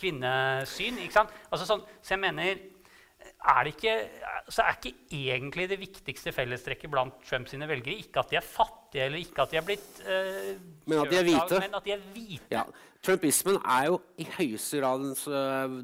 kvinnesyn. 0.00 1.00
Altså 1.00 1.64
sånn, 1.68 1.86
så 2.00 2.14
jeg 2.16 2.22
mener 2.22 2.60
er 3.40 3.64
det 3.64 3.72
ikke, 3.72 3.94
så 4.52 4.64
er 4.66 4.76
ikke 4.76 4.92
egentlig 5.16 5.66
det 5.70 5.78
viktigste 5.80 6.32
fellestrekket 6.36 6.92
blant 6.92 7.22
Trumps 7.24 7.54
velgere 7.56 7.96
ikke 7.96 8.20
at 8.20 8.32
de 8.32 8.36
er 8.36 8.44
fattige, 8.44 9.06
eller 9.06 9.22
ikke 9.22 9.42
at 9.44 9.52
de 9.52 9.56
er 9.56 9.64
blitt 9.64 10.00
uh, 10.04 10.50
Men 10.84 11.00
at 11.00 11.12
de 11.12 11.16
er 11.16 11.26
hvite. 11.28 11.60
Men 11.64 11.76
at 11.78 11.86
de 11.86 11.94
er 11.94 12.06
hvite. 12.12 12.50
Ja. 12.52 12.64
Trumpismen 13.00 13.56
er 13.64 13.86
jo 13.88 14.00
i 14.20 14.26
høyeste 14.28 14.82
grad 14.82 15.06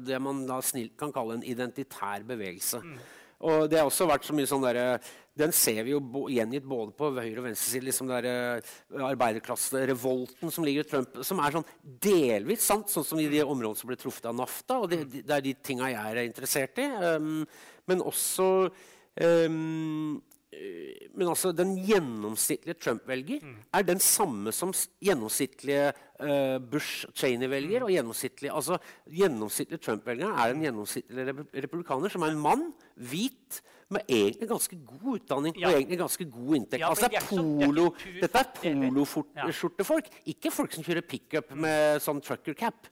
det 0.05 0.19
man 0.21 0.43
da 0.45 0.59
snilt 0.61 0.93
kan 0.99 1.13
kalle 1.13 1.39
en 1.39 1.45
identitær 1.45 2.25
bevegelse. 2.29 2.83
Mm. 2.83 2.99
Og 3.45 3.67
det 3.69 3.77
har 3.77 3.85
også 3.85 4.07
vært 4.09 4.25
så 4.25 4.33
mye 4.33 4.49
sånn 4.49 4.63
der, 4.65 4.97
Den 5.37 5.51
ser 5.53 5.83
vi 5.85 5.91
jo 5.93 5.99
gjengitt 6.33 6.65
både 6.65 6.95
på 6.97 7.11
høyre 7.13 7.37
og 7.37 7.45
venstre 7.45 7.69
side. 7.69 7.85
liksom 7.85 8.07
der, 8.09 8.25
uh, 8.25 9.03
Arbeiderklasserevolten 9.11 10.51
som 10.51 10.65
ligger 10.65 10.81
i 10.81 10.89
Trump, 10.89 11.19
som 11.21 11.39
er 11.39 11.53
sånn 11.53 11.67
delvis 11.83 12.65
sant, 12.65 12.89
sånn 12.89 13.05
som 13.05 13.19
i 13.21 13.29
de 13.29 13.43
områdene 13.43 13.77
som 13.77 13.91
ble 13.91 13.99
truffet 14.01 14.25
av 14.25 14.33
NAFTA. 14.35 14.79
og 14.81 14.89
Det, 14.89 15.03
det 15.21 15.35
er 15.35 15.45
de 15.45 15.53
tinga 15.53 15.91
jeg 15.93 16.15
er 16.15 16.23
interessert 16.25 16.81
i. 16.81 16.87
Um, 16.87 17.45
men 17.87 18.01
også 18.01 18.71
um, 19.21 20.17
men 21.17 21.29
altså, 21.31 21.51
den 21.55 21.73
gjennomsnittlige 21.81 22.77
Trump-velger 22.77 23.41
mm. 23.41 23.55
er 23.73 23.85
den 23.87 24.01
samme 24.03 24.51
som 24.53 24.73
gjennomsnittlige 25.03 25.87
uh, 26.21 26.57
Bush-Cheney-velger. 26.71 27.81
Mm. 27.81 27.87
og 27.87 27.93
Gjennomsnittlige 27.95 28.53
altså, 28.53 28.77
gjennomsnittlige 29.09 29.81
Trump-velger 29.81 30.33
er 30.33 30.53
en 30.53 30.61
gjennomsnittlig 30.67 31.25
republikaner 31.63 32.13
som 32.13 32.25
er 32.25 32.35
en 32.35 32.43
mann, 32.43 32.67
hvit, 33.09 33.61
med 33.93 34.03
egentlig 34.11 34.49
ganske 34.49 34.77
god 34.83 35.07
utdanning 35.13 35.55
ja. 35.55 35.69
og 35.69 35.77
egentlig 35.77 35.99
ganske 36.01 36.25
god 36.27 36.55
inntekt. 36.57 36.81
Ja, 36.81 36.89
altså, 36.91 37.07
det 37.07 37.21
er 37.21 37.29
polo, 37.29 37.87
det 38.03 38.27
er 38.27 38.33
dette 38.33 38.67
er 38.67 38.81
poloskjortefolk, 38.83 40.11
ja. 40.11 40.23
ikke 40.33 40.51
folk 40.51 40.75
som 40.75 40.83
kjører 40.83 41.07
pickup 41.07 41.53
mm. 41.53 41.61
med 41.63 42.03
sånn 42.03 42.19
trucker 42.25 42.57
cap. 42.59 42.91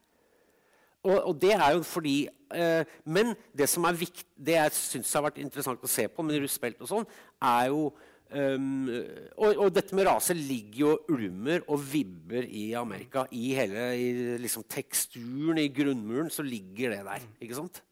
Og, 1.05 1.15
og, 1.19 1.37
det 1.41 1.53
er 1.53 1.75
jo 1.75 1.85
fordi 1.85 2.15
eh, 2.55 2.97
Men 3.05 3.35
det 3.55 3.69
som 3.69 3.85
er 3.87 3.97
viktig, 3.99 4.25
det 4.35 4.57
jeg 4.57 4.75
syns 4.77 5.13
har 5.15 5.25
vært 5.27 5.39
interessant 5.43 5.85
å 5.85 5.91
se 5.91 6.07
på 6.09 6.25
med 6.25 6.41
russpelt 6.43 6.81
og 6.81 6.91
sånn, 6.91 7.07
er 7.45 7.69
jo 7.69 7.87
um, 8.33 8.89
og, 9.37 9.49
og, 9.51 9.67
dette 9.75 9.95
med 9.97 10.07
rase 10.09 10.35
ligger 10.37 10.79
jo 10.81 10.93
ulmer 11.13 11.65
og 11.69 11.83
vibber 11.91 12.47
i 12.49 12.67
Amerika. 12.77 13.27
I 13.31 13.53
hele 13.57 13.89
i 13.99 14.07
liksom 14.41 14.65
teksturen, 14.69 15.61
i 15.61 15.69
grunnmuren, 15.73 16.31
så 16.33 16.45
ligger 16.45 16.95
det 16.97 17.03
der. 17.07 17.27
ikke 17.41 17.59
sant? 17.61 17.83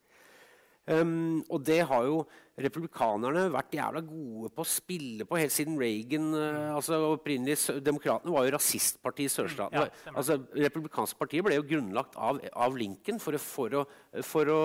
Um, 0.83 1.39
og 1.47 1.61
det 1.63 1.79
har 1.87 2.03
jo 2.03 2.17
republikanerne 2.59 3.45
vært 3.53 3.77
jævla 3.77 4.01
gode 4.03 4.49
på 4.51 4.65
å 4.65 4.67
spille 4.67 5.23
på 5.23 5.37
helt 5.39 5.53
siden 5.55 5.77
Reagan 5.79 6.25
uh, 6.35 6.73
altså 6.75 6.99
opprinnelig, 7.13 7.55
Demokratene 7.85 8.33
var 8.35 8.43
jo 8.43 8.53
rasistpartiet 8.57 9.31
i 9.31 9.31
sørstatene. 9.31 9.85
Ja, 9.87 10.11
altså, 10.11 10.37
Republikanske 10.59 11.17
partiet 11.21 11.45
ble 11.47 11.55
jo 11.55 11.65
grunnlagt 11.69 12.17
av, 12.19 12.41
av 12.51 12.75
Lincoln 12.75 13.21
for 13.23 13.39
å, 13.39 13.41
for 13.47 13.77
å, 13.79 13.85
for 14.27 14.51
å 14.51 14.59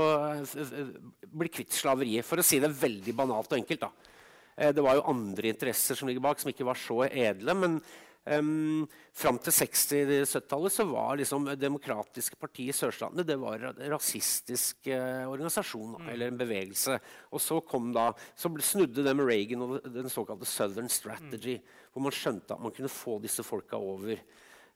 bli 1.39 1.53
kvitt 1.55 1.79
slaveriet. 1.79 2.27
For 2.27 2.43
å 2.43 2.47
si 2.47 2.59
det 2.65 2.75
veldig 2.83 3.15
banalt 3.17 3.55
og 3.55 3.61
enkelt. 3.61 3.87
da. 3.87 4.19
Uh, 4.59 4.73
det 4.75 4.85
var 4.85 4.99
jo 4.99 5.07
andre 5.15 5.55
interesser 5.55 5.99
som 5.99 6.11
ligger 6.11 6.27
bak, 6.27 6.43
som 6.43 6.51
ikke 6.51 6.67
var 6.67 6.83
så 6.83 7.05
edle. 7.07 7.55
men 7.63 7.79
Um, 8.29 8.87
fram 9.17 9.39
til 9.41 9.55
60-70-tallet 9.55 10.75
så 10.75 10.85
var 10.91 11.17
liksom 11.17 11.47
Demokratiske 11.57 12.37
parti 12.37 12.67
i 12.69 12.75
Sørlandet 12.77 13.25
det 13.29 13.39
var 13.41 13.63
en 13.71 13.79
rasistisk 13.93 14.91
uh, 14.91 15.25
organisasjon 15.31 15.95
mm. 15.97 16.11
eller 16.13 16.33
en 16.33 16.41
bevegelse. 16.41 16.99
Og 17.33 17.43
så 17.43 17.61
kom 17.65 17.93
da, 17.97 18.11
så 18.37 18.53
snudde 18.61 19.07
det 19.07 19.17
med 19.17 19.31
Reagan 19.31 19.65
og 19.65 19.79
den 19.95 20.13
såkalte 20.13 20.49
Southern 20.49 20.93
Strategy, 20.93 21.57
mm. 21.57 21.89
hvor 21.95 22.07
man 22.09 22.19
skjønte 22.19 22.55
at 22.55 22.67
man 22.67 22.75
kunne 22.77 22.93
få 22.93 23.17
disse 23.25 23.47
folka 23.47 23.81
over. 23.81 24.21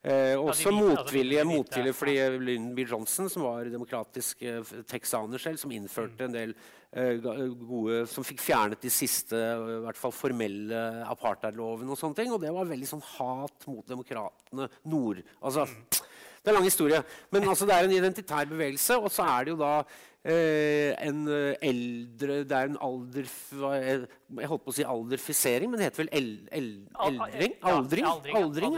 Eh, 0.03 0.35
også 0.35 0.67
ja, 0.67 0.75
motvillige, 0.75 1.39
altså, 1.39 1.55
motvillige 1.55 1.93
fordi 1.95 2.15
Lyndon 2.43 2.75
B. 2.75 2.83
Johnson, 2.83 3.29
som 3.31 3.45
var 3.45 3.69
demokratisk 3.71 4.41
eh, 4.43 4.73
texaner 4.83 5.39
selv, 5.39 5.61
som 5.61 5.71
innførte 5.71 6.27
en 6.27 6.35
del 6.35 6.51
eh, 6.51 6.82
gode 6.93 8.03
Som 8.11 8.25
fikk 8.27 8.41
fjernet 8.43 8.81
de 8.83 8.91
siste 8.93 9.37
i 9.37 9.77
hvert 9.85 9.97
fall 9.97 10.13
formelle 10.13 10.81
apartheidlovene 11.09 11.93
og 11.93 11.99
sånne 11.99 12.19
ting. 12.19 12.33
Og 12.35 12.41
det 12.43 12.53
var 12.53 12.69
veldig 12.69 12.89
sånn 12.89 13.05
hat 13.15 13.67
mot 13.69 13.85
demokratene 13.89 14.69
nord. 14.85 15.23
Altså, 15.41 15.65
det 15.89 16.49
er 16.49 16.53
en 16.53 16.59
lang 16.59 16.69
historie. 16.69 17.03
Men 17.33 17.49
altså, 17.49 17.65
det 17.69 17.75
er 17.75 17.87
en 17.87 17.97
identitær 17.97 18.49
bevegelse, 18.49 18.99
og 18.99 19.09
så 19.13 19.25
er 19.25 19.47
det 19.47 19.55
jo 19.55 19.61
da 19.63 19.75
Eh, 20.23 20.93
en 21.03 21.25
eh, 21.27 21.55
eldre 21.67 22.45
Det 22.47 22.55
er 22.55 22.69
en 22.69 22.77
alder... 22.79 23.25
Jeg 23.27 24.47
holdt 24.47 24.63
på 24.63 24.71
å 24.71 24.75
si 24.77 24.85
alderfisering, 24.87 25.67
men 25.67 25.81
det 25.81 25.89
heter 25.89 26.05
vel 26.05 26.11
el, 26.15 26.29
el, 26.55 26.69
eldring? 27.09 27.57
Aldring? 27.73 28.07
Ja, 28.07 28.13
aldring, 28.39 28.77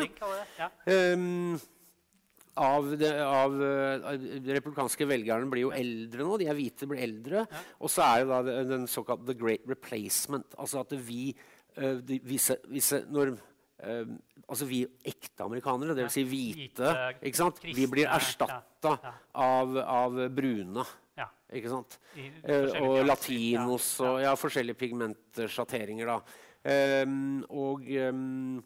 ja. 0.57 0.72
Um, 0.89 1.53
av, 2.56 2.88
det, 2.97 3.10
av, 3.20 3.56
eh, 3.64 4.14
de 4.39 4.56
republikanske 4.56 5.08
velgerne 5.10 5.49
blir 5.51 5.66
jo 5.66 5.74
eldre 5.76 6.28
nå. 6.28 6.38
De 6.39 6.47
er 6.47 6.58
hvite, 6.58 6.88
blir 6.89 7.03
eldre. 7.03 7.43
Ja. 7.43 7.64
Og 7.80 7.91
så 7.91 8.06
er 8.06 8.24
jo 8.24 8.32
da 8.32 8.62
den 8.70 8.88
såkalte 8.91 9.28
the 9.28 9.36
great 9.38 9.66
replacement. 9.68 10.56
Altså 10.60 10.84
at 10.86 10.95
vi, 11.08 11.34
uh, 11.82 11.99
visse, 12.24 12.60
visse, 12.72 13.03
når 13.12 13.38
Uh, 13.86 14.08
altså 14.47 14.66
vi 14.66 14.78
ekte 15.03 15.43
amerikanere, 15.43 15.93
dvs. 15.97 16.14
Si 16.16 16.22
hvite, 16.26 16.93
hvite 17.20 17.74
vi 17.76 17.84
blir 17.91 18.08
erstatta 18.08 18.93
av, 19.36 19.76
av, 19.84 20.16
brune. 20.34 20.86
Ja. 21.20 21.28
Ikke 21.60 21.74
sant? 21.74 21.97
Uh, 22.16 22.72
og 22.80 23.01
latinos 23.03 23.89
og 23.99 24.22
ja, 24.24 24.32
forskjellige 24.39 24.80
pigmenter, 24.80 25.51
sjatteringer. 25.51 26.14
da. 26.14 26.39
Um, 27.06 27.43
og, 27.51 27.84
um, 27.84 28.64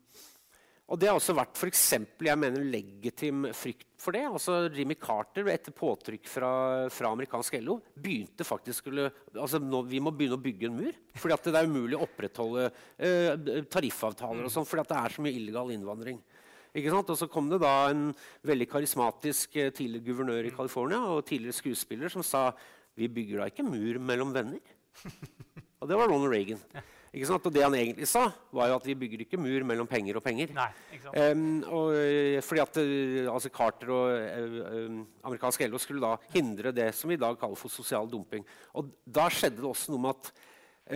og 0.90 0.98
det 0.98 1.10
har 1.10 1.18
også 1.20 1.36
vært 1.38 1.58
for 1.60 1.70
eksempel, 1.70 2.32
jeg 2.32 2.42
mener, 2.42 2.64
legitim 2.66 3.46
frykt 3.54 3.86
for 4.02 4.16
det. 4.16 4.24
Altså 4.26 4.56
Jimmy 4.74 4.96
Carter, 4.98 5.46
etter 5.54 5.76
påtrykk 5.76 6.26
fra, 6.30 6.50
fra 6.94 7.12
amerikansk 7.14 7.60
LO, 7.62 7.78
begynte 7.94 8.48
faktisk 8.48 8.82
skulle, 8.82 9.06
altså 9.36 9.62
nå, 9.62 9.84
Vi 9.86 10.02
må 10.02 10.14
begynne 10.16 10.40
å 10.40 10.42
bygge 10.42 10.70
en 10.70 10.80
mur. 10.80 10.98
fordi 11.14 11.38
det 11.46 11.62
er 11.62 11.70
umulig 11.70 12.00
å 12.00 12.08
opprettholde 12.08 12.68
uh, 12.72 13.62
tariffavtaler 13.70 14.50
og 14.50 14.54
sånn, 14.54 14.66
fordi 14.66 14.88
det 14.90 14.98
er 14.98 15.16
så 15.16 15.26
mye 15.26 15.38
illegal 15.38 15.72
innvandring. 15.76 16.20
Og 16.74 17.16
så 17.18 17.30
kom 17.30 17.50
det 17.50 17.62
da 17.64 17.90
en 17.90 18.12
veldig 18.46 18.68
karismatisk 18.70 19.56
eh, 19.58 19.72
tidligere 19.74 20.06
guvernør 20.06 20.46
i 20.46 20.54
California 20.54 21.00
og 21.02 21.26
tidligere 21.26 21.58
skuespiller 21.58 22.14
som 22.14 22.22
sa 22.22 22.52
vi 22.94 23.10
bygger 23.10 23.42
da 23.42 23.48
ikke 23.50 23.66
mur 23.66 23.98
mellom 24.06 24.34
venner. 24.36 24.62
Og 25.82 25.90
det 25.90 25.98
var 25.98 26.12
Ronald 26.12 26.30
Reagan. 26.30 26.62
Og 27.10 27.53
det 27.53 27.64
han 27.64 27.74
egentlig 27.74 28.07
sa, 28.10 28.28
var 28.53 28.70
jo 28.70 28.76
at 28.78 28.86
vi 28.86 28.97
bygger 29.01 29.24
ikke 29.26 29.39
mur 29.41 29.64
mellom 29.66 29.88
penger 29.89 30.20
og 30.20 30.24
penger. 30.24 30.51
Nei, 30.53 30.68
um, 31.32 31.64
og, 31.66 31.95
eh, 31.97 32.38
fordi 32.45 32.62
at 32.62 32.78
uh, 32.78 33.34
altså 33.34 33.49
Carter 33.49 33.93
og 33.95 34.12
uh, 34.14 34.99
amerikansk 35.26 35.66
LO 35.66 35.82
skulle 35.82 36.03
da 36.03 36.20
hindre 36.36 36.74
det 36.76 36.91
som 36.93 37.10
vi 37.10 37.18
i 37.18 37.22
dag 37.22 37.39
kaller 37.39 37.57
for 37.57 37.74
sosial 37.74 38.10
dumping. 38.12 38.45
Og 38.78 38.93
da 39.05 39.26
skjedde 39.34 39.64
det 39.64 39.72
også 39.72 39.95
noe 39.95 40.05
med 40.05 40.14
at 40.20 40.32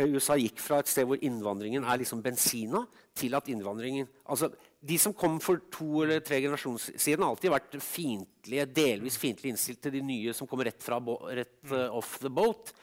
USA 0.09 0.33
gikk 0.39 0.57
fra 0.57 0.79
et 0.81 0.89
sted 0.89 1.05
hvor 1.05 1.21
innvandringen 1.21 1.83
er 1.85 1.99
liksom 2.01 2.21
bensina, 2.25 2.81
til 3.13 3.35
at 3.37 3.49
innvandringen 3.53 4.07
altså 4.25 4.49
de 4.83 4.97
som 4.99 5.13
kom 5.15 5.37
for 5.43 5.61
to 5.71 6.03
eller 6.03 6.23
tre 6.25 6.41
generasjoner 6.43 6.97
siden, 6.99 7.23
har 7.23 7.31
alltid 7.31 7.53
vært 7.53 7.75
fiendtlige, 7.79 8.65
delvis 8.75 9.17
fiendtlig 9.19 9.53
innstilt 9.53 9.79
til 9.85 9.95
de 9.95 10.01
nye 10.03 10.33
som 10.35 10.49
kommer 10.49 10.67
rett, 10.67 10.81
fra 10.83 10.99
rett 11.31 11.71
uh, 11.71 11.87
off 11.95 12.17
the 12.19 12.31
boat. 12.31 12.73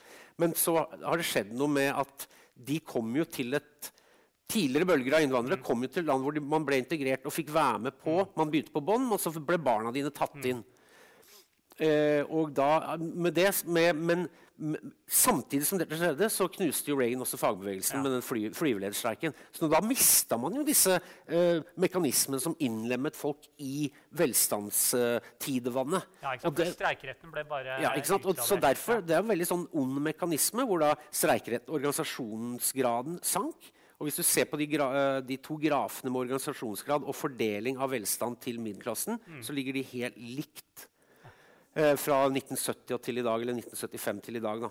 Men 0.40 0.54
så 0.56 0.78
har 0.80 1.20
det 1.20 1.26
skjedd 1.28 1.52
noe 1.52 1.68
med 1.68 1.90
at 1.92 2.24
de 2.66 2.78
kom 2.84 3.16
jo 3.16 3.26
til 3.30 3.56
et 3.58 3.90
Tidligere 4.50 4.88
bølger 4.88 5.14
av 5.14 5.22
innvandrere 5.22 5.62
kom 5.62 5.84
jo 5.84 5.88
til 5.94 6.08
land 6.08 6.24
hvor 6.24 6.38
man 6.42 6.64
ble 6.66 6.80
integrert 6.80 7.26
og 7.28 7.30
fikk 7.30 7.52
være 7.54 7.84
med 7.84 7.94
på. 8.02 8.16
Man 8.34 8.50
begynte 8.50 8.72
på 8.74 8.82
bånn, 8.82 9.04
og 9.14 9.20
så 9.22 9.30
ble 9.30 9.60
barna 9.62 9.92
dine 9.94 10.10
tatt 10.10 10.42
inn. 10.42 10.64
Eh, 11.78 12.22
og 12.28 12.50
da, 12.56 12.96
med 12.98 13.36
det, 13.36 13.50
med, 13.66 13.96
men 13.96 14.28
samtidig 15.08 15.64
som 15.66 15.80
dette 15.80 15.96
skjedde, 15.96 16.28
så 16.32 16.46
knuste 16.52 16.92
jo 16.92 16.98
Reagan 16.98 17.22
også 17.24 17.38
fagbevegelsen 17.40 17.96
ja. 17.96 18.02
med 18.04 18.14
den 18.16 18.24
fly, 18.24 18.42
flyvelederstreiken. 18.56 19.34
Så 19.56 19.68
da 19.72 19.80
mista 19.84 20.36
man 20.40 20.58
jo 20.58 20.64
disse 20.66 20.98
eh, 20.98 21.62
mekanismene 21.80 22.40
som 22.42 22.56
innlemmet 22.60 23.16
folk 23.16 23.48
i 23.62 23.88
velstandstidevannet. 24.20 26.06
Ja, 26.20 26.36
ikke 26.36 26.44
sant? 26.44 26.60
Det, 26.60 26.68
streikeretten 26.76 27.34
ble 27.34 27.46
bare 27.48 27.80
ja, 27.86 27.94
ikke 27.96 28.12
sant? 28.12 28.28
Og, 28.28 28.44
så 28.44 28.60
derfor, 28.60 29.00
Det 29.00 29.16
er 29.16 29.24
en 29.24 29.32
veldig 29.32 29.48
sånn 29.48 29.66
ond 29.80 30.00
mekanisme 30.10 30.66
hvor 30.68 30.84
da 30.84 30.94
streikeretten, 31.08 31.72
organisasjonsgraden, 31.80 33.20
sank. 33.24 33.72
Og 34.00 34.08
hvis 34.08 34.16
du 34.16 34.24
ser 34.24 34.46
på 34.48 34.56
de, 34.60 34.68
eh, 34.76 35.18
de, 35.24 35.40
to 35.44 35.56
grafene 35.60 36.12
med 36.12 36.26
organisasjonsgrad 36.26 37.04
og 37.04 37.16
fordeling 37.16 37.80
av 37.80 37.92
velstand 37.92 38.40
til 38.44 38.60
middelklassen, 38.60 39.20
mm. 39.20 39.42
så 39.44 39.56
ligger 39.56 39.76
de 39.76 39.88
helt 39.92 40.16
likt. 40.20 40.89
Eh, 41.70 41.94
fra 41.94 42.24
1970 42.26 42.96
og 42.96 43.02
til 43.04 43.20
i 43.20 43.22
dag, 43.22 43.42
eller 43.44 43.54
1975 43.60 44.22
til 44.26 44.38
i 44.40 44.42
dag. 44.42 44.62
Da. 44.64 44.70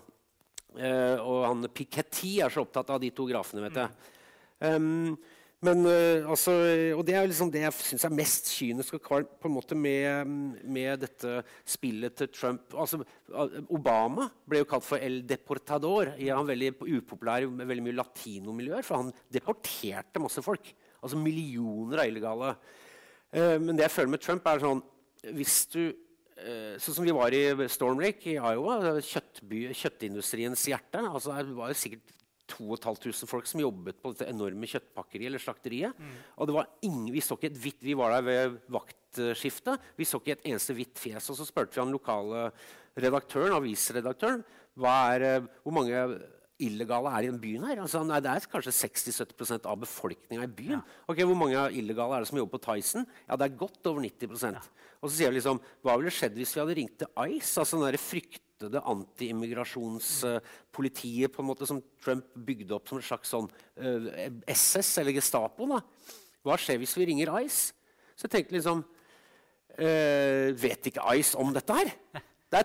Eh, 0.76 1.18
og 1.24 1.44
han 1.46 1.68
Piketty 1.72 2.36
er 2.44 2.52
så 2.52 2.64
opptatt 2.66 2.90
av 2.92 3.00
de 3.00 3.08
to 3.16 3.24
grafene, 3.28 3.64
vet 3.64 3.78
jeg. 3.80 4.08
Um, 4.60 5.14
men, 5.64 5.80
uh, 5.84 6.28
altså, 6.32 6.52
og 6.96 7.00
det 7.08 7.14
er 7.16 7.26
liksom 7.28 7.50
det 7.52 7.62
jeg 7.62 7.76
syns 7.84 8.04
er 8.04 8.12
mest 8.12 8.50
kynisk 8.52 8.98
og 8.98 9.02
kvalmt 9.04 9.32
på 9.40 9.48
en 9.48 9.54
måte 9.54 9.76
med, 9.76 10.28
med, 10.64 11.00
dette 11.00 11.40
spillet 11.68 12.16
til 12.16 12.30
Trump. 12.32 12.76
Altså, 12.76 13.00
Obama 13.72 14.28
ble 14.48 14.60
jo 14.62 14.68
kalt 14.68 14.84
for 14.84 15.00
El 15.00 15.22
Deportador. 15.28 16.14
i 16.20 16.28
han 16.28 16.48
veldig 16.48 16.74
upopulær 16.82 17.44
i 17.44 17.48
veldig 17.48 17.86
mye 17.88 17.96
latinomiljøer, 17.96 18.84
for 18.84 19.00
han 19.00 19.12
deporterte 19.32 20.20
masse 20.20 20.44
folk. 20.44 20.72
Altså 21.00 21.20
millioner 21.20 22.04
av 22.04 22.12
illegale. 22.12 22.54
Uh, 23.32 23.56
men 23.56 23.72
det 23.72 23.88
jeg 23.88 23.96
føler 23.96 24.14
med 24.16 24.24
Trump, 24.24 24.48
er 24.48 24.64
sånn 24.64 24.84
Hvis 25.36 25.58
du 25.72 25.82
Eh, 25.84 26.09
sånn 26.80 26.96
som 26.96 27.06
vi 27.06 27.14
var 27.16 27.34
i 27.34 27.68
Storm 27.72 28.00
Lake 28.02 28.32
i 28.32 28.38
Iowa, 28.38 28.96
kjøttby, 29.04 29.68
kjøttindustriens 29.76 30.64
hjerte. 30.70 31.02
Altså, 31.04 31.34
det 31.36 31.56
var 31.56 31.76
sikkert 31.76 32.14
2500 32.50 33.28
folk 33.30 33.46
som 33.46 33.62
jobbet 33.62 34.00
på 34.02 34.12
dette 34.12 34.28
enorme 34.30 34.68
kjøttpakkeriet 34.70 35.30
eller 35.30 35.42
slakteriet. 35.42 35.98
Mm. 35.98 36.16
Og 36.36 36.48
det 36.48 36.56
var 36.56 36.70
ingen, 36.86 37.12
vi 37.14 37.22
så 37.24 37.38
ikke 37.38 37.52
et 37.52 37.60
hvitt, 37.62 37.82
vi 37.86 37.96
var 37.98 38.16
der 38.16 38.26
ved 38.26 38.58
vaktskiftet. 38.74 39.90
Vi 39.98 40.08
så 40.08 40.20
ikke 40.20 40.38
et 40.38 40.48
eneste 40.50 40.76
hvitt 40.76 40.98
fjes. 41.00 41.30
Og 41.30 41.38
så 41.38 41.46
spurte 41.48 41.76
vi 41.76 41.84
han 41.84 41.94
lokale 41.94 42.48
redaktøren, 42.98 43.54
avisredaktøren 43.54 44.42
hva 44.80 45.14
er, 45.14 45.24
eh, 45.26 45.48
hvor 45.64 45.74
mange 45.74 46.20
illegale 46.60 47.10
er 47.16 47.24
i 47.24 47.30
den 47.30 47.40
byen 47.40 47.64
her? 47.68 47.80
Altså, 47.82 48.02
nei, 48.04 48.20
det 48.20 48.30
er 48.30 48.46
kanskje 48.52 48.74
60-70% 48.76 49.66
av 49.68 49.80
befolkninga 49.80 50.44
i 50.44 50.52
byen. 50.52 50.78
Ja. 50.78 51.00
Ok, 51.08 51.22
Hvor 51.24 51.38
mange 51.38 51.70
illegale 51.72 52.16
er 52.16 52.20
det 52.20 52.28
som 52.28 52.38
jobber 52.38 52.58
på 52.58 52.64
Tyson? 52.68 53.06
Ja, 53.28 53.36
det 53.36 53.48
er 53.48 53.58
godt 53.60 53.86
over 53.86 54.00
90 54.00 54.54
ja. 54.54 54.60
Og 55.00 55.08
så 55.08 55.14
sier 55.16 55.30
vi 55.32 55.38
liksom 55.38 55.58
Hva 55.84 55.92
ville 55.98 56.12
skjedd 56.14 56.38
hvis 56.38 56.54
vi 56.54 56.62
hadde 56.62 56.78
ringt 56.78 56.96
til 57.00 57.10
ICE? 57.16 57.60
Altså 57.62 57.74
den 57.76 57.88
der 57.88 57.98
fryktede 58.00 58.80
antiimmigrasjonspolitiet 58.92 61.28
på 61.32 61.38
en 61.42 61.48
måte 61.48 61.68
som 61.68 61.84
Trump 62.04 62.26
bygde 62.36 62.74
opp 62.76 62.86
som 62.90 62.98
en 63.00 63.08
slags 63.08 63.28
sånn 63.32 63.48
SS 64.52 64.90
eller 65.00 65.12
Gestapo. 65.16 65.62
da. 65.70 65.78
Hva 66.44 66.54
skjer 66.60 66.78
hvis 66.82 66.98
vi 67.00 67.08
ringer 67.08 67.28
ICE? 67.40 67.62
Så 68.14 68.22
jeg 68.26 68.34
tenkte 68.36 68.56
liksom 68.58 68.78
uh, 68.84 70.48
Vet 70.60 70.82
ikke 70.90 71.08
ICE 71.16 71.32
om 71.40 71.48
dette 71.56 71.72
her? 71.78 71.88
Det 72.50 72.60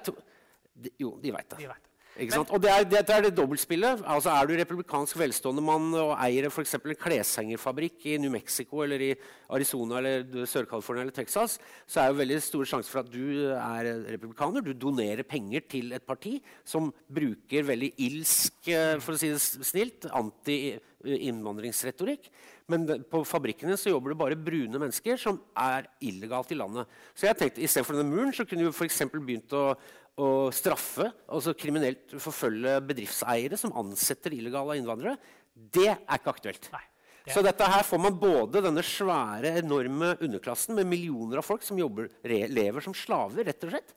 de, 0.75 0.89
jo, 0.99 1.15
de 1.23 1.31
veit 1.31 1.47
det. 1.53 1.59
De 1.61 1.67
vet. 1.69 1.84
Og 2.15 2.61
det 2.63 2.69
er, 2.71 2.85
Dette 2.87 3.11
er 3.11 3.25
det 3.25 3.33
dobbeltspillet. 3.35 3.99
Altså, 4.07 4.31
er 4.31 4.47
du 4.47 4.53
republikansk 4.55 5.17
velstående 5.19 5.59
mann 5.65 5.89
og 5.99 6.13
eier 6.23 6.47
f.eks. 6.47 6.77
en 6.77 6.95
kleshengerfabrikk 6.95 8.05
i 8.07 8.15
New 8.23 8.31
Mexico 8.31 8.79
eller 8.85 8.99
i 9.03 9.09
Arizona 9.51 9.97
eller 9.99 10.23
Sør-California 10.47 11.03
eller 11.03 11.15
Texas, 11.15 11.59
så 11.83 11.99
er 11.99 12.07
det 12.09 12.21
veldig 12.21 12.39
store 12.45 12.67
sjanser 12.69 12.91
for 12.93 13.01
at 13.03 13.11
du 13.11 13.51
er 13.51 13.83
republikaner. 14.15 14.63
Du 14.63 14.71
donerer 14.71 15.27
penger 15.27 15.61
til 15.75 15.91
et 15.97 16.07
parti 16.07 16.33
som 16.63 16.87
bruker 17.11 17.67
veldig 17.67 17.91
ilsk, 18.07 18.55
eh, 18.71 18.95
for 19.03 19.11
å 19.13 19.19
si 19.19 19.29
det 19.33 19.41
snilt, 19.43 20.07
anti-innvandringsretorikk. 20.15 22.23
Men 22.71 22.87
på 23.11 23.17
fabrikkene 23.27 23.75
så 23.77 23.91
jobber 23.91 24.09
det 24.13 24.21
bare 24.23 24.39
brune 24.39 24.79
mennesker 24.81 25.15
som 25.21 25.37
er 25.59 25.85
illegalt 26.01 26.51
i 26.55 26.57
landet. 26.57 26.87
Så 27.13 27.27
jeg 27.27 27.37
tenkte, 27.37 27.61
Istedenfor 27.61 27.93
denne 27.99 28.15
muren 28.15 28.33
så 28.33 28.45
kunne 28.47 28.65
vi 28.65 28.73
f.eks. 28.73 29.03
begynt 29.13 29.53
å 29.53 29.75
å 30.15 30.49
straffe, 30.55 31.09
altså 31.27 31.55
kriminelt 31.57 32.15
forfølge 32.23 32.77
bedriftseiere 32.87 33.57
som 33.59 33.73
ansetter 33.81 34.35
illegale 34.37 34.77
innvandrere, 34.79 35.17
det 35.53 35.89
er 35.91 36.19
ikke 36.19 36.35
aktuelt. 36.35 36.69
Nei, 36.71 36.83
Så 37.33 37.43
dette 37.43 37.67
her 37.67 37.83
får 37.87 38.01
man 38.05 38.15
både 38.19 38.63
denne 38.63 38.83
svære, 38.85 39.57
enorme 39.59 40.13
underklassen 40.23 40.77
med 40.77 40.87
millioner 40.87 41.41
av 41.41 41.47
folk 41.47 41.65
som 41.67 41.79
jobber, 41.79 42.09
lever 42.23 42.85
som 42.85 42.95
slaver, 42.95 43.43
rett 43.47 43.67
og 43.67 43.75
slett. 43.75 43.95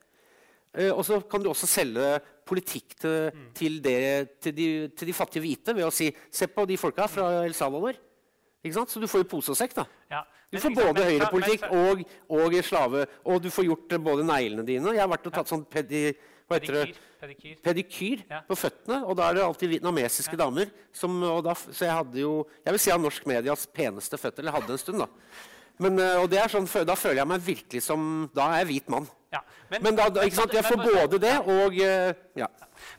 Eh, 0.74 0.90
og 0.92 1.04
så 1.06 1.20
kan 1.30 1.42
du 1.42 1.48
også 1.52 1.68
selge 1.70 2.18
politikk 2.48 2.98
til, 2.98 3.30
mm. 3.32 3.46
til, 3.56 3.78
det, 3.84 4.00
til, 4.42 4.54
de, 4.56 4.68
til, 4.92 5.10
de, 5.10 5.16
fattige 5.16 5.44
hvite 5.44 5.74
ved 5.76 5.86
å 5.86 5.94
si 5.94 6.10
Se 6.32 6.48
på 6.50 6.64
de 6.68 6.76
folka 6.80 7.08
fra 7.10 7.30
El 7.44 7.56
Salvador. 7.56 7.96
Ikke 8.64 8.74
sant? 8.74 8.90
Så 8.90 9.00
du 9.00 9.06
får 9.06 9.22
jo 9.22 9.28
pose 9.30 9.50
og 9.54 9.56
sekk. 9.58 9.74
da. 9.74 9.84
Ja. 10.10 10.24
Du 10.50 10.58
får 10.58 10.74
både 10.74 10.94
men- 10.94 11.10
høyrepolitikk 11.12 11.60
men- 11.70 11.78
og, 11.78 12.04
og 12.30 12.64
slave. 12.64 13.06
Og 13.24 13.42
du 13.42 13.50
får 13.50 13.64
gjort 13.68 13.92
eh, 13.92 13.98
både 13.98 14.24
neglene 14.24 14.64
dine 14.66 14.94
Jeg 14.94 15.00
har 15.00 15.08
vært 15.08 15.26
og 15.26 15.32
tatt 15.32 15.46
sånn 15.48 15.64
pedi? 15.68 16.14
Pedikyr. 16.48 16.94
pedikyr. 17.20 17.56
pedikyr 17.62 18.22
Ja. 18.30 18.40
på 18.48 18.56
føttene. 18.56 19.04
Og 19.04 19.16
da 19.16 19.28
er 19.28 19.34
det 19.34 19.42
alltid 19.44 19.68
vietnamesiske 19.68 20.36
damer. 20.36 20.70
Som, 20.92 21.20
da, 21.44 21.52
så 21.54 21.84
jeg 21.84 21.92
hadde 21.92 22.18
jo 22.20 22.46
Jeg 22.64 22.72
vil 22.72 22.78
si 22.80 22.90
av 22.90 23.00
norsk 23.00 23.26
medias 23.26 23.66
peneste 23.66 24.16
føtter. 24.16 24.38
Eller 24.40 24.52
hadde 24.52 24.70
en 24.72 24.78
stund, 24.78 24.98
da. 24.98 25.06
Men, 25.78 25.98
eh, 25.98 26.16
og 26.22 26.30
det 26.30 26.38
sånn, 26.50 26.66
Da 26.86 26.94
føler 26.94 27.16
jeg 27.16 27.26
meg 27.28 27.40
virkelig 27.40 27.82
som 27.82 28.30
Da 28.34 28.48
er 28.54 28.64
jeg 28.64 28.66
hvit 28.82 28.88
mann. 28.88 29.06
Ja. 29.30 29.40
Men 29.70 29.94
da, 29.94 30.08
da, 30.08 30.22
jeg 30.22 30.32
får 30.32 30.80
både 30.82 31.20
det 31.20 31.36
og 31.46 31.78
eh, 31.78 32.14
ja. 32.34 32.46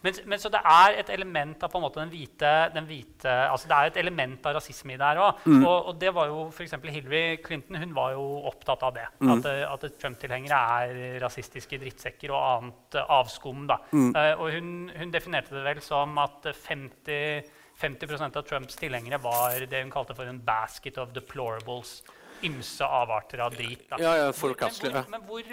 Men, 0.05 0.19
men 0.31 0.41
så 0.41 0.51
det 0.53 0.61
er 0.63 0.99
et 1.01 1.11
element 1.13 1.63
av 1.63 1.71
på 1.71 1.79
en 1.79 1.85
måte 1.85 2.01
den 2.01 2.11
hvite, 2.13 2.51
den 2.75 2.87
hvite 2.89 3.35
altså 3.49 3.69
Det 3.69 3.77
er 3.77 3.91
et 3.91 3.99
element 4.01 4.45
av 4.49 4.55
rasisme 4.57 4.95
i 4.95 4.99
det 4.99 5.09
her 5.11 5.21
òg. 5.23 5.43
Mm. 5.45 5.63
Og, 5.63 5.77
og 5.91 5.99
det 6.01 6.13
var 6.15 6.29
jo 6.31 6.43
f.eks. 6.49 6.75
Hillary 6.89 7.23
Clinton 7.45 7.79
hun 7.81 7.95
var 7.95 8.15
jo 8.15 8.25
opptatt 8.49 8.83
av 8.87 8.95
det. 8.97 9.07
Mm. 9.19 9.31
At, 9.35 9.49
eh, 9.51 9.63
at 9.67 9.99
Trump-tilhengere 10.01 10.59
er 10.79 11.19
rasistiske 11.23 11.79
drittsekker 11.81 12.33
og 12.33 12.41
annet 12.41 12.99
eh, 12.99 13.15
avskum. 13.19 13.65
da. 13.69 13.79
Mm. 13.91 14.11
Uh, 14.15 14.33
og 14.35 14.53
hun, 14.55 14.69
hun 14.95 15.13
definerte 15.13 15.55
det 15.55 15.65
vel 15.65 15.81
som 15.85 16.17
at 16.21 16.49
eh, 16.49 16.61
50, 16.67 17.51
50% 17.79 18.39
av 18.39 18.47
Trumps 18.47 18.79
tilhengere 18.79 19.21
var 19.23 19.67
det 19.69 19.83
hun 19.83 19.93
kalte 19.93 20.17
for 20.17 20.29
en 20.29 20.41
'basket 20.45 20.97
of 20.97 21.13
deplorables'. 21.15 22.01
Ymse 22.39 22.85
avarter 22.85 23.41
av 23.43 23.51
drit. 23.51 23.81
Da. 23.89 23.97
Ja, 23.99 24.13
ja, 24.15 24.27
Men 24.31 24.53
ja. 24.55 24.69
hvor, 24.71 25.09
men 25.11 25.25
hvor, 25.27 25.43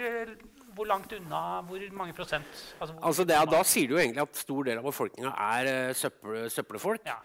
hvor 0.77 0.87
langt 0.89 1.13
unna 1.17 1.41
Hvor 1.67 1.83
mange 1.97 2.13
prosent? 2.17 2.45
Altså, 2.77 2.93
hvor, 2.93 3.01
Altså 3.09 3.25
det, 3.27 3.35
er- 3.35 3.49
da 3.51 3.63
sier 3.65 3.89
du 3.89 3.95
jo 3.97 4.01
egentlig 4.03 4.23
at 4.23 4.39
stor 4.43 4.67
del 4.69 4.79
av 4.81 4.85
befolkninga 4.87 5.33
er 5.47 5.69
uh, 5.89 5.95
søppel, 5.97 6.45
søppelfolk. 6.53 7.09
Ja. 7.09 7.17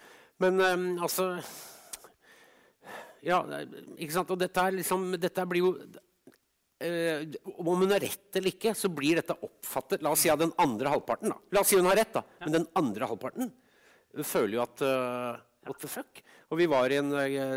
Men 0.42 0.58
um, 0.60 0.86
altså 1.04 1.28
Ja, 3.22 3.38
ikke 4.00 4.16
sant? 4.16 4.32
Og 4.34 4.40
dette 4.40 4.64
er 4.64 4.74
liksom 4.80 5.12
Dette 5.22 5.44
blir 5.46 5.62
jo 5.62 5.72
uh, 5.76 7.36
Om 7.52 7.84
hun 7.84 7.94
har 7.94 8.02
rett 8.02 8.40
eller 8.40 8.50
ikke, 8.56 8.74
så 8.78 8.90
blir 8.90 9.20
dette 9.20 9.36
oppfattet 9.38 10.02
La 10.02 10.14
oss 10.16 10.24
si 10.24 10.32
av 10.32 10.40
den 10.42 10.54
andre 10.62 10.90
halvparten. 10.96 11.30
da. 11.30 11.38
La 11.54 11.62
oss 11.62 11.70
si 11.70 11.78
hun 11.78 11.86
har 11.90 11.98
rett, 12.00 12.12
da. 12.16 12.24
Men 12.42 12.58
den 12.60 12.68
andre 12.78 13.08
halvparten 13.12 13.52
føler 14.28 14.58
jo 14.58 14.64
at 14.66 14.82
uh, 14.84 15.38
What 15.68 15.78
the 15.78 15.86
fuck? 15.86 16.18
Og 16.50 16.58
vi 16.58 16.66
var 16.68 16.90
i 16.90 16.96
en 16.98 17.12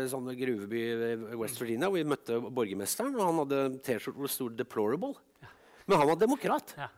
sånn 0.08 0.28
gruveby 0.38 0.82
i 0.86 1.36
West 1.36 1.58
Virginia 1.60 1.88
og 1.90 1.96
vi 1.98 2.04
møtte 2.06 2.38
borgermesteren. 2.40 3.16
Og 3.18 3.26
han 3.26 3.40
hadde 3.42 3.58
en 3.64 3.74
T-skjorte 3.82 4.14
hvor 4.16 4.28
det 4.30 4.32
sto 4.32 4.46
'deplorable'. 4.48 5.18
Men 5.86 6.00
han 6.00 6.10
var 6.10 6.20
demokrat. 6.20 6.74
Ja. 6.78 6.90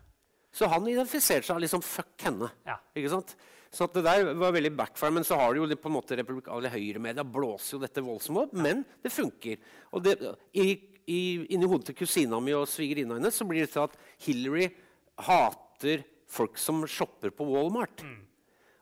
Så 0.54 0.68
han 0.72 0.86
identifiserte 0.88 1.46
seg 1.46 1.60
liksom 1.62 1.84
fuck 1.84 2.24
henne. 2.24 2.50
Ja. 2.66 2.78
Ikke 2.96 3.12
sant? 3.12 3.34
Så 3.70 3.84
det 3.92 4.02
der 4.06 4.30
var 4.32 4.54
veldig 4.56 4.72
backfire. 4.76 5.12
Men 5.18 5.26
så 5.28 5.36
har 5.38 5.52
det 5.52 5.60
jo 5.60 5.68
det 5.68 5.80
på 5.80 5.90
en 5.90 5.96
måte 5.98 6.16
republik- 6.16 6.48
eller 6.52 6.72
høyremedia 6.72 7.24
blåser 7.24 7.76
jo 7.76 7.82
dette 7.84 8.04
voldsomt 8.04 8.46
opp. 8.46 8.54
Men 8.56 8.84
det 9.04 9.12
funker. 9.12 9.60
Og 9.92 10.04
det, 10.06 10.16
i, 10.56 10.70
i, 11.04 11.20
inni 11.54 11.68
hodet 11.68 11.90
til 11.90 11.98
kusina 12.00 12.40
mi 12.40 12.56
og 12.56 12.68
svigerinna 12.70 13.18
hennes 13.18 13.36
så 13.36 13.46
blir 13.48 13.66
det 13.66 13.74
til 13.74 13.84
at 13.84 13.98
Hillary 14.24 14.70
hater 15.28 16.06
folk 16.28 16.58
som 16.60 16.82
shopper 16.88 17.32
på 17.34 17.46
Walmart. 17.48 18.04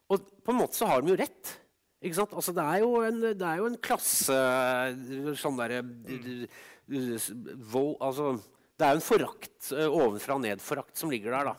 Og 0.06 0.22
på 0.46 0.54
en 0.54 0.60
måte 0.62 0.78
så 0.78 0.88
har 0.90 1.02
de 1.02 1.12
jo 1.12 1.18
rett. 1.18 1.56
Ikke 2.04 2.20
sant? 2.20 2.34
Altså, 2.36 2.54
det, 2.54 2.62
er 2.62 2.82
jo 2.84 2.90
en, 3.02 3.22
det 3.34 3.46
er 3.46 3.58
jo 3.58 3.68
en 3.70 3.78
klasse 3.82 4.36
Sånn 5.40 5.56
derre 5.56 5.80
mm. 5.80 6.44
Altså 8.04 8.34
det 8.76 8.84
er 8.84 8.92
jo 8.92 9.00
en 9.00 9.06
forakt 9.06 9.70
eh, 9.72 9.88
ovenfra 9.88 10.36
og 10.36 10.44
ned-forakt 10.44 11.00
som 11.00 11.12
ligger 11.12 11.32
der, 11.32 11.52
da. 11.52 11.56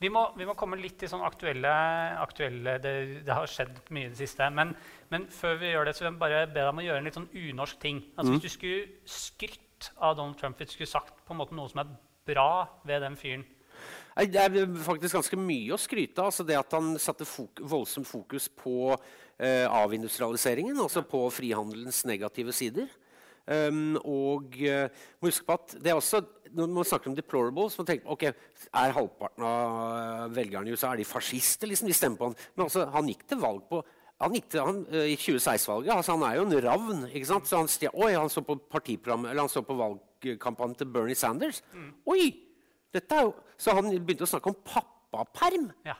Vi 0.00 0.08
må, 0.10 0.24
vi 0.34 0.46
må 0.48 0.56
komme 0.58 0.78
litt 0.80 0.96
til 0.98 1.10
sånn 1.12 1.22
aktuelle, 1.22 1.70
aktuelle 2.18 2.74
det, 2.82 2.94
det 3.26 3.36
har 3.36 3.50
skjedd 3.50 3.76
mye 3.94 4.08
i 4.08 4.10
det 4.10 4.18
siste. 4.18 4.48
Men, 4.54 4.72
men 5.12 5.28
før 5.30 5.60
vi 5.60 5.70
gjør 5.70 5.86
det, 5.86 5.94
så 5.94 6.04
vil 6.04 6.10
jeg 6.10 6.20
bare 6.22 6.40
be 6.48 6.58
deg 6.58 6.72
om 6.72 6.80
å 6.82 6.86
gjøre 6.86 7.02
en 7.02 7.06
litt 7.06 7.18
sånn 7.18 7.30
unorsk 7.30 7.80
ting. 7.82 8.02
Altså 8.16 8.34
Hvis 8.34 8.46
du 8.46 8.54
skulle 8.56 9.14
skrytt 9.14 9.90
av 10.02 10.16
Donald 10.18 10.40
Trump, 10.40 10.58
hvis 10.58 10.72
du 10.72 10.78
skulle 10.78 10.90
sagt 10.90 11.22
på 11.22 11.36
en 11.36 11.40
måte 11.40 11.56
noe 11.56 11.70
som 11.70 11.84
er 11.84 11.94
bra 12.28 12.50
ved 12.86 13.02
den 13.06 13.16
fyren 13.18 13.46
Nei, 14.16 14.26
Det 14.28 14.40
er 14.42 14.72
faktisk 14.84 15.16
ganske 15.16 15.38
mye 15.40 15.72
å 15.72 15.80
skryte 15.80 16.20
av. 16.20 16.32
Altså 16.32 16.44
det 16.44 16.58
at 16.58 16.74
han 16.76 16.96
satte 17.00 17.28
fok 17.28 17.62
voldsomt 17.62 18.08
fokus 18.08 18.50
på 18.52 18.90
eh, 18.92 19.64
avindustrialiseringen, 19.64 20.76
altså 20.82 21.04
på 21.06 21.22
frihandelens 21.32 22.02
negative 22.10 22.52
sider. 22.56 22.90
Um, 23.50 23.96
og 24.04 24.52
uh, 24.62 24.86
må 25.18 25.30
huske 25.30 25.46
på 25.48 25.54
at 25.56 25.72
det 25.82 25.90
er 25.90 25.96
også, 25.98 26.20
Når 26.56 26.74
man 26.74 26.86
snakker 26.88 27.10
om 27.10 27.16
deplorables, 27.16 27.78
man 27.78 27.88
tenker 27.88 28.10
ok, 28.10 28.26
er 28.26 28.94
halvparten 28.96 29.46
av 29.46 30.34
velgerne 30.34 30.70
i 30.70 30.74
USA 30.74 30.92
er 30.92 31.02
de 31.02 31.08
fascister? 31.08 31.70
liksom, 31.70 31.88
De 31.90 31.96
stemmer 31.96 32.20
på 32.20 32.30
han. 32.30 32.36
Men 32.56 32.66
altså, 32.66 32.86
han 32.94 33.10
gikk 33.10 33.26
til 33.30 33.42
valg 33.42 33.64
på 33.70 33.82
han 34.20 34.34
gikk 34.36 34.50
til, 34.52 34.60
han, 34.60 34.82
uh, 34.92 35.06
I 35.08 35.14
2016-valget 35.16 35.94
altså 35.94 36.12
Han 36.12 36.24
er 36.26 36.34
jo 36.36 36.42
en 36.44 36.58
ravn. 36.66 37.04
ikke 37.08 37.28
sant? 37.30 37.46
Så 37.48 37.56
han, 37.56 37.70
stia, 37.72 37.88
oi, 37.96 38.12
han 38.12 38.28
så 38.28 38.42
på 38.44 38.58
partiprogrammet, 38.68 39.30
eller 39.30 39.46
han 39.46 39.52
så 39.52 39.62
på 39.64 39.76
valgkampanjen 39.78 40.76
til 40.76 40.90
Bernie 40.92 41.16
Sanders. 41.16 41.62
Oi! 42.04 42.28
dette 42.92 43.14
er 43.14 43.28
jo, 43.28 43.34
Så 43.56 43.72
han 43.76 43.88
begynte 43.88 44.26
å 44.26 44.30
snakke 44.30 44.50
om 44.50 44.58
pappaperm. 44.66 45.70
Ja. 45.86 45.94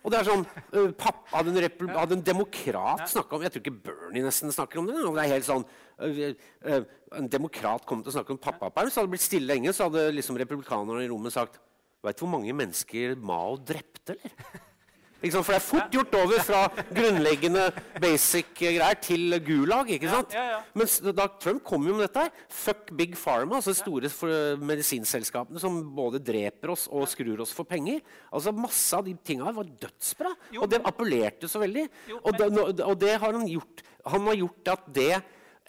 Og 0.00 0.12
det 0.12 0.20
er 0.20 0.28
sånn, 0.30 0.44
uh, 0.46 0.92
pappa, 0.96 1.36
hadde, 1.36 1.52
en 1.52 1.62
repul- 1.66 1.92
hadde 1.92 2.16
en 2.16 2.24
demokrat 2.24 3.02
snakka 3.10 3.36
om 3.36 3.42
Jeg 3.44 3.52
tror 3.52 3.64
ikke 3.64 3.82
Bernie 3.84 4.24
nesten 4.24 4.54
snakker 4.54 4.80
om 4.80 4.88
det. 4.88 4.96
og 5.04 5.16
det 5.18 5.24
er 5.24 5.34
helt 5.34 5.48
sånn, 5.48 5.66
uh, 6.00 6.22
uh, 6.64 6.80
En 7.18 7.28
demokrat 7.28 7.84
kom 7.84 8.02
til 8.02 8.12
å 8.12 8.16
snakke 8.16 8.32
om 8.32 8.40
pappaperm, 8.40 8.88
så 8.88 9.00
hadde 9.00 9.10
det 9.10 9.16
blitt 9.18 9.26
stille 9.28 9.50
lenge. 9.50 9.74
Så 9.76 9.88
hadde 9.90 10.08
liksom 10.14 10.38
republikanerne 10.40 11.04
i 11.04 11.10
rommet 11.10 11.36
sagt 11.36 11.60
Veit 12.00 12.16
du 12.16 12.24
hvor 12.24 12.32
mange 12.32 12.54
mennesker 12.56 13.12
Mao 13.20 13.58
drepte, 13.60 14.16
eller? 14.16 14.68
Sant? 15.28 15.44
For 15.44 15.52
det 15.52 15.58
er 15.60 15.64
fort 15.66 15.90
gjort 15.92 16.14
over 16.16 16.40
fra 16.46 16.60
grunnleggende 16.96 17.66
basic 18.00 18.54
greier 18.56 18.96
til 19.04 19.36
gulag. 19.44 19.90
ikke 19.92 20.08
sant? 20.08 20.32
ja, 20.32 20.44
ja. 20.54 20.60
Mens 20.74 20.94
da 21.04 21.26
Trump 21.42 21.60
kom 21.66 21.84
jo 21.84 21.92
med 21.98 22.06
dette 22.08 22.22
her 22.24 22.30
Fuck 22.48 22.88
Big 22.96 23.12
Pharma, 23.20 23.58
altså 23.60 23.74
store 23.76 24.08
for- 24.08 24.56
medisinselskapene 24.64 25.60
som 25.60 25.76
både 25.96 26.22
dreper 26.24 26.72
oss 26.72 26.86
og 26.90 27.04
skrur 27.10 27.42
oss 27.44 27.52
for 27.52 27.68
penger. 27.68 28.00
Altså 28.32 28.54
Masse 28.56 28.96
av 28.96 29.04
de 29.04 29.12
tinga 29.24 29.52
var 29.52 29.68
dødsbra. 29.68 30.32
Jo, 30.56 30.62
og 30.64 30.70
det 30.72 30.80
appellerte 30.88 31.48
så 31.50 31.60
veldig. 31.60 31.84
Jo, 32.08 32.20
og, 32.24 32.38
det, 32.40 32.80
og 32.86 32.96
det 33.00 33.12
har 33.20 33.32
han 33.36 33.46
gjort. 33.48 33.84
Han 34.08 34.24
har 34.30 34.40
gjort 34.40 34.72
at 34.78 34.88
det 34.96 35.12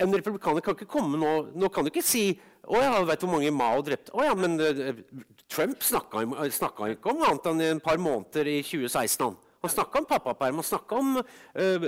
En 0.02 0.08
republikaner 0.16 0.64
kan 0.64 0.74
ikke 0.74 0.88
komme 0.88 1.18
nå 1.20 1.32
Nå 1.60 1.68
kan 1.70 1.84
du 1.84 1.90
ikke 1.92 2.02
si 2.02 2.40
å 2.70 2.78
ja, 2.78 2.98
vet 3.08 3.24
hvor 3.24 3.32
mange 3.34 3.52
Mao 3.54 3.82
drepte? 3.86 4.14
Å 4.14 4.26
ja, 4.28 4.34
men 4.38 4.60
eh, 4.62 5.00
Trump 5.50 5.82
snakka 5.84 6.22
snakka 6.54 6.92
ikke 6.94 7.14
om 7.14 7.24
annet 7.26 7.50
enn 7.50 7.64
et 7.66 7.84
par 7.84 7.98
måneder 8.02 8.50
i 8.52 8.60
2016. 8.62 9.26
Han, 9.26 9.40
han 9.64 9.74
snakka 9.74 10.02
om 10.02 10.08
pappaperm, 10.10 10.62
han 10.62 10.68
snakka 10.68 11.00
om 11.02 11.18
uh, 11.22 11.88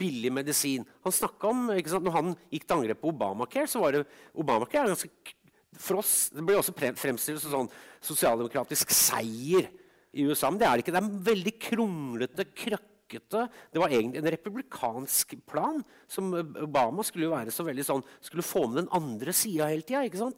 billig 0.00 0.30
medisin. 0.32 0.84
Han 1.04 1.14
snakket 1.16 1.48
om, 1.50 1.66
ikke 1.74 1.94
sant, 1.94 2.06
Når 2.06 2.16
han 2.16 2.30
gikk 2.52 2.66
til 2.66 2.76
angrep 2.76 3.00
på 3.00 3.12
Obamacare, 3.12 3.68
så 3.68 3.82
var 3.82 3.96
det 3.96 4.04
Obamacare 4.36 4.88
er 4.88 4.94
ganske 4.94 5.36
for 5.80 6.00
oss, 6.02 6.14
Det 6.34 6.44
blir 6.44 6.58
også 6.60 6.74
fremstilt 6.76 7.40
som 7.40 7.52
sånn 7.52 7.72
sosialdemokratisk 8.04 8.92
seier 8.92 9.68
i 10.12 10.24
USA. 10.26 10.50
Men 10.50 10.60
det 10.60 10.68
er 10.68 10.76
det 10.76 10.84
ikke. 10.84 10.94
Det 10.96 11.00
er 11.00 11.08
en 11.08 11.26
veldig 11.30 11.56
kronglete, 11.64 12.48
krøkkete 12.52 12.89
Det 13.10 13.80
var 13.82 13.90
egentlig 13.90 14.22
en 14.22 14.32
republikansk 14.36 15.34
plan. 15.46 15.82
som 16.08 16.32
Obama 16.34 17.02
skulle 17.02 17.30
være 17.30 17.50
så 17.50 17.64
veldig 17.66 17.84
sånn, 17.86 18.06
skulle 18.20 18.46
få 18.46 18.66
med 18.68 18.84
den 18.84 18.92
andre 18.92 19.32
sida 19.32 19.68
hele 19.70 19.82
tida. 19.82 20.32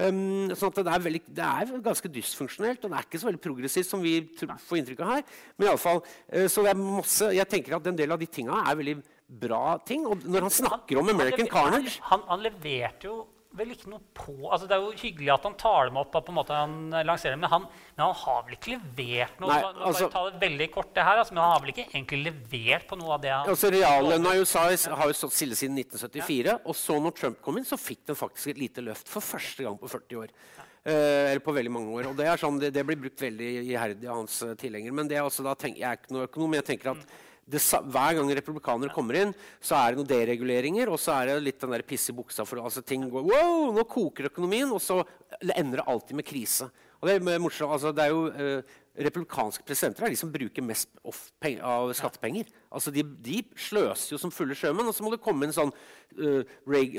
Um, 0.00 0.48
sånn 0.56 0.72
det 0.72 0.86
er, 0.86 1.02
veldig, 1.02 1.20
det 1.36 1.44
er 1.44 1.70
ganske 1.84 2.08
dysfunksjonelt, 2.08 2.84
og 2.84 2.92
det 2.92 2.98
er 2.98 3.08
ikke 3.08 3.20
så 3.20 3.28
veldig 3.28 3.42
progressivt. 3.44 3.88
som 3.88 4.00
vi 4.00 4.14
får 4.38 4.80
inntrykk 4.80 5.02
av 5.04 5.10
her. 5.16 5.24
Men 5.56 5.66
i 5.66 5.70
alle 5.72 5.82
fall, 5.82 6.00
eh, 6.28 6.46
så 6.48 6.64
det 6.64 6.72
er 6.72 6.80
masse, 6.80 7.32
jeg 7.36 7.48
tenker 7.50 7.76
at 7.76 7.90
en 7.90 7.98
del 7.98 8.14
av 8.14 8.20
de 8.20 8.28
tinga 8.30 8.62
er 8.70 8.78
veldig 8.78 8.96
bra 9.42 9.78
ting. 9.84 10.06
Og 10.06 10.24
når 10.24 10.46
han 10.48 10.56
snakker 10.56 11.00
om 11.00 11.12
American 11.12 11.46
han, 11.46 11.52
Carnage 11.52 11.98
Han, 12.08 12.24
han 12.30 12.42
leverte 12.46 13.10
jo 13.10 13.18
vel 13.58 13.72
ikke 13.74 13.90
noe 13.90 14.02
på 14.14 14.34
altså 14.46 14.68
Det 14.70 14.76
er 14.76 14.84
jo 14.84 14.90
hyggelig 14.94 15.32
at 15.34 15.46
han 15.48 15.56
tar 15.58 15.88
dem 15.88 15.98
opp, 15.98 16.12
på 16.14 16.32
en 16.32 16.36
måte 16.36 16.54
han 16.54 16.76
eh, 16.94 17.06
lanserer 17.06 17.34
dem, 17.34 17.42
men 17.44 17.50
han, 17.50 17.66
men 17.96 18.04
han 18.04 18.14
har 18.22 18.44
vel 18.46 18.56
ikke 18.56 18.74
levert 18.76 19.42
noe? 19.42 19.50
Nei, 19.50 19.88
altså- 19.88 20.10
ta 20.12 20.24
det 20.28 20.40
veldig 20.44 20.70
kort, 20.74 20.92
det 20.94 21.06
her, 21.06 21.22
altså, 21.22 21.34
men 21.34 21.42
han 21.42 21.54
har 21.56 21.64
vel 21.64 21.74
ikke 21.74 21.86
egentlig 21.88 22.20
levert 22.28 22.86
på 22.90 22.98
noe 23.00 23.16
av 23.16 23.24
det 23.24 23.34
han 23.34 23.50
Altså 23.50 23.72
Reallønna 23.74 24.36
i 24.36 24.44
USA 24.44 24.64
har 24.70 25.10
jo 25.10 25.18
stått 25.18 25.36
stille 25.36 25.58
siden 25.58 25.78
1974. 25.82 26.60
Og 26.64 26.76
så 26.78 26.96
når 27.02 27.16
Trump 27.18 27.40
kom 27.42 27.58
inn, 27.58 27.66
så 27.66 27.78
fikk 27.80 28.04
den 28.10 28.18
faktisk 28.18 28.54
et 28.54 28.60
lite 28.62 28.84
løft 28.84 29.10
for 29.10 29.24
første 29.24 29.66
gang 29.66 29.78
på 29.80 29.90
40 29.90 30.22
år. 30.22 30.34
Eh, 30.80 31.32
eller 31.32 31.42
på 31.44 31.52
veldig 31.52 31.72
mange 31.72 31.92
år. 31.92 32.08
Og 32.10 32.14
det 32.16 32.28
er 32.30 32.40
sånn, 32.40 32.60
det, 32.60 32.70
det 32.72 32.84
blir 32.88 33.00
brukt 33.02 33.20
veldig 33.20 33.50
iherdig 33.66 34.08
av 34.08 34.22
hans 34.22 34.38
uh, 34.46 34.54
tilhengere. 34.58 34.94
Men 34.96 35.10
det 35.10 35.18
er 35.18 35.26
også 35.26 35.44
da 35.44 35.52
tenk, 35.58 35.76
jeg 35.80 35.90
er 35.90 35.98
ikke 35.98 36.14
noe 36.16 36.28
økonom, 36.28 36.56
jeg 36.56 36.68
tenker 36.70 36.94
at 36.94 37.18
det, 37.50 37.60
hver 37.92 38.18
gang 38.18 38.30
republikanere 38.38 38.94
kommer 38.94 39.18
inn, 39.20 39.34
så 39.62 39.76
er 39.78 39.92
det 39.92 40.00
noen 40.00 40.10
dereguleringer, 40.10 40.92
og 40.92 41.00
så 41.02 41.16
er 41.16 41.30
det 41.30 41.40
litt 41.44 41.60
den 41.62 41.74
der 41.74 41.84
piss 41.86 42.08
i 42.12 42.16
buksa. 42.16 42.46
for 42.46 42.62
altså 42.62 42.82
ting 42.86 43.08
går, 43.10 43.26
wow, 43.26 43.72
Nå 43.74 43.84
koker 43.90 44.30
økonomien, 44.30 44.70
og 44.70 44.82
så 44.82 45.02
ender 45.40 45.80
det 45.80 45.88
alltid 45.90 46.16
med 46.16 46.26
krise. 46.26 46.70
Og 47.00 47.08
det 47.08 47.16
er 47.16 47.40
morsomt, 47.40 47.72
altså 47.72 47.92
det 47.96 48.04
er 48.04 48.12
jo 48.12 48.26
eh, 48.28 48.78
Republikanske 49.00 49.62
presidenter 49.64 50.04
er 50.04 50.12
de 50.12 50.18
som 50.18 50.32
bruker 50.32 50.64
mest 50.66 50.90
off 51.06 51.30
av 51.40 51.92
skattepenger. 51.96 52.48
Altså 52.74 52.90
de, 52.92 53.04
de 53.24 53.38
sløser 53.56 54.12
jo 54.12 54.18
som 54.20 54.32
fulle 54.34 54.56
sjømenn, 54.58 54.88
og 54.90 54.96
så 54.96 55.06
må 55.06 55.12
det 55.14 55.22
komme 55.24 55.46
inn 55.46 55.54
sånn, 55.54 55.70
uh, 56.18 56.42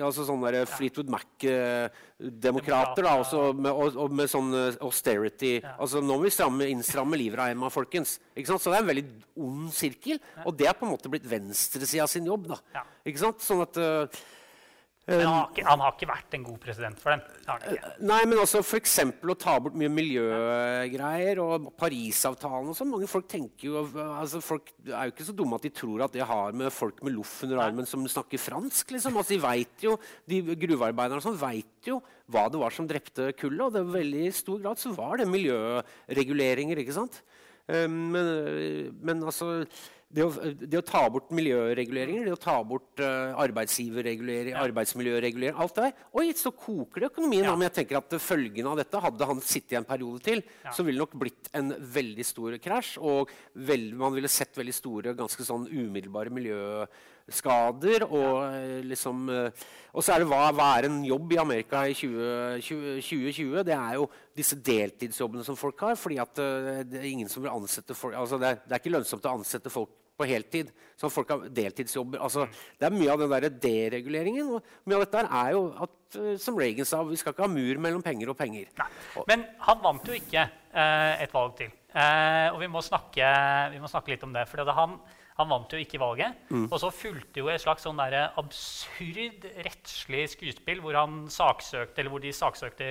altså 0.01 0.25
sånne 0.25 0.53
der 0.55 0.71
Fleetwood 0.71 1.11
Mac-demokrater 1.11 3.05
da, 3.05 3.13
med, 3.53 3.69
og, 3.69 3.99
og 4.01 4.17
med 4.17 4.31
sånn 4.31 4.49
austerity. 4.55 4.79
austerity. 4.87 5.53
Altså 5.75 6.01
Nå 6.01 6.15
må 6.15 6.25
vi 6.25 6.33
stramme, 6.33 6.71
innstramme 6.71 7.19
livreima, 7.19 7.69
folkens. 7.73 8.17
Ikke 8.33 8.53
sant? 8.53 8.63
Så 8.63 8.71
det 8.71 8.79
er 8.79 8.85
en 8.87 8.91
veldig 8.93 9.07
ond 9.45 9.69
sirkel. 9.75 10.21
Og 10.47 10.55
det 10.57 10.71
er 10.71 10.77
på 10.79 10.87
en 10.87 10.95
måte 10.95 11.11
blitt 11.11 11.27
venstresida 11.29 12.07
sin 12.09 12.31
jobb. 12.31 12.53
da. 12.55 12.61
Ja. 12.79 12.87
Ikke 13.05 13.27
sant? 13.27 13.43
Sånn 13.45 13.67
at... 13.67 13.77
eh, 13.77 14.21
Men 15.09 15.23
han 15.25 15.33
har, 15.33 15.47
ikke, 15.49 15.63
han 15.65 15.81
har 15.81 15.93
ikke 15.95 16.07
vært 16.11 16.35
en 16.37 16.43
god 16.45 16.57
president 16.61 16.99
for 17.01 17.11
dem. 17.15 17.21
Ikke. 17.41 17.89
Nei, 18.05 18.19
men 18.29 18.37
altså 18.37 18.59
f.eks. 18.61 18.99
å 19.01 19.35
ta 19.39 19.55
bort 19.63 19.77
mye 19.79 19.89
miljøgreier 19.89 21.41
og 21.41 21.71
Parisavtalen 21.79 22.69
og 22.69 22.77
sånn. 22.77 22.91
Mange 22.93 23.09
folk 23.09 23.25
tenker 23.31 23.65
jo 23.65 23.81
altså 23.81 24.43
Folk 24.45 24.69
er 24.85 25.09
jo 25.09 25.15
ikke 25.15 25.25
så 25.25 25.35
dumme 25.37 25.57
at 25.57 25.65
de 25.65 25.73
tror 25.73 26.05
at 26.05 26.13
det 26.13 26.27
har 26.29 26.53
med 26.57 26.69
folk 26.75 27.01
med 27.01 27.15
loff 27.15 27.33
under 27.47 27.63
armen 27.65 27.89
som 27.89 28.05
snakker 28.05 28.41
fransk. 28.41 28.93
liksom. 28.93 29.17
Altså, 29.17 29.33
de 29.33 29.41
vet 29.41 29.87
jo, 29.87 29.95
de 30.29 30.41
Gruvearbeiderne 30.61 31.17
og 31.17 31.25
sånn 31.25 31.39
vet 31.41 31.89
jo 31.89 31.97
hva 32.31 32.45
det 32.53 32.61
var 32.61 32.75
som 32.75 32.89
drepte 32.89 33.31
kullet. 33.41 33.65
Og 33.65 33.73
det 33.73 33.81
er 33.81 33.95
veldig 33.97 34.27
stor 34.37 34.61
grad 34.61 34.81
så 34.81 34.93
var 34.93 35.17
det 35.17 35.31
miljøreguleringer, 35.33 36.83
ikke 36.85 36.99
sant? 36.99 37.23
Um, 37.71 37.97
men, 38.13 38.29
men 39.01 39.25
altså 39.25 39.63
det 40.11 40.23
å, 40.25 40.31
det 40.59 40.79
å, 40.79 40.83
ta 40.85 41.01
bort 41.11 41.29
miljøreguleringer, 41.35 42.25
det 42.27 42.33
å 42.35 42.39
ta 42.39 42.57
bort 42.67 42.99
uh, 43.03 43.31
arbeidsgiverregulering, 43.39 44.53
ja. 44.53 44.63
arbeidsmiljøregulering, 44.65 45.55
alt 45.55 45.77
det 45.77 45.85
der 45.87 46.19
Oi, 46.19 46.25
så 46.37 46.51
koker 46.51 47.05
det 47.05 47.11
økonomien. 47.13 47.45
Ja. 47.47 47.53
Men 47.55 47.69
jeg 47.69 47.77
tenker 47.79 48.01
at 48.01 48.15
følgen 48.19 48.67
av 48.67 48.79
dette, 48.81 49.03
hadde 49.05 49.29
han 49.29 49.39
sittet 49.43 49.77
i 49.77 49.79
en 49.79 49.87
periode 49.87 50.19
til, 50.25 50.43
ja. 50.65 50.73
så 50.75 50.83
ville 50.83 50.99
det 50.99 51.05
nok 51.05 51.15
blitt 51.21 51.51
en 51.57 51.71
veldig 51.95 52.25
stor 52.27 52.57
krasj. 52.63 52.97
Og 52.99 53.31
vel, 53.69 53.91
man 53.99 54.15
ville 54.15 54.31
sett 54.31 54.59
veldig 54.59 54.75
store, 54.75 55.15
ganske 55.17 55.47
sånn 55.47 55.69
umiddelbare 55.69 56.33
miljøskader. 56.35 58.05
Og, 58.09 58.35
ja. 58.43 58.83
liksom, 58.91 59.23
uh, 59.31 59.71
og 59.95 60.03
så 60.03 60.17
er 60.17 60.25
det 60.25 60.29
hva, 60.31 60.43
hva, 60.57 60.73
er 60.75 60.89
en 60.89 60.99
jobb 61.07 61.37
i 61.37 61.41
Amerika 61.45 61.85
i 61.87 61.95
2020? 61.95 63.31
20, 63.31 63.63
det 63.67 63.77
er 63.77 63.95
jo 64.01 64.11
disse 64.35 64.59
deltidsjobbene 64.59 65.47
som 65.47 65.59
folk 65.59 65.87
har. 65.87 65.95
fordi 65.99 66.19
at 66.19 66.35
det 66.91 66.99
er 66.99 67.09
ingen 67.13 67.31
som 67.31 67.43
vil 67.45 67.55
ansette 67.55 67.95
folk, 67.95 68.19
altså 68.19 68.39
det, 68.41 68.57
det 68.67 68.75
er 68.75 68.83
ikke 68.83 68.95
lønnsomt 68.97 69.31
å 69.31 69.39
ansette 69.39 69.71
folk 69.71 70.00
på 70.21 70.29
heltid. 70.29 70.71
Så 71.01 71.09
folk 71.09 71.31
har 71.33 71.47
deltidsjobber. 71.49 72.21
Altså, 72.21 72.45
det 72.77 72.87
er 72.87 72.93
mye 72.93 73.09
av 73.09 73.23
den 73.23 73.31
der 73.33 73.49
dereguleringen. 73.63 74.55
og 74.55 74.85
mye 74.85 74.99
av 74.99 75.05
dette 75.07 75.23
er 75.41 75.51
jo 75.55 75.63
at, 75.87 76.17
eh, 76.21 76.35
som 76.37 76.57
Reagan 76.59 76.85
sa, 76.85 77.01
vi 77.03 77.17
skal 77.17 77.33
ikke 77.33 77.47
ha 77.47 77.51
mur 77.51 77.81
mellom 77.81 78.03
penger 78.05 78.29
og 78.29 78.37
penger. 78.37 78.69
Nei. 78.77 78.89
Men 79.27 79.45
han 79.65 79.81
vant 79.81 80.05
jo 80.07 80.17
ikke 80.17 80.45
eh, 80.45 81.23
et 81.25 81.33
valg 81.33 81.55
til. 81.57 81.71
Eh, 81.91 82.47
og 82.53 82.59
vi 82.61 82.69
må, 82.71 82.83
snakke, 82.85 83.31
vi 83.73 83.81
må, 83.81 83.89
snakke, 83.91 84.13
litt 84.13 84.23
om 84.27 84.35
det. 84.35 84.45
For 84.51 84.73
han, 84.77 84.99
han 85.37 85.49
vant 85.49 85.73
jo 85.73 85.79
ikke 85.81 85.99
valget. 86.01 86.37
Mm. 86.51 86.65
Og 86.67 86.77
så 86.81 86.91
fulgte 86.93 87.41
jo 87.41 87.49
et 87.51 87.61
slags 87.63 87.85
sånn 87.87 87.99
absurd 88.01 89.47
rettslig 89.65 90.25
skuespill 90.33 90.81
hvor, 90.83 90.97
han 90.99 91.25
saksøkte, 91.31 92.01
eller 92.01 92.13
hvor 92.13 92.23
de 92.23 92.33
saksøkte 92.35 92.89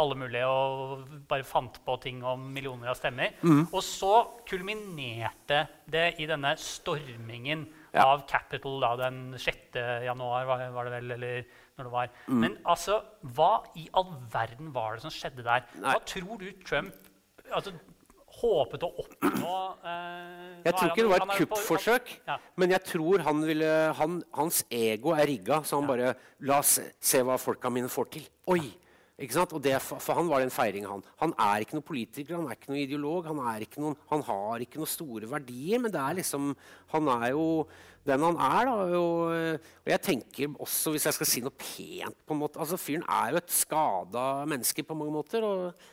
alle 0.00 0.18
mulige 0.18 0.48
og 0.48 1.06
bare 1.30 1.46
fant 1.46 1.78
på 1.84 1.96
ting 2.02 2.22
om 2.26 2.48
millioner 2.54 2.92
av 2.92 2.98
stemmer. 2.98 3.36
Mm. 3.42 3.66
Og 3.70 3.80
så 3.86 4.14
kulminerte 4.48 5.64
det 5.92 6.08
i 6.22 6.28
denne 6.30 6.54
stormingen 6.60 7.66
ja. 7.92 8.06
av 8.06 8.26
Capital 8.30 8.80
da, 8.82 8.94
den 9.06 9.22
6. 9.38 9.78
januar, 10.08 10.48
var, 10.48 10.66
var 10.74 10.88
det 10.88 10.96
vel? 10.98 11.16
eller 11.18 11.46
når 11.78 11.88
det 11.88 11.92
var. 11.92 12.12
Mm. 12.26 12.42
Men 12.44 12.58
altså, 12.68 12.98
hva 13.36 13.52
i 13.80 13.86
all 13.96 14.12
verden 14.32 14.72
var 14.74 14.96
det 14.96 15.06
som 15.06 15.14
skjedde 15.14 15.46
der? 15.46 15.64
Hva 15.80 15.96
tror 16.08 16.36
du 16.40 16.50
Trump 16.66 17.08
altså, 17.52 17.72
håpet 18.42 18.84
å 18.86 18.90
oppnå 19.02 19.54
eh, 19.86 20.52
Jeg 20.66 20.74
tror 20.76 20.90
ikke 20.90 21.00
det 21.00 21.10
var 21.12 21.24
et 21.24 21.34
kuppforsøk. 21.40 22.12
Ja. 22.28 22.36
Men 22.60 22.74
jeg 22.74 22.86
tror 22.90 23.24
han 23.26 23.42
ville, 23.46 23.72
han, 23.98 24.20
hans 24.36 24.62
ego 24.68 25.16
er 25.16 25.26
rigga, 25.30 25.62
så 25.64 25.80
han 25.80 25.88
ja. 25.88 25.92
bare 25.94 26.14
La 26.48 26.60
oss 26.62 26.78
se 26.82 27.22
hva 27.24 27.38
folka 27.40 27.70
mine 27.72 27.90
får 27.92 28.14
til. 28.18 28.30
Oi! 28.52 28.64
Ikke 29.22 29.36
sant? 29.36 29.52
Og 29.54 29.62
det, 29.62 29.76
for 29.84 30.16
han 30.18 30.26
var 30.26 30.40
det 30.40 30.48
en 30.48 30.54
feiring, 30.54 30.86
han. 30.88 31.02
Han 31.20 31.34
er 31.44 31.62
ikke 31.62 31.76
noen 31.76 31.86
politiker, 31.86 32.34
han 32.34 32.48
er 32.48 32.56
ikke 32.56 32.72
noen 32.72 32.82
ideolog. 32.82 33.28
Han, 33.28 33.40
ikke 33.62 33.82
noen, 33.84 33.96
han 34.10 34.24
har 34.26 34.64
ikke 34.64 34.80
noen 34.80 34.90
store 34.90 35.30
verdier, 35.30 35.82
men 35.82 35.92
det 35.94 36.00
er 36.02 36.18
liksom 36.18 36.52
Han 36.94 37.10
er 37.20 37.28
jo 37.30 37.46
den 38.08 38.24
han 38.26 38.38
er. 38.40 38.66
da, 38.66 38.98
og, 38.98 39.20
og, 39.30 39.90
jeg 39.92 40.02
tenker 40.02 40.56
også, 40.58 40.94
hvis 40.94 41.06
jeg 41.06 41.18
skal 41.18 41.28
si 41.28 41.42
noe 41.44 41.54
pent 41.54 42.18
på 42.26 42.34
en 42.34 42.40
måte, 42.40 42.58
altså 42.58 42.80
Fyren 42.80 43.04
er 43.06 43.34
jo 43.34 43.42
et 43.42 43.54
skada 43.54 44.24
menneske 44.50 44.82
på 44.86 44.96
mange 44.98 45.14
måter. 45.14 45.46
og 45.46 45.91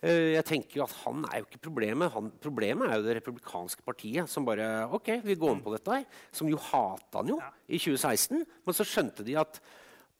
jeg 0.00 0.44
tenker 0.48 0.78
jo 0.78 0.86
at 0.86 0.94
Han 1.02 1.26
er 1.28 1.42
jo 1.42 1.48
ikke 1.48 1.66
problemet. 1.66 2.12
Han, 2.14 2.30
problemet 2.40 2.88
er 2.88 3.00
jo 3.00 3.04
det 3.04 3.18
republikanske 3.18 3.84
partiet 3.84 4.30
som 4.32 4.46
bare 4.48 4.86
ok, 4.96 5.18
vi 5.26 5.36
går 5.36 5.58
med 5.58 5.66
på 5.66 5.74
dette 5.74 5.98
her, 5.98 6.08
som 6.32 6.48
jo 6.48 6.60
hata 6.70 7.20
han 7.20 7.34
jo 7.34 7.36
ja. 7.40 7.50
i 7.68 7.76
2016. 7.76 8.40
Men 8.64 8.76
så 8.76 8.86
skjønte 8.88 9.26
de 9.26 9.36
at 9.40 9.60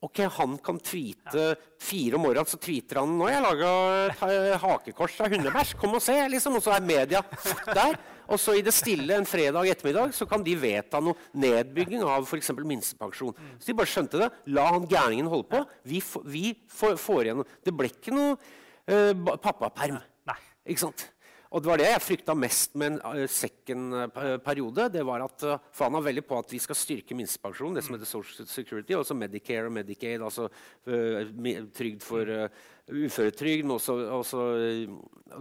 ok, 0.05 0.23
han 0.37 0.59
kan 0.65 0.81
tweete 0.85 1.47
ja. 1.47 1.57
fire 1.81 2.21
om 2.21 2.27
morgenen. 2.27 2.49
Så 2.49 2.61
tweeter 2.61 3.01
han 3.01 3.17
'Nå 3.17 3.29
har 3.29 3.35
jeg 3.39 3.47
laga 3.49 4.59
hakekors 4.67 5.19
av 5.21 5.33
hundebæsj. 5.33 5.75
Kom 5.81 5.97
og 5.97 6.05
se.' 6.05 6.29
liksom, 6.29 6.57
Og 6.57 6.63
så 6.63 6.77
er 6.77 6.85
media 6.85 7.25
der. 7.73 7.97
Og 8.31 8.39
så 8.39 8.55
i 8.55 8.63
det 8.63 8.73
stille 8.77 9.17
en 9.17 9.27
fredag 9.27 9.67
ettermiddag 9.67 10.13
så 10.15 10.29
kan 10.29 10.45
de 10.45 10.55
vedta 10.55 11.01
noe 11.03 11.19
nedbygging 11.35 12.05
av 12.07 12.29
f.eks. 12.29 12.53
minstepensjon. 12.55 13.35
Så 13.59 13.67
de 13.67 13.75
bare 13.75 13.91
skjønte 13.91 14.21
det. 14.21 14.31
La 14.55 14.69
han 14.71 14.87
gærningen 14.87 15.27
holde 15.27 15.49
på. 15.51 15.65
Vi, 15.83 15.99
vi 16.31 16.55
får, 16.71 16.95
får 17.01 17.25
igjen 17.25 17.47
Det 17.65 17.75
ble 17.75 17.91
ikke 17.91 18.15
noe 18.15 18.37
uh, 18.89 19.37
pappaperm. 19.41 20.01
Ikke 20.71 20.85
sant? 20.85 21.07
Og 21.51 21.63
det 21.63 21.67
var 21.67 21.81
det 21.81 21.87
jeg 21.89 22.03
frykta 22.05 22.35
mest 22.39 22.77
med 22.79 22.93
en 22.93 22.99
uh, 23.03 23.25
second 23.27 23.95
uh, 23.97 24.37
periode. 24.45 24.87
det 24.93 25.03
var 25.07 25.25
at, 25.25 25.45
For 25.75 25.89
han 25.89 25.99
er 25.99 26.07
veldig 26.07 26.25
på 26.29 26.39
at 26.39 26.53
vi 26.53 26.61
skal 26.63 26.79
styrke 26.79 27.17
minstepensjonen, 27.19 27.75
det 27.75 27.85
som 27.85 27.97
heter 27.97 28.07
Social 28.07 28.47
Security, 28.47 28.95
også 28.95 29.17
Medicare 29.19 29.67
og 29.67 29.75
Medicaid, 29.75 30.23
altså 30.23 30.49
trygd 30.87 32.07
for 32.07 32.31
uføretrygd, 32.91 33.67
men 33.67 33.77
også, 33.77 33.99
også 34.15 34.47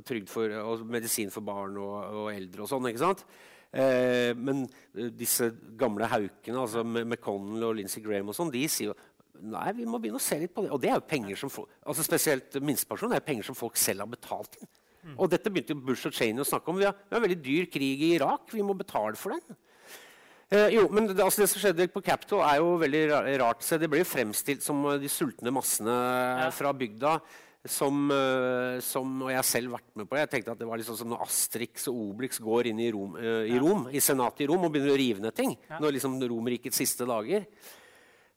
trygd 0.05 0.27
for 0.29 0.57
og 0.63 0.83
medisin 0.85 1.31
for 1.33 1.45
barn 1.45 1.77
og, 1.77 1.95
og 2.23 2.33
eldre 2.33 2.65
og 2.65 2.73
sånn. 2.73 2.89
ikke 2.89 3.05
sant? 3.05 3.25
men 3.69 4.63
disse 5.13 5.51
gamle 5.77 6.07
haukene, 6.09 6.57
altså 6.57 6.81
McConnell 6.81 7.67
og 7.67 7.75
Lindsey 7.77 8.01
Graham 8.01 8.31
og 8.31 8.37
sånn, 8.37 8.49
de 8.49 8.63
sier 8.65 8.89
jo 8.89 8.95
Nei, 9.45 9.69
vi 9.77 9.87
må 9.87 9.99
begynne 10.01 10.19
å 10.19 10.23
se 10.23 10.37
litt 10.41 10.53
på 10.55 10.65
det. 10.65 10.73
Og 10.75 10.81
det 10.81 10.91
er 10.91 10.99
jo 10.99 11.07
penger 11.07 11.39
som 11.39 11.51
folk, 11.53 11.71
altså 11.85 12.05
Spesielt 12.05 12.59
minstepensjon 12.63 13.15
er 13.15 13.25
penger 13.25 13.49
som 13.49 13.57
folk 13.57 13.79
selv 13.79 14.05
har 14.05 14.11
betalt 14.11 14.59
inn. 14.59 14.69
Mm. 14.99 15.15
Og 15.15 15.31
dette 15.31 15.51
begynte 15.51 15.77
Bush 15.79 16.09
og 16.09 16.15
Cheney 16.15 16.43
å 16.43 16.47
snakke 16.47 16.71
om. 16.71 16.79
Vi 16.79 16.87
har, 16.87 16.95
vi 17.07 17.15
har, 17.15 17.21
en 17.21 17.25
veldig 17.25 17.41
dyr 17.43 17.67
krig 17.71 18.03
i 18.03 18.13
Irak. 18.17 18.49
Vi 18.51 18.65
må 18.65 18.75
betale 18.77 19.19
for 19.19 19.35
den. 19.35 19.59
Eh, 20.49 20.75
jo, 20.75 20.87
men 20.91 21.11
det, 21.11 21.21
altså 21.23 21.43
det, 21.43 21.51
som 21.51 21.61
skjedde 21.61 21.91
på 21.93 22.03
Capitol, 22.03 22.41
er 22.43 22.59
jo 22.59 22.73
veldig 22.81 23.03
rart. 23.41 23.63
Så 23.65 23.79
det 23.79 23.89
ble 23.91 24.01
fremstilt 24.07 24.65
som 24.65 24.81
de 24.99 25.11
sultne 25.11 25.53
massene 25.55 25.93
ja. 25.93 26.49
fra 26.55 26.73
bygda. 26.75 27.19
Som, 27.67 28.05
eh, 28.15 28.77
som, 28.79 29.17
og 29.25 29.33
jeg 29.33 29.35
har 29.35 29.43
selv 29.43 29.73
vært 29.73 29.89
med 29.99 30.07
på 30.07 30.15
Jeg 30.15 30.29
tenkte 30.31 30.53
at 30.53 30.59
det 30.61 30.67
var 30.69 30.79
liksom 30.79 30.95
som 30.95 31.09
når 31.11 31.25
Astrix 31.25 31.89
og 31.91 31.97
Obelix 32.05 32.39
går 32.39 32.69
inn 32.69 32.79
i 32.79 32.87
Rom, 32.95 33.17
eh, 33.19 33.49
i, 33.51 33.57
Rom, 33.59 33.89
i 33.91 33.99
senatet 33.99 34.45
i 34.45 34.47
Rom 34.47 34.63
og 34.63 34.71
begynner 34.71 34.95
å 34.95 34.99
rive 34.99 35.23
ned 35.25 35.35
ting. 35.35 35.57
Ja. 35.67 35.81
Når 35.83 35.97
liksom 35.97 36.15
Romerrikets 36.23 36.79
siste 36.79 37.07
dager. 37.09 37.43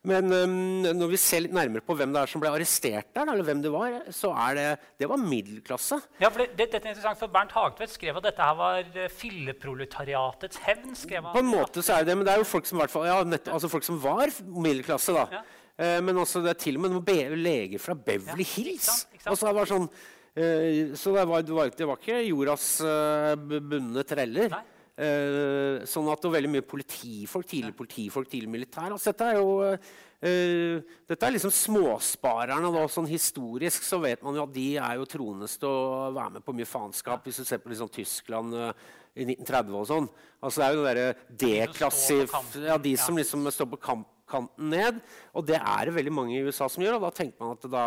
Men 0.03 0.27
um, 0.35 0.55
når 0.83 1.11
vi 1.13 1.17
ser 1.21 1.45
litt 1.45 1.53
nærmere 1.55 1.83
på 1.85 1.95
hvem 1.95 2.11
det 2.11 2.19
er 2.19 2.31
som 2.31 2.41
ble 2.43 2.49
arrestert 2.51 3.07
der, 3.15 3.29
eller 3.31 3.45
hvem 3.47 3.61
det 3.63 3.69
var, 3.71 3.93
så 4.11 4.33
er 4.49 4.57
det, 4.57 4.65
det 4.99 5.07
var 5.07 5.21
middelklasse. 5.21 5.99
Ja, 6.19 6.27
for 6.27 6.43
det, 6.43 6.49
dette 6.59 6.81
er 6.81 6.91
interessant, 6.91 7.21
for 7.21 7.31
Bernt 7.31 7.55
Hagtvedt 7.55 7.93
skrev 7.93 8.19
at 8.19 8.27
dette 8.27 8.43
her 8.43 8.57
var 8.59 8.83
uh, 8.83 9.05
filleproletariatets 9.21 10.59
hevn. 10.65 10.91
skrev 10.99 11.23
han. 11.23 11.31
På 11.37 11.43
en 11.45 11.51
måte 11.53 11.79
så 11.79 11.95
er 11.95 12.03
det 12.03 12.11
det, 12.11 12.17
men 12.19 12.27
det 12.27 12.33
er 12.35 12.43
jo 12.43 12.49
folk 12.49 12.67
som, 12.67 12.83
fall, 12.91 13.07
ja, 13.07 13.21
nett, 13.23 13.47
altså 13.47 13.71
folk 13.71 13.87
som 13.87 14.01
var 14.03 14.33
middelklasse. 14.43 15.15
da. 15.15 15.39
Ja. 15.39 15.43
Uh, 15.79 15.99
men 16.03 16.19
også 16.25 16.43
det 16.43 16.51
er 16.51 16.59
til 16.65 16.81
og 16.81 16.83
med 16.83 16.97
noen 16.97 17.39
leger 17.39 17.79
fra 17.85 17.95
Beverly 17.95 18.43
ja, 18.43 18.51
Hills. 18.57 18.75
Ikke 18.75 18.91
sant, 18.91 19.15
ikke 19.15 19.23
sant. 19.23 19.31
Og 19.31 19.39
så 19.39 19.47
det 19.47 19.57
var 19.61 19.71
sånn, 19.71 19.87
uh, 19.87 20.99
så 20.99 21.15
det 21.15 21.27
var, 21.31 21.47
det, 21.47 21.57
var, 21.61 21.73
det 21.79 21.91
var, 21.93 22.03
ikke 22.03 22.19
jordas 22.27 22.67
uh, 22.83 23.39
bundne 23.39 24.03
treller. 24.11 24.51
Nei. 24.51 24.65
Uh, 24.93 25.81
sånn 25.89 26.05
at 26.11 26.21
det 26.21 26.29
var 26.29 26.35
veldig 26.35 26.49
mye 26.53 26.65
politifolk, 26.69 27.47
tidlig 27.49 27.73
politifolk, 27.73 28.27
tidlig 28.29 28.51
militær. 28.53 28.91
Altså, 28.93 29.09
dette 29.09 29.29
er 29.31 29.39
jo 29.39 29.55
uh, 29.65 30.97
dette 31.09 31.25
er 31.25 31.33
liksom 31.33 31.53
småsparerne. 31.57 32.69
Da. 32.75 32.83
Sånn 32.93 33.09
historisk 33.09 33.87
så 33.87 33.97
vet 34.03 34.21
man 34.25 34.37
jo 34.37 34.45
at 34.45 34.53
de 34.53 34.67
er 34.77 34.99
jo 34.99 35.07
troendes 35.09 35.57
til 35.57 35.71
å 35.71 36.11
være 36.13 36.37
med 36.37 36.45
på 36.45 36.55
mye 36.55 36.69
faenskap. 36.69 37.25
Hvis 37.25 37.41
du 37.41 37.49
ser 37.49 37.63
på 37.63 37.73
liksom 37.73 37.89
Tyskland 37.93 38.53
i 38.53 39.25
1930 39.25 39.77
og 39.77 39.89
sånn. 39.89 40.09
Altså, 40.41 40.61
det 40.61 40.67
er 40.67 40.77
jo 40.77 40.85
den 40.87 41.37
D-klasse 41.43 42.19
ja, 42.65 42.77
De 42.81 42.95
som 42.99 43.17
liksom 43.17 43.45
står 43.53 43.69
på 43.73 43.81
kampkanten 43.89 44.71
ned. 44.73 45.01
Og 45.33 45.45
det 45.49 45.59
er 45.59 45.89
det 45.89 45.97
veldig 45.97 46.13
mange 46.21 46.37
i 46.37 46.43
USA 46.45 46.69
som 46.69 46.85
gjør. 46.85 46.99
Og 46.99 47.07
da 47.07 47.13
tenker 47.17 47.41
man 47.41 47.57
at 47.57 47.69
da, 47.71 47.85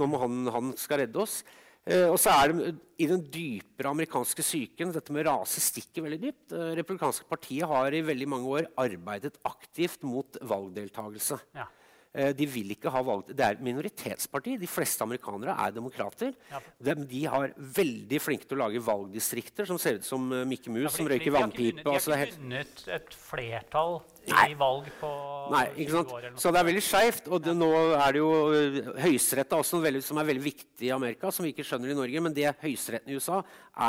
nå 0.00 0.08
må 0.08 0.20
han, 0.24 0.40
han 0.56 0.72
skal 0.80 1.04
redde 1.04 1.20
oss. 1.22 1.42
Eh, 1.88 2.06
og 2.10 2.18
så 2.20 2.32
er 2.34 2.52
det 2.52 2.70
i 3.00 3.08
den 3.08 3.22
dypere 3.32 3.94
amerikanske 3.94 4.44
psyken 4.44 4.92
dette 4.92 5.14
med 5.16 5.24
rase 5.28 5.62
stikker 5.64 6.04
veldig 6.04 6.20
dypt. 6.26 6.52
Eh, 6.52 6.72
Republikanske 6.78 7.28
partiet 7.30 7.68
har 7.70 7.96
i 7.96 8.04
veldig 8.04 8.28
mange 8.28 8.56
år 8.58 8.72
arbeidet 8.80 9.38
aktivt 9.48 10.04
mot 10.04 10.36
valgdeltagelse. 10.44 11.40
Ja. 11.56 11.66
Eh, 12.12 12.34
de 12.36 12.46
vil 12.50 12.74
ikke 12.74 12.92
ha 12.92 13.00
valg. 13.06 13.32
Det 13.32 13.46
er 13.46 13.56
et 13.56 13.64
minoritetsparti. 13.64 14.58
De 14.60 14.68
fleste 14.68 15.06
amerikanere 15.06 15.56
er 15.56 15.72
demokrater. 15.72 16.36
Ja. 16.50 16.60
De, 16.90 16.96
de, 17.08 17.24
har 17.32 17.56
veldig 17.80 18.20
flinke 18.20 18.50
til 18.50 18.58
å 18.58 18.64
lage 18.66 18.84
valgdistrikter 18.84 19.68
som 19.70 19.80
ser 19.80 20.02
ut 20.02 20.06
som 20.06 20.28
Mikke 20.50 20.74
Mus 20.74 20.90
ja, 20.90 20.94
som 20.98 21.08
røyker 21.08 21.32
vannpipe. 21.38 21.80
De 21.80 21.86
har 21.86 21.96
ikke 21.96 22.18
altså, 22.18 22.20
helt... 22.20 22.88
et 23.00 23.20
flertall 23.30 24.02
i 24.28 24.54
valg 24.58 24.88
på 25.00 25.10
Nei, 25.50 25.64
ikke 25.82 25.94
sant? 25.94 26.12
år. 26.14 26.26
Så 26.38 26.52
det 26.52 26.60
er 26.60 26.66
veldig 26.68 26.82
skeivt. 26.84 27.28
Og 27.32 27.42
det, 27.42 27.54
nå 27.58 27.68
er 27.96 28.14
det 28.14 28.20
jo 28.20 28.30
uh, 28.52 28.90
Høyesterett 29.02 29.56
som 29.66 30.20
er 30.20 30.28
veldig 30.28 30.44
viktig 30.44 30.86
i 30.86 30.92
Amerika, 30.94 31.32
som 31.34 31.46
vi 31.46 31.52
ikke 31.54 31.66
skjønner 31.66 31.90
i 31.90 31.96
Norge. 31.98 32.22
Men 32.22 32.36
det 32.36 32.52
høyesteretten 32.62 33.10
i 33.10 33.18
USA 33.18 33.40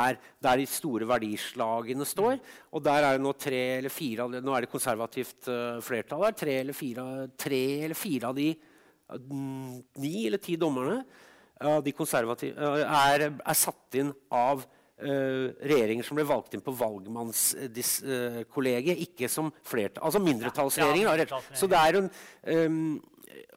er 0.02 0.18
der 0.42 0.62
de 0.62 0.68
store 0.70 1.08
verdislagene 1.10 2.06
står. 2.08 2.40
Og 2.72 2.84
der 2.84 3.06
er 3.06 3.18
det 3.18 3.24
nå 3.26 3.34
tre 3.38 3.62
eller 3.78 3.92
fire 3.92 4.28
Nå 4.32 4.56
er 4.56 4.66
det 4.66 4.72
konservativt 4.72 5.50
uh, 5.52 5.78
flertall 5.84 6.26
der. 6.26 6.38
Tre 6.44 6.58
eller 6.64 6.76
fire, 6.76 7.08
tre 7.38 7.62
eller 7.88 7.98
fire 7.98 8.32
av 8.32 8.38
de 8.38 8.48
uh, 8.56 9.20
ni 10.02 10.14
eller 10.26 10.42
ti 10.42 10.58
dommerne 10.60 11.02
uh, 11.62 11.80
de 11.84 11.94
konservative 11.96 12.58
eh, 12.58 12.84
er, 12.86 13.28
er 13.30 13.58
satt 13.58 14.00
inn 14.00 14.12
av 14.32 14.64
regjeringer 15.02 16.04
som 16.06 16.16
ble 16.18 16.24
valgt 16.28 16.54
inn 16.56 16.64
på 16.64 16.78
valgmannskollegiet, 16.78 18.98
ikke 19.06 19.26
som 19.30 19.46
flertall, 19.66 20.04
altså 20.08 20.20
mindretallsregjeringer. 20.22 21.18
Ja, 21.26 21.38
så 21.58 21.64
det 21.70 21.78
er 21.80 21.92
en, 22.00 22.08
um, 22.48 23.00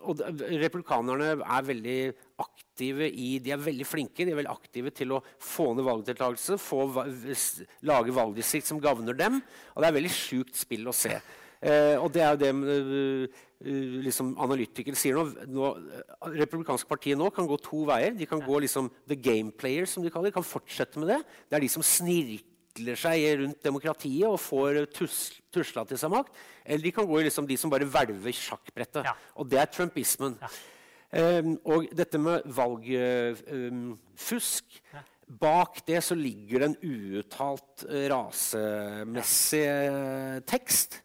og 0.05 0.13
Republikanerne 0.61 1.29
er 1.41 1.63
veldig 1.65 2.13
aktive 2.41 3.07
i 3.09 3.39
De 3.43 3.51
er 3.55 3.61
veldig 3.61 3.85
flinke 3.87 4.25
de 4.25 4.31
er 4.33 4.37
veldig 4.37 4.51
aktive 4.51 4.91
til 4.95 5.11
å 5.15 5.23
få 5.41 5.73
ned 5.75 5.85
valgdeltakelse, 5.87 6.53
lage 7.87 8.15
valgdistrikt 8.15 8.67
som 8.69 8.81
gagner 8.83 9.15
dem. 9.17 9.41
Og 9.73 9.81
det 9.81 9.87
er 9.89 9.97
veldig 9.97 10.13
sjukt 10.13 10.55
spill 10.59 10.85
å 10.91 10.95
se. 10.95 11.15
Uh, 11.65 11.95
og 12.03 12.11
det 12.13 12.21
er 12.21 12.29
jo 12.35 12.41
det 12.43 12.51
uh, 12.53 13.25
liksom 13.63 14.33
analytikere 14.41 14.97
sier 14.99 15.15
nå, 15.15 15.45
nå 15.47 15.69
Republikanske 16.35 16.89
partiet 16.89 17.17
nå 17.17 17.29
kan 17.33 17.47
gå 17.47 17.57
to 17.63 17.85
veier. 17.87 18.11
De 18.17 18.27
kan 18.27 18.41
gå 18.43 18.59
liksom 18.65 18.89
the 19.07 19.15
game 19.15 19.51
players, 19.51 19.95
som 19.95 20.03
de 20.03 20.11
kaller 20.11 20.29
det. 20.29 20.35
kan 20.35 20.43
fortsette 20.43 20.99
med 20.99 21.13
det. 21.13 21.21
Det 21.49 21.57
er 21.57 21.63
de 21.63 21.71
som 21.71 21.85
snirkler 21.85 22.99
seg 22.99 23.39
rundt 23.41 23.63
demokratiet 23.63 24.27
og 24.27 24.39
får 24.43 24.85
tus, 24.93 25.41
tusla 25.53 25.85
til 25.87 25.99
seg 26.01 26.11
makt. 26.13 26.35
Eller 26.65 26.83
de 26.83 26.95
kan 26.95 27.07
gå 27.07 27.19
i 27.21 27.27
liksom 27.29 27.47
de 27.47 27.57
som 27.57 27.71
bare 27.71 27.87
hvelver 27.87 28.35
sjakkbrettet. 28.35 29.03
Ja. 29.07 29.15
Og 29.39 29.49
det 29.49 29.59
er 29.61 29.71
trumpismen. 29.71 30.39
Ja. 30.43 30.49
Um, 31.15 31.53
og 31.63 31.85
dette 31.95 32.19
med 32.19 32.43
valgfusk 32.51 33.45
um, 33.53 34.79
ja. 34.97 35.03
Bak 35.25 35.79
det 35.87 36.03
så 36.05 36.13
ligger 36.13 36.59
det 36.61 36.67
en 36.67 36.75
uuttalt 36.85 37.85
rasemessig 38.11 39.63
tekst. 40.45 40.99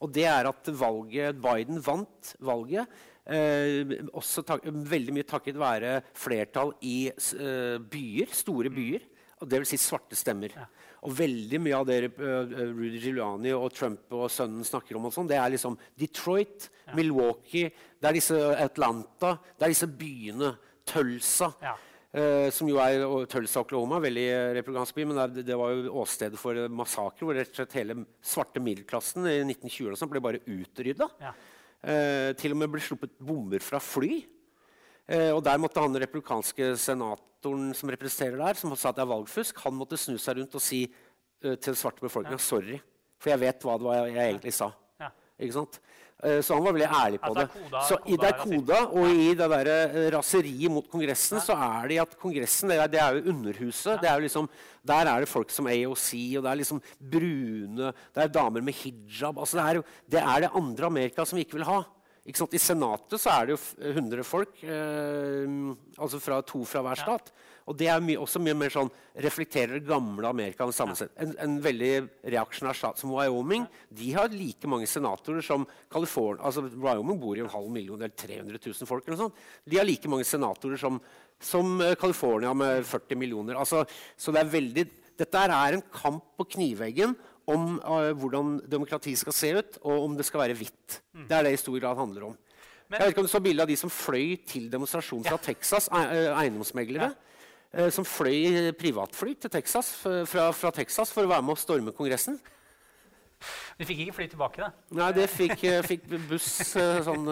Og 0.00 0.12
det 0.14 0.26
er 0.28 0.48
at 0.48 0.70
valget, 0.80 1.38
Biden 1.40 1.80
vant 1.84 2.34
valget. 2.40 2.88
Eh, 3.30 3.96
også 4.16 4.42
tak, 4.46 4.64
veldig 4.64 5.14
mye 5.14 5.28
takket 5.28 5.58
være 5.60 5.98
flertall 6.16 6.72
i 6.88 7.10
eh, 7.10 7.76
byer, 7.78 8.32
store 8.32 8.72
byer. 8.72 9.04
Og 9.40 9.48
det 9.48 9.60
vil 9.60 9.68
si 9.68 9.78
svarte 9.80 10.16
stemmer. 10.18 10.52
Ja. 10.56 10.66
Og 11.08 11.14
veldig 11.16 11.60
mye 11.64 11.76
av 11.78 11.86
det 11.88 12.10
uh, 12.18 12.50
Rudy 12.76 12.98
Giuliani 13.00 13.54
og 13.56 13.70
Trump 13.72 14.12
og 14.12 14.26
sønnen 14.28 14.66
snakker 14.68 14.98
om, 14.98 15.06
og 15.08 15.14
sånt, 15.14 15.30
det 15.32 15.38
er 15.40 15.54
liksom 15.54 15.78
Detroit, 15.96 16.66
ja. 16.84 16.92
Milwaukee, 16.98 17.70
det 17.96 18.10
er 18.10 18.18
disse 18.18 18.36
Atlanta, 18.60 19.38
det 19.56 19.64
er 19.64 19.72
disse 19.72 19.88
byene. 19.88 20.52
Tulsa. 20.90 21.52
Ja. 21.62 21.76
Uh, 22.10 22.48
som 22.50 22.66
jo 22.66 22.80
er 22.82 23.04
Tulsa, 23.30 23.60
Oklahoma, 23.62 24.00
veldig 24.02 24.24
republikansk 24.56 24.96
by, 24.96 25.04
men 25.06 25.18
det, 25.30 25.44
det 25.46 25.54
var 25.54 25.70
jo 25.70 25.92
åstedet 26.02 26.40
for 26.40 26.58
massakre 26.74 27.22
hvor 27.22 27.36
rett 27.38 27.52
og 27.52 27.60
slett 27.60 27.76
hele 27.78 27.94
svarte 28.18 28.62
middelklassen 28.62 29.28
i 29.30 29.36
1920 29.44 30.10
ble 30.10 30.22
bare 30.24 30.40
utrydda. 30.42 31.06
Ja. 31.22 31.30
Uh, 31.80 32.30
til 32.40 32.56
og 32.56 32.58
med 32.58 32.72
ble 32.72 32.82
sluppet 32.82 33.14
bomber 33.22 33.62
fra 33.62 33.78
fly. 33.78 34.24
Uh, 35.06 35.30
og 35.36 35.44
der 35.46 35.62
måtte 35.62 35.84
han 35.84 36.02
republikanske 36.02 36.72
senatoren 36.82 37.70
som 37.78 37.94
representerer 37.94 38.42
der, 38.42 38.58
som 38.58 38.74
sa 38.74 38.90
at 38.90 38.98
det 38.98 39.06
er 39.06 39.14
valgfusk, 39.14 39.62
han 39.62 39.78
måtte 39.78 40.00
snu 40.00 40.18
seg 40.18 40.40
rundt 40.40 40.58
og 40.58 40.66
si 40.66 40.84
til 41.40 41.56
den 41.70 41.78
svarte 41.78 42.02
befolkninga 42.04 42.36
ja. 42.36 42.44
sorry, 42.44 42.74
for 43.16 43.32
jeg 43.32 43.40
vet 43.40 43.62
hva 43.64 43.78
det 43.80 43.86
var 43.86 44.02
jeg 44.02 44.18
egentlig 44.26 44.52
sa. 44.52 44.66
Ja. 45.00 45.08
Ikke 45.40 45.56
sant? 45.56 45.78
Eh, 46.22 46.40
så 46.44 46.56
han 46.56 46.64
var 46.66 46.74
veldig 46.76 46.88
ærlig 47.00 47.20
på 47.22 47.32
det. 47.36 47.46
Så 47.88 47.96
i 48.12 48.16
det 48.20 48.32
koda, 48.42 48.80
og 48.92 49.08
i 49.08 49.30
det 49.38 49.46
der 49.52 49.70
eh, 49.72 50.08
raseriet 50.12 50.72
mot 50.72 50.88
Kongressen, 50.92 51.40
så 51.40 51.56
er 51.56 51.88
det 51.88 52.00
at 52.02 52.16
Kongressen 52.20 52.72
det 52.72 52.76
er, 52.76 52.90
det 52.92 53.00
er 53.00 53.16
jo 53.16 53.32
Underhuset. 53.32 54.00
Det 54.02 54.10
er 54.10 54.18
jo 54.18 54.26
liksom, 54.26 54.50
der 54.86 55.12
er 55.12 55.24
det 55.24 55.30
folk 55.30 55.54
som 55.54 55.70
AOC, 55.70 56.10
og 56.36 56.44
det 56.44 56.50
er 56.50 56.60
liksom 56.60 56.82
brune 57.00 57.92
Det 58.14 58.24
er 58.24 58.34
damer 58.34 58.64
med 58.64 58.76
hijab. 58.76 59.38
altså 59.38 59.56
Det 59.56 59.64
er 59.64 59.80
jo 59.80 59.86
det, 60.12 60.20
er 60.20 60.44
det 60.44 60.54
andre 60.60 60.86
Amerika 60.92 61.24
som 61.24 61.40
vi 61.40 61.46
ikke 61.46 61.56
vil 61.60 61.68
ha. 61.70 61.80
Ikke 62.28 62.42
sant? 62.42 62.54
I 62.54 62.60
Senatet 62.60 63.20
så 63.22 63.32
er 63.32 63.48
det 63.48 63.56
jo 63.56 63.60
100 63.94 64.26
folk, 64.28 64.60
eh, 64.62 65.48
altså 65.96 66.20
fra 66.20 66.42
to 66.44 66.66
fra 66.68 66.84
hver 66.84 67.00
stat. 67.00 67.32
Og 67.70 67.76
det 67.78 67.86
er 67.92 68.02
my 68.02 68.16
også 68.18 68.40
mye 68.42 68.56
mer 68.58 68.72
sånn 68.74 68.90
reflekterer 69.22 69.78
det 69.78 69.86
gamle 69.86 70.26
Amerika. 70.26 70.66
En, 70.66 71.34
en, 71.38 71.56
veldig 71.62 71.92
reaksjonær 72.34 72.76
stat 72.76 72.98
som 72.98 73.12
Wyoming 73.14 73.66
de 73.94 74.10
har 74.16 74.32
like 74.34 74.70
mange 74.70 74.88
senatorer 74.90 75.44
som 75.46 75.66
California. 75.92 76.42
altså 76.42 76.64
Wyoming 76.66 77.20
bor 77.22 77.38
i 77.38 77.44
en 77.44 77.52
halv 77.52 77.70
million 77.70 78.00
eller 78.00 78.14
300 78.16 78.58
000 78.58 78.90
folk. 78.90 79.06
eller 79.06 79.22
sånt. 79.22 79.38
De 79.64 79.78
har 79.78 79.86
like 79.86 80.10
mange 80.10 80.26
senatorer 80.26 80.80
som, 80.80 80.98
som 81.38 81.78
eh, 81.84 81.94
California 81.94 82.54
med 82.54 82.82
40 82.86 83.22
millioner. 83.22 83.60
Altså, 83.62 83.84
så 84.18 84.34
det 84.34 84.42
er 84.42 84.54
veldig, 84.56 84.86
dette 85.20 85.46
er 85.46 85.78
en 85.78 85.86
kamp 85.94 86.24
på 86.40 86.50
kniveggen 86.56 87.14
om 87.50 87.78
uh, 87.82 88.10
hvordan 88.14 88.60
demokrati 88.70 89.14
skal 89.18 89.34
se 89.34 89.50
ut, 89.56 89.78
og 89.82 90.04
om 90.04 90.12
det 90.18 90.26
skal 90.28 90.44
være 90.44 90.58
hvitt. 90.58 91.00
Mm. 91.16 91.26
Det 91.26 91.36
er 91.36 91.46
det 91.46 91.54
i 91.56 91.60
stor 91.60 91.78
grad 91.82 91.98
handler 91.98 92.28
om. 92.30 92.36
Men, 92.90 92.98
jeg 92.98 93.06
vet 93.06 93.14
ikke 93.14 93.22
om 93.22 93.26
du 93.28 93.32
så 93.32 93.42
bilde 93.42 93.64
av 93.64 93.70
de 93.70 93.78
som 93.78 93.90
fløy 93.90 94.34
til 94.50 94.66
demonstrasjon 94.70 95.22
fra 95.26 95.36
ja. 95.36 95.42
Texas, 95.44 95.86
eiendomsmeglere. 95.94 97.12
Ja. 97.12 97.29
Eh, 97.70 97.90
som 97.94 98.02
fløy 98.02 98.72
privatfly 98.74 99.36
til 99.38 99.50
Texas, 99.50 99.92
fra, 100.02 100.48
fra, 100.50 100.70
Texas 100.74 101.12
for 101.14 101.22
å 101.22 101.30
være 101.30 101.44
med 101.46 101.54
å 101.54 101.60
storme 101.60 101.92
Kongressen. 101.94 102.40
Du 103.78 103.84
fikk 103.86 104.02
ikke 104.02 104.16
fly 104.16 104.26
tilbake, 104.32 104.64
da? 104.64 104.72
Nei, 104.98 105.10
det 105.14 105.28
fikk, 105.30 105.62
eh, 105.68 105.78
fikk 105.86 106.08
buss 106.28 106.74
eh, 106.76 106.98
sånn 107.06 107.28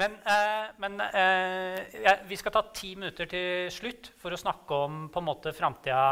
Men, 0.00 0.16
eh, 0.26 0.72
men 0.82 0.98
eh, 1.06 2.00
ja, 2.02 2.16
vi 2.26 2.36
skal 2.40 2.54
ta 2.56 2.64
ti 2.74 2.96
minutter 2.96 3.28
til 3.30 3.70
slutt 3.72 4.10
for 4.18 4.34
å 4.34 4.40
snakke 4.40 4.80
om 4.88 5.04
på 5.12 5.22
en 5.22 5.28
måte 5.28 5.52
framtida 5.54 6.02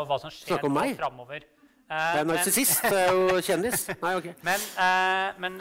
og 0.00 0.06
hva 0.08 0.18
som 0.22 0.32
skjer 0.32 0.62
framover. 0.96 1.44
Eh, 1.86 2.06
det 2.16 2.22
er 2.22 2.30
narsissist 2.30 2.86
og 2.88 3.42
kjendis. 3.46 3.84
Nei, 4.04 4.14
ok. 4.16 4.30
Men, 4.46 4.64
men 5.44 5.58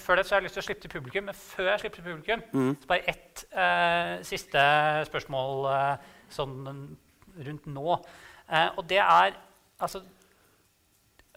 før 0.00 0.18
det 0.22 0.24
så 0.24 0.38
har 0.38 0.40
jeg 0.40 0.48
lyst 0.48 0.56
til 0.56 0.64
å 0.64 0.66
slippe 0.70 0.86
til 0.86 0.94
publikum. 0.94 1.28
Men 1.28 1.36
før 1.36 1.68
jeg 1.74 1.84
slipper 1.84 2.00
til 2.00 2.08
publikum, 2.08 2.46
mm. 2.54 2.72
så 2.80 2.90
bare 2.94 3.12
ett 3.12 3.44
siste 4.26 4.64
spørsmål 5.10 5.68
sånn 6.34 6.56
rundt 7.46 7.68
nå. 7.70 7.98
Eh, 8.50 8.70
og 8.76 8.86
det 8.90 8.98
er 9.02 9.36
altså 9.80 10.00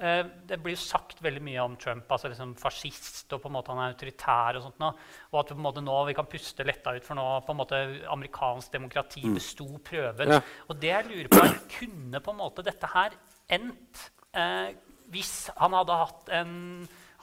eh, 0.02 0.24
Det 0.50 0.58
blir 0.62 0.74
jo 0.74 0.82
sagt 0.82 1.22
veldig 1.24 1.44
mye 1.46 1.66
om 1.66 1.76
Trump, 1.80 2.10
altså 2.10 2.32
liksom 2.32 2.56
fascist 2.60 3.34
og 3.36 3.44
på 3.44 3.52
en 3.52 3.56
måte 3.58 3.74
han 3.74 3.84
er 3.84 3.94
autoritær. 3.94 4.58
Og 4.58 4.66
sånt 4.68 4.82
nå, 4.82 4.90
og 5.32 5.40
at 5.42 5.54
på 5.54 5.60
en 5.60 5.68
måte 5.68 5.84
nå 5.86 6.00
vi 6.10 6.18
kan 6.18 6.30
puste 6.30 6.66
letta 6.68 6.96
ut, 6.96 7.06
for 7.06 7.20
nå 7.20 7.28
på 7.46 7.54
en 7.54 7.62
måte 7.62 7.84
amerikansk 8.14 8.74
demokrati 8.74 9.26
mm. 9.28 9.38
besto 9.38 9.70
prøven. 9.86 10.36
Ja. 10.38 10.42
Og 10.70 10.82
det 10.82 10.92
jeg 10.94 11.12
lurer 11.12 11.32
på, 11.34 11.46
kunne 11.78 12.24
på 12.24 12.34
en 12.34 12.42
måte 12.42 12.66
dette 12.66 12.90
her 12.96 13.16
endt 13.54 14.10
eh, 14.34 14.74
hvis 15.14 15.52
han 15.60 15.76
hadde 15.78 16.04
hatt 16.04 16.30
en 16.42 16.54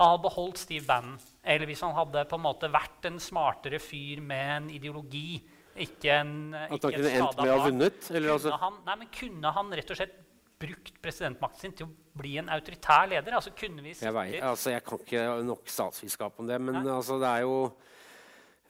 han 0.01 0.15
hadde 0.15 0.25
beholdt 0.25 0.57
Steve 0.57 0.87
Bannon, 0.89 1.19
eller 1.45 1.69
hvis 1.69 1.83
han 1.85 1.93
hadde 1.93 2.23
på 2.25 2.39
en 2.39 2.45
måte 2.47 2.71
vært 2.73 3.05
en 3.05 3.19
smartere 3.21 3.77
fyr 3.85 4.23
med 4.25 4.53
en 4.55 4.71
ideologi 4.73 5.35
ikke 5.85 6.17
en, 6.21 6.33
At 6.55 6.75
han 6.75 6.97
kunne 6.97 7.13
endt 7.19 7.39
med 7.41 7.53
å 7.53 7.59
ha 7.59 7.69
vunnet? 7.69 8.01
Kunne, 8.09 8.35
altså? 8.37 8.57
han, 8.63 8.81
nei, 8.87 8.97
men 9.03 9.13
kunne 9.15 9.53
han 9.57 9.77
rett 9.81 9.93
og 9.95 10.01
slett 10.01 10.19
brukt 10.61 10.99
presidentmakten 11.01 11.63
sin 11.63 11.77
til 11.77 11.89
å 11.89 12.19
bli 12.21 12.37
en 12.41 12.51
autoritær 12.53 13.09
leder? 13.11 13.37
Altså, 13.39 13.53
kunne 13.57 13.85
vi 13.85 13.95
jeg, 13.95 14.17
vet, 14.17 14.41
altså, 14.45 14.75
jeg 14.75 14.85
kan 14.87 15.05
ikke 15.05 15.29
nok 15.49 15.71
statsvitenskap 15.73 16.43
om 16.43 16.51
det, 16.51 16.59
men 16.61 16.83
altså, 16.83 17.17
det 17.23 17.31
er 17.31 17.47
jo 17.47 17.55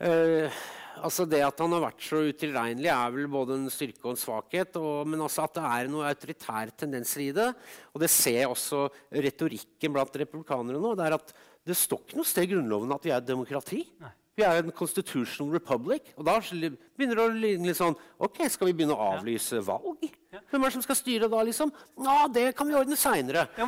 øh, 0.07 0.61
altså 1.01 1.25
Det 1.29 1.41
at 1.45 1.61
han 1.63 1.75
har 1.75 1.83
vært 1.85 2.03
så 2.03 2.21
utilregnelig, 2.27 2.89
er 2.91 3.13
vel 3.15 3.27
både 3.31 3.57
en 3.59 3.69
styrke 3.71 4.03
og 4.05 4.15
en 4.15 4.19
svakhet. 4.19 4.79
Og, 4.79 5.07
men 5.09 5.23
også 5.23 5.45
at 5.45 5.55
det 5.57 5.67
er 5.67 5.91
noen 5.91 6.09
autoritære 6.09 6.75
tendenser 6.83 7.25
i 7.25 7.29
det. 7.35 7.47
Og 7.93 8.03
det 8.03 8.11
ser 8.11 8.41
jeg 8.41 8.51
også 8.51 8.85
retorikken 9.23 9.95
blant 9.95 10.19
republikanere 10.23 10.81
nå. 10.81 10.95
Det 10.99 11.07
er 11.07 11.17
at 11.17 11.35
det 11.67 11.77
står 11.77 12.03
ikke 12.03 12.19
noe 12.19 12.27
sted 12.27 12.47
i 12.47 12.51
Grunnloven 12.55 12.95
at 12.95 13.05
vi 13.05 13.13
er 13.13 13.21
et 13.21 13.29
demokrati. 13.29 13.83
Nei. 14.01 14.15
Vi 14.39 14.45
er 14.47 14.61
en 14.61 14.71
constitutional 14.71 15.51
republic. 15.57 16.13
Og 16.15 16.23
da 16.27 16.37
begynner 16.39 17.17
det 17.19 17.23
å 17.23 17.31
ligne 17.35 17.67
litt 17.67 17.79
sånn 17.79 17.97
Ok, 18.23 18.37
skal 18.53 18.69
vi 18.69 18.75
begynne 18.79 18.95
å 18.95 19.07
avlyse 19.17 19.59
valg? 19.65 20.05
Hvem 20.31 20.63
er 20.63 20.69
det 20.69 20.75
som 20.77 20.83
skal 20.85 20.95
styre 20.95 21.27
da, 21.31 21.41
liksom? 21.43 21.71
Ja, 22.05 22.27
det 22.31 22.45
kan 22.55 22.69
vi 22.69 22.75
ordne 22.79 22.95
seinere. 22.99 23.43
Ja, 23.57 23.65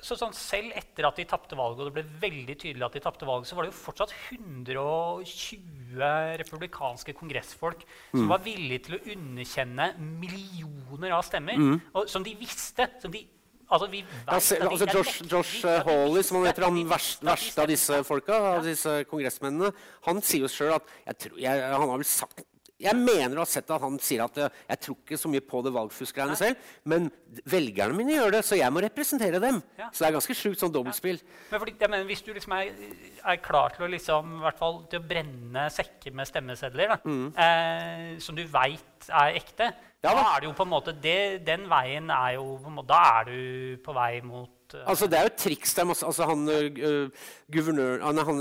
så 0.00 0.16
sånn, 0.16 0.32
selv 0.36 0.72
etter 0.78 1.08
at 1.10 1.20
de 1.20 1.26
tapte 1.28 1.58
valget, 1.58 1.82
og 1.82 1.90
det 1.90 1.96
ble 1.98 2.04
veldig 2.22 2.56
tydelig 2.62 2.86
at 2.86 2.96
de 2.96 3.02
tapte 3.04 3.28
valget, 3.28 3.50
så 3.50 3.58
var 3.58 3.66
det 3.66 3.72
jo 3.74 3.80
fortsatt 3.82 4.14
120 4.30 6.00
republikanske 6.40 7.12
kongressfolk 7.18 7.84
mm. 7.84 8.16
som 8.16 8.30
var 8.32 8.40
villige 8.46 8.86
til 8.86 8.96
å 8.96 9.02
underkjenne 9.16 9.90
millioner 10.00 11.18
av 11.18 11.26
stemmer, 11.28 11.60
mm. 11.60 11.76
og, 11.92 12.08
som 12.08 12.24
de 12.24 12.32
visste 12.40 12.88
som 13.02 13.12
de 13.12 13.26
Altså, 13.70 13.86
vi 13.90 14.02
vet 14.02 14.34
altså, 14.34 14.60
altså 14.66 14.86
Josh, 14.94 15.24
Josh 15.30 15.64
uh, 15.64 15.78
Hawley, 15.86 16.24
som 16.26 16.40
han 16.40 16.48
heter, 16.50 16.66
han 16.66 16.78
verste, 16.90 17.26
verste 17.26 17.62
av 17.62 17.70
disse 17.70 18.00
folka, 18.06 18.38
av 18.56 18.66
disse 18.66 18.96
kongressmennene, 19.10 19.70
han 20.08 20.22
sier 20.26 20.46
jo 20.46 20.50
sjøl 20.50 20.74
at 20.80 20.94
jeg 21.06 21.20
tror, 21.24 21.42
jeg, 21.44 21.66
Han 21.70 21.92
har 21.92 22.00
vel 22.00 22.08
sagt 22.08 22.46
jeg 22.80 22.96
mener 22.96 23.36
å 23.36 23.44
ha 23.44 23.48
sett 23.48 23.68
at 23.68 23.82
han 23.82 23.98
sier 24.00 24.22
at 24.24 24.38
jeg, 24.40 24.52
jeg 24.70 24.80
tror 24.86 24.96
ikke 25.02 25.18
så 25.20 25.30
mye 25.30 25.44
på 25.44 25.60
det 25.66 25.72
valgfuskgreiene 25.74 26.36
selv, 26.38 26.70
men 26.88 27.10
velgerne 27.52 27.96
mine 27.96 28.14
gjør 28.14 28.36
det, 28.38 28.40
så 28.46 28.56
jeg 28.56 28.72
må 28.72 28.82
representere 28.84 29.40
dem. 29.42 29.60
Ja. 29.76 29.90
Så 29.92 30.02
det 30.02 30.08
er 30.08 30.16
ganske 30.16 30.36
sjukt 30.38 30.62
sånn 30.62 30.72
dobbeltspill. 30.72 31.20
Ja. 31.20 31.42
Men 31.50 31.62
fordi, 31.64 31.74
mener, 31.84 32.06
hvis 32.08 32.24
du 32.24 32.32
liksom 32.32 32.56
er, 32.56 32.72
er, 33.20 33.42
klar 33.44 33.76
til 33.76 33.84
å, 33.84 33.90
liksom, 33.92 34.40
fall, 34.56 34.80
til 34.92 35.02
å 35.02 35.08
brenne 35.12 35.66
sekker 35.74 36.16
med 36.16 36.30
stemmesedler, 36.30 36.94
da, 36.94 36.98
mm. 37.04 37.26
eh, 37.44 38.08
som 38.24 38.38
du 38.38 38.46
veit 38.48 39.10
er 39.10 39.36
ekte, 39.42 39.70
ja, 40.00 40.14
da 40.16 40.22
er 40.32 40.40
det 40.40 40.48
jo 40.48 40.54
på 40.56 40.64
en 40.64 40.72
måte 40.72 40.94
det, 40.96 41.42
Den 41.44 41.66
veien 41.68 42.08
er 42.14 42.38
jo 42.38 42.56
måte, 42.72 42.88
Da 42.88 43.00
er 43.18 43.28
du 43.28 43.80
på 43.84 43.92
vei 43.92 44.22
mot 44.24 44.72
uh, 44.72 44.86
Altså, 44.88 45.08
det 45.10 45.18
er 45.18 45.26
jo 45.26 45.30
et 45.32 45.40
triks. 45.42 45.74
Det 45.76 45.82
er 45.82 45.88
masse, 45.90 46.06
altså, 46.08 46.28
han, 46.30 46.46
uh, 46.48 47.26
guvernøren 47.52 48.04
han, 48.06 48.20
han 48.30 48.40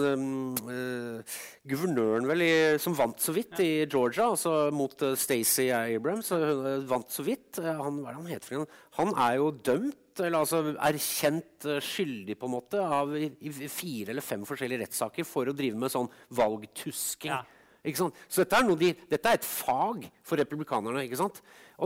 uh, 0.64 1.39
Guvernøren 1.68 2.30
vel 2.30 2.45
i, 2.45 2.53
som 2.80 2.95
vant 2.95 3.20
så 3.20 3.36
vidt 3.36 3.60
i 3.66 3.70
Georgia, 3.91 4.30
altså 4.30 4.70
mot 4.72 5.03
Stacey 5.20 5.68
Abrams, 5.76 6.32
vant 6.88 7.12
så 7.12 7.26
vidt. 7.28 7.60
han, 7.60 7.99
hva 7.99 8.14
er 8.14 8.16
det 8.16 8.22
han 8.22 8.32
heter? 8.32 8.80
Han 8.95 9.14
er 9.18 9.36
jo 9.41 9.51
dømt, 9.51 10.22
eller 10.24 10.39
altså 10.39 10.64
erkjent 10.74 11.68
skyldig 11.84 12.39
på 12.39 12.47
en 12.47 12.55
måte, 12.55 12.82
av 12.82 13.12
i, 13.20 13.28
i 13.43 13.70
fire 13.70 14.16
eller 14.16 14.26
fem 14.26 14.47
forskjellige 14.47 14.86
rettssaker 14.86 15.28
for 15.28 15.51
å 15.51 15.55
drive 15.55 15.78
med 15.82 15.91
sånn 15.91 16.10
valgtusking. 16.39 17.36
Ja. 17.36 17.43
Så 17.80 18.44
dette 18.44 18.60
er, 18.60 18.70
de, 18.76 18.92
dette 19.08 19.30
er, 19.30 19.40
et 19.40 19.46
fag 19.46 20.10
for 20.28 20.40
republikanerne. 20.42 21.06
ikke 21.06 21.30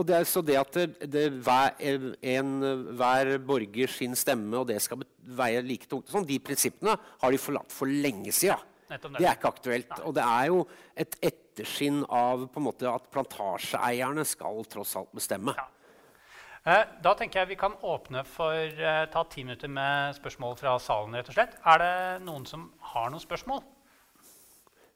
det, 0.04 0.26
så 0.26 0.42
det 0.42 0.56
at 0.58 0.74
det, 0.74 1.10
det, 1.12 1.24
hver, 1.46 1.76
en, 1.78 2.54
hver 2.98 3.38
borger 3.38 3.88
sin 3.88 4.16
stemme, 4.18 4.56
og 4.58 4.66
det 4.68 4.80
skal 4.82 5.04
veie 5.22 5.62
like 5.62 5.86
tungt 5.86 6.10
sånn, 6.10 6.26
De 6.26 6.40
prinsippene 6.42 6.96
har 6.98 7.30
de 7.30 7.38
forlatt 7.38 7.70
for 7.72 7.86
lenge 7.86 8.32
siden. 8.34 8.58
Det 8.88 9.22
er 9.22 9.36
ikke 9.36 9.52
aktuelt. 9.54 9.88
Nei. 9.90 10.02
Og 10.04 10.14
det 10.16 10.24
er 10.26 10.50
jo 10.50 10.64
et 10.98 11.14
etterskinn 11.22 12.02
av 12.10 12.48
måte, 12.62 12.90
at 12.90 13.06
plantasjeeierne 13.14 14.26
skal 14.28 14.60
tross 14.70 14.96
alt 14.98 15.14
bestemme. 15.14 15.54
Ja. 15.56 15.70
Eh, 16.64 16.84
da 17.04 17.12
tenker 17.12 17.42
jeg 17.42 17.52
vi 17.52 17.60
kan 17.60 17.74
åpne 17.84 18.22
for 18.24 18.56
uh, 18.56 19.04
ta 19.12 19.24
ti 19.28 19.42
minutter 19.44 19.68
med 19.68 20.16
spørsmål 20.16 20.56
fra 20.56 20.78
salen. 20.80 21.16
rett 21.16 21.28
og 21.28 21.36
slett. 21.36 21.58
Er 21.60 21.82
det 21.82 21.94
noen 22.24 22.46
som 22.48 22.70
har 22.94 23.10
noen 23.12 23.20
spørsmål? 23.20 23.60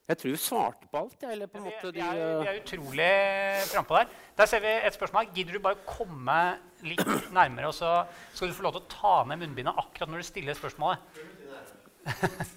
Jeg 0.09 0.19
tror 0.19 0.31
vi 0.33 0.39
svarte 0.41 0.87
på 0.89 0.99
alt. 1.03 1.25
Eller 1.29 1.47
på 1.47 1.59
en 1.59 1.65
måte 1.67 1.91
vi, 1.93 1.99
vi, 1.99 2.01
er, 2.01 2.39
vi 2.41 2.49
er 2.49 2.61
utrolig 2.63 3.09
frampå 3.69 3.99
der. 3.99 4.15
Der 4.39 4.47
ser 4.49 4.63
vi 4.65 4.71
et 4.89 4.95
spørsmål. 4.95 5.29
Gidder 5.35 5.59
du 5.59 5.61
bare 5.67 5.77
komme 5.85 6.37
litt 6.87 7.03
nærmere, 7.35 7.69
og 7.69 7.75
så 7.77 7.91
skal 8.33 8.49
du 8.49 8.57
få 8.57 8.65
lov 8.65 8.79
til 8.79 8.87
å 8.87 8.89
ta 8.95 9.13
ned 9.29 9.43
munnbindet 9.43 9.75
akkurat 9.77 10.09
når 10.09 10.25
du 10.25 10.29
stiller 10.31 10.57
spørsmålet? 10.57 11.21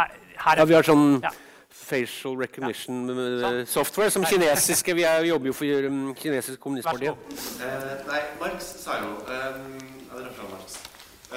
ja, 0.00 0.64
vi 0.66 0.74
har 0.74 0.90
sånn 0.90 1.20
ja. 1.22 1.30
facial 1.68 2.34
recognition 2.42 3.06
ja. 3.06 3.14
sånn. 3.46 3.62
software 3.78 4.10
som 4.10 4.26
kinesiske. 4.26 4.98
Vi, 4.98 5.06
er, 5.06 5.22
vi, 5.22 5.30
jobber 5.30 5.52
jo 5.52 5.58
for 5.62 5.90
um, 5.92 6.04
kinesisk 6.18 6.58
kommunistparti. 6.64 7.14
Uh, 7.14 7.90
nei, 8.10 8.22
Marx 8.42 8.74
sa 8.82 8.98
jo 8.98 9.14
um, 9.30 9.78
uh, 10.10 10.26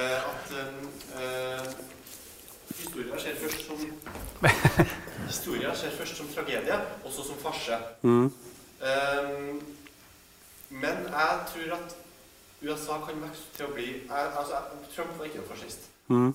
at 0.02 0.56
um, 0.58 0.88
uh, 1.14 1.93
Historia 2.78 3.20
skjer 3.20 3.36
først 3.36 3.66
som 3.68 3.78
Historia 5.28 5.76
skjer 5.76 5.92
først 5.98 6.18
som 6.18 6.28
tragedie, 6.36 6.80
også 7.06 7.28
som 7.28 7.38
farse. 7.42 7.78
Mm. 8.02 8.32
Um, 8.84 9.62
men 10.70 10.98
jeg 11.10 11.40
tror 11.54 11.76
at 11.76 11.96
USA 12.64 12.98
kan 13.06 13.22
vokse 13.22 13.46
til 13.58 13.66
å 13.66 13.74
bli 13.76 13.86
jeg, 13.86 14.32
altså, 14.40 14.60
Trump 14.96 15.18
var 15.18 15.30
ikke 15.30 15.42
en 15.44 15.48
fascist, 15.50 15.88
mm. 16.08 16.32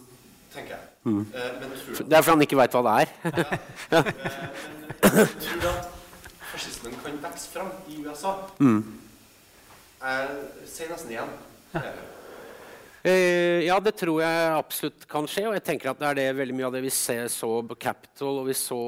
tenker 0.54 0.74
jeg. 0.76 0.88
Mm. 1.04 1.20
Uh, 1.20 1.60
men 1.60 1.76
tror 1.82 2.04
det 2.08 2.16
er 2.16 2.22
fordi 2.22 2.36
han 2.36 2.46
ikke 2.46 2.60
veit 2.60 2.76
hva 2.76 2.84
det 2.86 2.94
er. 3.00 3.08
ja. 3.92 4.02
uh, 4.02 5.18
men 5.18 5.40
tror 5.46 5.68
at 5.72 5.90
fascismen 6.52 7.00
kan 7.04 7.18
vokse 7.22 7.50
fram 7.52 7.72
i 7.88 8.00
USA? 8.04 8.36
Mm. 8.58 8.84
Jeg 10.02 10.28
sier 10.70 10.94
nesten 10.94 11.16
igjen. 11.16 11.36
Eh, 13.06 13.62
ja, 13.62 13.76
det 13.78 13.94
tror 14.00 14.22
jeg 14.24 14.54
absolutt 14.56 15.06
kan 15.10 15.28
skje. 15.30 15.46
Og 15.48 15.56
jeg 15.56 15.64
tenker 15.66 15.92
at 15.92 16.00
det 16.00 16.08
er 16.08 16.18
det 16.18 16.26
veldig 16.40 16.56
mye 16.58 16.68
av 16.68 16.74
det 16.74 16.82
vi 16.84 16.92
ser, 16.94 17.28
så 17.32 17.50
på 17.66 17.78
Capitol, 17.78 18.42
og 18.42 18.48
vi 18.50 18.56
så 18.58 18.80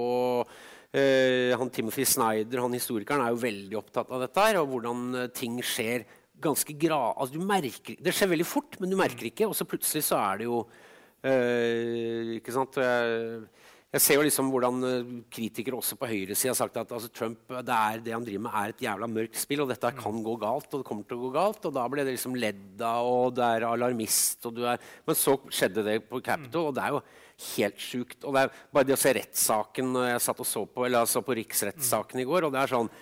uh, 0.42 1.50
han 1.61 1.70
Timothy 1.70 2.06
Snyder, 2.08 2.64
han 2.64 2.74
historikeren, 2.74 3.22
er 3.24 3.34
jo 3.34 3.44
veldig 3.44 3.78
opptatt 3.78 4.11
av 4.11 4.24
dette 4.24 4.46
her, 4.46 4.61
og 4.62 4.72
hvordan 4.72 5.22
eh, 5.22 5.30
ting 5.36 5.61
skjer 5.62 6.06
ganske 6.42 6.74
gra... 6.80 7.00
Altså, 7.14 7.38
du 7.38 7.46
merker, 7.46 7.98
det 8.00 8.14
skjer 8.16 8.32
veldig 8.32 8.48
fort, 8.48 8.78
men 8.80 8.90
du 8.90 8.98
merker 8.98 9.28
ikke, 9.28 9.46
og 9.46 9.54
så 9.56 9.68
plutselig 9.68 10.06
så 10.08 10.18
er 10.18 10.40
det 10.40 10.48
jo 10.48 10.62
uh, 10.64 12.36
Ikke 12.38 12.54
sant? 12.54 12.80
Jeg, 12.80 13.42
jeg 13.91 14.03
ser 14.05 14.20
jo 14.20 14.22
liksom 14.22 14.53
hvordan 14.53 14.84
eh, 14.86 15.09
kritikere 15.34 15.74
også 15.74 15.97
på 15.99 16.07
høyresida 16.07 16.53
har 16.53 16.59
sagt 16.61 16.76
at 16.78 16.93
altså, 16.95 17.09
Trump 17.11 17.41
det, 17.51 17.74
er, 17.74 18.03
det, 18.05 18.12
han 18.14 18.26
driver 18.26 18.45
med, 18.45 18.53
er 18.55 18.74
et 18.74 18.84
jævla 18.84 19.09
mørkt 19.11 19.41
spill, 19.41 19.64
og 19.64 19.72
dette 19.72 19.91
kan 19.99 20.20
gå 20.22 20.34
galt. 20.38 20.68
Og 20.70 20.82
det 20.82 20.86
kommer 20.86 21.09
til 21.09 21.18
å 21.18 21.24
gå 21.24 21.30
galt. 21.34 21.66
Og 21.66 21.74
da 21.74 21.88
ble 21.91 22.05
det 22.07 22.14
liksom 22.14 22.38
ledd 22.38 22.84
av, 22.86 23.09
og 23.11 23.34
det 23.34 23.49
er 23.57 23.66
alarmist. 23.66 24.47
Og 24.47 24.55
du 24.61 24.62
er, 24.70 24.78
men 25.09 25.18
så 25.18 25.34
skjedde 25.51 25.86
det 25.88 25.99
på 26.07 26.22
Capitol, 26.22 26.70
og 26.70 26.78
det 26.78 26.86
er 26.86 26.95
jo 26.95 27.03
helt 27.57 27.82
sjukt. 27.82 28.22
Og 28.22 28.36
det 28.36 28.47
er 28.47 28.55
bare 28.70 28.91
det 28.93 28.95
å 28.95 29.03
se 29.03 29.16
rettssaken 29.18 30.03
jeg 30.07 30.24
satt 30.28 30.47
og 30.47 30.53
så 30.55 30.66
på, 30.70 30.86
eller 30.86 31.03
jeg 31.03 31.14
så 31.16 31.26
på 31.26 31.41
riksrettssaken 31.41 32.22
i 32.22 32.30
går, 32.30 32.47
og 32.47 32.55
det 32.55 32.62
er 32.62 32.78
sånn 32.78 32.93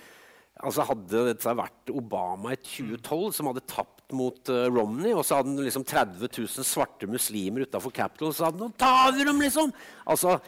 altså 0.59 0.83
Hadde 0.89 1.21
dette 1.29 1.53
vært 1.55 1.91
Obama 1.95 2.51
i 2.51 2.59
2012 2.59 3.37
som 3.37 3.47
hadde 3.47 3.63
tapt 3.71 4.11
mot 4.17 4.51
uh, 4.51 4.65
Romney, 4.67 5.13
og 5.15 5.23
så 5.23 5.39
hadde 5.39 5.53
han 5.53 5.63
liksom 5.69 5.85
30 5.87 6.25
000 6.27 6.67
svarte 6.67 7.07
muslimer 7.07 7.63
utafor 7.69 7.95
Capitol, 7.95 8.33
så 8.35 8.49
hadde 8.49 8.65
han 8.65 8.75
'Ta 8.75 9.13
vi 9.15 9.27
dem, 9.29 9.39
liksom! 9.45 9.71
Altså, 10.03 10.41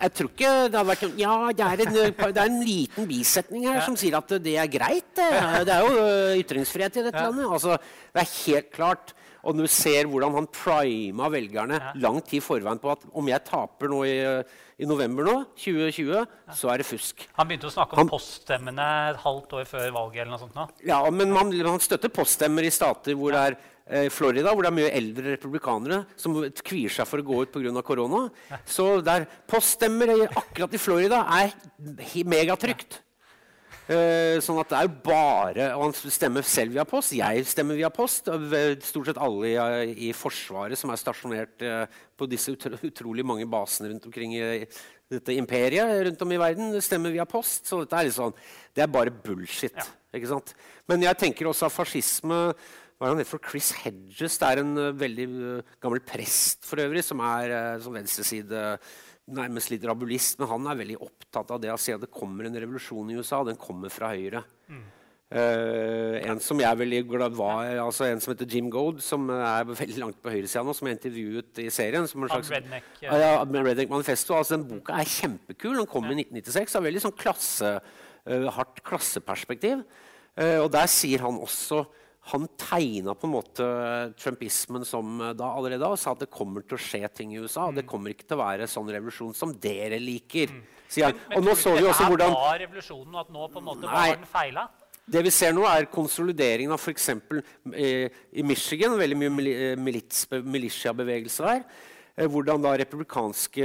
jeg 0.00 0.12
tror 0.16 0.30
ikke 0.30 0.50
det 0.70 0.78
hadde 0.78 0.88
vært 0.90 1.20
Ja, 1.20 1.36
det 1.56 1.66
er 1.66 1.84
en, 1.84 1.94
det 1.94 2.30
er 2.30 2.44
en 2.46 2.60
liten 2.64 3.08
bisetning 3.08 3.66
her 3.68 3.80
ja. 3.80 3.86
som 3.86 3.96
sier 4.00 4.16
at 4.18 4.36
det 4.42 4.56
er 4.60 4.70
greit. 4.72 5.10
Det, 5.16 5.30
det 5.68 5.76
er 5.76 5.86
jo 5.86 6.04
ytringsfrihet 6.40 7.00
i 7.00 7.06
dette 7.08 7.20
ja. 7.20 7.28
landet. 7.28 7.50
Altså, 7.50 7.76
det 8.14 8.24
er 8.24 8.36
helt 8.40 8.70
klart. 8.74 9.14
Og 9.40 9.56
når 9.56 9.68
du 9.68 9.72
ser 9.72 10.08
hvordan 10.08 10.34
han 10.36 10.48
prima 10.52 11.30
velgerne 11.32 11.78
ja. 11.80 11.92
lang 12.02 12.20
tid 12.24 12.44
forveien 12.44 12.80
på 12.80 12.90
at 12.92 13.06
om 13.16 13.30
jeg 13.30 13.44
taper 13.46 13.88
nå 13.92 14.02
i, 14.04 14.16
i 14.80 14.88
november 14.88 15.26
nå, 15.26 15.36
2020, 15.56 16.12
ja. 16.12 16.24
så 16.56 16.72
er 16.72 16.82
det 16.82 16.88
fusk. 16.88 17.24
Han 17.38 17.48
begynte 17.48 17.70
å 17.70 17.74
snakke 17.74 17.96
om 17.96 18.02
han, 18.02 18.12
poststemmene 18.12 18.88
et 19.14 19.20
halvt 19.24 19.56
år 19.60 19.68
før 19.68 19.88
valget. 19.96 20.22
eller 20.22 20.34
noe 20.34 20.42
sånt 20.42 20.56
nå. 20.58 20.68
Ja, 20.88 21.00
men 21.14 21.32
man, 21.32 21.52
man 21.56 21.84
støtter 21.84 22.12
poststemmer 22.12 22.68
i 22.68 22.72
stater 22.74 23.16
hvor 23.16 23.36
det 23.36 23.44
er 23.50 23.60
Florida, 24.14 24.52
hvor 24.54 24.62
det 24.62 24.70
er 24.70 24.76
mye 24.76 24.94
eldre 24.94 25.34
republikanere 25.34 26.04
som 26.20 26.36
kvier 26.62 26.92
seg 26.94 27.08
for 27.10 27.22
å 27.22 27.26
gå 27.26 27.38
ut 27.42 27.52
pga. 27.54 27.82
korona. 27.82 28.28
Så 28.62 29.00
der 29.02 29.26
poststemmer 29.50 30.12
akkurat 30.28 30.74
i 30.74 30.80
Florida 30.82 31.24
er 31.40 31.54
megatrygt. 32.28 33.00
Uh, 33.90 34.38
sånn 34.38 34.60
at 34.62 34.70
det 34.70 34.76
er 34.78 34.84
jo 34.86 34.90
bare 35.02 35.64
Og 35.74 35.80
han 35.82 36.12
stemmer 36.14 36.46
selv 36.46 36.76
via 36.76 36.84
post. 36.86 37.16
Jeg 37.18 37.42
stemmer 37.50 37.74
via 37.74 37.90
post. 37.90 38.30
Stort 38.86 39.10
sett 39.10 39.18
alle 39.18 39.50
i, 39.50 39.56
i 40.06 40.12
Forsvaret 40.14 40.78
som 40.78 40.92
er 40.94 41.00
stasjonert 41.00 41.66
på 42.14 42.30
disse 42.30 42.54
utro, 42.54 42.78
utrolig 42.86 43.26
mange 43.26 43.48
basene 43.50 43.90
rundt 43.90 44.06
omkring 44.06 44.36
i 44.38 44.44
dette 45.10 45.34
imperiet 45.34 46.04
rundt 46.06 46.20
om 46.22 46.32
i 46.32 46.38
verden, 46.38 46.74
stemmer 46.82 47.14
via 47.14 47.26
post. 47.28 47.66
Så 47.66 47.82
dette 47.82 47.98
er 47.98 48.06
litt 48.06 48.16
sånn, 48.16 48.36
det 48.76 48.84
er 48.84 48.92
bare 48.92 49.14
bullshit. 49.14 49.74
Ja. 49.74 49.86
ikke 50.14 50.30
sant? 50.30 50.54
Men 50.90 51.02
jeg 51.06 51.18
tenker 51.18 51.50
også 51.50 51.66
at 51.66 51.74
fascisme 51.74 52.38
hva 53.00 53.08
er 53.08 53.14
han 53.14 53.20
heter 53.22 53.32
for 53.32 53.48
Chris 53.48 53.70
Hedges. 53.80 54.34
Det 54.36 54.44
er 54.44 54.60
en 54.60 54.74
uh, 54.76 54.90
veldig 54.92 55.24
uh, 55.32 55.68
gammel 55.80 56.02
prest 56.04 56.66
for 56.68 56.82
øvrig, 56.84 57.00
som 57.00 57.22
er 57.24 57.52
uh, 57.54 57.80
som 57.80 57.94
venstreside 57.96 58.64
nærmest 59.30 59.70
litt 59.72 59.86
rabulist. 59.88 60.36
Men 60.36 60.50
han 60.50 60.66
er 60.68 60.80
veldig 60.82 60.98
opptatt 61.06 61.54
av 61.54 61.62
det 61.62 61.70
å 61.72 61.78
si 61.80 61.94
at 61.94 62.02
det 62.02 62.10
kommer 62.12 62.44
en 62.44 62.58
revolusjon 62.60 63.08
i 63.08 63.16
USA. 63.16 63.38
Den 63.48 63.56
kommer 63.60 63.92
fra 63.92 64.12
høyre. 64.12 64.44
Mm. 64.68 64.88
en 65.30 66.40
som 66.42 66.58
jeg 66.58 66.66
er 66.66 66.78
veldig 66.78 66.98
glad 67.06 67.36
var, 67.38 67.68
altså 67.78 68.08
en 68.08 68.18
som 68.18 68.32
heter 68.32 68.48
Jim 68.50 68.66
Goad, 68.66 68.98
som 68.98 69.28
er 69.30 69.68
veldig 69.80 70.00
langt 70.02 70.18
på 70.18 70.32
høyresida 70.34 70.64
nå, 70.66 70.74
som 70.74 70.88
jeg 70.90 70.98
intervjuet 70.98 71.60
i 71.62 71.68
serien. 71.70 72.08
som 72.10 72.26
en 72.26 72.32
slags, 72.32 72.50
Redneck, 72.50 72.90
ja. 73.00 73.14
ja, 73.14 73.30
Redneck 73.46 73.94
Manifesto. 73.94 74.34
Altså, 74.36 74.58
den 74.58 74.66
boka 74.68 74.98
er 74.98 75.08
kjempekul. 75.08 75.78
Den 75.78 75.88
kom 75.88 76.10
ja. 76.10 76.18
i 76.18 76.26
1996. 76.26 76.76
Har 76.76 76.84
veldig 76.90 77.04
sånn 77.06 77.16
klasse, 77.16 77.72
hardt 78.58 78.84
klasseperspektiv. 78.84 79.86
og 80.60 80.68
der 80.74 80.92
sier 80.92 81.24
han 81.24 81.40
også 81.40 81.84
han 82.30 82.46
tegna 82.58 83.14
på 83.18 83.28
en 83.28 83.34
måte 83.34 83.66
trumpismen 84.20 84.84
som 84.88 85.20
eh, 85.20 85.32
da 85.38 85.52
allerede 85.56 85.88
og 85.88 85.98
sa 86.00 86.14
at 86.14 86.24
det 86.24 86.30
kommer 86.32 86.64
til 86.66 86.78
å 86.78 86.82
skje 86.82 87.02
ting 87.14 87.34
i 87.34 87.40
USA. 87.40 87.68
Mm. 87.68 87.80
Det 87.80 87.86
kommer 87.90 88.14
ikke 88.14 88.28
til 88.28 88.38
å 88.38 88.44
være 88.44 88.68
sånn 88.70 88.90
revolusjon 88.94 89.34
som 89.36 89.54
dere 89.62 90.00
liker. 90.02 90.52
Mm. 90.52 90.62
Men, 90.90 91.18
men, 91.30 91.38
og 91.38 91.46
nå 91.46 91.56
så 91.58 91.74
vi 91.76 91.86
også 91.86 92.08
hvordan 92.10 92.34
var 92.34 92.56
revolusjonen, 92.64 93.18
at 93.20 93.28
nå 93.30 93.50
på 93.52 93.60
en 93.60 93.66
måte 93.68 93.86
nei, 93.86 94.06
var 94.10 94.16
den 94.18 94.30
feila? 94.30 94.66
Det 95.10 95.22
vi 95.26 95.32
ser 95.34 95.54
nå, 95.54 95.64
er 95.66 95.88
konsolideringen 95.90 96.74
av 96.74 96.82
f.eks. 96.82 97.08
Eh, 97.74 98.18
i 98.30 98.44
Michigan. 98.46 98.98
Veldig 98.98 99.18
mye 99.18 99.54
eh, 99.74 99.78
militiabevegelse 99.78 101.46
der. 101.46 101.64
Eh, 102.20 102.28
hvordan 102.28 102.60
da 102.60 102.74
republikanske 102.76 103.64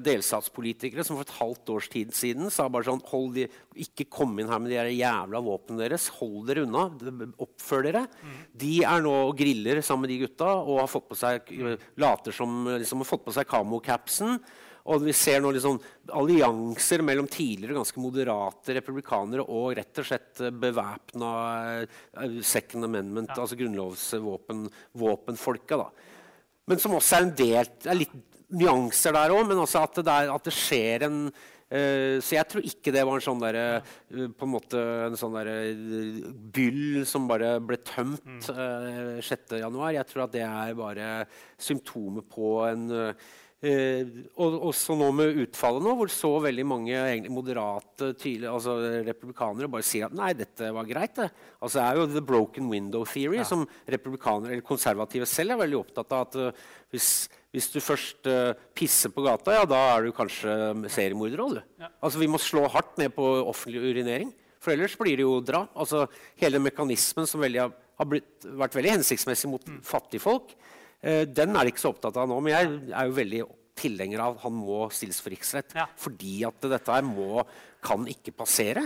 delstatspolitikere 0.00 1.04
som 1.04 1.18
for 1.18 1.26
et 1.26 1.34
halvt 1.36 1.68
års 1.74 1.88
tid 1.92 2.14
siden 2.16 2.48
sa 2.52 2.64
bare 2.72 2.88
sånn 2.88 3.02
hold 3.10 3.34
de, 3.36 3.44
Ikke 3.84 4.06
kom 4.08 4.32
inn 4.40 4.48
her 4.50 4.60
med 4.62 4.72
de 4.72 4.94
jævla 4.96 5.38
våpnene 5.44 5.82
deres. 5.84 6.08
Hold 6.16 6.48
dere 6.48 6.64
unna. 6.64 6.82
Oppfør 7.44 7.82
dere. 7.90 8.02
Mm. 8.24 8.38
De 8.64 8.74
er 8.88 8.98
nå 9.04 9.14
og 9.28 9.36
griller 9.38 9.76
sammen 9.84 10.02
med 10.06 10.12
de 10.14 10.22
gutta 10.24 10.50
og 10.62 10.80
har 10.80 10.90
fått 10.90 11.08
på 11.10 11.16
seg, 11.20 11.40
later 12.00 12.32
som 12.34 12.50
liksom, 12.72 12.98
har 13.04 13.10
fått 13.12 13.26
på 13.26 13.36
seg 13.36 13.50
camocapsen. 13.50 14.30
Og 14.90 14.96
vi 15.04 15.12
ser 15.14 15.38
nå 15.44 15.48
liksom 15.52 15.76
allianser 16.16 17.00
mellom 17.04 17.28
tidligere 17.30 17.76
ganske 17.76 18.00
moderate 18.00 18.74
republikanere 18.78 19.42
og 19.44 19.76
rett 19.76 19.98
og 20.00 20.06
slett 20.08 20.40
bevæpna 20.56 21.30
uh, 21.84 22.40
Second 22.40 22.88
Amendment, 22.88 23.28
ja. 23.28 23.36
altså 23.44 23.60
grunnlovsvåpenfolka. 23.60 25.76
da 25.76 25.88
men 26.70 26.82
som 26.82 26.94
også 26.96 27.18
er 27.18 27.26
en 27.26 27.32
del 27.36 27.72
Det 27.82 27.90
er 27.90 27.98
litt 27.98 28.18
nyanser 28.50 29.14
der 29.14 29.32
òg, 29.34 29.44
men 29.46 29.62
også 29.62 29.84
at 29.84 30.00
det, 30.00 30.10
er, 30.10 30.30
at 30.34 30.46
det 30.46 30.54
skjer 30.56 31.08
en 31.10 31.24
Uh, 31.70 32.18
så 32.18 32.34
jeg 32.34 32.48
tror 32.50 32.64
ikke 32.66 32.90
det 32.90 33.02
var 33.06 33.14
en 33.14 33.22
sånn 33.22 33.42
der, 33.44 33.56
uh, 34.10 34.24
på 34.34 34.46
en 34.46 34.50
måte 34.50 34.80
en 35.06 35.14
sånn 35.18 35.36
der, 35.36 35.50
uh, 35.70 36.24
byll 36.50 37.04
som 37.06 37.28
bare 37.30 37.52
ble 37.62 37.78
tømt 37.86 38.48
eh, 38.50 39.20
6.1. 39.22 39.78
Jeg 39.94 40.08
tror 40.10 40.24
at 40.24 40.34
det 40.34 40.42
er 40.42 40.74
bare 40.74 41.12
symptomet 41.62 42.26
på 42.34 42.56
en 42.66 42.88
eh, 43.66 44.08
og 44.40 44.56
også 44.70 44.96
nå 44.98 45.08
med 45.16 45.40
utfallet 45.44 45.84
nå, 45.84 45.92
hvor 45.98 46.10
så 46.12 46.30
veldig 46.44 46.64
mange 46.68 47.00
moderate 47.32 48.12
tydelige 48.18 48.52
altså 48.52 48.76
republikanere 49.06 49.70
bare 49.72 49.86
sier 49.86 50.08
at 50.08 50.16
nei, 50.16 50.30
dette 50.38 50.70
var 50.74 50.88
greit. 50.88 51.14
det. 51.18 51.28
Altså 51.60 51.78
Det 51.78 51.84
er 51.84 52.00
jo 52.00 52.06
the 52.14 52.24
broken 52.32 52.70
window 52.72 53.04
theory, 53.04 53.42
som 53.44 53.66
republikanere 53.86 54.56
eller 54.56 54.66
konservative 54.66 55.28
selv 55.28 55.56
er 55.56 55.62
veldig 55.64 55.80
opptatt 55.80 56.16
av. 56.16 56.26
at 56.28 56.38
uh, 56.40 56.64
hvis, 56.90 57.28
hvis, 57.54 57.70
du 57.74 57.80
først 57.84 58.30
uh, 58.30 58.52
pisser 58.74 59.12
på 59.14 59.24
gata, 59.26 59.54
ja, 59.58 59.68
da 59.68 59.80
er 59.94 60.08
du 60.08 60.16
kanskje 60.16 60.56
seriemorder 60.90 61.44
òg. 61.44 61.60
Ja. 61.80 61.92
Altså, 62.00 62.22
vi 62.22 62.30
må 62.30 62.40
slå 62.42 62.66
hardt 62.68 62.96
ned 63.00 63.14
på 63.16 63.28
offentlig 63.44 63.84
urinering, 63.92 64.32
for 64.60 64.74
ellers 64.74 64.96
blir 65.00 65.20
det 65.20 65.24
jo 65.24 65.38
drap. 65.44 65.72
Altså, 65.78 66.06
hele 66.40 66.60
mekanismen 66.60 67.28
som 67.28 67.44
har 67.44 68.08
blitt, 68.08 68.44
vært 68.44 68.76
veldig 68.76 68.98
hensiktsmessig 68.98 69.50
mot 69.52 69.64
mm. 69.68 69.80
fattigfolk, 69.86 70.54
den 71.00 71.56
er 71.56 71.64
de 71.64 71.72
ikke 71.72 71.80
så 71.80 71.94
opptatt 71.94 72.18
av 72.20 72.28
nå, 72.28 72.36
men 72.44 72.52
jeg 72.52 72.70
er 72.92 73.08
jo 73.08 73.16
veldig 73.16 73.40
tilhenger 73.80 74.20
av 74.20 74.36
at 74.36 74.44
han 74.44 74.54
må 74.56 74.82
stilles 74.94 75.20
for 75.22 75.32
riksrett. 75.32 75.74
Ja. 75.78 75.86
Fordi 76.00 76.42
at 76.48 76.68
dette 76.74 76.94
her 76.96 77.06
må, 77.06 77.44
kan 77.84 78.04
ikke 78.10 78.34
passere. 78.36 78.84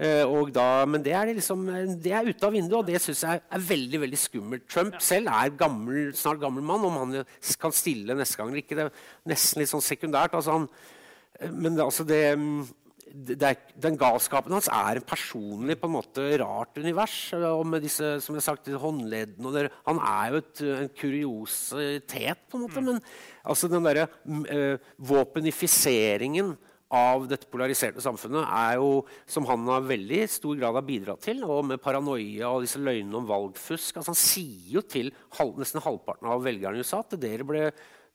Uh, 0.00 0.48
da, 0.48 0.86
men 0.88 1.02
det 1.04 1.12
er, 1.12 1.28
liksom, 1.36 1.66
det 2.00 2.14
er 2.16 2.30
ute 2.30 2.46
av 2.48 2.54
vinduet, 2.56 2.78
og 2.78 2.86
det 2.88 3.02
syns 3.04 3.20
jeg 3.26 3.42
er 3.44 3.66
veldig 3.68 4.00
veldig 4.06 4.20
skummelt. 4.20 4.64
Trump 4.70 4.96
ja. 4.96 5.02
selv 5.04 5.32
er 5.34 5.52
gammel, 5.60 6.14
snart 6.16 6.40
gammel 6.40 6.64
mann. 6.64 6.86
Om 6.88 6.96
han 7.02 7.18
kan 7.60 7.76
stille 7.76 8.16
neste 8.16 8.40
gang 8.40 8.48
eller 8.48 8.62
ikke, 8.62 8.78
det 8.78 8.88
er 8.88 9.04
nesten 9.34 9.60
litt 9.60 9.72
sånn 9.72 9.84
sekundært. 9.84 10.38
Altså 10.38 10.56
han, 10.56 10.68
men 11.52 11.76
altså 11.80 12.06
det, 12.08 12.22
er, 13.10 13.58
den 13.82 13.98
galskapen 14.00 14.54
hans 14.54 14.68
er 14.70 15.00
en 15.00 15.06
personlig 15.06 15.76
på 15.80 15.88
en 15.88 15.96
måte 15.96 16.24
rart 16.42 16.78
univers. 16.78 17.16
Og 17.36 17.66
med 17.68 17.84
disse 17.84 18.16
som 18.24 18.36
jeg 18.36 18.42
har 18.42 18.48
sagt, 18.52 18.70
håndleddene 18.70 19.54
der, 19.54 19.70
Han 19.88 19.98
er 19.98 20.30
jo 20.30 20.42
et, 20.42 20.64
en 20.84 20.90
kuriositet, 21.02 22.42
på 22.48 22.58
en 22.58 22.66
måte. 22.66 22.80
Mm. 22.80 22.90
Men 22.90 23.00
altså 23.44 23.70
den 23.70 23.86
derre 23.86 24.08
uh, 24.08 24.76
våpenifiseringen 24.96 26.56
av 26.90 27.28
dette 27.30 27.46
polariserte 27.46 28.02
samfunnet 28.02 28.42
er 28.50 28.80
jo, 28.80 29.04
som 29.30 29.46
han 29.46 29.68
har 29.70 29.86
veldig 29.86 30.24
stor 30.30 30.58
grad 30.58 30.74
har 30.74 30.86
bidratt 30.86 31.22
til, 31.22 31.44
og 31.46 31.62
med 31.68 31.82
paranoia 31.82 32.50
og 32.50 32.64
disse 32.64 32.82
løgnene 32.82 33.20
om 33.20 33.28
valgfusk 33.28 34.00
altså 34.00 34.10
Han 34.10 34.18
sier 34.18 34.74
jo 34.74 34.82
til 34.82 35.12
halv, 35.38 35.54
nesten 35.60 35.84
halvparten 35.84 36.30
av 36.30 36.42
velgerne 36.42 36.80
i 36.80 36.82
USA 36.82 37.04
at 37.04 37.14
det, 37.22 37.36
ble, 37.46 37.68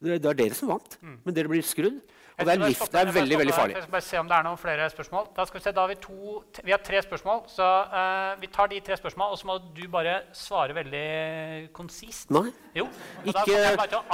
det, 0.03 0.19
er 0.19 0.37
dere 0.43 0.57
som 0.57 0.73
vant, 0.73 0.97
mm. 1.01 1.17
men 1.23 1.37
dere 1.37 1.51
blir 1.51 1.65
skrudd. 1.65 2.03
Og 2.35 2.45
det 2.45 2.51
er, 2.53 2.67
lift, 2.67 2.91
det 2.91 2.99
er 2.99 3.11
veldig 3.11 3.37
veldig 3.37 3.53
farlig. 3.53 3.75
Jeg 3.75 3.83
skal 3.83 3.91
bare 3.91 4.03
se 4.03 4.17
om 4.19 4.27
det 4.27 4.35
er 4.35 4.43
noen 4.43 4.57
flere 4.59 4.89
spørsmål. 4.91 5.27
Da 5.37 5.43
skal 5.47 5.59
Vi 5.59 5.63
se, 5.63 5.71
da 5.71 5.81
har 5.81 5.87
vi, 5.87 5.95
to, 6.03 6.43
vi 6.63 6.71
har 6.71 6.81
tre 6.83 7.01
spørsmål. 7.01 7.43
så 7.47 7.67
uh, 7.93 8.41
Vi 8.41 8.47
tar 8.47 8.67
de 8.67 8.79
tre 8.79 8.97
spørsmålene, 8.97 9.31
og 9.31 9.37
så 9.37 9.47
må 9.47 9.57
du 9.77 9.87
bare 9.91 10.15
svare 10.33 10.75
veldig 10.75 11.69
konsist. 11.73 12.29
Nei. 12.29 12.51
Jo, 12.75 12.89
ikke, 13.23 13.55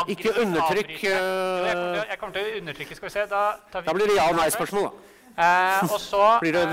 ikke 0.08 0.34
undertrykk 0.42 0.92
uh, 0.92 1.10
jeg, 1.66 2.18
kommer 2.20 2.36
til, 2.36 2.46
å 2.46 2.60
undertrykke. 2.62 2.96
Skal 2.96 3.10
vi 3.10 3.14
se. 3.16 3.26
Da, 3.32 3.42
da 3.74 3.94
blir 3.98 4.06
det 4.06 4.20
ja- 4.20 4.30
og 4.30 4.38
nei-spørsmål, 4.38 4.86
da. 4.86 4.92
Uh, 5.32 5.94
og 5.94 6.00
så 6.00 6.24
Blir 6.44 6.60
det 6.60 6.68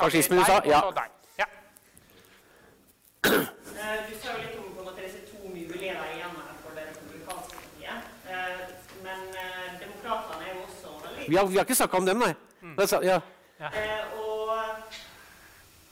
fascisme 0.00 0.36
i 0.36 0.40
USA? 0.40 0.60
Ja. 0.64 0.80
ja. 1.38 1.50
Du 4.08 4.16
sa 4.16 4.32
jo 4.32 4.38
litt 4.40 4.56
om 4.56 4.72
på 4.72 4.80
en 4.80 4.88
måte 4.88 5.04
disse 5.04 5.20
to 5.28 5.44
mulighetene 5.44 6.08
igjen 6.16 6.40
for 6.64 6.72
det 6.72 6.88
republikanske 6.88 7.60
partiet. 7.60 8.72
Men 9.04 9.28
demokratene 9.82 10.48
er 10.48 10.54
jo 10.54 10.64
også 10.64 10.76
vi 11.28 11.36
har, 11.36 11.46
vi 11.46 11.56
har 11.56 11.64
ikke 11.64 11.74
snakka 11.74 11.96
om 11.96 12.06
dem, 12.06 12.18
nei. 12.18 12.34
Mm. 12.62 12.76
Ja. 13.02 13.20
Ja. 13.60 13.66
Eh, 13.66 14.18
og, 14.20 14.48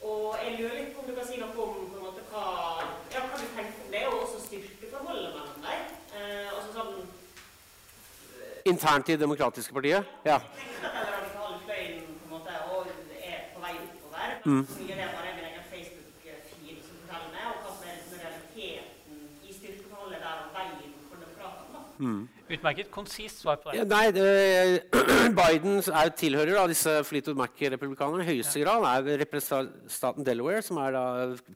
og, 0.03 0.37
jeg 0.45 0.57
lurer 0.59 0.75
litt 0.79 0.95
på 0.95 1.01
om 1.01 1.09
du 1.09 1.15
kan 1.17 1.27
si 1.27 1.41
noe 1.41 1.49
om 1.49 1.55
på 1.55 1.99
en 1.99 2.07
måte, 2.07 2.25
hva, 2.31 2.45
ja, 3.15 3.25
hva 3.25 3.41
du 3.41 3.47
tenker 3.57 3.85
om 3.87 3.91
det, 3.95 4.07
og 4.11 4.23
også 4.23 4.43
styrkeforholdet 4.47 5.31
mellom 5.35 5.67
deg. 5.69 5.79
Eh, 6.15 6.49
altså 6.55 6.71
sånn, 6.79 6.95
Internt 8.65 9.09
i 9.09 9.13
Det 9.13 9.21
demokratiske 9.21 9.75
partiet? 9.77 10.13
Ja. 10.25 10.39
Er 10.85 11.15
oppover. 13.85 14.25
Mm. 14.45 14.63
Er. 14.65 14.85
Mm. 21.99 22.29
Utmerket. 22.45 22.91
Konsist 22.93 23.41
svar 23.41 23.57
på 23.63 23.73
det. 23.73 23.79
Ja, 23.79 23.85
nei, 23.89 24.11
det, 24.13 24.25
Biden 25.39 25.79
er, 25.81 26.11
tilhører 26.13 26.59
da, 26.59 26.67
disse 26.69 26.99
Fleetwood 27.09 27.39
Mac-republikanerne 27.41 28.27
i 28.27 28.35
høyeste 28.35 28.61
ja. 28.61 28.75
grad. 28.75 29.09
er 29.09 29.23
representaten 29.23 30.27
Delaware, 30.27 30.61
som 30.65 30.81
er 30.85 30.93
da 30.93 31.05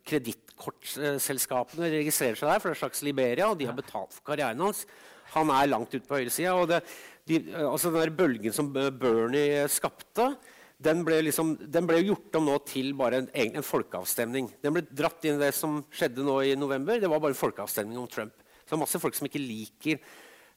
kredittkortselskapene 0.09 1.93
registrerer 1.99 2.41
seg 2.41 2.49
der, 2.49 2.63
for 2.63 2.73
det 2.73 2.79
er 2.79 2.83
slags 2.87 3.05
Liberia, 3.05 3.51
og 3.51 3.61
de 3.61 3.69
har 3.69 3.77
betalt 3.77 4.17
for 4.17 4.31
karrieren 4.31 4.65
hans. 4.65 4.87
Han 5.35 5.53
er 5.53 5.69
langt 5.69 5.93
ute 5.93 6.07
på 6.09 6.23
høyresida. 6.23 6.55
Og 6.57 6.71
det, 6.71 6.81
de, 7.29 7.43
altså 7.61 7.93
den 7.93 8.07
der 8.07 8.15
bølgen 8.23 8.57
som 8.57 8.71
Bernie 8.73 9.67
skapte, 9.69 10.31
den 10.79 11.03
ble, 11.05 11.19
liksom, 11.27 11.57
den 11.69 11.89
ble 11.91 11.99
gjort 12.07 12.37
om 12.39 12.47
nå 12.49 12.55
til 12.69 12.93
bare 12.97 13.25
en, 13.25 13.29
en, 13.35 13.67
folkeavstemning. 13.67 14.53
Den 14.63 14.77
ble 14.77 14.85
dratt 14.87 15.27
inn 15.27 15.37
i 15.37 15.43
det 15.43 15.51
som 15.59 15.83
skjedde 15.91 16.25
nå 16.25 16.39
i 16.47 16.55
november. 16.57 17.01
Det 17.03 17.11
var 17.11 17.21
bare 17.21 17.35
en 17.35 17.43
folkeavstemning 17.43 17.99
om 17.99 18.07
Trump. 18.09 18.37
Så 18.63 18.71
det 18.71 18.77
er 18.79 18.83
masse 18.85 19.01
folk 19.03 19.19
som 19.19 19.27
ikke 19.29 19.43
liker 19.43 20.01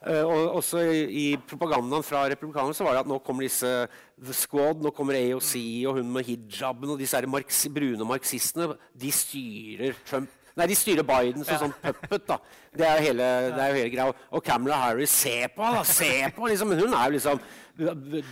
og 0.01 0.57
også 0.57 0.81
i, 0.89 1.27
propagandaen 1.45 2.05
fra 2.05 2.23
republikanerne 2.31 2.73
så 2.73 2.87
var 2.87 2.95
det 2.97 3.03
at 3.03 3.09
nå 3.11 3.19
kommer 3.21 3.45
disse 3.45 3.69
The 4.17 4.33
Squad, 4.33 4.81
nå 4.81 4.89
kommer 4.97 5.19
AOC 5.19 5.53
og 5.89 5.99
hun 5.99 6.09
med 6.15 6.25
hijaben 6.25 6.95
og 6.95 7.01
disse 7.01 7.21
marx, 7.29 7.67
brune 7.69 8.07
marxistene. 8.09 8.71
De 8.97 9.11
styrer 9.13 9.93
Trump. 10.07 10.31
Nei, 10.57 10.67
de 10.67 10.75
styrer 10.75 11.05
Biden 11.07 11.45
som 11.47 11.59
sånn 11.61 11.75
puppet. 11.79 12.25
da. 12.27 12.37
Det 12.75 12.87
er 12.87 12.99
jo 12.99 13.05
hele, 13.07 13.27
det 13.55 13.61
er 13.63 13.71
jo 13.71 13.79
hele 13.79 13.93
greia. 13.93 14.17
Og 14.35 14.43
Camilla 14.43 14.81
Harris, 14.81 15.13
se 15.23 15.35
på 15.53 15.63
henne! 15.63 15.85
Se 15.87 16.11
på 16.35 16.49
liksom. 16.51 16.73
Hun 16.75 16.97
er 16.97 17.07
jo 17.07 17.15
liksom 17.15 17.41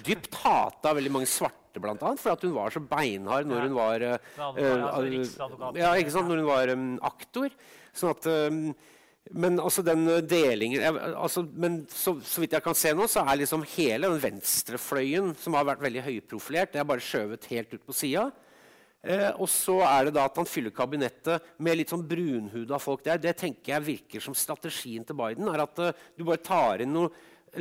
dypt 0.05 0.36
hata 0.43 0.91
av 0.91 0.99
veldig 0.99 1.13
mange 1.15 1.30
svarte, 1.32 1.80
blant 1.80 2.03
annet, 2.03 2.20
for 2.22 2.36
at 2.36 2.43
hun 2.43 2.53
var 2.57 2.74
så 2.76 2.82
beinhard 2.84 3.47
når 3.47 3.67
hun 3.67 3.76
var 3.78 4.03
uh, 4.03 4.30
uh, 4.57 5.76
ja, 5.78 5.93
ikke 5.95 6.11
sant, 6.11 6.28
når 6.28 6.41
hun 6.41 6.49
var 6.49 6.74
um, 6.76 6.88
aktor. 7.07 7.53
Sånn 7.95 8.11
at 8.11 8.28
um, 8.51 8.63
men 9.30 9.59
altså 9.61 9.84
den 9.86 10.07
eh, 10.09 10.23
delingen 10.25 10.82
altså, 11.13 11.43
Men 11.53 11.84
så, 11.93 12.15
så, 12.25 12.41
vidt 12.41 12.55
jeg 12.57 12.65
kan 12.65 12.77
se 12.77 12.93
nå, 12.97 13.05
så 13.09 13.21
er 13.21 13.41
liksom 13.43 13.65
hele 13.75 14.09
den 14.09 14.21
venstrefløyen, 14.23 15.34
som 15.38 15.57
har 15.57 15.67
vært 15.69 15.84
veldig 15.86 16.05
høyprofilert, 16.07 16.73
det 16.73 16.82
er 16.82 16.88
bare 16.89 17.03
skjøvet 17.03 17.49
helt 17.51 17.75
ut 17.75 17.84
på 17.86 17.95
sida. 17.95 18.30
Eh, 19.05 19.30
og 19.39 19.47
så 19.47 19.77
er 19.86 20.09
det 20.09 20.15
da 20.17 20.25
at 20.27 20.39
han 20.41 20.49
fyller 20.49 20.73
kabinettet 20.75 21.45
med 21.63 21.77
litt 21.77 21.93
sånn 21.93 22.07
brunhuda 22.09 22.80
folk 22.82 23.05
der. 23.05 23.21
Det 23.21 23.36
tenker 23.39 23.75
jeg 23.75 23.86
virker 23.86 24.23
som 24.23 24.36
strategien 24.36 25.05
til 25.07 25.17
Biden. 25.19 25.47
er 25.47 25.63
at 25.63 25.84
uh, 25.84 26.07
Du 26.17 26.25
bare 26.27 26.41
tar 26.43 26.84
inn 26.84 26.91
noe 26.97 27.13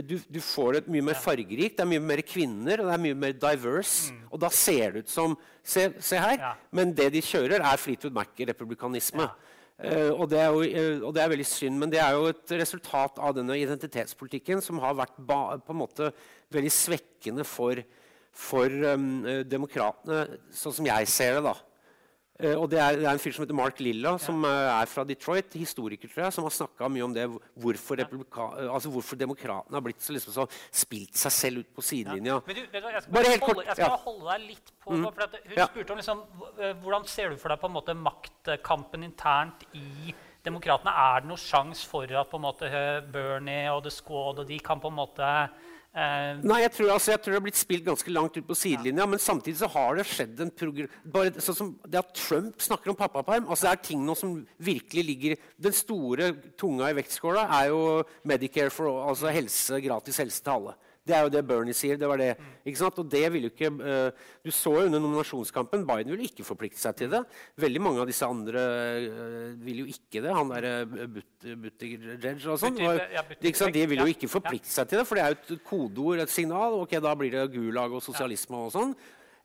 du, 0.04 0.18
du, 0.28 0.40
får 0.44 0.74
det 0.74 0.92
mye 0.92 1.04
mer 1.06 1.16
fargerikt, 1.16 1.78
det 1.78 1.80
er 1.80 1.88
mye 1.88 2.02
mer 2.04 2.20
kvinner 2.26 2.82
og 2.82 2.90
det 2.90 2.96
er 2.96 3.00
mye 3.06 3.16
mer 3.16 3.36
diverse. 3.40 4.12
Mm. 4.12 4.26
Og 4.28 4.42
da 4.42 4.50
ser 4.52 4.96
det 4.96 5.06
ut 5.06 5.12
som 5.12 5.38
Se, 5.68 5.82
se 6.00 6.16
her. 6.16 6.38
Ja. 6.40 6.50
Men 6.72 6.94
det 6.96 7.10
de 7.12 7.20
kjører, 7.20 7.60
er 7.60 7.80
Fleetwood 7.80 8.14
Mac-republikanisme. 8.16 9.26
Ja. 9.26 9.57
Uh, 9.78 10.10
og, 10.10 10.24
det 10.32 10.40
jo, 10.42 10.62
uh, 10.66 11.04
og, 11.06 11.12
det 11.14 11.22
er 11.22 11.30
veldig 11.30 11.46
synd, 11.46 11.76
men 11.78 11.90
det 11.92 12.00
er 12.02 12.16
jo 12.16 12.32
et 12.32 12.54
resultat 12.58 13.20
av 13.22 13.36
denne 13.36 13.54
identitetspolitikken 13.60 14.58
som 14.64 14.80
har 14.82 14.96
vært 14.98 15.20
på 15.22 15.70
en 15.70 15.78
måte 15.78 16.10
veldig 16.54 16.72
svekkende 16.74 17.46
for, 17.46 17.78
for 18.34 18.74
um, 18.90 19.22
demokratene, 19.46 20.40
sånn 20.50 20.74
som 20.80 20.90
jeg 20.90 21.10
ser 21.12 21.38
det. 21.38 21.44
da. 21.46 21.54
Uh, 22.38 22.54
og 22.54 22.68
det 22.70 22.78
er, 22.78 22.94
det 23.00 23.06
er, 23.06 23.16
en 23.16 23.18
fyr 23.18 23.32
som 23.34 23.42
heter 23.42 23.56
Mark 23.58 23.80
Lilla, 23.82 24.12
som 24.22 24.44
uh, 24.46 24.50
er 24.70 24.86
fra 24.86 25.02
Detroit, 25.06 25.56
historiker, 25.58 26.06
tror 26.06 26.28
jeg, 26.28 26.36
som 26.36 26.46
har 26.46 26.54
snakka 26.54 26.90
mye 26.94 27.06
om 27.08 27.16
det, 27.16 27.24
hvorfor, 27.58 27.98
altså 28.04 28.92
hvorfor 28.94 29.18
demokratene 29.18 29.74
har 29.74 29.82
blitt 29.82 30.04
så, 30.04 30.14
liksom, 30.14 30.36
så 30.36 30.46
spilt 30.84 31.18
seg 31.18 31.34
selv 31.34 31.64
ut 31.64 31.72
på 31.74 31.82
sidelinja. 31.82 32.36
Ja. 32.36 32.44
Men 32.46 32.60
du, 32.60 32.62
du, 32.62 32.78
jeg 32.78 33.02
skal 33.02 33.16
bare, 33.16 33.32
holde, 33.32 33.42
kort, 33.42 33.64
jeg 33.66 33.78
skal 33.80 33.90
ja. 33.90 33.98
holde 34.04 34.30
deg 34.30 34.46
litt 34.52 34.72
på 34.84 34.94
mm. 34.94 35.04
for 35.08 35.36
Hun 35.48 35.60
spurte 35.64 35.96
om 35.96 36.02
liksom, 36.04 36.24
hvordan 36.84 37.10
ser 37.10 37.34
du 37.34 37.42
for 37.42 37.54
deg 37.54 37.62
på 37.64 37.72
en 37.72 37.76
måte 37.80 37.98
maktkampen 37.98 39.08
internt 39.08 39.66
i 39.74 40.14
demokratene. 40.46 40.94
Er 40.94 41.24
det 41.24 41.30
noen 41.32 41.42
sjanse 41.42 41.88
for 41.90 42.06
at 42.06 42.30
på 42.30 42.38
en 42.38 42.46
måte 42.46 42.70
Bernie 43.12 43.66
og 43.72 43.82
The 43.86 43.92
Squad 43.92 44.44
og 44.44 44.46
de 44.48 44.60
kan 44.62 44.78
på 44.82 44.92
en 44.92 45.00
måte 45.00 45.32
Uh, 45.98 46.38
Nei, 46.46 46.60
jeg 46.62 46.70
tror, 46.76 46.92
altså, 46.94 47.10
jeg 47.10 47.20
tror, 47.22 47.32
det 47.32 47.38
har 47.40 47.44
blitt 47.48 47.58
spilt 47.58 47.86
ganske 47.86 48.12
langt 48.14 48.36
ut 48.36 48.46
på 48.46 48.54
sidelinja. 48.54 49.02
Ja. 49.02 49.10
Men 49.10 49.22
samtidig 49.22 49.58
så 49.58 49.70
har 49.72 49.98
det 49.98 50.04
skjedd 50.06 50.42
en 50.44 50.52
bare 51.10 51.42
sånn 51.42 51.56
som 51.58 51.72
Det 51.82 51.98
at 51.98 52.12
Trump 52.14 52.62
snakker 52.62 52.92
om 52.92 52.98
pappaperm 52.98 53.48
altså 53.48 53.66
Det 53.66 53.72
er 53.72 53.82
ting 53.88 54.04
nå 54.06 54.14
som 54.18 54.36
virkelig 54.62 55.04
ligger 55.08 55.34
Den 55.58 55.74
store 55.74 56.30
tunga 56.60 56.92
i 56.92 56.96
vektskåla 57.00 57.48
er 57.58 57.72
jo 57.72 57.80
Medicare 58.28 58.70
for 58.70 59.08
altså 59.08 59.32
helse, 59.34 59.80
gratis 59.82 60.20
helse 60.22 60.44
til 60.44 60.54
alle. 60.54 60.76
Det 61.08 61.16
er 61.16 61.24
jo 61.24 61.32
det 61.32 61.42
Bernie 61.48 61.76
sier. 61.76 61.96
det 62.00 62.08
var 62.10 62.20
det, 62.20 62.34
ikke 62.68 62.80
sant? 62.82 63.00
Og 63.00 63.08
det 63.10 63.24
ville 63.32 63.48
jo 63.48 63.54
ikke, 63.54 63.70
uh, 63.80 64.28
Du 64.44 64.50
så 64.54 64.74
jo 64.76 64.86
under 64.86 65.00
nominasjonskampen 65.00 65.86
Biden 65.88 66.12
ville 66.12 66.28
ikke 66.28 66.46
forplikte 66.46 66.80
seg 66.82 66.98
til 67.00 67.12
det. 67.14 67.22
Veldig 67.56 67.84
mange 67.84 68.02
av 68.04 68.10
disse 68.10 68.28
andre 68.28 68.64
uh, 69.08 69.50
ville 69.64 69.86
jo 69.86 69.96
ikke 69.96 70.22
det. 70.24 70.34
Han 70.36 70.52
derre 70.52 70.74
Buttigieg 70.88 72.48
og 72.48 72.60
sånn. 72.60 72.80
Ja, 72.84 73.24
de 73.38 73.86
ville 73.88 74.04
jo 74.04 74.12
ikke 74.12 74.30
forplikte 74.30 74.70
seg 74.72 74.90
til 74.90 75.00
det, 75.00 75.06
for 75.08 75.18
det 75.18 75.24
er 75.24 75.34
jo 75.34 75.56
et 75.56 75.68
kodeord, 75.68 76.24
et 76.24 76.34
signal. 76.34 76.80
ok, 76.82 76.98
Da 77.02 77.14
blir 77.18 77.34
det 77.34 77.48
Gulag 77.54 77.94
og 77.96 78.04
sosialisme 78.04 78.66
og 78.68 78.74
sånn. 78.74 78.98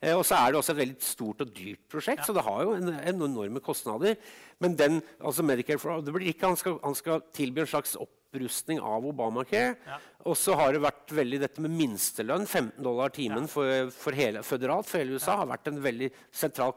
Eh, 0.03 0.16
og 0.18 0.26
så 0.28 0.36
er 0.36 0.51
det 0.51 0.59
også 0.59 0.74
et 0.74 0.82
veldig 0.82 0.97
stort 1.03 1.43
og 1.45 1.51
dyrt 1.55 1.84
prosjekt, 1.91 2.24
ja. 2.24 2.28
så 2.28 2.36
det 2.36 2.43
har 2.43 2.64
jo 2.66 2.74
en, 2.76 2.91
en 2.91 3.24
enorme 3.30 3.61
kostnader. 3.64 4.18
Men 4.59 4.76
den, 4.80 4.99
altså 5.24 5.45
Medicare 5.47 5.80
for 5.80 6.03
det 6.03 6.14
blir 6.16 6.34
ikke, 6.34 6.49
han 6.49 6.59
skal, 6.59 6.78
han 6.84 6.97
skal 6.97 7.24
tilby 7.36 7.64
en 7.64 7.72
slags 7.72 7.95
opprustning 8.34 8.79
av 8.81 9.05
Obamacare. 9.05 9.75
Ja. 9.86 9.99
Og 10.25 10.38
så 10.39 10.55
har 10.55 10.73
det 10.73 10.81
vært 10.84 11.11
veldig 11.13 11.39
dette 11.41 11.61
med 11.61 11.73
minstelønn, 11.75 12.45
15 12.47 12.84
dollar 12.84 13.11
timen 13.13 13.45
ja. 13.45 13.51
for, 13.51 13.89
for 13.91 14.15
hele, 14.15 14.43
føderalt 14.43 14.88
for 14.88 15.01
hele 15.01 15.17
USA, 15.17 15.38
har 15.41 15.49
vært 15.51 15.69
en 15.69 15.81
veldig 15.84 16.09
sentral 16.31 16.73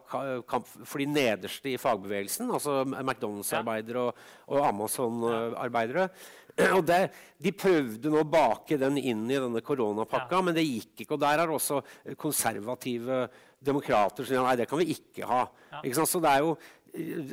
kamp 0.49 0.67
for 0.67 1.03
de 1.03 1.07
nederste 1.11 1.73
i 1.73 1.79
fagbevegelsen. 1.81 2.51
Altså 2.51 2.83
McDonald's-arbeidere 2.85 4.09
og, 4.09 4.27
og 4.51 4.67
Amazon-arbeidere. 4.73 6.11
Og 6.73 6.87
det, 6.89 7.11
De 7.37 7.51
prøvde 7.53 8.09
nå 8.09 8.23
å 8.23 8.29
bake 8.33 8.79
den 8.81 8.95
inn 8.97 9.27
i 9.29 9.37
denne 9.37 9.61
koronapakka, 9.61 10.39
men 10.41 10.55
det 10.57 10.63
gikk 10.65 11.03
ikke. 11.05 11.13
Og 11.13 11.21
der 11.21 11.43
er 11.43 11.53
også 11.53 11.83
konservative 12.17 13.27
demokrater 13.61 14.25
som 14.25 14.31
sier 14.31 14.41
nei, 14.47 14.55
det 14.57 14.65
kan 14.71 14.81
vi 14.81 14.95
ikke 14.95 15.29
ha. 15.29 15.43
Ikke 15.85 16.07
så 16.09 16.23
det 16.25 16.33
er 16.33 16.47
jo 16.47 16.55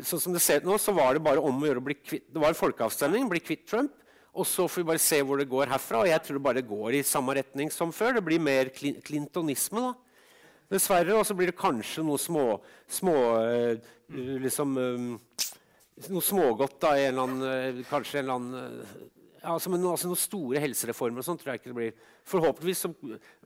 sånn 0.04 0.22
som 0.26 0.36
det 0.36 0.42
ser 0.44 0.62
ut 0.62 0.68
nå, 0.68 0.78
så 0.82 0.92
var 0.96 1.16
det 1.16 1.24
bare 1.24 1.44
om 1.44 1.62
å 1.62 1.68
gjøre 1.70 1.80
å 1.80 1.86
bli 1.86 1.96
kvitt 1.96 2.26
Det 2.34 2.42
var 2.42 2.52
en 2.52 2.60
folkeavstemning, 2.60 3.30
bli 3.32 3.40
kvitt 3.44 3.64
Trump. 3.70 3.94
Og 4.34 4.48
så 4.50 4.66
får 4.66 4.82
vi 4.82 4.88
bare 4.90 5.02
se 5.02 5.20
hvor 5.22 5.38
det 5.38 5.50
går 5.52 5.70
herfra. 5.70 6.02
Og 6.02 6.10
jeg 6.10 6.22
tror 6.26 6.40
det 6.40 6.46
bare 6.48 6.66
går 6.66 6.98
i 6.98 7.06
samme 7.06 7.36
retning 7.38 7.70
som 7.74 7.94
før. 7.94 8.18
Det 8.18 8.26
blir 8.26 8.42
mer 8.42 8.72
clintonisme, 8.74 9.84
da. 9.92 9.94
Dessverre. 10.74 11.14
Og 11.20 11.26
så 11.30 11.38
blir 11.38 11.52
det 11.52 11.60
kanskje 11.60 12.06
noe 12.06 12.22
små, 12.22 12.48
små 12.90 13.18
uh, 13.38 13.92
liksom 14.42 14.78
uh, 14.80 15.50
Noe 16.10 16.26
smågodt 16.26 16.80
da, 16.82 16.96
en 16.98 17.20
annen, 17.22 17.44
uh, 17.78 17.84
kanskje 17.86 18.18
en 18.18 18.24
eller 18.24 18.40
annen 18.40 19.12
ja, 19.44 19.52
altså, 19.52 19.70
men 19.70 19.84
altså, 19.86 20.08
noen 20.08 20.18
store 20.18 20.62
helsereformer 20.64 21.20
og 21.20 21.26
sånt 21.28 21.42
tror 21.44 21.52
jeg 21.52 21.60
ikke 21.60 21.70
det 21.74 21.78
blir. 21.78 22.12
Forhåpentligvis 22.32 22.84
som, 22.86 22.94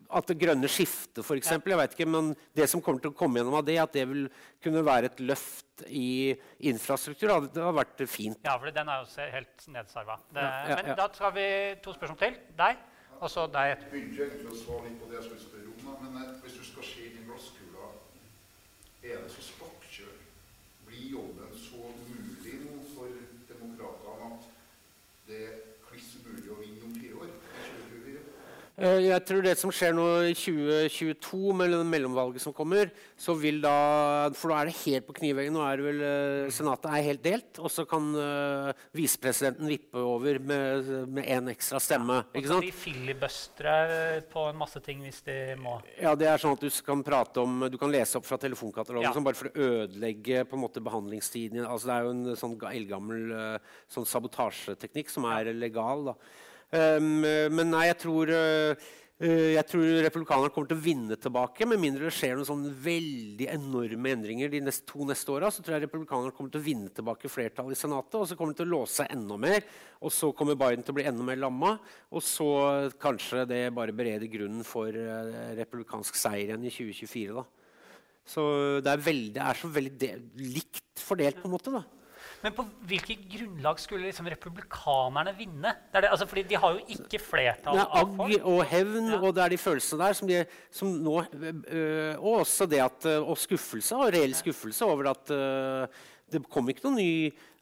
at 0.07 0.29
det 0.29 0.37
grønne 0.39 0.69
skiftet, 0.71 1.19
f.eks. 1.23 1.51
Jeg 1.51 1.79
vet 1.79 1.95
ikke, 1.95 2.07
men 2.09 2.31
det 2.55 2.67
som 2.71 2.81
kommer 2.83 3.03
til 3.03 3.11
å 3.11 3.17
komme 3.17 3.41
gjennom 3.41 3.57
av 3.59 3.65
det, 3.67 3.77
at 3.81 3.95
det 3.95 4.05
vil 4.09 4.27
kunne 4.63 4.83
være 4.87 5.11
et 5.11 5.21
løft 5.23 5.83
i 5.87 6.33
infrastruktur, 6.71 7.27
det 7.27 7.61
hadde 7.61 7.73
vært 7.77 8.03
fint. 8.09 8.39
Ja, 8.47 8.55
for 8.57 8.71
den 8.73 8.91
er 8.93 9.03
jo 9.03 9.29
helt 9.35 9.67
nedsarva. 9.73 10.19
Ja, 10.35 10.47
ja, 10.71 10.79
men 10.81 10.99
da 10.99 11.07
skal 11.13 11.35
vi 11.35 11.47
to 11.83 11.95
spørsmål 11.97 12.21
til. 12.23 12.39
Deg, 12.59 12.83
og 13.19 13.31
så 13.33 13.47
deg 13.51 13.75
etterpå. 13.75 13.93
Begynte 13.95 14.27
egentlig 14.27 14.51
å 14.53 14.59
svare 14.63 14.87
litt 14.87 14.99
på 15.01 15.11
det 15.11 15.19
jeg 15.19 15.29
skulle 15.29 15.45
spørre 15.45 15.75
om, 15.75 16.03
men 16.05 16.19
eh, 16.23 16.35
hvis 16.43 16.59
du 16.59 16.65
skal 16.71 16.89
se 16.91 17.07
inn 17.07 17.21
i 17.21 17.25
glasskula, 17.27 17.93
er 19.03 19.23
det 19.23 19.31
så 19.35 19.47
spokkjør? 19.51 20.19
Blir 20.87 21.07
jobben 21.17 21.55
så 21.59 21.87
umulig 21.87 22.59
nå 22.63 22.83
for 22.93 23.23
demokratene 23.49 24.35
at 24.37 24.53
det 25.27 25.41
Eh, 25.47 25.77
jeg 28.77 29.23
tror 29.25 29.41
det 29.41 29.55
som 29.57 29.71
skjer 29.73 29.95
nå 29.97 30.03
i 30.29 30.33
2022, 30.37 31.53
med 31.57 31.73
mellomvalget 31.89 32.43
som 32.43 32.53
kommer 32.53 32.91
så 33.17 33.33
vil 33.33 33.57
da, 33.63 34.29
For 34.37 34.53
da 34.53 34.59
er 34.59 34.69
det 34.69 34.75
helt 34.83 35.07
på 35.07 35.15
kniveggen. 35.17 35.55
Nå 35.55 35.63
er 35.65 35.79
det 35.79 35.85
vel 35.87 36.03
uh, 36.03 36.51
Senatet 36.53 36.91
er 36.93 37.05
helt 37.07 37.23
delt. 37.25 37.57
Og 37.57 37.73
så 37.73 37.87
kan 37.89 38.11
uh, 38.13 38.69
visepresidenten 38.93 39.65
vippe 39.71 39.97
over 39.97 40.37
med 40.45 41.23
én 41.23 41.49
ekstra 41.49 41.81
stemme. 41.81 42.19
Ja, 42.21 42.37
ikke 42.37 42.53
sant? 42.53 42.67
de 42.67 42.73
filibustre 42.75 43.75
på 44.29 44.45
en 44.51 44.61
masse 44.61 44.81
ting 44.85 45.01
hvis 45.01 45.23
de 45.25 45.39
må. 45.57 45.79
Ja, 45.97 46.13
det 46.13 46.29
er 46.29 46.41
sånn 46.41 46.53
at 46.53 46.61
Du 46.61 46.69
kan 46.85 47.01
prate 47.05 47.41
om, 47.41 47.65
du 47.71 47.81
kan 47.81 47.93
lese 47.93 48.21
opp 48.21 48.29
fra 48.29 48.37
telefonkatalogen 48.41 49.09
ja. 49.09 49.15
sånn, 49.15 49.25
bare 49.25 49.41
for 49.41 49.49
å 49.49 49.69
ødelegge 49.71 50.45
på 50.45 50.57
en 50.59 50.67
måte 50.67 50.85
behandlingstiden. 50.85 51.65
Altså, 51.65 51.89
det 51.89 51.97
er 51.97 52.05
jo 52.05 52.13
en 52.13 52.37
sånn 52.37 52.59
eldgammel 52.69 53.33
sånn 53.89 54.05
sabotasjeteknikk 54.05 55.09
som 55.09 55.25
er 55.33 55.49
legal. 55.57 56.11
da. 56.11 56.45
Um, 56.67 57.21
men 57.23 57.69
nei, 57.71 57.85
jeg 57.87 57.97
tror, 58.01 58.31
uh, 58.33 58.87
jeg 59.17 59.63
tror 59.69 59.85
republikanerne 60.03 60.51
kommer 60.53 60.69
til 60.69 60.77
å 60.77 60.83
vinne 60.83 61.17
tilbake. 61.17 61.65
Med 61.69 61.79
mindre 61.81 62.09
det 62.09 62.13
skjer 62.17 62.35
noen 62.35 62.49
sånne 62.49 62.73
veldig 62.83 63.47
enorme 63.53 64.13
endringer 64.13 64.51
de 64.51 64.61
neste, 64.65 64.85
to 64.89 65.07
neste 65.07 65.31
åra. 65.33 65.49
Så 65.53 65.63
tror 65.63 65.77
jeg 65.77 65.87
republikanerne 65.87 66.35
kommer 66.35 66.53
til 66.53 66.61
å 66.61 66.67
vinne 66.67 66.91
tilbake 66.93 67.31
flertall 67.31 67.71
i 67.73 67.79
Senatet. 67.79 68.19
Og 68.19 68.27
så 68.29 68.37
kommer 68.37 68.53
de 68.53 68.61
til 68.61 68.69
å 68.69 68.75
låse 68.75 68.99
seg 68.99 69.15
enda 69.15 69.39
mer. 69.41 69.65
Og 70.03 70.13
så 70.13 70.31
kommer 70.35 70.59
Biden 70.59 70.85
til 70.85 70.93
å 70.93 70.99
bli 70.99 71.07
enda 71.09 71.25
mer 71.25 71.39
lamma. 71.41 71.77
Og 72.11 72.25
så 72.25 72.49
kanskje 73.01 73.47
det 73.49 73.63
bare 73.77 73.95
bereder 73.95 74.29
grunnen 74.31 74.67
for 74.67 74.91
uh, 74.91 75.53
republikansk 75.57 76.19
seier 76.19 76.51
igjen 76.51 76.67
i 76.67 76.73
2024. 76.73 77.37
da. 77.39 77.47
Så 78.27 78.43
det 78.83 78.91
er, 78.91 78.99
veldig, 78.99 79.35
det 79.37 79.43
er 79.45 79.55
så 79.55 79.69
veldig 79.71 80.09
likt 80.51 80.99
fordelt, 80.99 81.39
på 81.39 81.47
en 81.47 81.53
måte. 81.55 81.71
da. 81.71 81.96
Men 82.43 82.53
på 82.53 82.65
hvilket 82.89 83.23
grunnlag 83.31 83.79
skulle 83.81 84.07
liksom 84.07 84.29
republikanerne 84.29 85.33
vinne? 85.37 85.73
Det 85.93 86.03
det, 86.03 86.11
altså 86.13 86.27
fordi 86.29 86.45
de 86.51 86.59
har 86.61 86.75
jo 86.75 86.97
ikke 86.97 87.21
flertall 87.23 87.79
Det 87.79 87.85
er 87.85 87.97
Agg 88.01 88.35
og 88.43 88.61
hevn, 88.69 89.09
ja. 89.09 89.19
og 89.21 89.35
det 89.35 89.43
er 89.43 89.55
de 89.55 89.59
følelsene 89.61 90.03
der 90.03 90.17
som, 90.19 90.29
de, 90.29 90.43
som 90.71 90.93
nå 91.07 91.17
øh, 91.23 92.13
Og 92.19 92.43
også 92.43 92.69
det 92.69 92.83
at 92.83 93.09
øh, 93.09 93.29
Og 93.29 93.37
skuffelse, 93.41 93.95
og 93.95 94.13
reell 94.13 94.35
skuffelse 94.37 94.85
over 94.85 95.09
at 95.15 95.33
øh, 95.33 95.87
det 96.31 96.43
kom 96.51 96.69
ikke 96.69 96.85
noe 96.85 96.99
ny 96.99 97.11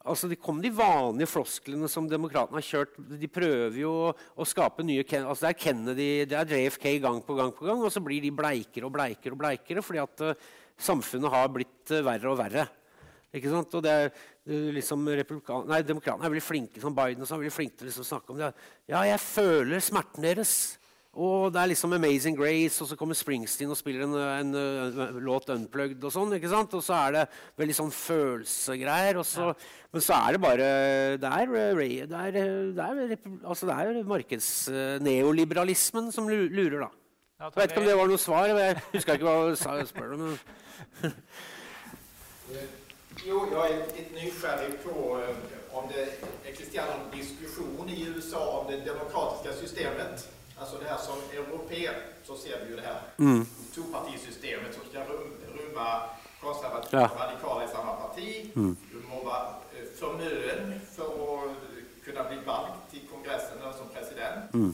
Altså, 0.05 0.29
Det 0.29 0.37
kom 0.41 0.61
de 0.61 0.69
vanlige 0.69 1.29
flosklene 1.31 1.87
som 1.89 2.05
demokratene 2.09 2.59
har 2.59 2.65
kjørt. 2.65 2.93
De 3.17 3.29
prøver 3.31 3.79
jo 3.81 3.93
å, 4.05 4.11
å 4.13 4.45
skape 4.45 4.85
nye 4.85 5.01
altså 5.01 5.47
Det 5.47 5.49
er 5.49 5.61
Kennedy, 5.63 6.09
det 6.29 6.37
er 6.37 6.53
JFK 6.53 6.99
gang 7.01 7.17
på 7.25 7.37
gang, 7.37 7.49
på 7.55 7.65
gang, 7.65 7.81
og 7.81 7.93
så 7.93 8.03
blir 8.05 8.21
de 8.21 8.33
bleikere 8.35 8.85
og 8.85 8.93
bleikere 8.93 9.33
og 9.33 9.41
bleikere 9.41 9.81
fordi 9.85 10.03
at 10.03 10.25
uh, 10.27 10.49
samfunnet 10.77 11.33
har 11.33 11.49
blitt 11.49 11.95
uh, 11.95 12.03
verre 12.05 12.29
og 12.29 12.37
verre. 12.37 12.67
Ikke 13.35 13.49
sant? 13.51 13.73
Og 13.73 13.83
det 13.83 13.95
er 13.95 14.13
liksom 14.45 15.05
nei, 15.05 15.81
Demokratene 15.81 16.27
er 16.27 16.33
veldig 16.33 16.45
flinke 16.45 16.81
som 16.81 16.95
Biden 16.95 17.23
og 17.23 17.27
sånn, 17.29 17.39
veldig 17.41 17.55
flinke 17.55 17.77
til 17.79 17.87
liksom 17.89 18.05
å 18.05 18.11
snakke 18.11 18.33
om 18.33 18.39
det. 18.41 18.51
Ja, 18.91 18.99
jeg 19.07 19.19
føler 19.23 19.79
smerten 19.83 20.21
deres. 20.25 20.51
Og 21.15 21.47
det 21.53 21.61
er 21.61 21.69
liksom 21.71 21.93
'Amazing 21.93 22.35
Grace', 22.35 22.81
og 22.81 22.87
så 22.89 22.95
kommer 22.99 23.15
Springsteen 23.15 23.69
og 23.71 23.77
spiller 23.77 24.03
en, 24.03 24.13
en, 24.13 24.55
en, 24.55 25.19
låt 25.23 25.47
'Unplugged'. 25.47 26.03
Og 26.03 26.11
sånn, 26.11 26.33
ikke 26.35 26.49
sant? 26.51 26.73
Og 26.75 26.83
så 26.83 26.93
er 27.07 27.11
det 27.15 27.29
veldig 27.55 27.75
sånn 27.75 27.91
følelsegreier. 27.91 29.15
Ja. 29.15 29.53
Men 29.93 30.01
så 30.03 30.13
er 30.13 30.31
det 30.35 30.41
bare 30.43 30.67
Det 31.15 31.23
er, 31.23 31.45
det 31.47 31.59
er, 32.19 32.31
det 32.75 32.83
er, 32.83 33.17
altså 33.47 33.65
det 33.65 33.75
er 33.79 34.03
markedsneoliberalismen 34.03 36.11
som 36.11 36.27
lurer, 36.27 36.79
da. 36.83 36.89
Jeg 37.39 37.51
vet 37.55 37.71
ikke 37.71 37.79
om 37.79 37.85
det 37.87 37.97
var 37.97 38.07
noe 38.07 38.17
svar. 38.19 38.47
Jeg 38.51 38.75
husker 38.91 39.13
ikke 39.13 39.25
hva 39.25 39.49
du 39.51 39.55
spør 39.87 40.13
om. 40.19 40.37
Jo, 43.27 43.47
jag 43.51 43.71
är 43.71 43.77
lite 43.77 44.13
nysgjerrig 44.13 44.83
på 44.83 45.21
eh, 45.21 45.77
om 45.77 45.83
det 45.93 46.09
existerar 46.49 46.85
någon 46.97 47.19
diskussion 47.19 47.89
i 47.89 48.07
USA 48.07 48.59
om 48.59 48.71
det 48.71 48.77
demokratiska 48.77 49.53
systemet. 49.53 50.29
Alltså 50.57 50.77
det 50.77 50.89
här 50.89 50.97
som 50.97 51.17
europeer 51.33 51.95
så 52.23 52.35
ser 52.37 52.59
vi 52.63 52.69
ju 52.69 52.75
det 52.75 52.81
här 52.81 53.01
mm. 53.19 53.45
tvåpartisystemet 53.75 54.73
som 54.73 54.83
ska 54.89 54.99
rymma 55.59 56.01
konservativa 56.41 57.01
ja. 57.01 57.09
och 57.13 57.19
radikala 57.19 57.65
i 57.65 57.67
samma 57.67 57.93
parti. 57.93 58.51
Mm. 58.55 58.77
Du 58.91 59.07
må 59.09 59.23
vara 59.23 59.47
eh, 59.47 59.85
förmögen 59.99 60.81
för 60.95 61.05
att 61.05 61.55
kunna 62.05 62.23
bli 62.23 62.37
vald 62.45 62.73
till 62.91 63.01
kongressen 63.11 63.57
eller 63.61 63.71
som 63.71 63.87
president. 63.93 64.53
Mm. 64.53 64.73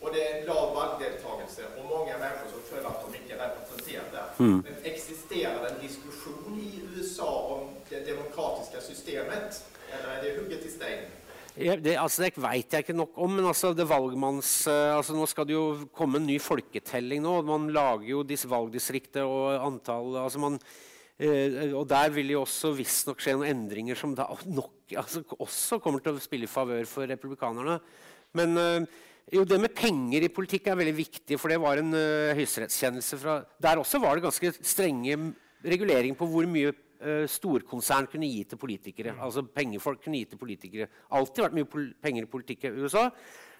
Och 0.00 0.12
det 0.14 0.28
är 0.28 0.40
en 0.40 0.46
lav 0.46 0.74
valdeltagelse 0.74 1.62
och 1.78 1.84
många 1.84 2.18
människor 2.18 2.48
som 2.52 2.60
føler 2.70 2.88
att 2.88 3.04
de 3.06 3.18
inte 3.18 3.34
är 3.34 3.48
representerade. 3.48 4.24
Mm. 4.38 4.64
Men 4.64 4.92
existerar 4.92 5.62
det 5.62 5.68
en 5.68 5.86
diskussion 5.88 6.60
i 6.60 6.80
USA 6.96 7.32
om 7.54 7.68
det 7.88 8.00
demokratiske 8.12 8.80
systemet, 9.16 9.60
eller 9.92 10.10
er 10.12 10.24
det 10.24 10.32
hugget 10.38 10.64
i 10.66 10.72
stein? 10.72 11.04
Ja, 11.56 11.76
det, 11.80 11.94
altså, 11.96 12.26
det 12.26 12.36
veit 12.36 12.72
jeg 12.72 12.84
ikke 12.84 12.96
nok 12.96 13.16
om, 13.16 13.32
men 13.32 13.46
altså, 13.48 13.72
det 13.72 13.88
valgmanns, 13.88 14.66
uh, 14.68 14.98
altså, 14.98 15.14
nå 15.16 15.24
skal 15.26 15.46
det 15.48 15.54
jo 15.56 15.88
komme 15.96 16.20
en 16.20 16.26
ny 16.28 16.36
folketelling. 16.38 17.22
nå, 17.24 17.40
Man 17.42 17.70
lager 17.72 18.10
jo 18.10 18.22
disse 18.22 18.48
valgdistrikter 18.48 19.24
og 19.24 19.64
antall 19.64 20.18
altså 20.20 20.42
man, 20.42 20.58
eh, 21.18 21.72
og 21.72 21.88
Der 21.88 22.10
vil 22.12 22.30
jo 22.30 22.42
også 22.42 22.74
visstnok 22.76 23.24
skje 23.24 23.38
noen 23.38 23.48
endringer 23.48 23.96
som 23.96 24.14
da 24.14 24.28
nok, 24.44 24.84
altså, 24.92 25.24
også 25.38 25.80
kommer 25.80 26.04
til 26.04 26.12
å 26.12 26.20
spille 26.20 26.44
i 26.44 26.50
favør 26.50 26.84
for 26.84 27.08
republikanerne. 27.08 27.80
Men 28.36 28.56
eh, 28.58 28.80
jo, 29.32 29.44
Det 29.44 29.58
med 29.58 29.72
penger 29.74 30.28
i 30.28 30.28
politikk 30.28 30.68
er 30.68 30.76
veldig 30.76 30.96
viktig, 31.00 31.40
for 31.40 31.48
det 31.48 31.62
var 31.62 31.80
en 31.80 31.94
eh, 31.96 32.36
høyesterettskjennelse 32.36 33.16
fra 33.16 33.40
Der 33.56 33.80
også 33.80 33.98
var 33.98 34.14
det 34.14 34.28
ganske 34.28 34.52
strenge 34.60 35.32
reguleringer 35.64 36.20
på 36.20 36.28
hvor 36.28 36.44
mye 36.44 36.76
storkonsern 37.30 38.08
kunne 38.10 38.28
gi 38.30 38.44
til 38.48 38.60
politikere. 38.60 39.16
Mm. 39.16 39.24
Altså 39.26 39.44
pengefolk 39.46 40.04
kunne 40.04 40.22
gi 40.22 40.30
til 40.30 40.40
politikere. 40.40 40.88
Alltid 41.16 41.46
vært 41.46 41.58
mye 41.58 41.90
penger 42.02 42.26
i 42.26 42.30
politikk 42.30 42.68
i 42.68 42.72
USA. 42.76 43.10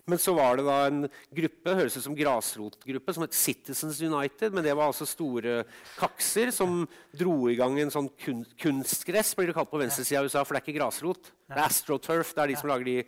Men 0.06 0.20
så 0.22 0.36
var 0.36 0.54
det 0.54 0.64
da 0.68 0.74
en 0.86 1.06
gruppe 1.34 1.72
høres 1.74 1.96
ut 1.98 2.04
som 2.04 2.14
grasrotgruppe 2.14 3.14
som 3.14 3.24
het 3.24 3.34
Citizens 3.34 3.98
United. 3.98 4.54
Men 4.54 4.62
det 4.62 4.76
var 4.78 4.92
altså 4.92 5.06
store 5.08 5.64
kakser 5.96 6.52
som 6.54 6.84
dro 7.10 7.34
i 7.50 7.56
gang 7.58 7.74
en 7.82 7.90
sånn 7.90 8.12
kun 8.22 8.44
kunstgress 8.62 9.34
blir 9.34 9.50
det 9.50 9.56
kalt 9.56 9.72
på 9.72 9.80
venstresida 9.82 10.22
av 10.22 10.30
USA. 10.30 10.44
For 10.46 10.54
det 10.54 10.62
er 10.62 10.66
ikke 10.68 10.78
grasrot. 10.78 11.32
Det 11.50 11.58
er 11.58 11.64
astroturf. 11.66 12.30
Det 12.36 12.44
er 12.44 12.52
de 12.52 12.60
som 12.60 12.70
lager 12.70 12.86
de 12.86 13.00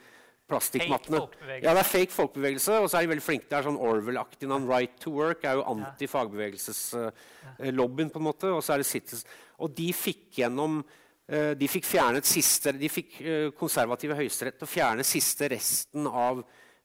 plastikkmattene. 0.49 1.21
Ja, 1.61 1.73
det 1.73 1.81
er 1.83 1.87
fake 1.87 2.13
folkebevegelse, 2.15 2.73
og 2.83 2.89
så 2.89 2.97
er 2.99 3.03
de 3.05 3.13
veldig 3.13 3.27
flinke. 3.27 3.49
Det 3.51 3.57
er 3.59 3.69
sånn 3.69 3.85
Orwell-aktig. 3.89 4.47
Right 4.69 4.95
to 5.03 5.11
work 5.17 5.41
er 5.45 5.53
jo 5.59 5.69
anti-fagbevegelses-lobbyen, 5.75 8.11
på 8.15 8.19
en 8.23 8.29
måte. 8.29 8.47
Og 8.55 8.61
så 8.65 8.71
er 8.75 8.79
det 8.83 8.89
Citizens. 8.89 9.25
Og 9.59 9.69
de 9.75 9.89
fikk 9.97 10.25
gjennom 10.39 10.73
uh, 10.81 11.53
De 11.59 11.67
fikk 11.67 11.85
fjernet 11.89 12.25
siste 12.29 12.73
De 12.79 12.89
fikk 12.93 13.11
uh, 13.21 13.49
konservative 13.59 14.15
høyesterett 14.21 14.57
til 14.61 14.69
å 14.69 14.71
fjerne 14.71 15.05
siste 15.07 15.49
resten 15.51 16.07
av 16.07 16.35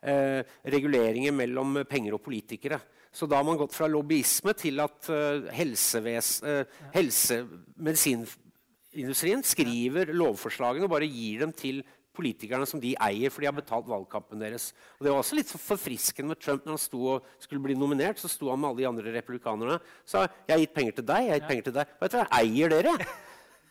eh, 0.03 0.41
reguleringer 0.73 1.31
mellom 1.35 1.83
penger 1.89 2.13
og 2.17 2.23
politikere. 2.25 2.79
Så 3.13 3.25
da 3.29 3.35
har 3.37 3.45
man 3.45 3.57
gått 3.59 3.75
fra 3.75 3.87
lobbyisme 3.91 4.53
til 4.57 4.79
at 4.81 5.09
uh, 5.13 5.45
helseves, 5.53 6.41
uh, 6.41 6.65
helse, 6.95 7.45
medisinindustrien 7.77 9.43
skriver 9.45 10.13
lovforslagene 10.17 10.85
og 10.87 10.93
bare 10.95 11.09
gir 11.09 11.39
dem 11.43 11.53
til 11.53 11.83
politikerne 12.13 12.67
som 12.69 12.81
de 12.81 12.93
eier, 13.01 13.33
for 13.33 13.43
de 13.43 13.49
har 13.49 13.55
betalt 13.57 13.89
valgkampen 13.89 14.41
deres. 14.41 14.71
Og 14.97 15.05
Det 15.05 15.11
var 15.11 15.21
også 15.21 15.37
litt 15.39 15.51
forfriskende 15.51 16.33
med 16.33 16.41
Trump 16.41 16.65
når 16.65 16.77
han 16.77 16.83
sto 16.83 17.03
og 17.15 17.29
skulle 17.41 17.63
bli 17.63 17.77
nominert. 17.77 18.21
Så 18.21 18.31
sto 18.31 18.51
han 18.51 18.61
med 18.61 18.71
alle 18.71 18.83
de 18.83 18.89
andre 18.89 19.15
republikanerne 19.17 19.79
og 19.79 19.93
sa 20.05 20.27
jeg 20.27 20.53
har 20.55 20.63
gitt 20.63 20.75
penger 20.75 20.97
til 20.99 21.07
deg. 21.09 21.27
jeg 21.27 21.33
har 21.33 21.41
gitt 21.41 21.51
penger 21.51 21.69
til 21.69 21.77
deg. 21.79 21.95
Vet 22.01 22.13
du, 22.13 22.19
hva, 22.19 22.27
jeg 22.29 22.51
eier 22.53 22.75
dere. 22.75 22.97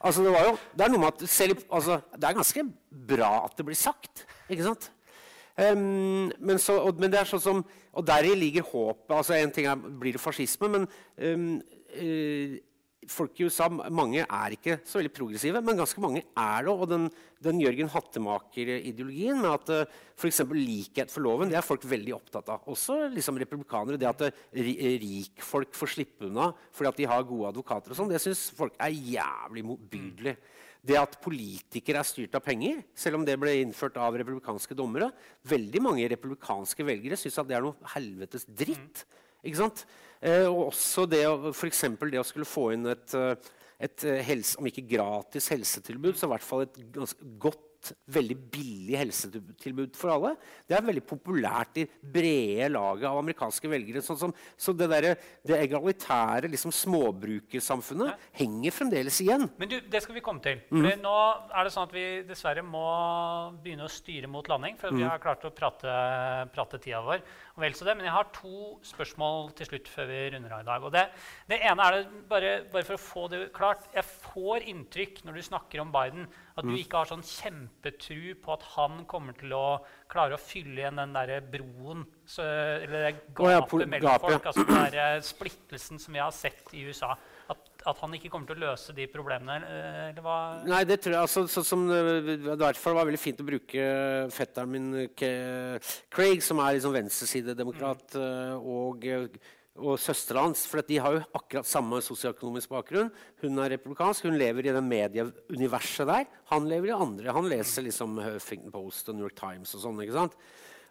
Altså, 0.03 0.25
det, 0.25 0.33
var 0.35 0.49
jo, 0.49 0.57
det, 0.75 0.87
er 0.87 1.07
at 1.07 1.21
selv, 1.31 1.61
altså, 1.71 2.01
det 2.17 2.27
er 2.27 2.35
ganske 2.35 2.65
bra 3.13 3.31
at 3.45 3.53
det 3.55 3.67
blir 3.69 3.79
sagt. 3.79 4.25
ikke 4.51 4.67
sant? 4.67 4.91
Um, 5.53 6.33
men, 6.41 6.59
så, 6.59 6.81
og, 6.81 6.99
men, 6.99 7.13
det 7.13 7.21
er 7.21 7.29
sånn 7.29 7.43
som, 7.45 7.63
og 7.93 8.07
deri 8.09 8.33
ligger 8.35 8.67
håpet. 8.67 9.13
altså 9.15 9.37
En 9.37 9.53
ting 9.55 9.69
er, 9.71 9.77
blir 9.77 10.17
det 10.17 10.23
fascisme, 10.23 10.71
men 10.73 10.89
um, 11.23 11.61
uh, 11.95 12.57
folk 13.11 13.41
i 13.41 13.47
USA 13.49 13.67
mange 13.73 14.23
er 14.23 14.55
ikke 14.55 14.77
så 14.87 15.01
veldig 15.01 15.13
progressive, 15.15 15.61
men 15.65 15.79
ganske 15.79 16.03
mange 16.03 16.23
er 16.23 16.67
det. 16.67 16.73
Og 16.73 16.85
den, 16.91 17.09
den 17.43 17.61
Jørgen 17.63 17.91
Hattemaker-ideologien 17.91 19.41
med 19.43 19.51
at 19.51 19.73
uh, 19.75 20.01
f.eks. 20.15 20.43
likhet 20.55 21.13
for 21.13 21.25
loven 21.27 21.51
det 21.51 21.59
er 21.59 21.67
folk 21.67 21.85
veldig 21.89 22.15
opptatt 22.19 22.53
av. 22.55 22.67
Også 22.71 22.99
liksom 23.13 23.41
republikanere. 23.43 23.99
Det 24.01 24.11
at 24.11 24.27
uh, 24.29 24.43
rikfolk 25.03 25.75
får 25.79 25.95
slippe 25.97 26.29
unna 26.29 26.53
fordi 26.71 26.93
at 26.93 27.01
de 27.03 27.09
har 27.11 27.27
gode 27.29 27.51
advokater, 27.51 27.93
og 27.93 27.99
sånn, 27.99 28.13
det 28.13 28.23
syns 28.23 28.49
folk 28.57 28.77
er 28.81 28.95
jævlig 28.95 29.67
motbydelig. 29.73 30.37
Det 30.83 30.97
at 30.99 31.19
politikere 31.23 32.01
er 32.03 32.07
styrt 32.07 32.35
av 32.35 32.43
penger, 32.43 32.81
selv 32.99 33.21
om 33.21 33.27
det 33.27 33.37
ble 33.39 33.53
innført 33.61 33.99
av 34.03 34.17
republikanske 34.19 34.75
dommere 34.75 35.13
Veldig 35.47 35.83
mange 35.85 36.09
republikanske 36.11 36.87
velgere 36.87 37.19
syns 37.21 37.39
at 37.39 37.51
det 37.51 37.59
er 37.59 37.63
noe 37.63 37.93
helvetes 37.95 38.49
dritt. 38.51 39.05
Ikke 39.43 39.61
sant? 39.63 39.85
Eh, 40.23 40.47
og 40.47 40.69
også 40.71 41.09
det, 41.11 41.25
for 41.59 42.11
det 42.13 42.21
å 42.21 42.27
skulle 42.27 42.47
få 42.47 42.69
inn 42.77 42.87
et, 42.93 43.15
eh, 43.19 43.35
et 43.83 44.05
eh, 44.07 44.21
helse, 44.23 44.55
om 44.61 44.69
ikke 44.71 44.87
gratis 44.87 45.51
helsetilbud, 45.51 46.15
så 46.15 46.29
i 46.29 46.33
hvert 46.37 46.47
fall 46.47 46.63
et 46.69 46.79
ganske 46.95 47.27
veldig 48.15 48.37
billig 48.53 48.99
helsetilbud 49.01 49.97
for 49.99 50.15
alle. 50.15 50.33
Det 50.69 50.77
er 50.77 50.85
veldig 50.87 51.05
populært 51.09 51.81
i 51.83 51.87
brede 51.87 52.69
laget 52.73 53.09
av 53.09 53.21
amerikanske 53.21 53.71
velgere. 53.71 54.03
Sånn 54.05 54.21
som, 54.21 54.35
så 54.57 54.75
det, 54.77 54.89
der, 54.93 55.09
det 55.47 55.59
egalitære 55.59 56.51
liksom 56.53 56.75
småbrukersamfunnet 56.77 58.13
ja. 58.13 58.17
henger 58.43 58.77
fremdeles 58.77 59.21
igjen. 59.25 59.49
Men 59.61 59.73
du, 59.73 59.79
det 59.93 60.03
skal 60.05 60.17
vi 60.19 60.25
komme 60.25 60.45
til. 60.45 60.63
Mm. 60.71 60.89
Nå 61.03 61.17
er 61.51 61.67
det 61.67 61.75
sånn 61.75 61.89
at 61.89 61.97
vi 61.97 62.07
dessverre 62.29 62.65
må 62.67 62.85
begynne 63.63 63.89
å 63.89 63.93
styre 63.93 64.31
mot 64.31 64.49
landing. 64.53 64.79
For 64.81 64.95
vi 64.95 65.07
har 65.07 65.23
klart 65.23 65.47
å 65.49 65.53
prate, 65.55 65.97
prate 66.55 66.81
tida 66.83 67.03
vår. 67.05 67.25
Og 67.57 67.65
vel 67.65 67.77
så 67.77 67.89
det, 67.89 67.97
Men 67.99 68.09
jeg 68.09 68.17
har 68.17 68.31
to 68.37 68.77
spørsmål 68.87 69.51
til 69.59 69.73
slutt 69.73 69.91
før 69.93 70.09
vi 70.11 70.21
runder 70.35 70.55
av 70.57 70.63
i 70.63 70.69
dag. 70.71 70.87
Og 70.87 70.95
det, 70.95 71.07
det 71.51 71.61
ene 71.67 71.89
er 71.89 71.99
det, 71.99 72.23
bare, 72.31 72.55
bare 72.73 72.87
for 72.87 72.99
å 72.99 73.03
få 73.03 73.27
det 73.33 73.43
klart. 73.57 73.89
Jeg 73.97 74.07
får 74.33 74.67
inntrykk 74.73 75.23
når 75.27 75.39
du 75.39 75.43
snakker 75.45 75.83
om 75.83 75.93
Biden, 75.95 76.27
at 76.57 76.65
du 76.65 76.73
mm. 76.73 76.79
ikke 76.81 77.03
har 77.03 77.11
sånn 77.11 77.25
kjempetru 77.27 78.35
på 78.43 78.55
at 78.55 78.65
han 78.75 79.05
kommer 79.09 79.37
til 79.39 79.55
å 79.57 79.67
klare 80.13 80.37
å 80.37 80.41
fylle 80.41 80.83
igjen 80.83 81.01
den 81.01 81.15
der 81.17 81.45
broen, 81.53 82.05
så, 82.29 82.45
eller 82.45 83.07
det 83.09 83.13
gapet 83.37 83.45
oh, 83.45 83.53
ja, 83.53 83.89
mellom 83.95 84.09
gap, 84.09 84.27
folk. 84.27 84.49
Altså 84.51 84.67
den 84.69 84.83
der 84.87 84.99
eh, 85.05 85.21
splittelsen 85.27 86.03
som 86.03 86.17
vi 86.17 86.23
har 86.23 86.35
sett 86.37 86.75
i 86.77 86.85
USA. 86.89 87.15
At, 87.53 87.65
at, 87.85 87.99
han 88.01 88.15
ikke 88.17 88.31
kommer 88.33 88.49
til 88.49 88.61
å 88.61 88.71
løse 88.71 88.95
de 88.97 89.09
problemene? 89.13 89.59
Eh, 89.69 90.03
eller 90.11 90.25
hva? 90.25 90.37
Nei, 90.69 90.83
det 90.89 91.01
tror 91.05 91.17
jeg 91.17 91.29
altså, 91.29 91.47
så, 91.51 91.65
som, 91.67 91.87
hvert 91.89 92.81
fall 92.81 92.97
var 92.97 93.05
det 93.05 93.13
veldig 93.13 93.23
fint 93.25 93.43
å 93.43 93.49
bruke 93.49 93.89
fetteren 94.33 94.73
min 94.73 94.93
Craig, 95.17 96.45
som 96.45 96.63
er 96.63 96.79
liksom 96.79 96.95
venstresidedemokrat, 96.97 98.17
mm. 98.17 98.71
og 98.77 99.11
og 99.81 99.97
søstera 100.01 100.45
hans. 100.45 100.65
For 100.69 100.85
de 100.85 100.99
har 101.01 101.17
jo 101.17 101.23
akkurat 101.39 101.69
samme 101.69 102.01
sosioøkonomisk 102.05 102.73
bakgrunn. 102.73 103.13
Hun 103.43 103.63
er 103.63 103.75
republikansk, 103.77 104.29
hun 104.29 104.39
lever 104.41 104.69
i 104.69 104.75
det 104.75 104.85
medieuniverset 104.85 106.09
der. 106.09 106.29
Han 106.53 106.69
lever 106.71 106.93
i 106.93 106.97
andre. 106.97 107.33
Han 107.33 107.49
leser 107.51 107.87
liksom 107.87 108.21
Huffington 108.21 108.75
Post 108.75 109.09
og 109.09 109.19
New 109.19 109.29
York 109.29 109.39
Times 109.39 109.73
og 109.77 109.85
sånn. 109.87 110.03
ikke 110.05 110.19
sant? 110.19 110.37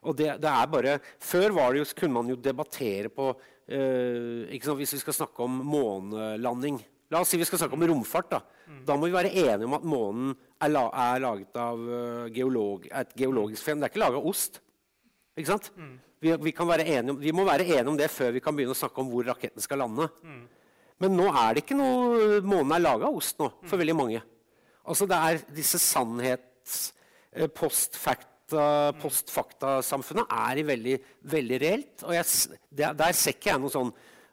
Og 0.02 0.18
det, 0.18 0.32
det, 0.42 0.50
er 0.50 0.70
bare, 0.70 0.96
Før 1.22 1.54
var 1.54 1.74
det 1.74 1.84
jo, 1.84 1.90
kunne 2.00 2.18
man 2.18 2.32
jo 2.32 2.40
debattere 2.42 3.12
på 3.14 3.28
uh, 3.36 4.40
ikke 4.50 4.66
sant, 4.66 4.80
Hvis 4.80 4.96
vi 4.96 5.02
skal 5.04 5.20
snakke 5.20 5.46
om 5.46 5.60
månelanding 5.62 6.80
La 7.12 7.22
oss 7.22 7.34
si 7.34 7.38
vi 7.38 7.46
skal 7.46 7.60
snakke 7.60 7.76
om 7.76 7.84
romfart. 7.90 8.30
Da 8.32 8.40
mm. 8.40 8.84
Da 8.88 8.96
må 8.96 9.10
vi 9.10 9.14
være 9.14 9.34
enige 9.36 9.68
om 9.68 9.76
at 9.76 9.84
månen 9.84 10.30
er, 10.32 10.70
la, 10.72 10.86
er 11.12 11.20
laget 11.20 11.58
av 11.60 11.82
uh, 11.84 12.28
geolog, 12.32 12.86
et 12.88 13.12
geologisk 13.20 13.68
fenomen. 13.68 13.84
Det 13.84 13.90
er 13.90 13.92
ikke 13.92 14.04
laga 14.06 14.22
av 14.22 14.30
ost. 14.32 14.62
Ikke 15.36 15.52
sant? 15.52 15.68
Mm. 15.76 15.98
Vi, 16.22 16.30
vi, 16.38 16.52
om, 16.62 17.16
vi, 17.18 17.32
må 17.34 17.42
være 17.48 17.66
enige 17.66 17.90
om 17.90 17.96
det 17.98 18.06
før 18.14 18.30
vi 18.36 18.42
kan 18.46 18.54
begynne 18.56 18.76
å 18.76 18.78
snakke 18.78 19.02
om 19.02 19.08
hvor 19.10 19.26
raketten 19.32 19.62
skal 19.64 19.80
lande. 19.82 20.06
Mm. 20.22 20.44
Men 21.02 21.16
nå 21.18 21.26
er 21.34 21.56
det 21.56 21.64
ikke 21.64 21.80
noe 21.80 22.42
Månen 22.46 22.76
er 22.76 22.84
laga 22.84 23.08
av 23.10 23.16
ost 23.18 23.40
nå, 23.42 23.48
for 23.66 23.76
mm. 23.76 23.82
veldig 23.82 23.98
mange. 23.98 24.22
Altså 24.86 25.04
Det 25.10 25.18
er 25.18 25.34
disse 25.62 25.80
sannhets... 25.82 26.94
Postfakta-samfunnet 27.32 30.28
post 30.28 30.36
er 30.36 30.60
i 30.60 30.66
veldig, 30.68 30.96
veldig 31.32 31.60
reelt. 31.64 32.04
Og 32.04 32.12
jeg, 32.18 32.26
der, 32.76 32.92
der 33.00 33.16
ser 33.16 33.32
ikke 33.38 33.54
jeg 33.54 33.62
noe 33.64 33.72
sånn 33.72 33.88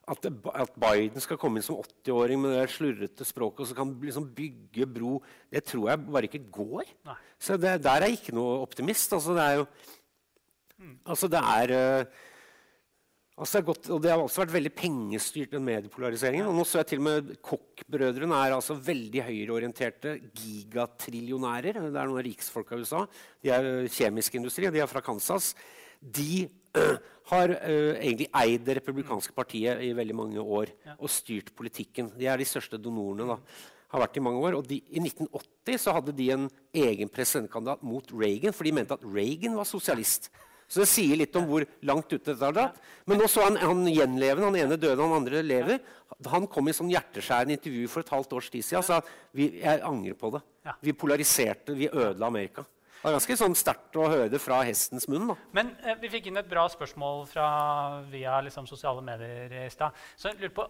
at, 0.08 0.26
at, 0.26 0.72
Biden 0.80 1.20
skal 1.22 1.38
komme 1.38 1.60
inn 1.60 1.66
som 1.66 1.78
80-åring 1.78 2.38
med 2.42 2.50
det 2.56 2.72
slurrete 2.72 3.24
språket 3.28 3.60
og 3.62 3.68
så 3.70 3.74
kan 3.76 3.88
liksom 4.02 4.26
bygge 4.34 4.84
bro, 4.90 5.12
det 5.52 5.62
tror 5.68 5.84
jeg 5.92 6.04
bare 6.08 6.26
ikke 6.30 6.50
går. 6.58 6.84
Nei. 7.06 7.18
Så 7.38 7.50
det, 7.60 7.82
der 7.84 7.98
er 8.00 8.06
jeg 8.08 8.16
ikke 8.18 8.34
noe 8.34 8.62
optimist. 8.64 9.12
Altså, 9.14 9.30
det 9.36 9.44
er 9.44 9.54
jo 9.60 9.66
Altså, 11.08 11.28
det 11.30 11.40
er 11.40 11.72
uh, 11.74 12.18
altså 13.38 13.58
det, 13.58 13.66
godt, 13.66 13.88
og 13.94 14.02
det 14.02 14.12
har 14.12 14.22
også 14.22 14.44
vært 14.44 14.54
veldig 14.54 14.72
pengestyrt, 14.78 15.52
den 15.56 15.66
mediepolariseringen. 15.66 16.46
Og 16.46 16.54
nå 16.54 16.66
så 16.68 16.82
jeg 16.82 16.92
til 16.92 17.02
og 17.02 17.06
med 17.08 17.32
Koch-brødrene 17.44 18.42
er 18.44 18.54
altså 18.56 18.78
veldig 18.78 19.24
høyreorienterte 19.26 20.18
gigatrillionærer. 20.38 21.80
Det 21.82 21.90
er 21.90 22.12
noen 22.12 22.26
riksfolk 22.28 22.70
av 22.74 22.84
USA. 22.84 23.02
De 23.42 23.52
er 23.54 23.66
uh, 23.66 23.90
kjemisk 23.90 24.38
industri, 24.38 24.70
de 24.70 24.84
er 24.84 24.90
fra 24.90 25.02
Kansas. 25.04 25.54
De 25.98 26.44
uh, 26.78 26.94
har 27.32 27.56
egentlig 27.58 28.30
eid 28.40 28.62
det 28.64 28.78
republikanske 28.78 29.34
partiet 29.36 29.82
i 29.84 29.90
veldig 29.96 30.14
mange 30.16 30.40
år 30.40 30.70
og 30.94 31.10
styrt 31.12 31.50
politikken. 31.58 32.08
De 32.16 32.30
er 32.30 32.40
de 32.40 32.46
største 32.48 32.78
donorene. 32.80 33.34
da 33.34 33.74
har 33.92 34.02
vært 34.02 34.18
i 34.20 34.22
mange 34.24 34.42
år. 34.44 34.58
Og 34.58 34.68
de, 34.68 34.80
I 34.92 35.00
1980 35.00 35.80
så 35.82 35.94
hadde 35.96 36.14
de 36.16 36.28
en 36.34 36.46
egen 36.76 37.10
presidentkandidat 37.12 37.84
mot 37.86 38.12
Reagan, 38.12 38.54
for 38.56 38.68
de 38.68 38.74
mente 38.76 38.96
at 38.96 39.04
Reagan 39.04 39.56
var 39.56 39.68
sosialist. 39.68 40.30
Så 40.68 40.82
det 40.82 40.88
sier 40.90 41.16
litt 41.16 41.36
om 41.40 41.46
hvor 41.48 41.64
langt 41.88 42.10
ute 42.12 42.34
dette 42.34 42.44
har 42.44 42.56
dratt. 42.56 42.80
Men 43.08 43.22
nå 43.22 43.28
så 43.30 43.46
han, 43.46 43.56
han 43.56 43.86
gjenlevende. 43.88 44.50
Han 44.50 44.58
ene 44.60 44.76
døde, 44.76 45.00
han 45.00 45.16
andre 45.16 45.40
lever. 45.42 45.78
Han 46.28 46.48
kom 46.50 46.68
i 46.68 46.74
sånn 46.76 46.90
hjerteskjærende 46.92 47.56
intervju 47.56 47.88
for 47.88 48.04
et 48.04 48.12
halvt 48.12 48.34
års 48.36 48.50
tid 48.52 48.66
siden 48.66 48.82
og 48.82 48.88
sa 48.88 48.98
vi, 49.36 49.48
jeg 49.62 49.80
angrer 49.86 50.18
på 50.18 50.32
det. 50.34 50.42
Vi 50.84 50.92
polariserte, 50.96 51.76
vi 51.78 51.88
ødela 51.88 52.28
Amerika. 52.28 52.66
Det 52.98 53.06
var 53.06 53.14
ganske 53.14 53.36
sånn 53.38 53.54
sterkt 53.54 53.96
å 53.96 54.08
høre 54.10 54.30
det 54.32 54.40
fra 54.42 54.58
hestens 54.66 55.06
munn. 55.08 55.28
da. 55.30 55.36
Men 55.54 55.70
eh, 55.86 55.94
vi 56.02 56.10
fikk 56.10 56.28
inn 56.28 56.40
et 56.40 56.48
bra 56.50 56.64
spørsmål 56.72 57.28
fra, 57.30 57.48
via 58.10 58.40
liksom, 58.42 58.66
sosiale 58.66 59.04
medier 59.06 59.54
i 59.62 59.68
stad. 59.70 59.94
Så 60.18 60.32
jeg 60.32 60.40
lurer 60.40 60.56
på, 60.56 60.66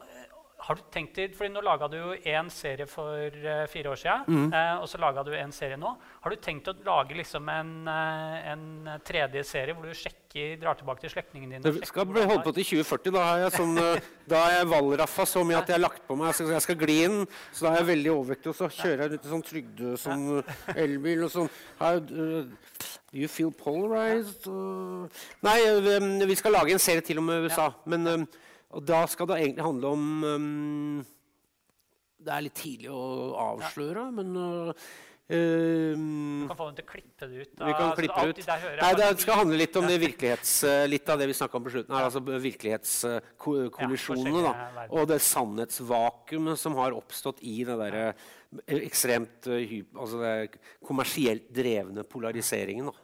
har 0.58 0.74
du 0.74 0.82
tenkt 0.92 1.14
til, 1.14 1.30
fordi 1.36 1.52
Nå 1.54 1.60
laga 1.62 1.86
du 1.90 1.96
jo 1.96 2.14
én 2.26 2.48
serie 2.50 2.86
for 2.90 3.14
uh, 3.14 3.64
fire 3.70 3.92
år 3.92 3.98
siden, 4.00 4.24
mm. 4.26 4.46
uh, 4.50 4.80
og 4.82 4.88
så 4.90 4.98
laga 5.00 5.22
du 5.26 5.30
en 5.38 5.52
serie 5.54 5.78
nå. 5.78 5.92
Har 6.24 6.34
du 6.34 6.40
tenkt 6.42 6.70
å 6.70 6.74
lage 6.86 7.14
liksom 7.14 7.46
en, 7.52 7.70
uh, 7.86 8.38
en 8.52 8.64
tredje 9.06 9.44
serie 9.46 9.76
hvor 9.76 9.86
du 9.86 9.94
sjekker, 9.94 10.56
drar 10.58 10.78
tilbake 10.78 11.04
til 11.04 11.12
slektningene 11.12 11.56
dine? 11.60 11.74
Det 11.78 11.88
skal 11.88 12.08
bli 12.10 12.24
holdt 12.26 12.42
på 12.46 12.54
til 12.56 12.66
2040. 12.72 13.14
Da 13.14 13.26
har 13.28 13.44
jeg, 13.44 13.52
sånn, 13.54 13.78
da 14.32 14.40
er 14.48 14.56
jeg 14.56 14.70
valraffa 14.72 15.28
så 15.30 15.44
mye 15.46 15.60
at 15.60 15.70
jeg 15.70 15.78
har 15.78 15.84
lagt 15.84 16.02
på 16.08 16.18
meg. 16.18 16.34
Skal, 16.34 16.50
jeg 16.56 16.66
skal 16.66 16.80
gli 16.82 16.98
inn, 17.06 17.22
så 17.52 17.68
da 17.68 17.72
er 17.72 17.80
jeg 17.82 17.90
veldig 17.92 18.12
overvektig, 18.16 18.50
og 18.50 18.58
så 18.58 18.70
kjører 18.80 19.04
jeg 19.06 19.22
i 19.22 19.32
sånn 19.36 19.46
trygde 19.46 19.94
sånn 20.02 20.26
elbil 20.74 21.24
og 21.28 21.32
sånn. 21.36 21.54
Do 23.08 23.16
you 23.16 23.30
feel 23.30 23.54
polarized? 23.54 24.50
Nei, 25.46 25.56
vi 26.28 26.38
skal 26.42 26.58
lage 26.58 26.74
en 26.74 26.82
serie 26.82 27.06
til 27.06 27.22
om 27.22 27.30
USA. 27.46 27.70
men... 27.86 28.26
Og 28.76 28.84
da 28.84 29.00
skal 29.08 29.30
det 29.30 29.38
egentlig 29.40 29.64
handle 29.64 29.92
om 29.96 30.24
um, 30.24 31.04
Det 32.20 32.32
er 32.34 32.44
litt 32.44 32.58
tidlig 32.58 32.90
å 32.92 33.04
avsløre, 33.54 34.08
ja. 34.08 34.10
men 34.12 34.34
uh, 34.36 34.88
Um, 35.28 36.40
du 36.40 36.48
kan 36.48 36.56
få 36.56 36.70
dem 36.70 36.78
til 36.78 36.86
å 36.86 36.88
klippe 36.88 37.26
det 37.28 37.36
ut. 37.36 37.50
Da. 37.52 37.66
Vi 37.68 37.72
kan 37.76 37.90
klippe 37.98 38.14
det 38.16 38.32
ut. 38.32 38.38
Nei, 38.80 38.92
Det 38.96 39.20
skal 39.20 39.36
handle 39.42 39.58
litt 39.60 39.76
om 39.76 39.84
det 39.84 40.00
virkelighets, 40.00 40.64
uh, 40.64 40.88
litt 40.88 41.04
av 41.12 41.20
det 41.20 41.28
vi 41.28 41.36
snakka 41.36 41.52
om 41.58 41.64
på 41.66 41.72
slutten. 41.74 41.92
her, 41.92 42.08
altså 42.08 42.24
Virkelighetskollisjonene. 42.24 44.48
Uh, 44.48 44.88
og 44.88 45.04
det 45.10 45.20
sannhetsvakuumet 45.26 46.56
som 46.56 46.72
har 46.80 46.96
oppstått 46.96 47.44
i 47.44 47.60
det 47.68 47.76
der, 47.82 47.92
uh, 48.08 48.16
ekstremt 48.78 49.44
altså 49.52 50.16
det 50.22 50.56
kommersielt 50.88 51.44
drevne 51.52 52.08
polariseringen. 52.08 52.88
Da. 52.88 52.96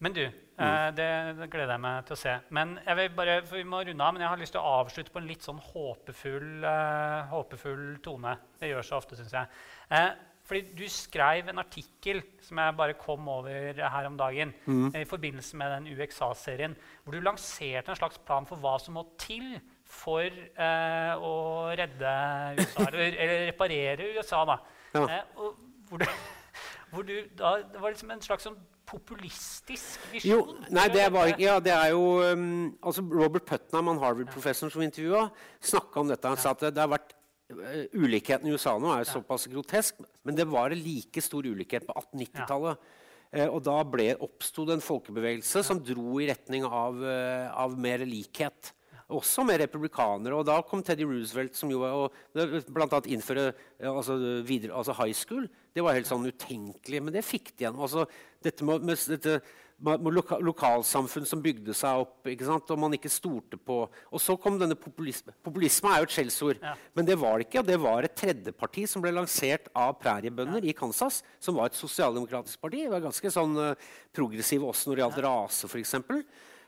Men 0.00 0.16
du, 0.16 0.24
eh, 0.64 0.88
det, 0.96 1.08
det 1.38 1.48
gleder 1.52 1.74
jeg 1.74 1.84
meg 1.84 2.08
til 2.08 2.16
å 2.16 2.20
se. 2.22 2.34
Men 2.56 2.74
jeg 2.86 2.98
vil 2.98 3.14
bare, 3.16 3.38
for 3.46 3.60
Vi 3.60 3.68
må 3.68 3.82
runde 3.86 4.08
av, 4.08 4.14
men 4.14 4.24
jeg 4.24 4.32
har 4.32 4.42
lyst 4.42 4.54
til 4.56 4.62
å 4.62 4.74
avslutte 4.80 5.14
på 5.14 5.22
en 5.22 5.30
litt 5.30 5.46
sånn 5.46 5.62
håpefull, 5.62 6.50
eh, 6.68 7.32
håpefull 7.32 7.86
tone. 8.04 8.36
Det 8.60 8.70
gjør 8.72 8.88
så 8.88 9.00
ofte, 9.00 9.18
syns 9.18 9.34
jeg. 9.36 9.62
Eh, 9.92 10.10
fordi 10.46 10.74
du 10.76 10.86
skrev 10.90 11.48
en 11.48 11.62
artikkel 11.62 12.22
som 12.42 12.58
jeg 12.58 12.76
bare 12.76 12.96
kom 12.98 13.28
over 13.30 13.78
her 13.78 14.08
om 14.08 14.16
dagen, 14.18 14.50
i 14.98 15.04
forbindelse 15.08 15.56
med 15.56 15.70
den 15.76 15.86
UXA-serien, 15.94 16.74
hvor 17.04 17.14
du 17.14 17.22
lanserte 17.22 17.94
en 17.94 18.00
slags 18.00 18.18
plan 18.26 18.48
for 18.48 18.60
hva 18.60 18.74
som 18.82 18.98
må 18.98 19.06
til 19.22 19.54
for 19.92 20.24
eh, 20.24 21.14
å 21.14 21.34
redde 21.78 22.12
USA, 22.58 22.84
eller, 22.88 23.16
eller 23.16 23.46
reparere 23.50 24.10
USA. 24.16 24.42
da. 24.48 24.58
Ja. 24.96 25.22
Og 25.36 25.60
hvor 25.88 26.02
du, 26.02 26.06
hvor 26.92 27.06
du 27.08 27.14
da, 27.38 27.56
det 27.72 27.80
var 27.80 27.94
liksom 27.94 28.12
en 28.14 28.24
slags 28.24 28.48
sånn 28.48 28.58
populistisk 28.88 30.02
visjon. 30.12 30.30
Jo, 30.30 30.68
nei, 30.74 30.86
det 30.92 31.06
var 31.14 31.30
ikke 31.30 31.44
ja, 31.44 31.56
Det 31.62 31.72
er 31.74 31.92
jo 31.94 32.04
um, 32.22 32.72
altså 32.82 33.04
Robert 33.06 33.46
Putnam, 33.48 33.90
han 33.92 34.00
Harvard-professoren 34.02 34.72
som 34.74 34.84
intervjua, 34.84 35.26
snakka 35.62 36.02
om 36.02 36.12
dette. 36.12 36.32
Han 36.32 36.40
sa 36.40 36.54
at 36.56 36.66
det, 36.68 36.80
har 36.80 36.90
vært 36.92 37.14
uh, 37.54 37.84
Ulikheten 37.98 38.50
i 38.50 38.56
USA 38.56 38.76
nå 38.80 38.92
er 38.92 39.04
jo 39.04 39.12
såpass 39.14 39.48
grotesk, 39.52 40.02
men 40.26 40.38
det 40.38 40.48
var 40.50 40.74
en 40.74 40.82
like 40.82 41.24
stor 41.24 41.46
ulikhet 41.46 41.88
på 41.88 41.96
1890-tallet. 42.04 42.92
Uh, 43.32 43.48
og 43.48 43.62
da 43.64 43.78
oppsto 44.26 44.66
det 44.68 44.78
en 44.78 44.84
folkebevegelse 44.84 45.64
som 45.66 45.80
dro 45.80 46.20
i 46.20 46.28
retning 46.30 46.66
av, 46.68 47.00
uh, 47.00 47.48
av 47.64 47.78
mer 47.80 48.04
likhet. 48.08 48.74
Også 49.12 49.44
med 49.46 49.60
republikanere. 49.62 50.36
Og 50.38 50.46
da 50.48 50.58
kom 50.66 50.82
Teddy 50.84 51.06
Roosevelt, 51.08 51.56
som 51.58 51.70
jo 51.72 51.82
bl.a. 52.32 53.02
innføre 53.12 53.50
altså, 53.92 54.18
videre, 54.46 54.76
altså 54.76 54.96
high 54.98 55.16
school. 55.16 55.48
Det 55.72 55.84
var 55.84 55.96
helt 55.96 56.08
sånn 56.08 56.28
utenkelig, 56.28 57.02
men 57.02 57.14
det 57.14 57.24
fikk 57.26 57.54
de 57.54 57.66
igjen. 57.66 57.78
Altså, 57.80 58.06
dette 58.44 58.66
med, 58.66 58.84
med, 58.84 59.00
dette, 59.12 59.38
med 59.82 60.08
loka, 60.14 60.38
lokalsamfunn 60.42 61.26
som 61.28 61.42
bygde 61.42 61.74
seg 61.76 62.04
opp, 62.04 62.28
ikke 62.30 62.46
sant? 62.46 62.70
og 62.70 62.80
man 62.82 62.94
ikke 62.96 63.10
stolte 63.12 63.58
på 63.58 63.78
Og 63.86 64.22
så 64.22 64.36
kom 64.40 64.58
denne 64.60 64.76
populisme. 64.78 65.34
Populisme 65.44 65.90
er 65.90 66.02
jo 66.02 66.08
et 66.08 66.14
skjellsord, 66.16 66.62
Ja. 66.62 66.74
men 66.94 67.08
det 67.08 67.18
var 67.18 67.38
det 67.38 67.48
ikke. 67.48 67.62
Og 67.64 67.70
det 67.72 67.80
var 67.82 68.06
et 68.06 68.16
tredjeparti 68.18 68.86
som 68.88 69.02
ble 69.04 69.14
lansert 69.16 69.68
av 69.74 69.96
præriebønder 70.02 70.64
i 70.68 70.76
Kansas, 70.76 71.22
som 71.40 71.58
var 71.58 71.70
et 71.70 71.78
sosialdemokratisk 71.78 72.60
parti. 72.62 72.84
Det 72.84 72.92
var 72.92 73.06
ganske 73.08 73.32
sånn 73.32 73.56
uh, 73.58 73.92
progressive 74.14 74.68
også 74.68 74.90
når 74.90 74.96
det 74.96 75.06
gjaldt 75.06 75.22
rase, 75.26 75.70
f.eks. 75.70 75.94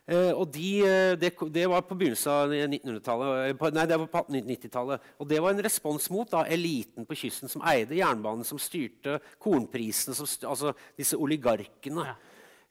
Eh, 0.05 0.33
og 0.37 0.51
de, 0.53 0.71
eh, 0.85 1.15
det, 1.17 1.31
det 1.55 1.65
var 1.73 1.85
på 1.89 1.97
begynnelsen 1.97 2.29
av 2.29 2.53
1900-tallet, 2.53 3.55
eh, 3.55 3.71
nei, 3.73 3.87
det 3.89 3.97
var 4.03 4.11
på 4.13 4.21
1890-tallet. 4.27 5.07
Og 5.17 5.31
det 5.31 5.41
var 5.41 5.55
en 5.55 5.65
respons 5.65 6.11
mot 6.13 6.29
da, 6.29 6.43
eliten 6.45 7.09
på 7.09 7.17
kysten 7.17 7.49
som 7.49 7.65
eide 7.73 7.97
jernbanen, 7.97 8.45
som 8.45 8.61
styrte 8.61 9.17
kornprisene, 9.41 10.17
som 10.19 10.29
styr, 10.29 10.51
altså 10.53 10.75
disse 10.99 11.17
oligarkene. 11.17 12.05
Ja. 12.11 12.17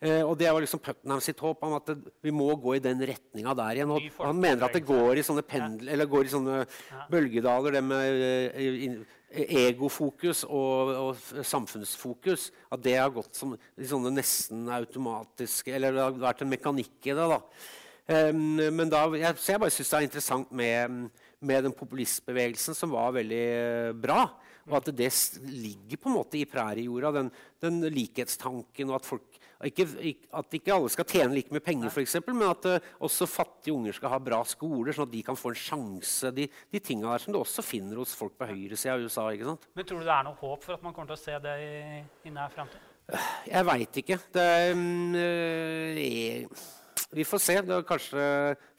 Eh, 0.03 0.21
og 0.21 0.35
det 0.35 0.49
var 0.51 0.59
liksom 0.59 0.81
Putnam 0.83 1.21
sitt 1.23 1.39
håp 1.39 1.61
om 1.63 1.77
at 1.77 1.89
det, 1.89 2.13
vi 2.25 2.31
må 2.35 2.49
gå 2.59 2.75
i 2.75 2.83
den 2.83 3.01
retninga 3.07 3.53
der 3.55 3.79
igjen. 3.79 3.93
Han 4.19 4.41
mener 4.41 4.67
at 4.67 4.75
det 4.75 4.83
går 4.85 5.17
i 5.17 5.25
sånne 5.25 5.45
pendel, 5.47 5.89
eller 5.95 6.09
går 6.11 6.27
i 6.27 6.33
sånne 6.33 6.57
bølgedaler, 7.11 7.77
det 7.77 7.83
med 7.87 8.23
uh, 8.53 9.05
egofokus 9.33 10.43
og, 10.45 10.91
og 10.93 11.45
samfunnsfokus. 11.45 12.49
At 12.73 12.83
det 12.85 12.97
har 12.99 13.13
gått 13.13 13.37
som 13.37 13.55
sånne 13.77 14.13
nesten 14.13 14.67
automatiske 14.71 15.73
Eller 15.73 15.95
det 15.95 16.03
har 16.03 16.19
vært 16.21 16.43
en 16.45 16.53
mekanikk 16.53 17.09
i 17.09 17.15
det. 17.15 17.29
da. 17.33 17.39
Um, 18.03 18.59
men 18.75 18.89
da, 18.91 19.05
jeg, 19.15 19.39
så 19.39 19.53
jeg 19.53 19.63
bare 19.63 19.73
syns 19.73 19.91
det 19.93 19.99
er 19.99 20.07
interessant 20.09 20.49
med, 20.51 20.97
med 21.39 21.67
den 21.67 21.75
populistbevegelsen, 21.75 22.75
som 22.75 22.91
var 22.91 23.15
veldig 23.15 23.45
eh, 23.47 23.93
bra. 23.95 24.25
Og 24.67 24.75
at 24.79 24.91
det 24.95 25.09
ligger 25.47 25.99
på 25.99 26.11
en 26.11 26.17
måte 26.17 26.39
i 26.39 26.47
præriejorda, 26.47 27.13
den, 27.15 27.31
den 27.63 27.81
likhetstanken. 27.91 28.91
og 28.91 28.99
at 28.99 29.07
folk 29.07 29.39
ikke, 29.69 29.85
At 30.39 30.55
ikke 30.57 30.73
alle 30.75 30.91
skal 30.91 31.07
tjene 31.09 31.35
like 31.35 31.53
mye 31.53 31.63
penger, 31.63 31.91
for 31.93 32.03
eksempel, 32.03 32.35
men 32.37 32.49
at 32.49 32.67
uh, 32.69 32.91
også 33.03 33.27
fattige 33.29 33.75
unger 33.75 33.95
skal 33.97 34.13
ha 34.13 34.19
bra 34.23 34.41
skoler, 34.47 34.93
sånn 34.95 35.07
at 35.07 35.13
de 35.13 35.23
kan 35.25 35.39
få 35.39 35.53
en 35.53 35.59
sjanse. 35.59 36.31
De, 36.35 36.47
de 36.47 36.81
tinga 36.83 37.11
der 37.11 37.23
som 37.23 37.35
du 37.35 37.39
også 37.39 37.65
finner 37.65 38.01
hos 38.01 38.15
folk 38.17 38.37
på 38.39 38.49
høyresida 38.49 38.95
av 38.95 39.03
USA. 39.05 39.27
ikke 39.33 39.49
sant? 39.51 39.67
Men 39.77 39.87
tror 39.89 40.01
du 40.01 40.07
det 40.07 40.15
er 40.15 40.27
noe 40.27 40.39
håp 40.39 40.65
for 40.65 40.77
at 40.77 40.85
man 40.85 40.95
kommer 40.95 41.13
til 41.13 41.19
å 41.19 41.23
se 41.23 41.39
det 41.43 41.57
i, 41.63 42.01
i 42.27 42.33
nær 42.33 42.53
framtid? 42.53 42.89
Jeg 43.51 43.67
veit 43.67 43.99
ikke. 43.99 44.17
Det 44.31 44.47
er, 44.57 44.73
mm, 44.79 45.15
eh, 45.19 46.63
vi 47.13 47.27
får 47.27 47.43
se. 47.43 47.59
Det 47.67 47.75
er 47.75 47.85
kanskje 47.87 48.25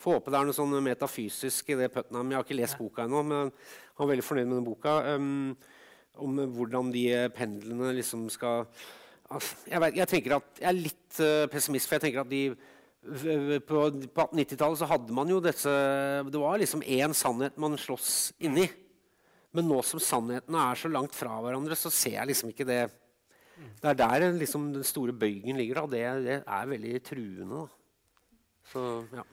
Får 0.00 0.18
håpe 0.18 0.32
det 0.32 0.40
er 0.40 0.48
noe 0.48 0.56
sånn 0.56 0.74
metafysisk 0.84 1.70
i 1.72 1.78
det 1.80 1.90
Putnam. 1.92 2.32
Jeg 2.32 2.40
har 2.40 2.46
ikke 2.46 2.58
lest 2.58 2.80
boka 2.80 3.04
ennå, 3.04 3.22
men 3.24 3.52
han 3.52 4.04
er 4.04 4.10
veldig 4.10 4.26
fornøyd 4.26 4.50
med 4.50 4.60
den 4.60 4.68
boka. 4.68 4.98
um, 5.14 5.56
om 6.22 6.36
hvordan 6.54 6.92
de 6.94 7.08
pendlene 7.34 7.90
liksom 7.96 8.28
skal 8.30 8.68
jeg, 9.32 9.80
vet, 9.80 9.98
jeg 9.98 10.10
tenker 10.10 10.36
at 10.38 10.62
jeg 10.62 10.68
er 10.70 10.78
litt 10.78 11.20
eh, 11.24 11.44
pessimist, 11.52 11.88
for 11.88 11.96
jeg 11.96 12.06
tenker 12.06 12.24
at 12.24 12.30
de 12.30 12.44
på, 13.04 13.34
på 13.68 13.80
1890-tallet 13.84 14.80
så 14.80 14.88
hadde 14.88 15.12
man 15.12 15.28
jo 15.28 15.36
disse 15.44 15.72
Det 16.24 16.40
var 16.40 16.56
liksom 16.56 16.80
én 16.88 17.12
sannhet 17.16 17.58
man 17.60 17.76
sloss 17.76 18.32
inni. 18.40 18.64
Men 19.54 19.68
nå 19.68 19.82
som 19.86 20.00
sannhetene 20.02 20.62
er 20.70 20.80
så 20.80 20.90
langt 20.90 21.14
fra 21.14 21.36
hverandre, 21.44 21.76
så 21.78 21.92
ser 21.92 22.16
jeg 22.16 22.30
liksom 22.32 22.50
ikke 22.54 22.66
det 22.66 22.82
Det 23.82 23.92
er 23.92 24.00
der 24.00 24.26
liksom 24.40 24.72
den 24.74 24.86
store 24.86 25.12
bøygen 25.12 25.60
ligger. 25.60 25.84
Det, 25.86 26.02
det 26.24 26.40
er 26.42 26.72
veldig 26.72 27.02
truende. 27.06 27.60
da. 27.62 27.66
Så, 28.72 28.82
ja. 29.12 29.24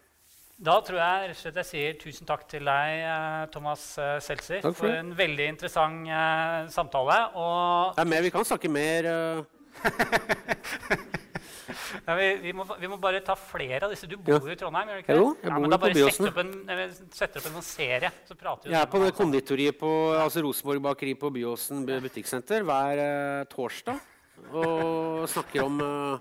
Da 0.61 0.75
tror 0.85 0.99
jeg 0.99 1.29
rett 1.29 1.39
og 1.39 1.39
slett 1.39 1.55
jeg 1.57 1.69
sier 1.71 1.95
tusen 1.97 2.27
takk 2.29 2.43
til 2.51 2.67
deg, 2.69 2.99
eh, 3.01 3.45
Thomas 3.53 3.85
eh, 3.97 4.19
Seltzer, 4.21 4.59
for 4.61 4.77
for 4.77 4.93
en 4.93 5.09
veldig 5.17 5.47
interessant 5.55 6.05
uh, 6.05 6.67
samtale. 6.69 7.17
Og 7.33 7.95
Det 7.95 8.03
er 8.03 8.11
mer, 8.11 8.21
vi 8.21 8.33
kan 8.35 8.45
snakke 8.45 8.69
mer 8.69 9.07
eh, 9.09 9.41
ja, 12.07 12.15
vi, 12.17 12.27
vi, 12.43 12.53
må, 12.55 12.65
vi 12.79 12.89
må 12.91 12.97
bare 13.01 13.21
ta 13.25 13.35
flere 13.39 13.87
av 13.87 13.93
disse. 13.93 14.09
Du 14.09 14.17
bor 14.17 14.47
jo 14.47 14.53
i 14.53 14.59
Trondheim? 14.59 14.91
gjør 14.91 14.99
du 14.99 15.05
ikke 15.05 15.17
Jo, 15.17 15.27
jeg 15.31 15.47
bor 15.47 15.55
ja, 15.55 15.61
men 15.63 15.73
da 15.73 15.81
bare 15.81 16.05
opp 16.07 16.39
en, 16.43 16.53
eh, 16.75 16.85
setter 17.15 17.41
opp 17.41 17.49
en 17.49 17.57
sånn 17.59 17.69
serie, 17.71 18.13
så 18.27 18.37
Jeg 18.67 18.79
er 18.81 18.91
på 18.91 19.03
det 19.03 19.11
konditoriet 19.17 19.79
på 19.79 19.91
altså 20.17 20.43
Rosenborg 20.45 20.83
bakeri 20.91 21.15
på 21.19 21.33
Byåsen 21.33 21.85
butikksenter 21.87 22.67
hver 22.67 23.05
eh, 23.05 23.43
torsdag 23.51 24.07
og 24.49 25.29
snakker 25.29 25.63
om 25.63 25.81
eh, 25.81 26.19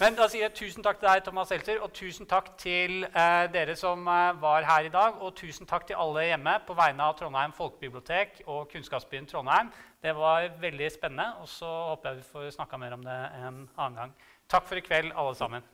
Men 0.00 0.16
da 0.18 0.26
sier 0.28 0.48
jeg 0.48 0.56
tusen 0.58 0.82
takk 0.82 1.00
til 1.00 1.08
deg, 1.08 1.22
Thomas 1.26 1.50
Seltzer, 1.52 1.80
og 1.84 1.92
tusen 1.94 2.26
takk 2.28 2.50
til 2.60 3.04
eh, 3.08 3.44
dere 3.54 3.76
som 3.78 4.02
eh, 4.10 4.32
var 4.42 4.66
her 4.66 4.88
i 4.88 4.92
dag. 4.92 5.20
Og 5.22 5.36
tusen 5.38 5.68
takk 5.70 5.86
til 5.88 5.98
alle 5.98 6.26
hjemme 6.28 6.58
på 6.66 6.76
vegne 6.78 7.06
av 7.06 7.16
Trondheim 7.18 7.54
folkebibliotek 7.56 8.42
og 8.46 8.66
Kunnskapsbyen 8.72 9.28
Trondheim. 9.30 9.70
Det 10.02 10.12
var 10.14 10.46
veldig 10.60 10.88
spennende, 10.94 11.32
og 11.42 11.48
så 11.50 11.66
håper 11.66 12.12
jeg 12.12 12.20
vi 12.20 12.28
får 12.30 12.50
snakka 12.54 12.78
mer 12.78 12.94
om 12.94 13.02
det 13.02 13.16
en 13.40 13.64
annen 13.76 13.96
gang. 13.98 14.12
Takk 14.48 14.68
for 14.68 14.78
i 14.78 14.84
kveld, 14.84 15.10
alle 15.10 15.34
sammen. 15.34 15.64